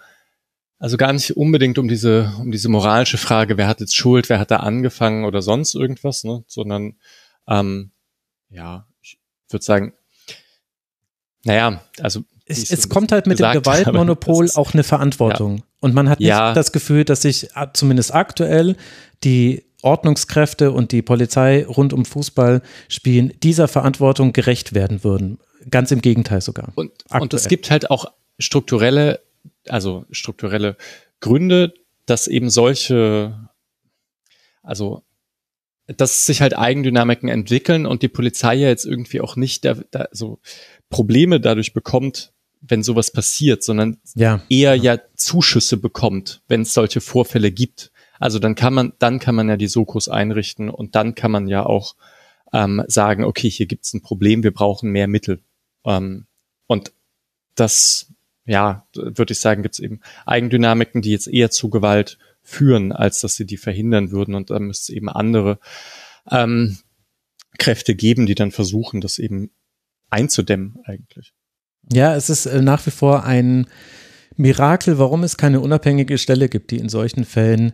[0.80, 4.40] also gar nicht unbedingt um diese, um diese moralische Frage, wer hat jetzt Schuld, wer
[4.40, 6.46] hat da angefangen oder sonst irgendwas, ne?
[6.48, 6.96] sondern
[7.46, 7.92] ähm,
[8.50, 9.92] ja, ich würde sagen,
[11.44, 15.58] naja, also es, es kommt halt mit dem Gewaltmonopol auch eine Verantwortung.
[15.58, 15.64] Ja.
[15.80, 16.54] Und man hat nicht ja.
[16.54, 18.76] das Gefühl, dass sich zumindest aktuell
[19.24, 25.40] die Ordnungskräfte und die Polizei rund um Fußball spielen dieser Verantwortung gerecht werden würden.
[25.70, 26.72] Ganz im Gegenteil sogar.
[26.76, 29.22] Und, und es gibt halt auch strukturelle,
[29.68, 30.78] also strukturelle
[31.20, 31.74] Gründe,
[32.06, 33.50] dass eben solche,
[34.64, 35.04] also
[35.86, 40.08] dass sich halt Eigendynamiken entwickeln und die Polizei ja jetzt irgendwie auch nicht da, da
[40.12, 40.40] so
[40.90, 44.42] Probleme dadurch bekommt, wenn sowas passiert, sondern ja.
[44.50, 47.92] eher ja Zuschüsse bekommt, wenn es solche Vorfälle gibt.
[48.20, 51.48] Also dann kann man, dann kann man ja die Sokos einrichten und dann kann man
[51.48, 51.96] ja auch
[52.54, 55.42] ähm, sagen, okay, hier gibt's ein Problem, wir brauchen mehr Mittel.
[55.86, 56.26] Ähm,
[56.66, 56.94] und
[57.56, 58.12] das,
[58.46, 63.36] ja, würde ich sagen, gibt's eben Eigendynamiken, die jetzt eher zu Gewalt führen, als dass
[63.36, 64.36] sie die verhindern würden.
[64.36, 65.60] Und dann müsste es eben andere
[66.32, 66.78] ähm,
[67.58, 69.52] Kräfte geben, die dann versuchen, das eben
[70.10, 71.34] einzudämmen eigentlich.
[71.92, 73.68] Ja, es ist äh, nach wie vor ein
[74.36, 77.74] Mirakel, warum es keine unabhängige Stelle gibt, die in solchen Fällen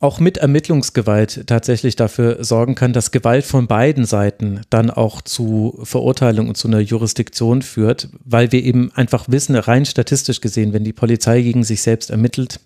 [0.00, 5.80] auch mit Ermittlungsgewalt tatsächlich dafür sorgen kann, dass Gewalt von beiden Seiten dann auch zu
[5.82, 10.84] Verurteilung und zu einer Jurisdiktion führt, weil wir eben einfach wissen, rein statistisch gesehen, wenn
[10.84, 12.60] die Polizei gegen sich selbst ermittelt,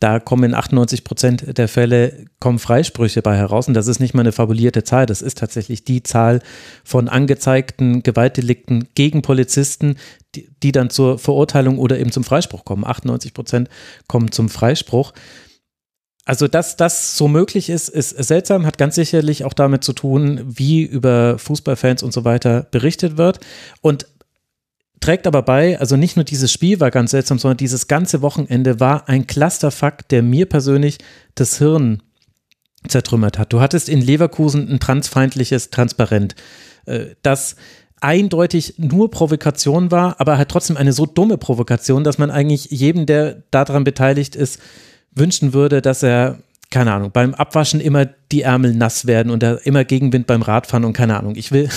[0.00, 4.14] da kommen in 98 Prozent der Fälle kommen Freisprüche bei heraus und das ist nicht
[4.14, 6.40] mal eine fabulierte Zahl, das ist tatsächlich die Zahl
[6.84, 9.96] von angezeigten Gewaltdelikten gegen Polizisten,
[10.34, 12.84] die, die dann zur Verurteilung oder eben zum Freispruch kommen.
[12.84, 13.68] 98 Prozent
[14.08, 15.12] kommen zum Freispruch.
[16.24, 20.40] Also, dass das so möglich ist, ist seltsam, hat ganz sicherlich auch damit zu tun,
[20.46, 23.40] wie über Fußballfans und so weiter berichtet wird.
[23.80, 24.06] Und
[25.00, 28.80] trägt aber bei, also nicht nur dieses Spiel war ganz seltsam, sondern dieses ganze Wochenende
[28.80, 30.98] war ein Clusterfuck, der mir persönlich
[31.34, 32.02] das Hirn
[32.86, 33.52] zertrümmert hat.
[33.52, 36.34] Du hattest in Leverkusen ein transfeindliches Transparent,
[36.86, 37.56] äh, das
[38.00, 43.04] eindeutig nur Provokation war, aber halt trotzdem eine so dumme Provokation, dass man eigentlich jedem,
[43.04, 44.58] der daran beteiligt ist,
[45.12, 46.38] wünschen würde, dass er
[46.70, 50.84] keine Ahnung, beim Abwaschen immer die Ärmel nass werden und er immer Gegenwind beim Radfahren
[50.84, 51.34] und keine Ahnung.
[51.34, 51.68] Ich will,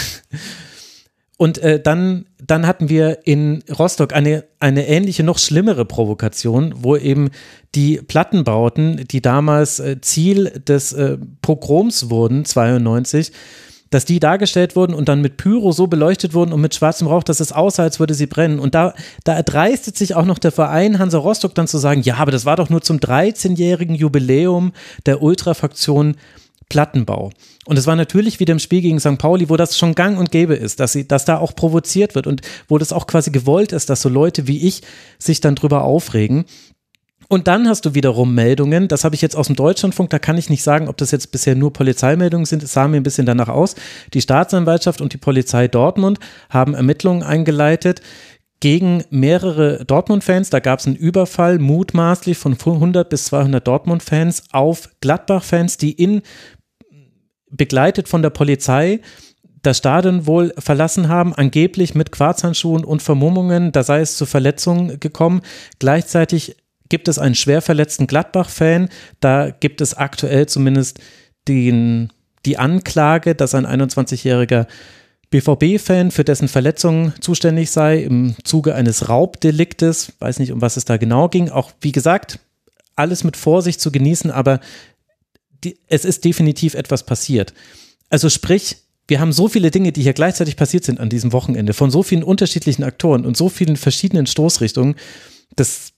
[1.44, 6.96] und äh, dann, dann hatten wir in Rostock eine, eine ähnliche, noch schlimmere Provokation, wo
[6.96, 7.32] eben
[7.76, 13.34] die Plattenbauten, die damals äh, Ziel des äh, Pogroms wurden, 92,
[13.90, 17.24] dass die dargestellt wurden und dann mit Pyro so beleuchtet wurden und mit schwarzem Rauch,
[17.24, 18.60] dass es aussah, als würde sie brennen.
[18.60, 18.94] Und da,
[19.26, 22.46] da erdreistet sich auch noch der Verein Hansa Rostock dann zu sagen, ja, aber das
[22.46, 24.72] war doch nur zum 13-jährigen Jubiläum
[25.06, 26.16] der Ultrafraktion
[26.70, 27.32] Plattenbau.
[27.66, 29.18] Und es war natürlich wieder im Spiel gegen St.
[29.18, 32.28] Pauli, wo das schon gang und gäbe ist, dass, sie, dass da auch provoziert wird
[32.28, 34.82] und wo das auch quasi gewollt ist, dass so Leute wie ich
[35.20, 36.46] sich dann drüber aufregen.
[37.30, 40.38] Und dann hast du wiederum Meldungen, das habe ich jetzt aus dem Deutschlandfunk, da kann
[40.38, 43.26] ich nicht sagen, ob das jetzt bisher nur Polizeimeldungen sind, es sah mir ein bisschen
[43.26, 43.76] danach aus.
[44.14, 46.20] Die Staatsanwaltschaft und die Polizei Dortmund
[46.50, 48.02] haben Ermittlungen eingeleitet
[48.64, 50.50] gegen mehrere Dortmund-Fans.
[50.50, 56.22] Da gab es einen Überfall, mutmaßlich von 100 bis 200 Dortmund-Fans auf Gladbach-Fans, die in
[57.50, 59.02] begleitet von der Polizei
[59.64, 64.98] das Stadion wohl verlassen haben, angeblich mit Quarzhandschuhen und Vermummungen, da sei es zu Verletzungen
[65.02, 65.42] gekommen.
[65.80, 66.56] Gleichzeitig
[66.88, 68.88] gibt es einen schwer verletzten Gladbach-Fan,
[69.20, 71.02] da gibt es aktuell zumindest
[71.50, 72.14] den,
[72.46, 74.68] die Anklage, dass ein 21-jähriger
[75.34, 80.14] BVB-Fan für dessen Verletzung zuständig sei im Zuge eines Raubdeliktes.
[80.20, 81.50] Weiß nicht, um was es da genau ging.
[81.50, 82.40] Auch wie gesagt,
[82.96, 84.60] alles mit Vorsicht zu genießen, aber
[85.64, 87.56] die, es ist definitiv etwas passiert.
[88.10, 88.78] Also sprich,
[89.08, 92.04] wir haben so viele Dinge, die hier gleichzeitig passiert sind an diesem Wochenende, von so
[92.04, 94.96] vielen unterschiedlichen Aktoren und so vielen verschiedenen Stoßrichtungen.
[95.56, 95.94] Das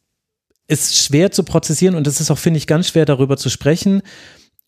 [0.67, 4.01] ist schwer zu prozessieren und es ist auch, finde ich, ganz schwer darüber zu sprechen,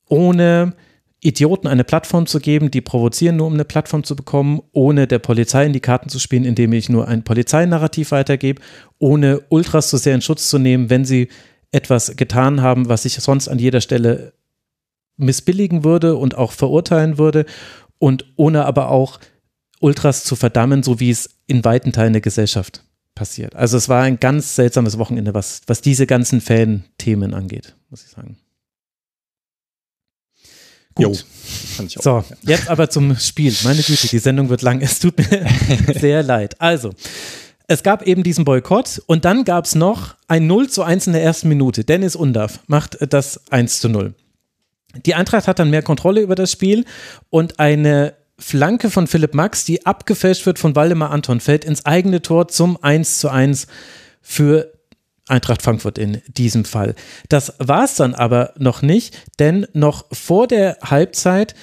[0.10, 0.73] ohne
[1.19, 5.19] Idioten eine Plattform zu geben, die provozieren, nur um eine Plattform zu bekommen, ohne der
[5.19, 8.61] Polizei in die Karten zu spielen, indem ich nur ein Polizeinarrativ weitergebe,
[8.99, 11.30] ohne Ultras so sehr in Schutz zu nehmen, wenn sie
[11.72, 14.34] etwas getan haben, was ich sonst an jeder Stelle
[15.18, 17.45] missbilligen würde und auch verurteilen würde
[17.98, 19.19] und ohne aber auch
[19.80, 22.84] Ultras zu verdammen, so wie es in weiten Teilen der Gesellschaft
[23.15, 23.56] passiert.
[23.56, 28.11] Also es war ein ganz seltsames Wochenende, was, was diese ganzen Fan-Themen angeht, muss ich
[28.11, 28.38] sagen.
[30.98, 31.26] Gut.
[31.78, 33.56] Jo, so, jetzt aber zum Spiel.
[33.64, 34.82] Meine Güte, die Sendung wird lang.
[34.82, 35.48] Es tut mir
[35.99, 36.60] sehr leid.
[36.60, 36.91] Also,
[37.68, 41.14] es gab eben diesen Boykott und dann gab es noch ein 0 zu 1 in
[41.14, 41.84] der ersten Minute.
[41.84, 44.14] Dennis Undaff macht das 1 zu 0.
[45.06, 46.86] Die Eintracht hat dann mehr Kontrolle über das Spiel
[47.30, 52.22] und eine Flanke von Philipp Max, die abgefälscht wird von Waldemar Anton, fällt ins eigene
[52.22, 53.68] Tor zum 1 zu 1
[54.22, 54.72] für
[55.28, 56.95] Eintracht Frankfurt in diesem Fall.
[57.30, 61.54] Das war es dann aber noch nicht, denn noch vor der Halbzeit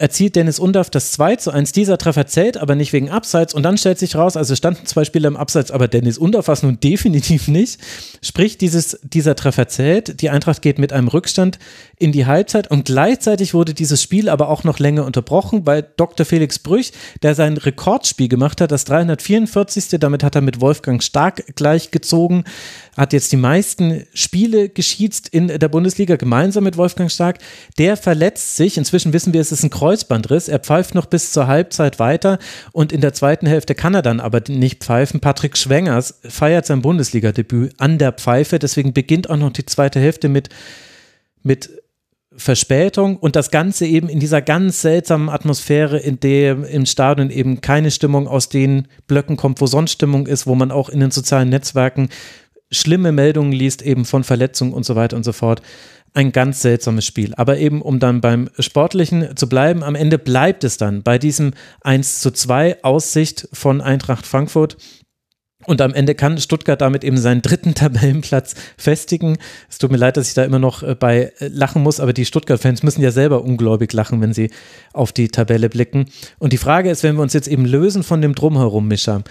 [0.00, 1.72] erzielt Dennis Undaff das 2 zu 1.
[1.72, 5.04] Dieser Treffer zählt aber nicht wegen Abseits und dann stellt sich raus, also standen zwei
[5.04, 7.78] Spieler im Abseits, aber Dennis Undaff war es nun definitiv nicht.
[8.22, 10.22] Sprich, dieses, dieser Treffer zählt.
[10.22, 11.58] Die Eintracht geht mit einem Rückstand
[11.98, 16.24] in die Halbzeit und gleichzeitig wurde dieses Spiel aber auch noch länger unterbrochen, weil Dr.
[16.24, 20.00] Felix Brüch, der sein Rekordspiel gemacht hat, das 344.
[20.00, 22.44] Damit hat er mit Wolfgang Stark gleichgezogen,
[22.96, 27.38] hat jetzt die meisten Spiele geschießt in der Bundesliga gemeinsam mit Wolfgang Stark.
[27.76, 28.78] Der verletzt sich.
[28.78, 30.46] Inzwischen wissen wir, es ist ein Kreuzbandriss.
[30.46, 32.38] Er pfeift noch bis zur Halbzeit weiter
[32.70, 35.18] und in der zweiten Hälfte kann er dann aber nicht pfeifen.
[35.18, 38.60] Patrick Schwengers feiert sein Bundesliga-Debüt an der Pfeife.
[38.60, 40.48] Deswegen beginnt auch noch die zweite Hälfte mit,
[41.42, 41.70] mit
[42.36, 47.60] Verspätung und das Ganze eben in dieser ganz seltsamen Atmosphäre, in der im Stadion eben
[47.60, 51.10] keine Stimmung aus den Blöcken kommt, wo sonst Stimmung ist, wo man auch in den
[51.10, 52.10] sozialen Netzwerken
[52.70, 55.60] schlimme Meldungen liest, eben von Verletzungen und so weiter und so fort.
[56.12, 57.34] Ein ganz seltsames Spiel.
[57.36, 61.52] Aber eben, um dann beim Sportlichen zu bleiben, am Ende bleibt es dann bei diesem
[61.82, 64.76] 1 zu 2 Aussicht von Eintracht Frankfurt
[65.66, 69.38] und am Ende kann Stuttgart damit eben seinen dritten Tabellenplatz festigen.
[69.68, 72.12] Es tut mir leid, dass ich da immer noch äh, bei äh, lachen muss, aber
[72.12, 74.50] die Stuttgart-Fans müssen ja selber ungläubig lachen, wenn sie
[74.92, 76.06] auf die Tabelle blicken.
[76.38, 79.22] Und die Frage ist, wenn wir uns jetzt eben lösen von dem Drumherum, Mischa,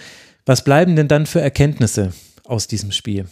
[0.46, 2.12] was bleiben denn dann für Erkenntnisse
[2.44, 3.26] aus diesem Spiel?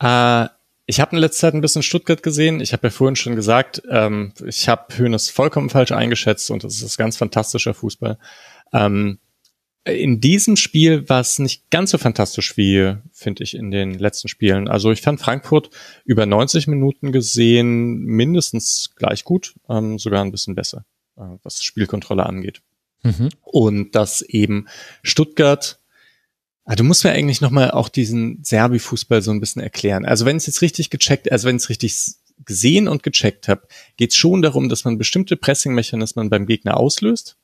[0.00, 0.46] Äh,
[0.86, 2.60] ich habe in letzter Zeit ein bisschen Stuttgart gesehen.
[2.60, 6.82] Ich habe ja vorhin schon gesagt, ähm, ich habe Hönes vollkommen falsch eingeschätzt und das
[6.82, 8.18] ist ganz fantastischer Fußball.
[8.72, 9.18] Ähm,
[9.84, 14.28] in diesem Spiel war es nicht ganz so fantastisch wie, finde ich, in den letzten
[14.28, 14.68] Spielen.
[14.68, 15.70] Also ich fand Frankfurt
[16.04, 20.84] über 90 Minuten gesehen mindestens gleich gut, ähm, sogar ein bisschen besser,
[21.16, 22.62] äh, was Spielkontrolle angeht.
[23.02, 23.30] Mhm.
[23.40, 24.68] Und dass eben
[25.02, 25.80] Stuttgart,
[26.64, 30.04] ah, du musst mir eigentlich nochmal auch diesen Serbi-Fußball so ein bisschen erklären.
[30.04, 31.94] Also wenn es jetzt richtig gecheckt, also wenn es richtig
[32.44, 33.66] gesehen und gecheckt habe,
[33.96, 37.36] geht es schon darum, dass man bestimmte Pressing-Mechanismen beim Gegner auslöst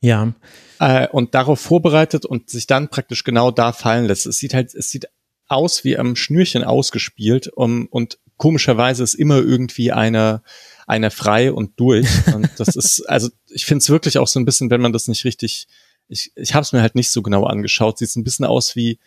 [0.00, 0.34] ja.
[0.78, 4.26] Äh, und darauf vorbereitet und sich dann praktisch genau da fallen lässt.
[4.26, 5.08] Es sieht halt, es sieht
[5.48, 10.42] aus wie am Schnürchen ausgespielt um, und komischerweise ist immer irgendwie einer
[10.86, 12.06] einer frei und durch.
[12.32, 15.08] Und das ist, also ich finde es wirklich auch so ein bisschen, wenn man das
[15.08, 15.66] nicht richtig,
[16.08, 18.98] ich, ich habe es mir halt nicht so genau angeschaut, sieht ein bisschen aus wie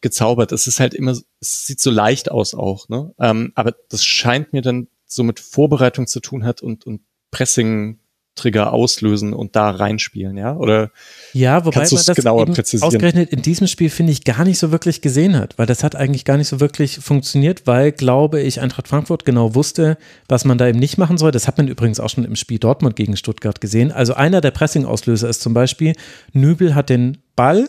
[0.00, 0.52] gezaubert.
[0.52, 3.14] Es ist halt immer, es sieht so leicht aus auch, ne?
[3.18, 7.98] Ähm, aber das scheint mir dann so mit Vorbereitung zu tun hat und, und Pressing
[8.38, 10.56] Trigger auslösen und da reinspielen, ja?
[10.56, 10.90] Oder
[11.32, 12.86] ja, wobei man das genauer präzisieren?
[12.86, 15.96] ausgerechnet in diesem Spiel finde ich gar nicht so wirklich gesehen hat, weil das hat
[15.96, 19.98] eigentlich gar nicht so wirklich funktioniert, weil glaube ich Eintracht Frankfurt genau wusste,
[20.28, 21.32] was man da eben nicht machen soll.
[21.32, 23.92] Das hat man übrigens auch schon im Spiel Dortmund gegen Stuttgart gesehen.
[23.92, 25.94] Also einer der Pressing-Auslöser ist zum Beispiel
[26.32, 27.68] Nübel hat den Ball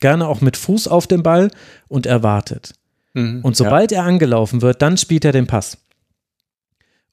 [0.00, 1.50] gerne auch mit Fuß auf den Ball
[1.88, 2.74] und erwartet.
[3.14, 3.98] Mhm, und sobald ja.
[3.98, 5.78] er angelaufen wird, dann spielt er den Pass.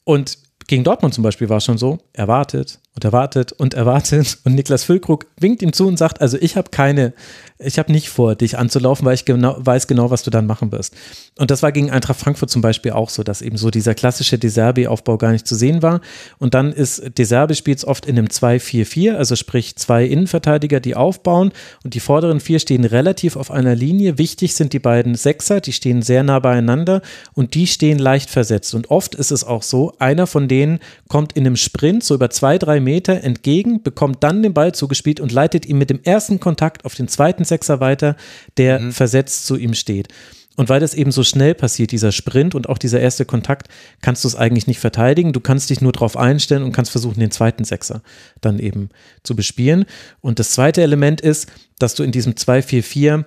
[0.04, 3.74] Und gegen Dortmund zum Beispiel war es schon so, er wartet und er wartet und
[3.74, 7.14] er wartet und Niklas Füllkrug winkt ihm zu und sagt, also ich habe keine,
[7.58, 10.72] ich habe nicht vor, dich anzulaufen, weil ich genau, weiß genau, was du dann machen
[10.72, 10.96] wirst.
[11.38, 14.38] Und das war gegen Eintracht Frankfurt zum Beispiel auch so, dass eben so dieser klassische
[14.38, 16.02] Deserbi-Aufbau gar nicht zu sehen war.
[16.38, 21.52] Und dann ist Deserbi spielt oft in einem 2-4-4, also sprich zwei Innenverteidiger, die aufbauen
[21.84, 24.18] und die vorderen vier stehen relativ auf einer Linie.
[24.20, 27.02] Wichtig sind die beiden Sechser, die stehen sehr nah beieinander
[27.34, 28.76] und die stehen leicht versetzt.
[28.76, 32.30] Und oft ist es auch so, einer von denen kommt in einem Sprint so über
[32.30, 36.40] zwei, drei Meter entgegen, bekommt dann den Ball zugespielt und leitet ihn mit dem ersten
[36.40, 38.16] Kontakt auf den zweiten Sechser weiter,
[38.58, 38.92] der mhm.
[38.92, 40.10] versetzt zu ihm steht.
[40.56, 43.70] Und weil das eben so schnell passiert, dieser Sprint und auch dieser erste Kontakt,
[44.02, 45.34] kannst du es eigentlich nicht verteidigen.
[45.34, 48.04] Du kannst dich nur darauf einstellen und kannst versuchen, den zweiten Sechser
[48.40, 48.90] dann eben
[49.24, 49.86] zu bespielen.
[50.22, 53.26] Und das zweite Element ist, dass du in diesem 2-4-4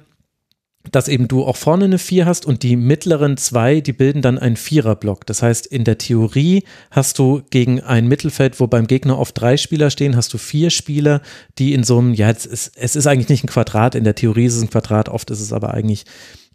[0.92, 4.38] dass eben du auch vorne eine 4 hast und die mittleren zwei, die bilden dann
[4.38, 5.26] einen Viererblock.
[5.26, 9.56] Das heißt, in der Theorie hast du gegen ein Mittelfeld, wo beim Gegner oft drei
[9.56, 11.22] Spieler stehen, hast du vier Spieler,
[11.58, 14.14] die in so einem, ja, es ist, es ist eigentlich nicht ein Quadrat, in der
[14.14, 16.04] Theorie ist es ein Quadrat, oft ist es aber eigentlich,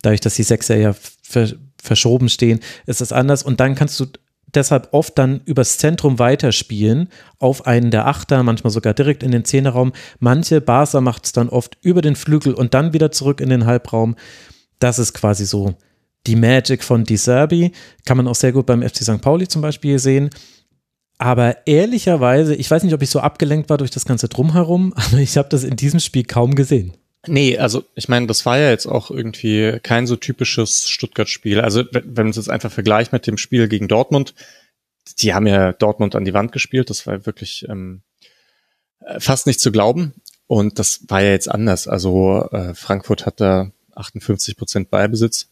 [0.01, 0.95] dadurch, dass die Sechser ja
[1.81, 3.43] verschoben stehen, ist es anders.
[3.43, 4.05] Und dann kannst du
[4.55, 9.45] deshalb oft dann übers Zentrum weiterspielen auf einen der Achter, manchmal sogar direkt in den
[9.45, 9.93] Zehnerraum.
[10.19, 13.65] Manche Barca macht es dann oft über den Flügel und dann wieder zurück in den
[13.65, 14.15] Halbraum.
[14.79, 15.75] Das ist quasi so
[16.27, 17.71] die Magic von Di Serbi.
[18.05, 19.21] Kann man auch sehr gut beim FC St.
[19.21, 20.29] Pauli zum Beispiel sehen.
[21.17, 25.17] Aber ehrlicherweise, ich weiß nicht, ob ich so abgelenkt war durch das ganze Drumherum, aber
[25.17, 26.93] ich habe das in diesem Spiel kaum gesehen.
[27.27, 31.61] Nee, also ich meine, das war ja jetzt auch irgendwie kein so typisches Stuttgart-Spiel.
[31.61, 34.33] Also wenn man es jetzt einfach vergleicht mit dem Spiel gegen Dortmund,
[35.19, 36.89] die haben ja Dortmund an die Wand gespielt.
[36.89, 38.01] Das war wirklich ähm,
[39.01, 40.13] äh, fast nicht zu glauben.
[40.47, 41.87] Und das war ja jetzt anders.
[41.87, 45.49] Also äh, Frankfurt hat da 58 Prozent Ballbesitz,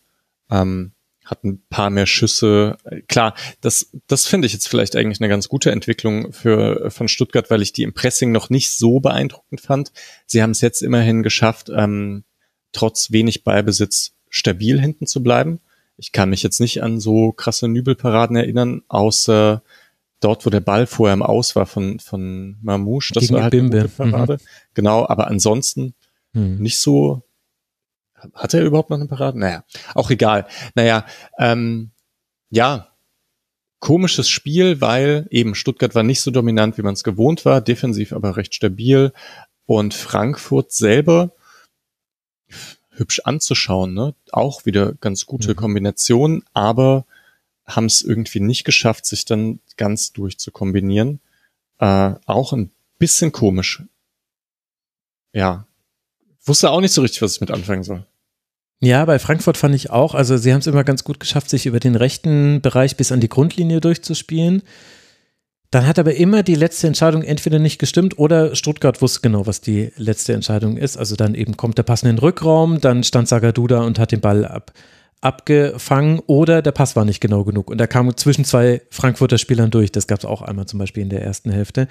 [0.49, 0.93] ähm,
[1.30, 2.77] hat ein paar mehr Schüsse.
[3.08, 7.49] Klar, das, das finde ich jetzt vielleicht eigentlich eine ganz gute Entwicklung für von Stuttgart,
[7.49, 9.91] weil ich die im Pressing noch nicht so beeindruckend fand.
[10.25, 12.24] Sie haben es jetzt immerhin geschafft, ähm,
[12.72, 15.59] trotz wenig Ballbesitz stabil hinten zu bleiben.
[15.98, 19.61] Ich kann mich jetzt nicht an so krasse Nübelparaden erinnern, außer
[20.22, 23.14] dort, wo der Ball vorher im Aus war von, von Mamouche.
[23.14, 23.80] Das Gegen war halt Bimbe.
[23.80, 24.33] eine Parade.
[24.33, 24.48] Mhm.
[24.74, 25.93] Genau, aber ansonsten
[26.33, 26.58] mhm.
[26.59, 27.24] nicht so.
[28.33, 29.39] Hat er überhaupt noch eine Parade?
[29.39, 29.64] Naja,
[29.95, 30.48] auch egal.
[30.75, 31.06] Naja,
[31.38, 31.91] ähm,
[32.49, 32.89] ja,
[33.80, 38.14] komisches Spiel, weil eben Stuttgart war nicht so dominant, wie man es gewohnt war, defensiv
[38.14, 39.14] aber recht stabil.
[39.65, 41.31] Und Frankfurt selber
[42.91, 44.15] hübsch anzuschauen, ne?
[44.31, 45.56] Auch wieder ganz gute mhm.
[45.56, 47.06] Kombination, aber
[47.65, 51.19] haben es irgendwie nicht geschafft, sich dann ganz durchzukombinieren.
[51.77, 53.83] Äh, auch ein bisschen komisch.
[55.33, 55.65] Ja.
[56.50, 58.03] Wusste auch nicht so richtig, was ich mit anfangen soll.
[58.82, 61.68] Ja, bei Frankfurt fand ich auch, also sie haben es immer ganz gut geschafft, sich
[61.68, 64.64] über den rechten Bereich bis an die Grundlinie durchzuspielen.
[65.69, 69.61] Dann hat aber immer die letzte Entscheidung entweder nicht gestimmt oder Stuttgart wusste genau, was
[69.61, 70.98] die letzte Entscheidung ist.
[70.98, 74.11] Also dann eben kommt der Pass in den Rückraum, dann stand Sagadu da und hat
[74.11, 74.74] den Ball ab,
[75.22, 77.69] abgefangen oder der Pass war nicht genau genug.
[77.69, 79.92] Und er kam zwischen zwei Frankfurter Spielern durch.
[79.92, 81.88] Das gab es auch einmal zum Beispiel in der ersten Hälfte.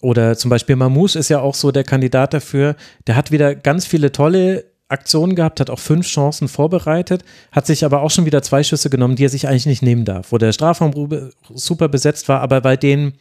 [0.00, 2.76] Oder zum Beispiel Mamouche ist ja auch so der Kandidat dafür.
[3.06, 7.84] Der hat wieder ganz viele tolle Aktionen gehabt, hat auch fünf Chancen vorbereitet, hat sich
[7.84, 10.38] aber auch schon wieder zwei Schüsse genommen, die er sich eigentlich nicht nehmen darf, wo
[10.38, 13.14] der Strafraum super besetzt war, aber bei denen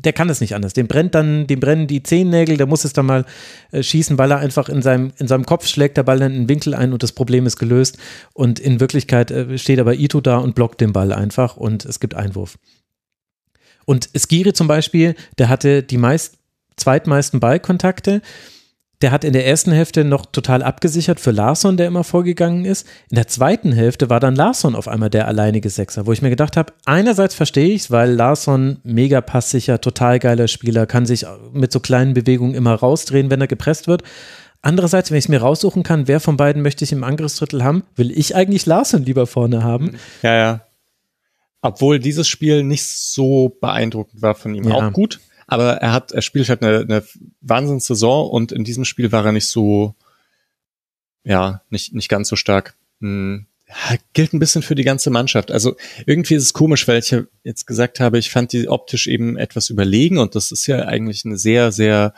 [0.00, 0.74] der kann es nicht anders.
[0.74, 3.24] Dem brennt dann, dem brennen die Zehennägel, der muss es dann mal
[3.72, 6.42] äh, schießen, weil er einfach in seinem, in seinem Kopf schlägt der Ball dann in
[6.42, 7.98] den Winkel ein und das Problem ist gelöst.
[8.32, 11.98] Und in Wirklichkeit äh, steht aber Ito da und blockt den Ball einfach und es
[11.98, 12.58] gibt Einwurf.
[13.88, 16.34] Und Skiri zum Beispiel, der hatte die meist,
[16.76, 18.20] zweitmeisten Ballkontakte
[19.00, 22.86] der hat in der ersten Hälfte noch total abgesichert für Larsson, der immer vorgegangen ist.
[23.10, 26.30] In der zweiten Hälfte war dann Larsson auf einmal der alleinige Sechser, wo ich mir
[26.30, 31.26] gedacht habe, einerseits verstehe ich es, weil Larsson mega passsicher, total geiler Spieler, kann sich
[31.52, 34.02] mit so kleinen Bewegungen immer rausdrehen, wenn er gepresst wird.
[34.62, 37.84] Andererseits, wenn ich es mir raussuchen kann, wer von beiden möchte ich im Angriffsdrittel haben,
[37.94, 39.96] will ich eigentlich Larsson lieber vorne haben.
[40.22, 40.60] Ja, ja.
[41.60, 44.68] Obwohl dieses Spiel nicht so beeindruckend war von ihm.
[44.68, 44.74] Ja.
[44.74, 47.04] Auch gut, aber er hat, er spielt halt eine, eine
[47.40, 49.94] Wahnsinnssaison und in diesem Spiel war er nicht so,
[51.24, 52.76] ja, nicht, nicht ganz so stark.
[53.00, 53.46] Hm.
[53.66, 55.50] Ja, gilt ein bisschen für die ganze Mannschaft.
[55.50, 59.06] Also irgendwie ist es komisch, weil ich ja jetzt gesagt habe, ich fand die optisch
[59.06, 62.14] eben etwas überlegen und das ist ja eigentlich eine sehr, sehr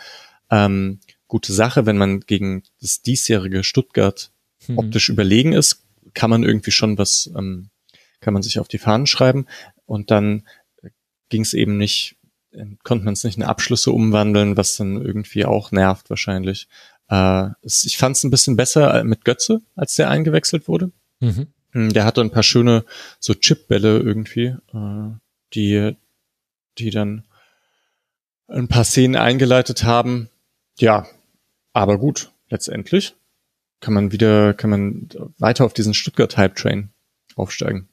[0.51, 4.33] ähm, gute Sache, wenn man gegen das diesjährige Stuttgart
[4.69, 4.79] mhm.
[4.79, 7.71] optisch überlegen ist, kann man irgendwie schon was, ähm,
[8.21, 9.47] kann man sich auf die Fahnen schreiben
[9.87, 10.47] und dann
[11.29, 12.17] ging es eben nicht
[12.53, 16.69] ähm, konnte man es nicht in Abschlüsse umwandeln, was dann irgendwie auch nervt wahrscheinlich.
[17.09, 20.91] Äh, ich fand es ein bisschen besser äh, mit Götze, als der eingewechselt wurde.
[21.21, 21.49] Mhm.
[21.73, 22.85] Hm, der hatte ein paar schöne
[23.21, 25.11] so Chipbälle irgendwie, äh,
[25.55, 25.97] die,
[26.79, 27.25] die dann
[28.49, 30.29] ein paar Szenen eingeleitet haben.
[30.79, 31.07] Ja,
[31.73, 33.15] aber gut, letztendlich
[33.79, 35.09] kann man wieder, kann man
[35.39, 36.91] weiter auf diesen Stuttgart-Hype-Train
[37.37, 37.89] aufsteigen.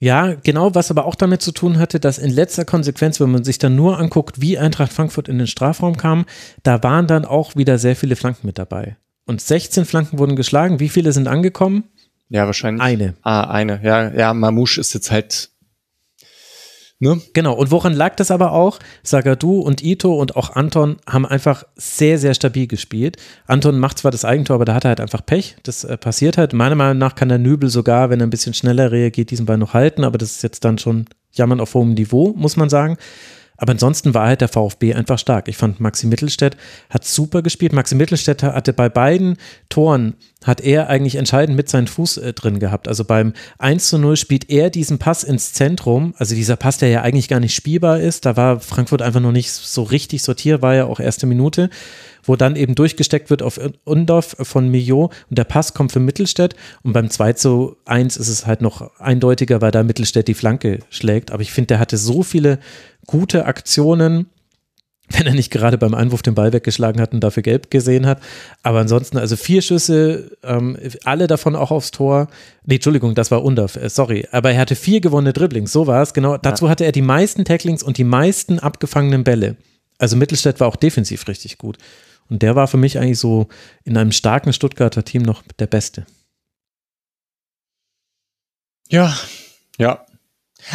[0.00, 3.44] Ja, genau, was aber auch damit zu tun hatte, dass in letzter Konsequenz, wenn man
[3.44, 6.26] sich dann nur anguckt, wie Eintracht Frankfurt in den Strafraum kam,
[6.62, 8.96] da waren dann auch wieder sehr viele Flanken mit dabei.
[9.26, 10.80] Und 16 Flanken wurden geschlagen.
[10.80, 11.84] Wie viele sind angekommen?
[12.28, 12.82] Ja, wahrscheinlich.
[12.82, 13.14] Eine.
[13.22, 13.80] Ah, eine.
[13.82, 15.50] Ja, ja, Mamouche ist jetzt halt
[17.00, 17.20] Ne?
[17.32, 18.78] Genau, und woran lag das aber auch?
[19.02, 23.16] Sagadu und Ito und auch Anton haben einfach sehr, sehr stabil gespielt.
[23.46, 25.56] Anton macht zwar das Eigentor, aber da hat er halt einfach Pech.
[25.64, 26.52] Das äh, passiert halt.
[26.52, 29.58] Meiner Meinung nach kann der Nübel sogar, wenn er ein bisschen schneller reagiert, diesen Ball
[29.58, 32.96] noch halten, aber das ist jetzt dann schon Jammern auf hohem Niveau, muss man sagen.
[33.56, 35.48] Aber ansonsten war halt der VfB einfach stark.
[35.48, 36.56] Ich fand, Maxi Mittelstädt
[36.90, 37.72] hat super gespielt.
[37.72, 39.36] Maxi Mittelstädt hatte bei beiden
[39.68, 42.88] Toren, hat er eigentlich entscheidend mit seinem Fuß äh, drin gehabt.
[42.88, 46.14] Also beim 1 zu 0 spielt er diesen Pass ins Zentrum.
[46.18, 48.26] Also dieser Pass, der ja eigentlich gar nicht spielbar ist.
[48.26, 51.70] Da war Frankfurt einfach noch nicht so richtig sortiert, war ja auch erste Minute
[52.24, 56.56] wo dann eben durchgesteckt wird auf Undorf von Millot und der Pass kommt für Mittelstädt
[56.82, 60.80] und beim 2 zu 1 ist es halt noch eindeutiger, weil da Mittelstädt die Flanke
[60.90, 61.30] schlägt.
[61.30, 62.58] Aber ich finde, der hatte so viele
[63.06, 64.26] gute Aktionen,
[65.10, 68.22] wenn er nicht gerade beim Einwurf den Ball weggeschlagen hat und dafür gelb gesehen hat.
[68.62, 72.28] Aber ansonsten, also vier Schüsse, ähm, alle davon auch aufs Tor.
[72.64, 74.26] Nee, Entschuldigung, das war Undorf, äh, sorry.
[74.32, 76.38] Aber er hatte vier gewonnene Dribblings, so war es, genau.
[76.38, 79.56] Dazu hatte er die meisten Tacklings und die meisten abgefangenen Bälle.
[79.98, 81.78] Also Mittelstädt war auch defensiv richtig gut.
[82.30, 83.48] Und der war für mich eigentlich so
[83.84, 86.06] in einem starken Stuttgarter Team noch der Beste.
[88.88, 89.14] Ja,
[89.78, 90.06] ja.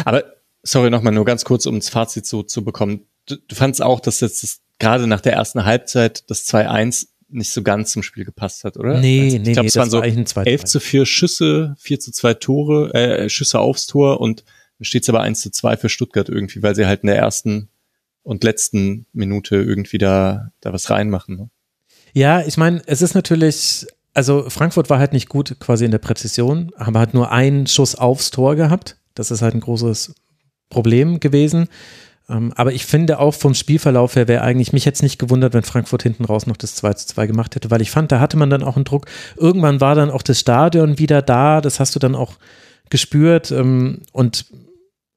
[0.04, 0.24] Aber
[0.62, 3.06] sorry, nochmal nur ganz kurz, um das Fazit so zu bekommen.
[3.26, 7.52] Du, du fandst auch, dass jetzt das, gerade nach der ersten Halbzeit das 2-1 nicht
[7.52, 9.00] so ganz zum Spiel gepasst hat, oder?
[9.00, 10.80] Nee, also, nee, ich glaub, nee, es waren so war eigentlich ein 2 11 zu
[10.80, 14.44] 4 Schüsse, 4 zu 2 Tore, äh, Schüsse aufs Tor und
[14.78, 17.16] dann steht es aber 1 zu 2 für Stuttgart irgendwie, weil sie halt in der
[17.16, 17.68] ersten
[18.22, 21.36] und letzten Minute irgendwie da, da was reinmachen.
[21.36, 21.50] Ne?
[22.12, 25.98] Ja, ich meine, es ist natürlich, also Frankfurt war halt nicht gut quasi in der
[25.98, 28.96] Präzision, aber hat nur einen Schuss aufs Tor gehabt.
[29.14, 30.14] Das ist halt ein großes
[30.70, 31.68] Problem gewesen.
[32.30, 35.64] Ähm, aber ich finde auch vom Spielverlauf her wäre eigentlich, mich jetzt nicht gewundert, wenn
[35.64, 38.36] Frankfurt hinten raus noch das 2 zu 2 gemacht hätte, weil ich fand, da hatte
[38.36, 39.06] man dann auch einen Druck.
[39.36, 42.34] Irgendwann war dann auch das Stadion wieder da, das hast du dann auch
[42.88, 43.50] gespürt.
[43.50, 44.46] Ähm, und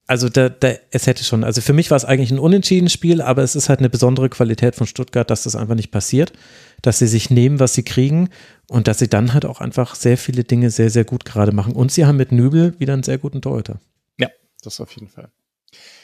[0.08, 3.22] also da, da, es hätte schon, also für mich war es eigentlich ein unentschieden Spiel,
[3.22, 6.34] aber es ist halt eine besondere Qualität von Stuttgart, dass das einfach nicht passiert,
[6.82, 8.30] dass sie sich nehmen, was sie kriegen
[8.70, 11.74] und dass sie dann halt auch einfach sehr viele Dinge sehr, sehr gut gerade machen.
[11.74, 13.80] Und sie haben mit Nübel wieder einen sehr guten Torhüter.
[14.20, 14.30] Ja,
[14.62, 15.30] das auf jeden Fall.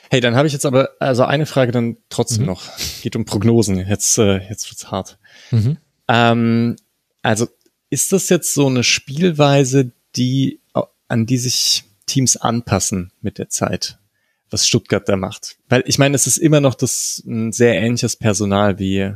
[0.10, 2.48] Hey, dann habe ich jetzt aber also eine Frage dann trotzdem mhm.
[2.48, 2.64] noch.
[3.02, 3.78] Geht um Prognosen.
[3.78, 5.20] Jetzt äh, jetzt wird's hart.
[5.52, 5.78] Mhm.
[6.08, 6.76] Ähm,
[7.22, 7.48] also
[7.90, 10.62] ist das jetzt so eine Spielweise, die
[11.08, 14.00] an die sich Teams anpassen mit der Zeit,
[14.50, 15.58] was Stuttgart da macht?
[15.68, 19.14] Weil ich meine, es ist immer noch das ein sehr ähnliches Personal wie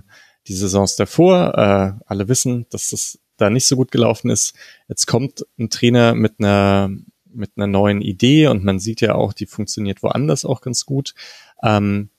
[0.47, 1.53] die Saisons davor.
[1.55, 4.53] Äh, alle wissen, dass das da nicht so gut gelaufen ist.
[4.88, 6.89] Jetzt kommt ein Trainer mit einer
[7.33, 11.13] mit einer neuen Idee und man sieht ja auch, die funktioniert woanders auch ganz gut.
[11.61, 12.09] Ähm,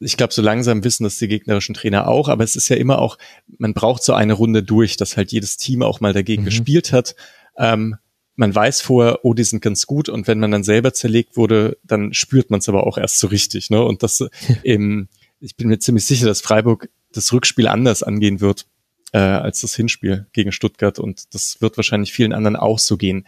[0.00, 3.00] ich glaube, so langsam wissen das die gegnerischen Trainer auch, aber es ist ja immer
[3.00, 3.18] auch,
[3.58, 6.46] man braucht so eine Runde durch, dass halt jedes Team auch mal dagegen mhm.
[6.46, 7.16] gespielt hat.
[7.56, 7.96] Ähm,
[8.36, 11.76] man weiß vorher, oh, die sind ganz gut und wenn man dann selber zerlegt wurde,
[11.82, 13.70] dann spürt man es aber auch erst so richtig.
[13.70, 13.82] Ne?
[13.82, 14.24] Und das
[14.62, 15.08] im,
[15.40, 18.66] ich bin mir ziemlich sicher, dass Freiburg das Rückspiel anders angehen wird
[19.12, 23.24] äh, als das Hinspiel gegen Stuttgart und das wird wahrscheinlich vielen anderen auch so gehen.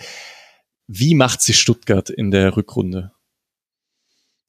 [0.92, 3.12] Wie macht sich Stuttgart in der Rückrunde?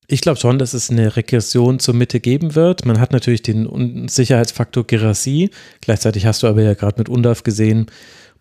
[0.08, 2.84] Ich glaube schon, dass es eine Regression zur Mitte geben wird.
[2.84, 5.52] Man hat natürlich den Unsicherheitsfaktor Gerassi.
[5.82, 7.86] Gleichzeitig hast du aber ja gerade mit Undaf gesehen,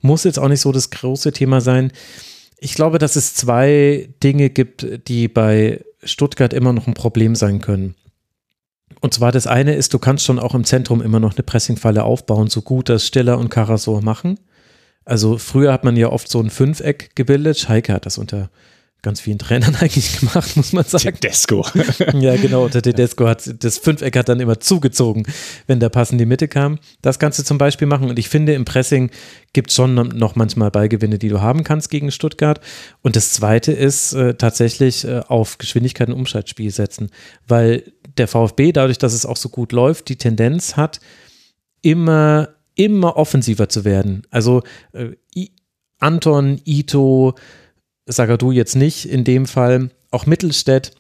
[0.01, 1.93] muss jetzt auch nicht so das große Thema sein.
[2.59, 7.61] Ich glaube, dass es zwei Dinge gibt, die bei Stuttgart immer noch ein Problem sein
[7.61, 7.97] können.
[9.03, 12.03] Und zwar das eine ist, du kannst schon auch im Zentrum immer noch eine Pressingfalle
[12.03, 14.41] aufbauen, so gut das Stiller und Karasor machen.
[15.05, 17.59] Also früher hat man ja oft so ein Fünfeck gebildet.
[17.59, 18.51] Schalke hat das unter
[19.03, 21.17] ganz vielen Trainern eigentlich gemacht, muss man sagen.
[21.21, 21.67] Tedesco.
[22.15, 22.69] ja, genau.
[22.69, 25.25] Der Tedesco hat das Fünfeck hat dann immer zugezogen,
[25.67, 26.79] wenn der Pass in die Mitte kam.
[27.03, 28.09] Das kannst du zum Beispiel machen.
[28.11, 29.11] Und ich finde, im Pressing
[29.53, 32.61] gibt es schon noch manchmal Ballgewinne, die du haben kannst gegen Stuttgart.
[33.03, 37.11] Und das Zweite ist äh, tatsächlich äh, auf Geschwindigkeit und Umschaltspiel setzen,
[37.47, 41.01] weil der VfB, dadurch, dass es auch so gut läuft, die Tendenz hat,
[41.83, 42.49] immer
[42.81, 44.23] immer offensiver zu werden.
[44.31, 45.11] Also äh,
[45.99, 47.35] Anton, Ito,
[48.07, 50.93] Sagadu jetzt nicht in dem Fall, auch Mittelstädt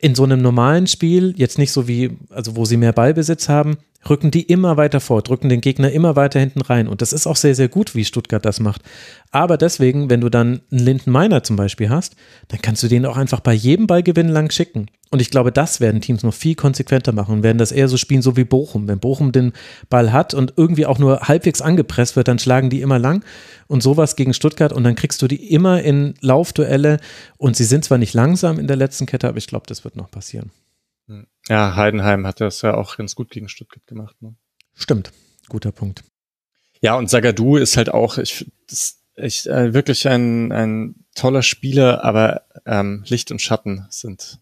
[0.00, 3.76] in so einem normalen Spiel, jetzt nicht so wie, also wo sie mehr Ballbesitz haben,
[4.08, 6.88] rücken die immer weiter vor, drücken den Gegner immer weiter hinten rein.
[6.88, 8.82] Und das ist auch sehr, sehr gut, wie Stuttgart das macht.
[9.30, 12.16] Aber deswegen, wenn du dann einen Linden Meiner zum Beispiel hast,
[12.48, 14.86] dann kannst du den auch einfach bei jedem Ballgewinn lang schicken.
[15.10, 17.96] Und ich glaube, das werden Teams noch viel konsequenter machen und werden das eher so
[17.96, 18.86] spielen, so wie Bochum.
[18.86, 19.52] Wenn Bochum den
[19.88, 23.24] Ball hat und irgendwie auch nur halbwegs angepresst wird, dann schlagen die immer lang
[23.66, 27.00] und sowas gegen Stuttgart und dann kriegst du die immer in Laufduelle
[27.38, 29.96] und sie sind zwar nicht langsam in der letzten Kette, aber ich glaube, das wird
[29.96, 30.50] noch passieren.
[31.48, 34.20] Ja, Heidenheim hat das ja auch ganz gut gegen Stuttgart gemacht.
[34.20, 34.34] Ne?
[34.74, 35.12] Stimmt,
[35.48, 36.04] guter Punkt.
[36.80, 42.04] Ja, und Sagadu ist halt auch, ich, das, ich äh, wirklich ein, ein toller Spieler,
[42.04, 44.40] aber ähm, Licht und Schatten sind.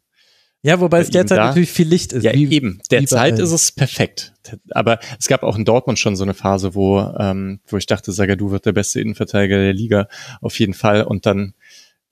[0.62, 2.24] Ja, wobei es derzeit natürlich viel Licht ist.
[2.24, 2.80] Ja, wie, eben.
[2.90, 4.34] Derzeit ist es perfekt.
[4.70, 8.10] Aber es gab auch in Dortmund schon so eine Phase, wo, ähm, wo ich dachte,
[8.10, 10.08] Sagadu wird der beste Innenverteidiger der Liga,
[10.40, 11.04] auf jeden Fall.
[11.04, 11.54] Und dann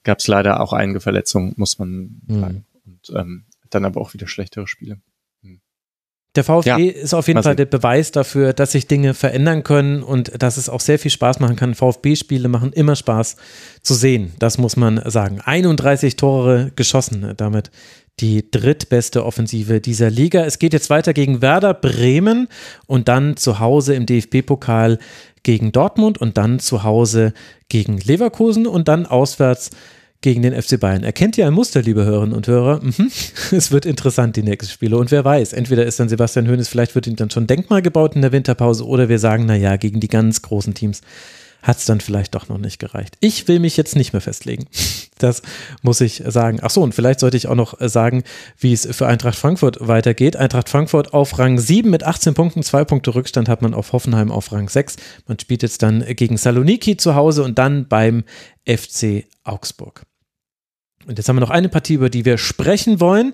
[0.05, 2.41] gab es leider auch einige Verletzungen, muss man mhm.
[2.41, 2.67] sagen.
[2.85, 5.01] Und ähm, dann aber auch wieder schlechtere Spiele.
[5.43, 5.61] Hm.
[6.35, 10.03] Der VfB ja, ist auf jeden Fall der Beweis dafür, dass sich Dinge verändern können
[10.03, 11.75] und dass es auch sehr viel Spaß machen kann.
[11.75, 13.37] VfB-Spiele machen immer Spaß
[13.83, 15.41] zu sehen, das muss man sagen.
[15.41, 17.71] 31 Tore geschossen, damit
[18.21, 20.45] die drittbeste Offensive dieser Liga.
[20.45, 22.49] Es geht jetzt weiter gegen Werder Bremen
[22.87, 24.99] und dann zu Hause im DFB-Pokal
[25.43, 27.35] gegen Dortmund und dann zu Hause
[27.69, 29.71] gegen Leverkusen und dann auswärts
[30.27, 31.05] gegen den FC Bayern.
[31.05, 32.81] Erkennt ihr ein Muster, liebe Hörerinnen und Hörer?
[32.83, 33.13] Mhm.
[33.53, 34.99] Es wird interessant, die nächsten Spiele.
[34.99, 38.17] Und wer weiß, entweder ist dann Sebastian Hoeneß, vielleicht wird ihm dann schon Denkmal gebaut
[38.17, 41.03] in der Winterpause oder wir sagen, naja, gegen die ganz großen Teams
[41.63, 43.17] hat es dann vielleicht doch noch nicht gereicht.
[43.21, 44.67] Ich will mich jetzt nicht mehr festlegen.
[45.19, 45.41] Das
[45.81, 46.59] muss ich sagen.
[46.61, 48.23] Ach so, und vielleicht sollte ich auch noch sagen,
[48.59, 50.37] wie es für Eintracht Frankfurt weitergeht.
[50.37, 54.31] Eintracht Frankfurt auf Rang 7 mit 18 Punkten, zwei Punkte Rückstand hat man auf Hoffenheim
[54.31, 54.97] auf Rang 6.
[55.27, 58.25] Man spielt jetzt dann gegen Saloniki zu Hause und dann beim
[58.67, 60.03] FC Augsburg.
[61.07, 63.33] Und jetzt haben wir noch eine Partie, über die wir sprechen wollen.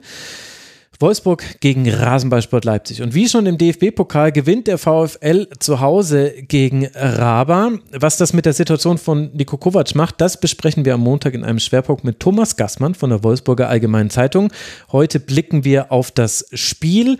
[1.02, 3.02] Wolfsburg gegen Rasenballsport Leipzig.
[3.02, 7.72] Und wie schon im DFB-Pokal gewinnt der VfL zu Hause gegen Raba.
[7.90, 11.42] Was das mit der Situation von Niko Kovac macht, das besprechen wir am Montag in
[11.42, 14.52] einem Schwerpunkt mit Thomas Gassmann von der Wolfsburger Allgemeinen Zeitung.
[14.92, 17.18] Heute blicken wir auf das Spiel.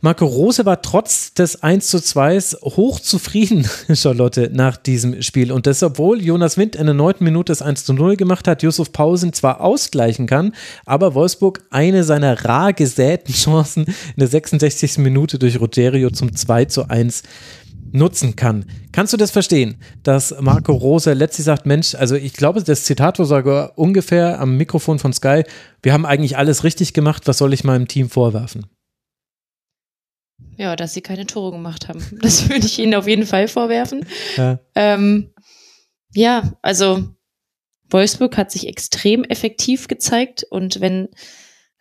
[0.00, 5.50] Marco Rose war trotz des 1 zu 2 hochzufrieden, Charlotte, nach diesem Spiel.
[5.50, 8.62] Und das, obwohl Jonas Wind in der neunten Minute das 1 zu 0 gemacht hat,
[8.62, 10.52] Yusuf Pausen zwar ausgleichen kann,
[10.86, 14.98] aber Wolfsburg eine seiner rar gesäten zweiten Chancen in der 66.
[14.98, 17.22] Minute durch Rogerio zum 2 zu 1
[17.92, 18.64] nutzen kann.
[18.92, 23.18] Kannst du das verstehen, dass Marco Rose letztlich sagt, Mensch, also ich glaube, das Zitat
[23.18, 25.44] war sogar ungefähr am Mikrofon von Sky,
[25.82, 28.66] wir haben eigentlich alles richtig gemacht, was soll ich meinem Team vorwerfen?
[30.56, 32.04] Ja, dass sie keine Tore gemacht haben.
[32.20, 34.06] Das würde ich ihnen auf jeden Fall vorwerfen.
[34.36, 35.32] Ja, ähm,
[36.12, 37.04] ja also
[37.90, 41.08] Wolfsburg hat sich extrem effektiv gezeigt und wenn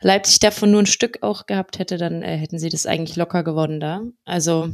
[0.04, 3.44] Leipzig davon nur ein Stück auch gehabt hätte, dann äh, hätten sie das eigentlich locker
[3.44, 4.02] gewonnen da.
[4.26, 4.70] Also,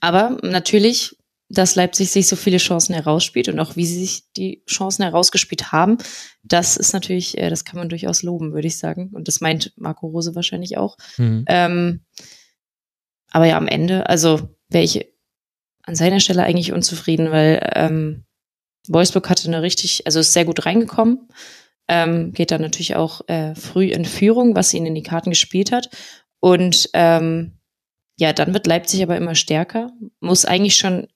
[0.00, 1.16] aber natürlich,
[1.48, 5.70] dass Leipzig sich so viele Chancen herausspielt und auch wie sie sich die Chancen herausgespielt
[5.70, 5.98] haben,
[6.42, 9.10] das ist natürlich, äh, das kann man durchaus loben, würde ich sagen.
[9.12, 10.96] Und das meint Marco Rose wahrscheinlich auch.
[11.18, 11.44] Mhm.
[11.48, 12.00] Ähm,
[13.30, 15.06] aber ja, am Ende, also wäre ich
[15.82, 18.24] an seiner Stelle eigentlich unzufrieden, weil ähm,
[18.88, 21.28] Wolfsburg hatte eine richtig, also ist sehr gut reingekommen
[21.88, 25.72] ähm, geht dann natürlich auch äh, früh in Führung, was ihn in die Karten gespielt
[25.72, 25.90] hat.
[26.40, 27.58] Und ähm,
[28.18, 31.08] ja, dann wird Leipzig aber immer stärker, muss eigentlich schon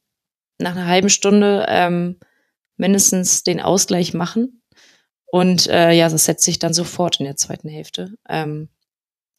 [0.59, 2.19] nach einer halben Stunde ähm,
[2.77, 4.63] mindestens den Ausgleich machen.
[5.27, 8.15] Und äh, ja, das setzt sich dann sofort in der zweiten Hälfte.
[8.29, 8.69] Ähm,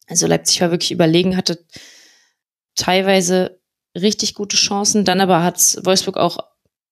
[0.06, 1.64] also Leipzig war wirklich überlegen, hatte
[2.74, 3.60] teilweise
[3.96, 6.38] richtig gute Chancen, dann aber hat Wolfsburg auch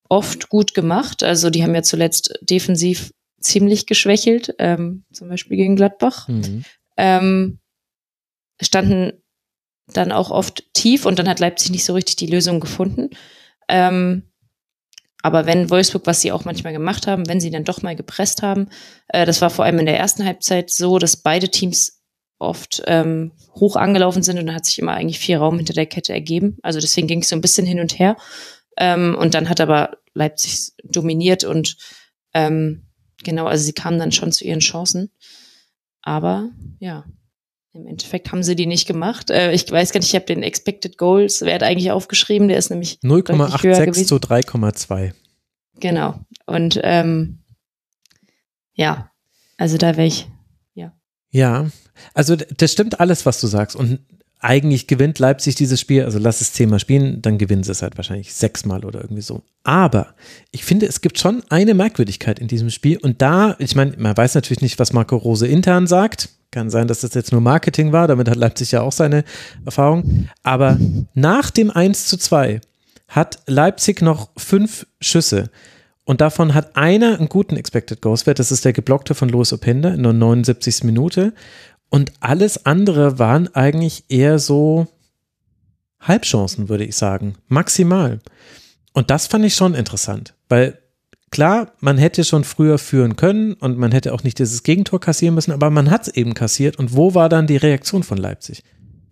[0.08, 1.22] oft gut gemacht.
[1.22, 6.28] Also die haben ja zuletzt defensiv ziemlich geschwächelt, ähm, zum Beispiel gegen Gladbach.
[6.28, 6.64] Mhm.
[6.96, 7.58] Ähm,
[8.60, 9.12] standen
[9.88, 13.10] dann auch oft tief und dann hat Leipzig nicht so richtig die Lösung gefunden.
[13.68, 14.24] Ähm,
[15.22, 18.42] aber wenn Wolfsburg, was sie auch manchmal gemacht haben, wenn sie dann doch mal gepresst
[18.42, 18.68] haben,
[19.08, 22.02] äh, das war vor allem in der ersten Halbzeit so, dass beide Teams
[22.38, 25.86] oft ähm, hoch angelaufen sind und dann hat sich immer eigentlich viel Raum hinter der
[25.86, 26.56] Kette ergeben.
[26.62, 28.16] Also deswegen ging es so ein bisschen hin und her.
[28.78, 31.76] Ähm, und dann hat aber Leipzig dominiert und
[32.32, 32.86] ähm,
[33.24, 35.10] Genau, also sie kamen dann schon zu ihren Chancen.
[36.02, 37.04] Aber ja,
[37.72, 39.30] im Endeffekt haben sie die nicht gemacht.
[39.30, 42.70] Äh, ich weiß gar nicht, ich habe den Expected Goals Wert eigentlich aufgeschrieben, der ist
[42.70, 45.12] nämlich 0,86 zu 3,2.
[45.78, 46.20] Genau.
[46.46, 47.44] Und ähm,
[48.72, 49.10] ja,
[49.56, 50.26] also da wäre ich,
[50.74, 50.92] ja.
[51.30, 51.70] Ja,
[52.14, 53.76] also das stimmt alles, was du sagst.
[53.76, 54.00] Und
[54.40, 57.96] eigentlich gewinnt Leipzig dieses Spiel, also lass es zehnmal spielen, dann gewinnen sie es halt
[57.96, 59.42] wahrscheinlich sechsmal oder irgendwie so.
[59.64, 60.14] Aber
[60.50, 64.16] ich finde, es gibt schon eine Merkwürdigkeit in diesem Spiel und da, ich meine, man
[64.16, 66.30] weiß natürlich nicht, was Marco Rose intern sagt.
[66.50, 69.24] Kann sein, dass das jetzt nur Marketing war, damit hat Leipzig ja auch seine
[69.64, 70.28] Erfahrung.
[70.42, 70.78] Aber
[71.14, 72.60] nach dem 1 zu 2
[73.08, 75.50] hat Leipzig noch fünf Schüsse.
[76.04, 78.40] Und davon hat einer einen guten Expected Goals Wert.
[78.40, 80.82] Das ist der geblockte von Louis Openda in der 79.
[80.82, 81.34] Minute.
[81.90, 84.86] Und alles andere waren eigentlich eher so
[86.00, 87.34] Halbchancen, würde ich sagen.
[87.48, 88.20] Maximal.
[88.92, 90.78] Und das fand ich schon interessant, weil
[91.30, 95.34] klar, man hätte schon früher führen können und man hätte auch nicht dieses Gegentor kassieren
[95.34, 96.78] müssen, aber man hat es eben kassiert.
[96.78, 98.62] Und wo war dann die Reaktion von Leipzig?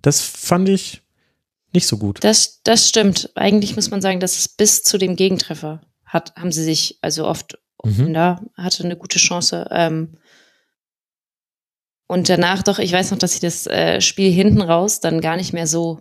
[0.03, 1.03] Das fand ich
[1.73, 2.23] nicht so gut.
[2.25, 3.31] Das, das stimmt.
[3.35, 7.27] Eigentlich muss man sagen, dass es bis zu dem Gegentreffer hat, haben sie sich also
[7.27, 8.15] oft, mhm.
[8.15, 10.15] da hatte eine gute Chance, ähm,
[12.09, 15.37] und danach doch, ich weiß noch, dass ich das äh, Spiel hinten raus dann gar
[15.37, 16.01] nicht mehr so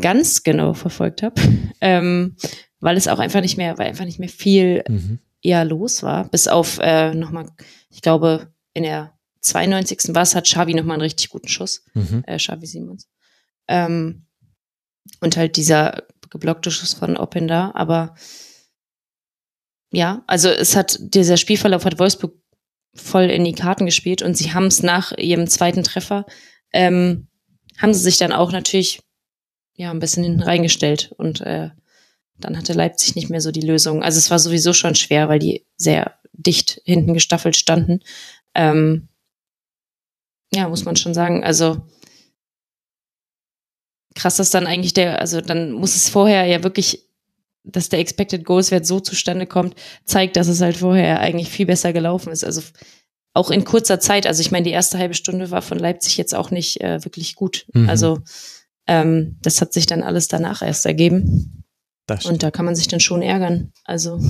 [0.00, 1.40] ganz genau verfolgt habe,
[1.80, 2.36] ähm,
[2.80, 5.18] weil es auch einfach nicht mehr, weil einfach nicht mehr viel mhm.
[5.42, 6.28] eher los war.
[6.30, 7.50] Bis auf äh, nochmal,
[7.90, 10.14] ich glaube, in der 92.
[10.14, 11.84] war es, hat Xavi nochmal einen richtig guten Schuss.
[11.92, 12.24] Mhm.
[12.26, 13.08] Äh, Xavi Simons.
[13.68, 14.24] Ähm,
[15.20, 18.14] und halt dieser geblockte Schuss von Openda, aber
[19.92, 22.41] ja, also es hat, dieser Spielverlauf hat Wolfsburg
[22.94, 26.26] voll in die Karten gespielt und sie haben es nach ihrem zweiten Treffer,
[26.72, 27.28] ähm,
[27.78, 29.00] haben sie sich dann auch natürlich
[29.74, 31.70] ja ein bisschen hinten reingestellt und äh,
[32.38, 34.02] dann hatte Leipzig nicht mehr so die Lösung.
[34.02, 38.00] Also es war sowieso schon schwer, weil die sehr dicht hinten gestaffelt standen.
[38.54, 39.08] Ähm,
[40.52, 41.44] ja, muss man schon sagen.
[41.44, 41.86] Also
[44.14, 47.08] krass, dass dann eigentlich der, also dann muss es vorher ja wirklich
[47.64, 49.74] dass der Expected Goals Wert so zustande kommt,
[50.04, 52.44] zeigt, dass es halt vorher eigentlich viel besser gelaufen ist.
[52.44, 52.62] Also
[53.34, 54.26] auch in kurzer Zeit.
[54.26, 57.34] Also ich meine, die erste halbe Stunde war von Leipzig jetzt auch nicht äh, wirklich
[57.34, 57.66] gut.
[57.72, 57.88] Mhm.
[57.88, 58.18] Also
[58.86, 61.64] ähm, das hat sich dann alles danach erst ergeben.
[62.24, 63.72] Und da kann man sich dann schon ärgern.
[63.84, 64.20] Also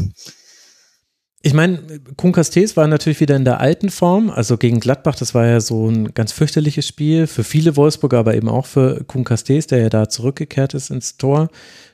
[1.44, 1.80] Ich meine,
[2.16, 5.88] Castells war natürlich wieder in der alten Form, also gegen Gladbach, das war ja so
[5.88, 10.08] ein ganz fürchterliches Spiel, für viele Wolfsburger, aber eben auch für Castells, der ja da
[10.08, 11.48] zurückgekehrt ist ins Tor.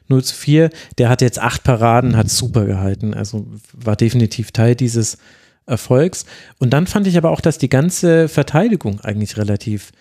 [0.09, 4.75] 0 zu 4, der hat jetzt acht Paraden, hat super gehalten, also war definitiv Teil
[4.75, 5.19] dieses
[5.67, 6.25] Erfolgs.
[6.59, 9.93] Und dann fand ich aber auch, dass die ganze Verteidigung eigentlich relativ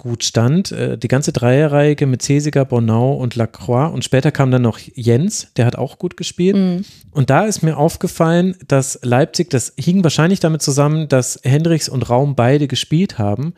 [0.00, 0.72] gut stand.
[0.72, 5.48] Äh, die ganze Dreierreihe mit Cesiger, Bonau und Lacroix und später kam dann noch Jens,
[5.56, 6.56] der hat auch gut gespielt.
[6.56, 6.84] Mhm.
[7.10, 12.08] Und da ist mir aufgefallen, dass Leipzig, das hing wahrscheinlich damit zusammen, dass Hendricks und
[12.08, 13.52] Raum beide gespielt haben.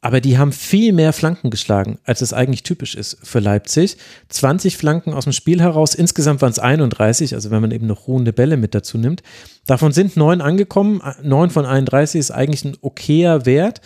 [0.00, 3.96] Aber die haben viel mehr Flanken geschlagen, als es eigentlich typisch ist für Leipzig.
[4.28, 8.06] 20 Flanken aus dem Spiel heraus, insgesamt waren es 31, also wenn man eben noch
[8.06, 9.22] ruhende Bälle mit dazu nimmt.
[9.66, 13.80] Davon sind neun angekommen, neun von 31 ist eigentlich ein okayer Wert,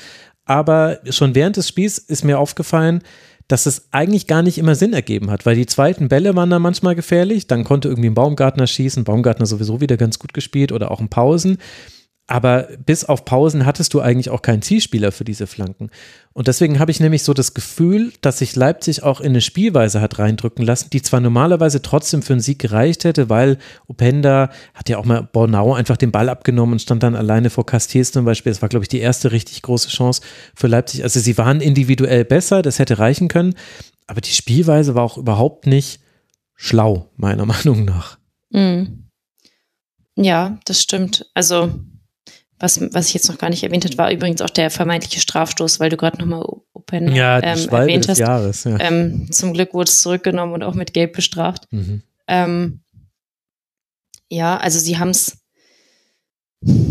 [0.44, 3.02] aber schon während des Spiels ist mir aufgefallen,
[3.48, 6.58] dass es eigentlich gar nicht immer Sinn ergeben hat, weil die zweiten Bälle waren da
[6.58, 10.90] manchmal gefährlich, dann konnte irgendwie ein Baumgartner schießen, Baumgartner sowieso wieder ganz gut gespielt oder
[10.90, 11.58] auch ein Pausen.
[12.28, 15.90] Aber bis auf Pausen hattest du eigentlich auch keinen Zielspieler für diese Flanken.
[16.32, 20.00] Und deswegen habe ich nämlich so das Gefühl, dass sich Leipzig auch in eine Spielweise
[20.00, 24.88] hat reindrücken lassen, die zwar normalerweise trotzdem für einen Sieg gereicht hätte, weil Openda hat
[24.88, 28.24] ja auch mal Bornau einfach den Ball abgenommen und stand dann alleine vor Castells zum
[28.24, 28.52] Beispiel.
[28.52, 30.22] Das war, glaube ich, die erste richtig große Chance
[30.54, 31.02] für Leipzig.
[31.02, 33.54] Also sie waren individuell besser, das hätte reichen können.
[34.06, 36.00] Aber die Spielweise war auch überhaupt nicht
[36.54, 38.18] schlau, meiner Meinung nach.
[38.50, 39.08] Mhm.
[40.14, 41.26] Ja, das stimmt.
[41.34, 41.72] Also
[42.62, 45.80] was, was ich jetzt noch gar nicht erwähnt habe, war übrigens auch der vermeintliche Strafstoß,
[45.80, 48.18] weil du gerade nochmal Open ja, ähm, erwähnt hast.
[48.18, 48.78] Jahres, ja.
[48.78, 51.66] ähm, zum Glück wurde es zurückgenommen und auch mit Gelb bestraft.
[51.72, 52.02] Mhm.
[52.28, 52.80] Ähm,
[54.28, 55.38] ja, also sie haben es,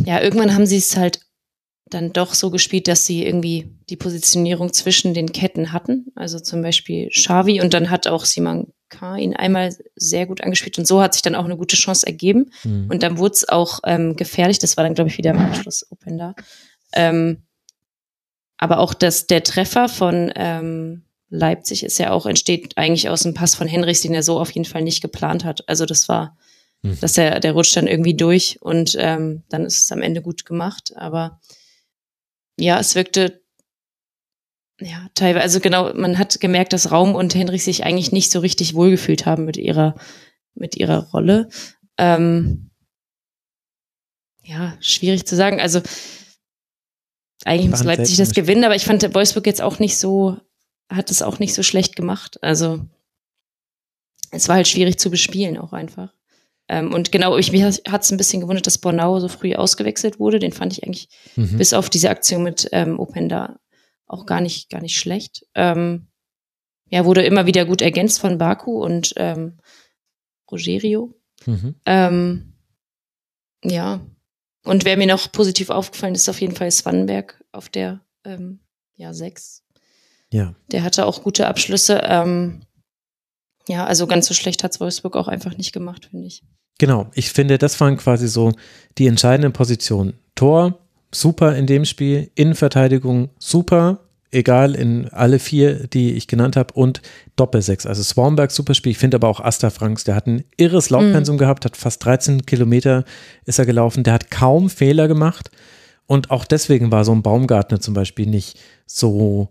[0.06, 1.22] ja, irgendwann haben sie es halt
[1.90, 6.08] dann doch so gespielt, dass sie irgendwie die Positionierung zwischen den Ketten hatten.
[6.16, 9.18] Also zum Beispiel Xavi und dann hat auch Simon K.
[9.18, 12.52] ihn einmal sehr gut angespielt und so hat sich dann auch eine gute Chance ergeben.
[12.64, 12.88] Mhm.
[12.92, 14.60] Und dann wurde es auch ähm, gefährlich.
[14.60, 16.36] Das war dann, glaube ich, wieder im Anschluss Open da.
[16.94, 17.44] Ähm,
[18.58, 23.34] aber auch das, der Treffer von ähm, Leipzig ist ja auch, entsteht eigentlich aus dem
[23.34, 25.68] Pass von Henrichs, den er so auf jeden Fall nicht geplant hat.
[25.68, 26.38] Also das war,
[26.84, 27.00] mhm.
[27.00, 30.46] dass der, der rutscht dann irgendwie durch und ähm, dann ist es am Ende gut
[30.46, 30.94] gemacht.
[30.96, 31.40] Aber
[32.58, 33.41] ja, es wirkte
[34.82, 38.40] ja, teilweise, also genau, man hat gemerkt, dass Raum und Henrich sich eigentlich nicht so
[38.40, 39.96] richtig wohlgefühlt haben mit ihrer,
[40.56, 41.50] mit ihrer Rolle.
[41.98, 42.72] Ähm,
[44.44, 45.62] ja, schwierig zu sagen.
[45.62, 45.82] Also
[47.46, 50.38] eigentlich muss Leipzig das gewinnen, aber ich fand der Wolfsburg jetzt auch nicht so,
[50.90, 52.42] hat es auch nicht so schlecht gemacht.
[52.42, 52.86] Also
[54.32, 56.14] es war halt schwierig zu bespielen auch einfach.
[56.68, 60.20] Ähm, und genau, ich, mich hat es ein bisschen gewundert, dass Bornau so früh ausgewechselt
[60.20, 60.40] wurde.
[60.40, 61.58] Den fand ich eigentlich mhm.
[61.58, 63.60] bis auf diese Aktion mit ähm, Openda
[64.12, 65.46] auch gar nicht, gar nicht schlecht.
[65.56, 66.08] Ähm,
[66.90, 69.58] ja, wurde immer wieder gut ergänzt von Baku und ähm,
[70.52, 71.16] Rogerio.
[71.46, 71.76] Mhm.
[71.86, 72.54] Ähm,
[73.64, 74.02] ja.
[74.64, 78.60] Und wer mir noch positiv aufgefallen ist, auf jeden Fall Swanberg auf der ähm,
[78.96, 79.64] ja, sechs.
[80.32, 80.54] Ja.
[80.72, 82.02] Der hatte auch gute Abschlüsse.
[82.04, 82.62] Ähm,
[83.68, 86.44] ja, also ganz so schlecht hat Wolfsburg auch einfach nicht gemacht, finde ich.
[86.78, 88.52] Genau, ich finde, das waren quasi so
[88.98, 90.20] die entscheidenden Positionen.
[90.36, 90.80] Tor,
[91.14, 94.00] super in dem Spiel, Innenverteidigung super,
[94.32, 97.02] egal in alle vier, die ich genannt habe und
[97.36, 97.86] Doppelsechs.
[97.86, 98.92] Also Swarmberg super Spiel.
[98.92, 101.40] Ich finde aber auch Asta Franks, der hat ein irres Laufpensum mhm.
[101.40, 103.04] gehabt, hat fast 13 Kilometer
[103.46, 105.52] ist er gelaufen, der hat kaum Fehler gemacht
[106.08, 109.50] und auch deswegen war so ein Baumgartner zum Beispiel nicht so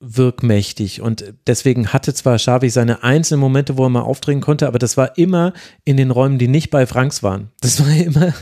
[0.00, 4.78] wirkmächtig und deswegen hatte zwar Xavi seine einzelnen Momente, wo er mal aufdringen konnte, aber
[4.78, 5.52] das war immer
[5.84, 7.50] in den Räumen, die nicht bei Franks waren.
[7.60, 8.32] Das war immer,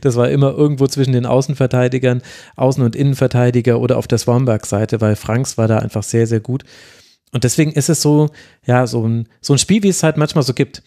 [0.00, 2.22] das war immer irgendwo zwischen den Außenverteidigern,
[2.56, 6.64] Außen- und Innenverteidiger oder auf der Swanberg-Seite, weil Franks war da einfach sehr, sehr gut.
[7.32, 8.28] Und deswegen ist es so,
[8.66, 10.82] ja, so ein, so ein Spiel, wie es halt manchmal so gibt.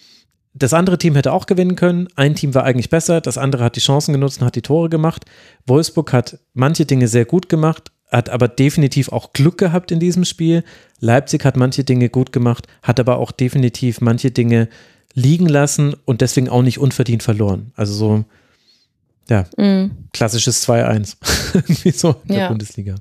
[0.53, 2.07] Das andere Team hätte auch gewinnen können.
[2.15, 4.89] Ein Team war eigentlich besser, das andere hat die Chancen genutzt und hat die Tore
[4.89, 5.25] gemacht.
[5.65, 10.23] Wolfsburg hat manche Dinge sehr gut gemacht, hat aber definitiv auch Glück gehabt in diesem
[10.23, 10.64] Spiel.
[11.01, 14.69] Leipzig hat manche Dinge gut gemacht, hat aber auch definitiv manche Dinge
[15.14, 17.72] liegen lassen und deswegen auch nicht unverdient verloren.
[17.75, 18.25] Also so,
[19.30, 20.10] ja, mm.
[20.14, 21.16] klassisches 2-1.
[21.54, 22.48] Irgendwie so in der ja.
[22.48, 22.95] Bundesliga.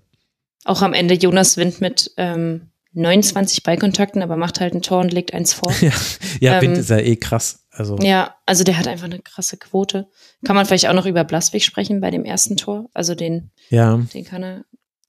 [0.65, 5.13] Auch am Ende Jonas Wind mit ähm, 29 Ballkontakten, aber macht halt ein Tor und
[5.13, 5.73] legt eins vor.
[5.81, 5.93] ja,
[6.41, 7.61] ja ähm, Wind ist ja eh krass.
[7.71, 7.99] Also.
[7.99, 10.09] Ja, also der hat einfach eine krasse Quote.
[10.45, 12.89] Kann man vielleicht auch noch über Blaswig sprechen bei dem ersten Tor?
[12.95, 13.97] Also den, ja.
[14.15, 14.65] den kann er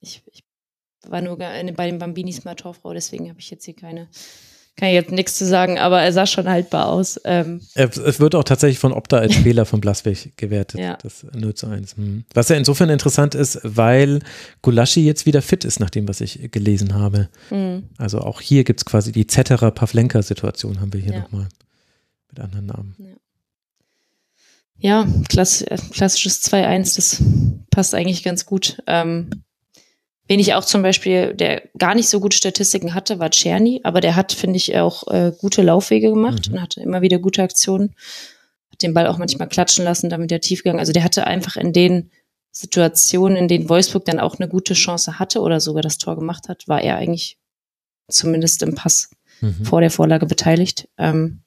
[0.06, 0.44] ich, ich
[1.06, 4.08] war nur bei den Bambinis mal Torfrau, deswegen habe ich jetzt hier keine,
[4.76, 7.18] kann ich jetzt nichts zu sagen, aber er sah schon haltbar aus.
[7.24, 7.62] Ähm.
[7.74, 10.98] Es wird auch tatsächlich von Opta als Fehler von Blaswig gewertet, ja.
[11.02, 11.96] das 0 zu 1.
[11.96, 12.24] Hm.
[12.34, 14.20] Was ja insofern interessant ist, weil
[14.60, 17.30] Gulaschi jetzt wieder fit ist, nach dem, was ich gelesen habe.
[17.50, 17.84] Mhm.
[17.96, 21.20] Also auch hier gibt es quasi die Zetterer Pavlenka-Situation, haben wir hier ja.
[21.20, 21.48] nochmal
[22.28, 22.94] mit anderen Namen.
[22.98, 23.06] Ja.
[24.78, 27.22] Ja, klass klassisches 2-1, das
[27.70, 28.82] passt eigentlich ganz gut.
[28.86, 29.30] Ähm,
[30.28, 34.00] wen ich auch zum Beispiel, der gar nicht so gute Statistiken hatte, war Czerny, aber
[34.00, 36.54] der hat, finde ich, auch äh, gute Laufwege gemacht mhm.
[36.54, 37.94] und hatte immer wieder gute Aktionen.
[38.70, 40.80] Hat den Ball auch manchmal klatschen lassen, damit der tief gegangen.
[40.80, 42.10] Also der hatte einfach in den
[42.50, 46.48] Situationen, in denen Wolfsburg dann auch eine gute Chance hatte oder sogar das Tor gemacht
[46.48, 47.38] hat, war er eigentlich
[48.08, 49.64] zumindest im Pass mhm.
[49.64, 50.88] vor der Vorlage beteiligt.
[50.96, 51.42] Ähm,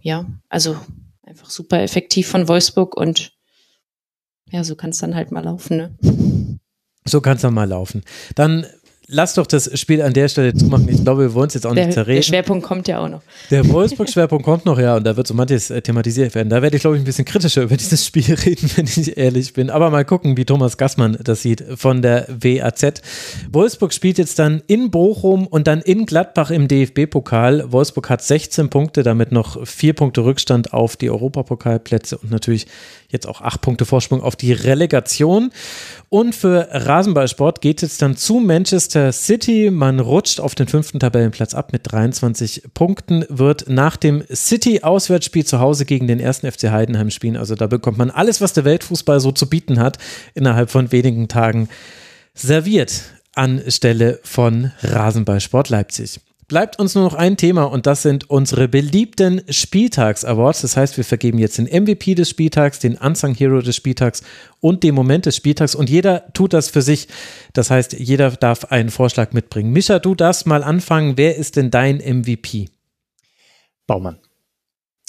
[0.00, 0.78] ja, also
[1.22, 3.32] einfach super effektiv von Wolfsburg und
[4.50, 5.76] ja, so kann es dann halt mal laufen.
[5.76, 6.53] Ne?
[7.06, 8.02] So kann es dann mal laufen.
[8.34, 8.66] Dann
[9.08, 10.88] lass doch das Spiel an der Stelle zumachen.
[10.88, 12.16] Ich glaube, wir wollen es jetzt auch der, nicht zerreden.
[12.16, 13.20] Der Schwerpunkt kommt ja auch noch.
[13.50, 16.48] Der Wolfsburg-Schwerpunkt kommt noch, ja, und da wird so manches äh, thematisiert werden.
[16.48, 19.52] Da werde ich, glaube ich, ein bisschen kritischer über dieses Spiel reden, wenn ich ehrlich
[19.52, 19.68] bin.
[19.68, 23.02] Aber mal gucken, wie Thomas Gassmann das sieht von der WAZ.
[23.52, 27.70] Wolfsburg spielt jetzt dann in Bochum und dann in Gladbach im DFB-Pokal.
[27.70, 32.66] Wolfsburg hat 16 Punkte, damit noch vier Punkte Rückstand auf die Europapokalplätze und natürlich
[33.14, 35.50] jetzt auch acht Punkte Vorsprung auf die Relegation.
[36.10, 39.70] Und für Rasenballsport geht es dann zu Manchester City.
[39.70, 45.60] Man rutscht auf den fünften Tabellenplatz ab mit 23 Punkten, wird nach dem City-Auswärtsspiel zu
[45.60, 47.38] Hause gegen den ersten FC Heidenheim spielen.
[47.38, 49.96] Also da bekommt man alles, was der Weltfußball so zu bieten hat,
[50.34, 51.68] innerhalb von wenigen Tagen
[52.34, 58.68] serviert anstelle von Rasenballsport Leipzig bleibt uns nur noch ein Thema und das sind unsere
[58.68, 60.62] beliebten Spieltags-Awards.
[60.62, 64.22] Das heißt, wir vergeben jetzt den MVP des Spieltags, den Unsung Hero des Spieltags
[64.60, 67.08] und den Moment des Spieltags und jeder tut das für sich.
[67.52, 69.72] Das heißt, jeder darf einen Vorschlag mitbringen.
[69.72, 71.16] Mischa, du darfst mal anfangen.
[71.16, 72.68] Wer ist denn dein MVP?
[73.86, 74.18] Baumann.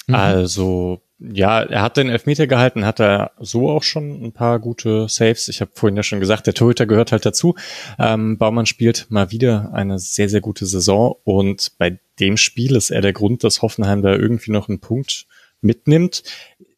[0.06, 0.14] Mhm.
[0.14, 5.08] Also ja, er hat den Elfmeter gehalten, hat er so auch schon ein paar gute
[5.08, 5.48] Saves.
[5.48, 7.54] Ich habe vorhin ja schon gesagt, der Torhüter gehört halt dazu.
[7.98, 12.90] Ähm, Baumann spielt mal wieder eine sehr, sehr gute Saison und bei dem Spiel ist
[12.90, 15.26] er der Grund, dass Hoffenheim da irgendwie noch einen Punkt
[15.62, 16.22] mitnimmt.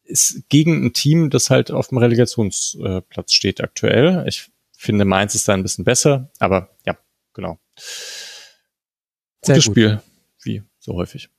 [0.05, 4.23] Ist gegen ein Team, das halt auf dem Relegationsplatz steht aktuell.
[4.27, 6.97] Ich finde, Mainz ist da ein bisschen besser, aber ja,
[7.33, 7.59] genau.
[9.41, 9.73] Gutes gut.
[9.73, 10.01] Spiel,
[10.43, 11.29] wie so häufig.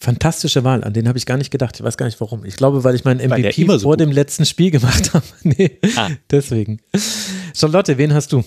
[0.00, 1.76] Fantastische Wahl, an den habe ich gar nicht gedacht.
[1.76, 2.44] Ich weiß gar nicht warum.
[2.44, 4.00] Ich glaube, weil ich meinen MVP so vor gut.
[4.00, 5.26] dem letzten Spiel gemacht habe.
[5.42, 6.10] nee, ah.
[6.30, 6.80] deswegen.
[7.54, 8.44] Charlotte, wen hast du?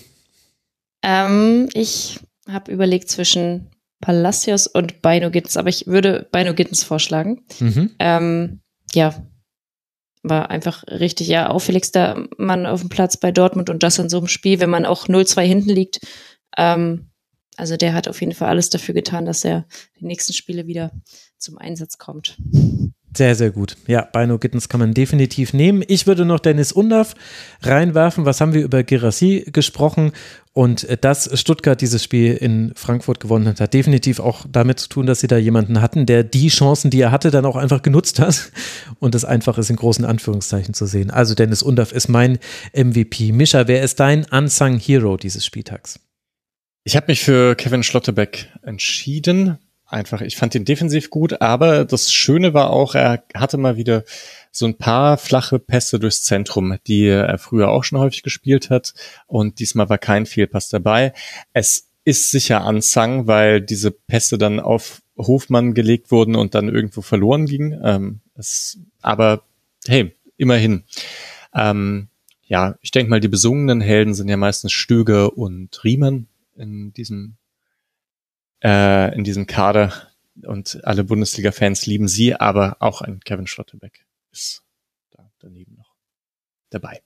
[1.02, 3.68] Ähm, ich habe überlegt zwischen
[4.00, 7.44] Palacios und Bino Gittens, aber ich würde Bino Gittens vorschlagen.
[7.60, 7.90] Mhm.
[7.98, 8.60] Ähm,
[8.94, 9.22] ja,
[10.22, 14.18] war einfach richtig, ja, auffälligster Mann auf dem Platz bei Dortmund und das in so
[14.18, 16.00] einem Spiel, wenn man auch 0-2 hinten liegt.
[16.56, 17.10] Ähm,
[17.56, 19.66] also der hat auf jeden Fall alles dafür getan, dass er
[19.98, 20.92] die nächsten Spiele wieder
[21.42, 22.38] zum Einsatz kommt.
[23.14, 23.76] Sehr, sehr gut.
[23.86, 25.84] Ja, Bino Gittens kann man definitiv nehmen.
[25.86, 27.14] Ich würde noch Dennis Undaff
[27.60, 28.24] reinwerfen.
[28.24, 30.12] Was haben wir über Girassi gesprochen?
[30.54, 35.04] Und dass Stuttgart dieses Spiel in Frankfurt gewonnen hat, hat definitiv auch damit zu tun,
[35.06, 38.18] dass sie da jemanden hatten, der die Chancen, die er hatte, dann auch einfach genutzt
[38.18, 38.50] hat.
[38.98, 41.10] Und es einfach ist in großen Anführungszeichen zu sehen.
[41.10, 42.38] Also Dennis Undaff ist mein
[42.74, 43.32] MVP.
[43.32, 46.00] Mischa, wer ist dein Unsung Hero dieses Spieltags?
[46.84, 49.58] Ich habe mich für Kevin Schlotterbeck entschieden.
[49.92, 54.04] Einfach, ich fand ihn defensiv gut, aber das Schöne war auch, er hatte mal wieder
[54.50, 58.94] so ein paar flache Pässe durchs Zentrum, die er früher auch schon häufig gespielt hat.
[59.26, 61.12] Und diesmal war kein Fehlpass dabei.
[61.52, 67.02] Es ist sicher Ansang, weil diese Pässe dann auf Hofmann gelegt wurden und dann irgendwo
[67.02, 67.78] verloren gingen.
[67.84, 69.42] Ähm, es, aber
[69.86, 70.84] hey, immerhin.
[71.54, 72.08] Ähm,
[72.44, 77.34] ja, ich denke mal, die besungenen Helden sind ja meistens Stöger und Riemann in diesem,
[78.62, 79.92] äh, in diesem Kader
[80.44, 84.62] und alle Bundesliga-Fans lieben sie, aber auch ein Kevin Schlotterbeck ist
[85.10, 85.94] da daneben noch
[86.70, 87.02] dabei.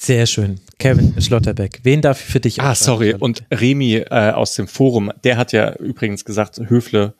[0.00, 0.60] Sehr schön.
[0.78, 1.80] Kevin Schlotterbeck.
[1.82, 3.14] Wen darf ich für dich Ah, sorry.
[3.14, 7.14] Und Remi äh, aus dem Forum, der hat ja übrigens gesagt, Höfle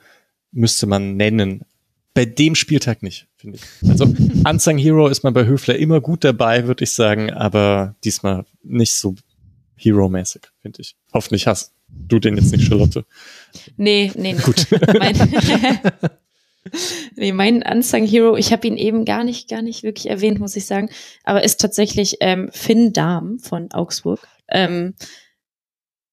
[0.52, 1.62] müsste man nennen.
[2.15, 3.89] Bei dem Spieltag nicht, finde ich.
[3.89, 4.05] Also
[4.48, 8.94] Unsung Hero ist man bei Höfler immer gut dabei, würde ich sagen, aber diesmal nicht
[8.94, 9.16] so
[9.76, 10.97] Hero-mäßig, finde ich.
[11.12, 13.05] Hoffentlich hast du den jetzt nicht, Charlotte.
[13.76, 14.41] Nee, nee, nee.
[14.42, 14.67] Gut.
[14.99, 15.17] Mein,
[17.17, 20.57] nee, mein Unsung Hero, ich habe ihn eben gar nicht, gar nicht wirklich erwähnt, muss
[20.57, 20.91] ich sagen,
[21.25, 24.26] aber ist tatsächlich ähm, Finn Dahm von Augsburg.
[24.49, 24.94] Ähm,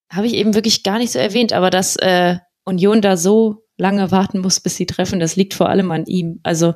[0.10, 4.12] habe ich eben wirklich gar nicht so erwähnt, aber dass äh, Union da so lange
[4.12, 6.40] warten muss, bis sie treffen, das liegt vor allem an ihm.
[6.44, 6.74] Also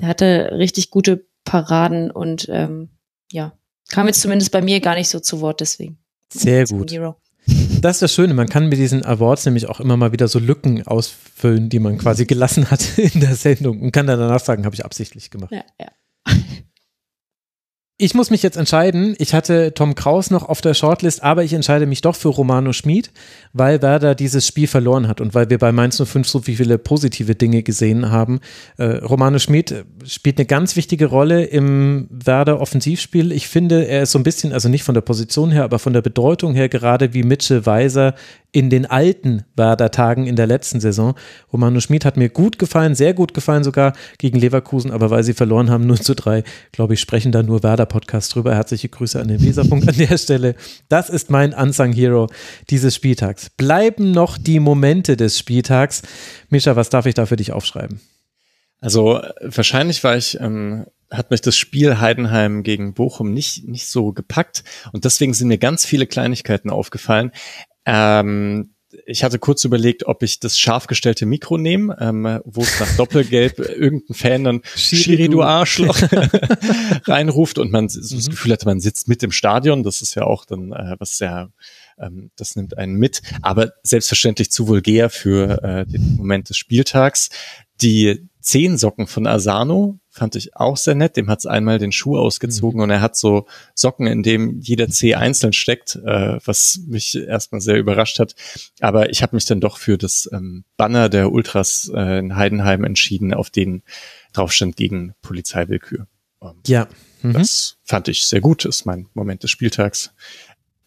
[0.00, 2.90] der hatte richtig gute Paraden und ähm,
[3.30, 3.56] ja,
[3.88, 5.98] kam jetzt zumindest bei mir gar nicht so zu Wort deswegen.
[6.32, 6.92] Sehr gut.
[7.46, 10.38] Das ist das Schöne, man kann mit diesen Awards nämlich auch immer mal wieder so
[10.38, 14.64] Lücken ausfüllen, die man quasi gelassen hat in der Sendung und kann dann danach sagen,
[14.64, 15.50] habe ich absichtlich gemacht.
[15.52, 15.88] Ja, ja.
[17.98, 19.16] ich muss mich jetzt entscheiden.
[19.18, 22.72] Ich hatte Tom Kraus noch auf der Shortlist, aber ich entscheide mich doch für Romano
[22.72, 23.10] Schmid,
[23.52, 27.34] weil Werder dieses Spiel verloren hat und weil wir bei Mainz 05 so viele positive
[27.34, 28.40] Dinge gesehen haben.
[28.78, 33.32] Äh, Romano Schmid spielt eine ganz wichtige Rolle im Werder Offensivspiel.
[33.32, 35.92] Ich finde, er ist so ein bisschen, also nicht von der Position her, aber von
[35.92, 38.14] der Bedeutung her gerade wie Mitchell Weiser
[38.52, 41.14] in den alten Werder-Tagen in der letzten Saison.
[41.52, 45.32] Romano Schmid hat mir gut gefallen, sehr gut gefallen sogar gegen Leverkusen, aber weil sie
[45.32, 48.54] verloren haben, 0 zu 3, glaube ich, sprechen da nur Werder-Podcast drüber.
[48.54, 50.54] Herzliche Grüße an den Weserpunkt an der Stelle.
[50.90, 52.28] Das ist mein Unsung Hero
[52.68, 53.41] dieses Spieltags.
[53.50, 56.02] Bleiben noch die Momente des Spieltags.
[56.48, 58.00] Mischa, was darf ich da für dich aufschreiben?
[58.80, 64.12] Also wahrscheinlich war ich ähm, hat mich das Spiel Heidenheim gegen Bochum nicht, nicht so
[64.12, 64.64] gepackt.
[64.92, 67.32] Und deswegen sind mir ganz viele Kleinigkeiten aufgefallen.
[67.84, 68.70] Ähm,
[69.06, 72.96] ich hatte kurz überlegt, ob ich das scharf gestellte Mikro nehme, ähm, wo es nach
[72.96, 75.98] Doppelgelb irgendein Fan dann Schiri, du Arschloch
[77.06, 78.30] reinruft und man so das mhm.
[78.30, 79.82] Gefühl hatte, man sitzt mit im Stadion.
[79.82, 81.50] Das ist ja auch dann äh, was sehr,
[81.98, 83.22] ähm, das nimmt einen mit.
[83.42, 87.30] Aber selbstverständlich zu vulgär für äh, den Moment des Spieltags.
[87.80, 91.16] Die Zehensocken von Asano fand ich auch sehr nett.
[91.16, 92.82] Dem hat es einmal den Schuh ausgezogen mhm.
[92.84, 97.60] und er hat so Socken, in dem jeder Zeh einzeln steckt, äh, was mich erstmal
[97.60, 98.34] sehr überrascht hat.
[98.80, 102.84] Aber ich habe mich dann doch für das ähm, Banner der Ultras äh, in Heidenheim
[102.84, 103.82] entschieden, auf den
[104.32, 106.06] drauf stand gegen Polizeiwillkür.
[106.42, 106.88] Ähm, ja.
[107.22, 107.34] Mhm.
[107.34, 110.12] Das fand ich sehr gut, ist mein Moment des Spieltags.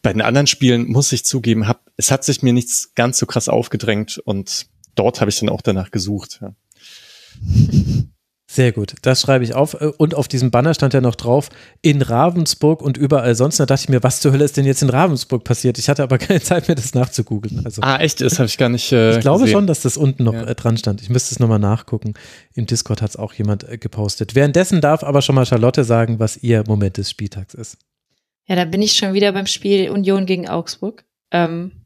[0.05, 3.25] Bei den anderen Spielen muss ich zugeben, hab, es hat sich mir nichts ganz so
[3.25, 6.41] krass aufgedrängt und dort habe ich dann auch danach gesucht.
[6.43, 6.53] Ja.
[8.45, 9.73] Sehr gut, das schreibe ich auf.
[9.73, 11.49] Und auf diesem Banner stand ja noch drauf,
[11.81, 13.59] in Ravensburg und überall sonst.
[13.59, 15.79] Da dachte ich mir, was zur Hölle ist denn jetzt in Ravensburg passiert?
[15.79, 17.65] Ich hatte aber keine Zeit mehr, das nachzugoogeln.
[17.65, 18.21] Also, ah, echt?
[18.21, 18.91] Das habe ich gar nicht.
[18.91, 19.53] Äh, ich glaube gesehen.
[19.53, 20.43] schon, dass das unten noch ja.
[20.43, 21.01] Äh, dran stand.
[21.01, 22.13] Ich müsste es nochmal nachgucken.
[22.53, 24.35] Im Discord hat es auch jemand äh, gepostet.
[24.35, 27.79] Währenddessen darf aber schon mal Charlotte sagen, was ihr Moment des Spieltags ist.
[28.47, 31.05] Ja, da bin ich schon wieder beim Spiel Union gegen Augsburg.
[31.31, 31.85] Ähm,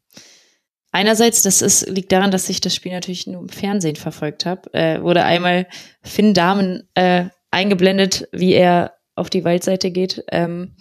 [0.92, 4.74] Einerseits, das ist, liegt daran, dass ich das Spiel natürlich nur im Fernsehen verfolgt habe,
[4.74, 5.68] äh, wurde einmal
[6.02, 10.76] Finn Damen äh, eingeblendet, wie er auf die Waldseite geht ähm,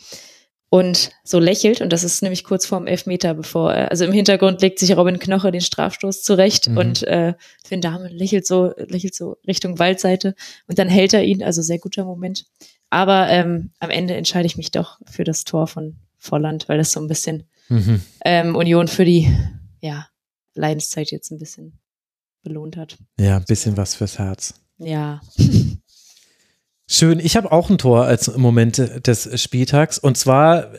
[0.71, 1.83] und so lächelt.
[1.83, 5.19] Und das ist nämlich kurz vorm Elfmeter, bevor, äh, also im Hintergrund legt sich Robin
[5.19, 6.79] Knoche den Strafstoß zurecht mhm.
[6.79, 7.35] und äh,
[7.67, 10.35] Finn Damen lächelt so, lächelt so Richtung Waldseite
[10.69, 12.47] und dann hält er ihn, also sehr guter Moment.
[12.91, 16.93] Aber ähm, am Ende entscheide ich mich doch für das Tor von Volland, weil das
[16.93, 18.03] so ein bisschen mhm.
[18.25, 19.33] ähm, Union für die
[19.81, 20.09] ja,
[20.55, 21.79] Leidenszeit jetzt ein bisschen
[22.43, 22.97] belohnt hat.
[23.19, 24.55] Ja, ein bisschen was fürs Herz.
[24.79, 25.21] Ja.
[26.91, 27.21] Schön.
[27.21, 30.73] Ich habe auch ein Tor als Moment des Spieltags und zwar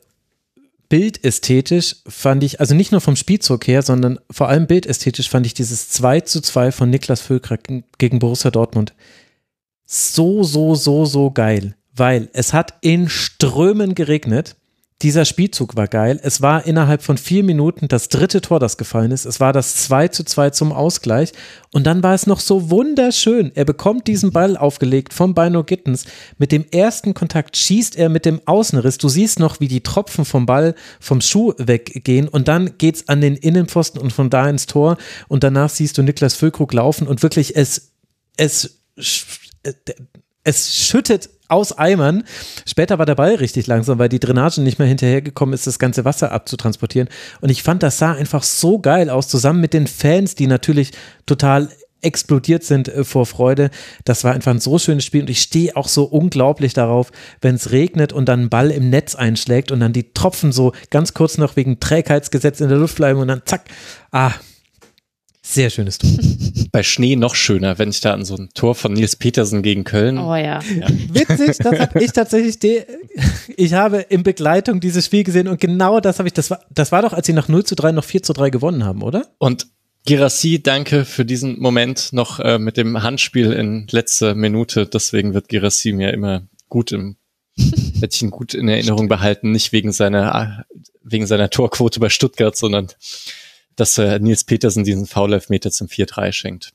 [0.89, 5.53] bildästhetisch fand ich, also nicht nur vom Spielzug her, sondern vor allem bildästhetisch fand ich
[5.53, 7.59] dieses 2 zu 2 von Niklas Füllkrug
[7.99, 8.95] gegen Borussia Dortmund
[9.91, 14.55] so, so, so, so geil, weil es hat in Strömen geregnet
[15.01, 16.19] dieser Spielzug war geil.
[16.23, 19.25] Es war innerhalb von vier Minuten das dritte Tor, das gefallen ist.
[19.25, 21.31] Es war das 2 zu 2 zum Ausgleich.
[21.71, 23.53] Und dann war es noch so wunderschön.
[23.55, 26.03] Er bekommt diesen Ball aufgelegt vom Bino Gittens.
[26.37, 28.97] Mit dem ersten Kontakt schießt er mit dem Außenriss.
[28.97, 32.27] Du siehst noch, wie die Tropfen vom Ball vom Schuh weggehen.
[32.27, 34.97] Und dann geht's an den Innenpfosten und von da ins Tor.
[35.29, 37.93] Und danach siehst du Niklas Füllkrug laufen und wirklich es,
[38.35, 38.81] es,
[40.43, 42.23] es schüttet aus Eimern.
[42.65, 46.05] Später war der Ball richtig langsam, weil die Drainage nicht mehr hinterhergekommen ist, das ganze
[46.05, 47.09] Wasser abzutransportieren.
[47.41, 50.91] Und ich fand, das sah einfach so geil aus, zusammen mit den Fans, die natürlich
[51.25, 51.69] total
[52.01, 53.69] explodiert sind äh, vor Freude.
[54.05, 57.11] Das war einfach ein so schönes Spiel und ich stehe auch so unglaublich darauf,
[57.41, 60.73] wenn es regnet und dann ein Ball im Netz einschlägt und dann die Tropfen so
[60.89, 63.65] ganz kurz noch wegen Trägheitsgesetz in der Luft bleiben und dann zack.
[64.11, 64.31] Ah,
[65.53, 66.11] sehr schönes Tor.
[66.71, 69.83] Bei Schnee noch schöner, wenn ich da an so ein Tor von Nils Petersen gegen
[69.83, 70.17] Köln.
[70.17, 70.59] Oh ja.
[70.61, 70.87] ja.
[71.11, 72.59] Witzig, das habe ich tatsächlich.
[72.59, 72.85] De
[73.57, 76.33] ich habe in Begleitung dieses Spiel gesehen und genau das habe ich.
[76.33, 78.49] Das war, das war doch, als sie nach 0 zu 3 noch 4 zu 3
[78.49, 79.27] gewonnen haben, oder?
[79.39, 79.67] Und
[80.05, 84.85] Girassi, danke für diesen Moment noch äh, mit dem Handspiel in letzter Minute.
[84.85, 87.17] Deswegen wird Girassi mir immer gut im
[87.57, 90.65] werde ich ihn gut in Erinnerung behalten, nicht wegen seiner
[91.03, 92.87] wegen seiner Torquote bei Stuttgart, sondern
[93.79, 96.71] dass äh, Nils Petersen diesen Foul-Elfmeter zum 4-3 schenkt.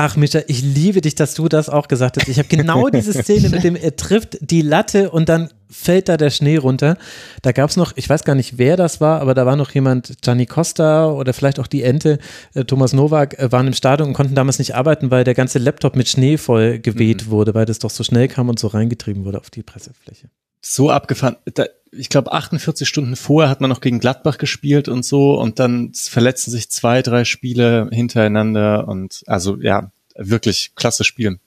[0.00, 2.28] Ach, Mischa, ich liebe dich, dass du das auch gesagt hast.
[2.28, 6.16] Ich habe genau diese Szene mit dem, er trifft die Latte und dann fällt da
[6.16, 6.96] der Schnee runter.
[7.42, 9.72] Da gab es noch, ich weiß gar nicht, wer das war, aber da war noch
[9.72, 12.18] jemand, Gianni Costa oder vielleicht auch die Ente,
[12.54, 15.58] äh, Thomas Nowak, äh, waren im Stadion und konnten damals nicht arbeiten, weil der ganze
[15.58, 17.30] Laptop mit Schnee voll geweht mhm.
[17.30, 20.28] wurde, weil das doch so schnell kam und so reingetrieben wurde auf die Pressefläche.
[20.60, 21.36] So abgefahren.
[21.54, 25.58] Da, ich glaube, 48 Stunden vorher hat man noch gegen Gladbach gespielt und so und
[25.58, 31.38] dann verletzen sich zwei, drei Spiele hintereinander und also ja, wirklich klasse Spiel.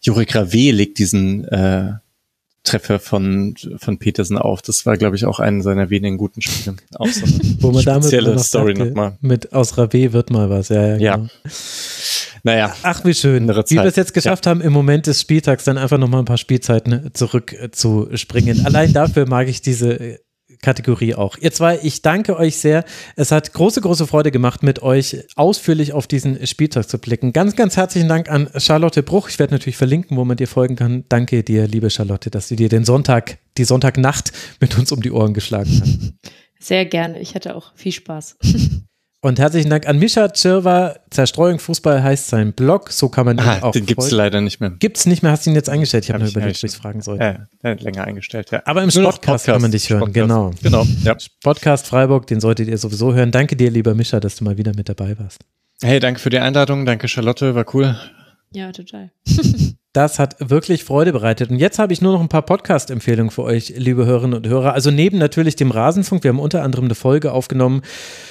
[0.00, 1.94] Juri Grave legt diesen äh,
[2.64, 4.62] Treffer von, von Petersen auf.
[4.62, 6.76] Das war, glaube ich, auch einen seiner wenigen guten Spiele.
[6.94, 9.16] Auch so eine Wo man damit spezielle noch Story nochmal.
[9.20, 10.96] Mit aus Rabé wird mal was, ja.
[10.96, 10.98] Ja.
[10.98, 11.16] Ja.
[11.16, 11.28] Genau.
[12.46, 13.48] Naja, Ach, wie schön.
[13.48, 16.36] Wie wir es jetzt geschafft haben, im Moment des Spieltags dann einfach nochmal ein paar
[16.36, 18.66] Spielzeiten zurück äh, zu springen.
[18.66, 20.20] Allein dafür mag ich diese
[20.64, 21.36] Kategorie auch.
[21.38, 22.84] Ihr zwei, ich danke euch sehr.
[23.14, 27.32] Es hat große, große Freude gemacht, mit euch ausführlich auf diesen Spieltag zu blicken.
[27.32, 29.28] Ganz, ganz herzlichen Dank an Charlotte Bruch.
[29.28, 31.04] Ich werde natürlich verlinken, wo man dir folgen kann.
[31.08, 35.12] Danke dir, liebe Charlotte, dass du dir den Sonntag, die Sonntagnacht mit uns um die
[35.12, 36.12] Ohren geschlagen hast.
[36.58, 37.20] Sehr gerne.
[37.20, 38.38] Ich hatte auch viel Spaß.
[39.24, 40.96] Und herzlichen Dank an Mischa Tschirwa.
[41.08, 42.90] Zerstreuung Fußball heißt sein Blog.
[42.92, 44.16] So kann man ihn ah, auch den gibt's folgen.
[44.16, 44.68] leider nicht mehr.
[44.68, 46.04] Gibt's nicht mehr, hast du ihn jetzt eingestellt?
[46.04, 47.16] Ich habe Hab nur ich überlegt, ob ich fragen soll.
[47.16, 48.60] Ja, ja, länger eingestellt, ja.
[48.66, 50.50] Aber im Podcast kann man dich hören, genau.
[50.62, 51.16] Genau, ja.
[51.42, 53.30] Podcast Freiburg, den solltet ihr sowieso hören.
[53.30, 55.40] Danke dir, lieber Mischa, dass du mal wieder mit dabei warst.
[55.80, 56.84] Hey, danke für die Einladung.
[56.84, 57.54] Danke, Charlotte.
[57.54, 57.96] War cool.
[58.52, 59.10] Ja, total.
[59.94, 61.50] Das hat wirklich Freude bereitet.
[61.50, 64.74] Und jetzt habe ich nur noch ein paar Podcast-Empfehlungen für euch, liebe Hörerinnen und Hörer.
[64.74, 67.82] Also neben natürlich dem Rasenfunk, wir haben unter anderem eine Folge aufgenommen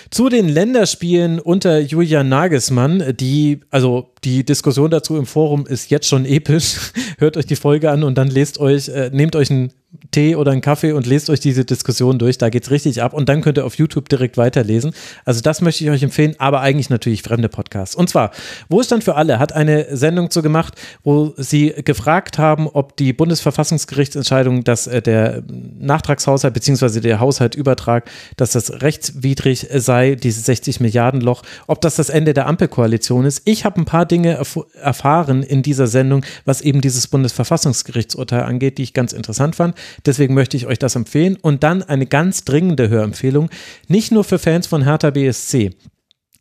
[0.09, 3.15] zu den Länderspielen unter Julian Nagelsmann.
[3.17, 6.75] Die, also die Diskussion dazu im Forum ist jetzt schon episch.
[7.17, 9.71] Hört euch die Folge an und dann lest euch, äh, nehmt euch einen
[10.11, 12.37] Tee oder einen Kaffee und lest euch diese Diskussion durch.
[12.37, 14.93] Da geht's richtig ab und dann könnt ihr auf YouTube direkt weiterlesen.
[15.25, 17.95] Also das möchte ich euch empfehlen, aber eigentlich natürlich fremde Podcasts.
[17.95, 18.31] Und zwar,
[18.69, 24.63] Wohlstand für alle hat eine Sendung zu gemacht, wo sie gefragt haben, ob die Bundesverfassungsgerichtsentscheidung,
[24.63, 25.43] dass äh, der
[25.79, 26.99] Nachtragshaushalt bzw.
[26.99, 32.47] der Haushaltübertrag, dass das rechtswidrig sei, dieses 60 Milliarden Loch, ob das das Ende der
[32.47, 33.41] Ampelkoalition ist.
[33.45, 38.77] Ich habe ein paar Dinge erf- erfahren in dieser Sendung, was eben dieses Bundesverfassungsgerichtsurteil angeht,
[38.77, 39.75] die ich ganz interessant fand.
[40.05, 41.37] Deswegen möchte ich euch das empfehlen.
[41.41, 43.49] Und dann eine ganz dringende Hörempfehlung,
[43.87, 45.71] nicht nur für Fans von Hertha BSC.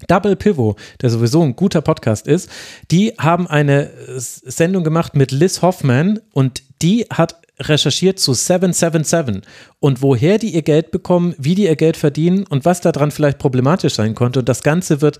[0.08, 2.50] Double Pivot, der sowieso ein guter Podcast ist,
[2.90, 9.42] die haben eine Sendung gemacht mit Liz Hoffman und die hat recherchiert zu 777
[9.78, 13.38] und woher die ihr Geld bekommen, wie die ihr Geld verdienen und was daran vielleicht
[13.38, 14.40] problematisch sein konnte.
[14.40, 15.18] Und das Ganze wird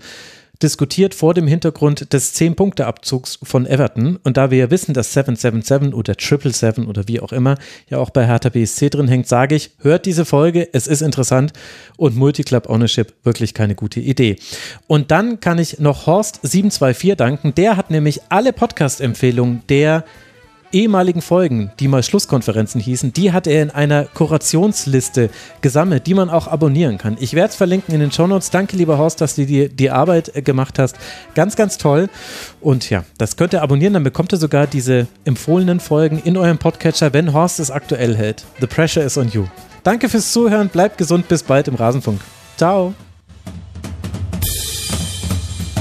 [0.61, 4.17] diskutiert vor dem Hintergrund des 10-Punkte-Abzugs von Everton.
[4.23, 7.57] Und da wir ja wissen, dass 777 oder 777 oder wie auch immer
[7.89, 11.53] ja auch bei Hertha BSC drin hängt, sage ich, hört diese Folge, es ist interessant
[11.97, 14.37] und Multiclub Ownership wirklich keine gute Idee.
[14.87, 17.55] Und dann kann ich noch Horst 724 danken.
[17.55, 20.05] Der hat nämlich alle Podcast-Empfehlungen der
[20.73, 25.29] ehemaligen Folgen, die mal Schlusskonferenzen hießen, die hat er in einer Kurationsliste
[25.61, 27.17] gesammelt, die man auch abonnieren kann.
[27.19, 28.49] Ich werde es verlinken in den Shownotes.
[28.49, 30.95] Danke, lieber Horst, dass du dir die Arbeit äh, gemacht hast.
[31.35, 32.09] Ganz, ganz toll.
[32.61, 36.57] Und ja, das könnt ihr abonnieren, dann bekommt ihr sogar diese empfohlenen Folgen in eurem
[36.57, 38.45] Podcatcher, wenn Horst es aktuell hält.
[38.59, 39.45] The pressure is on you.
[39.83, 42.21] Danke fürs Zuhören, bleibt gesund, bis bald im Rasenfunk.
[42.57, 42.93] Ciao.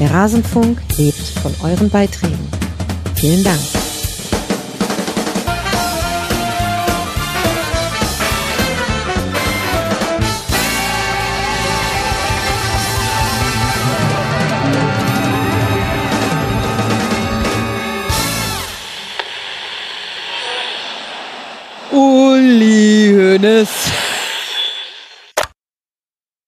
[0.00, 2.48] Der Rasenfunk lebt von euren Beiträgen.
[3.14, 3.81] Vielen Dank.
[23.32, 23.91] Hoeneß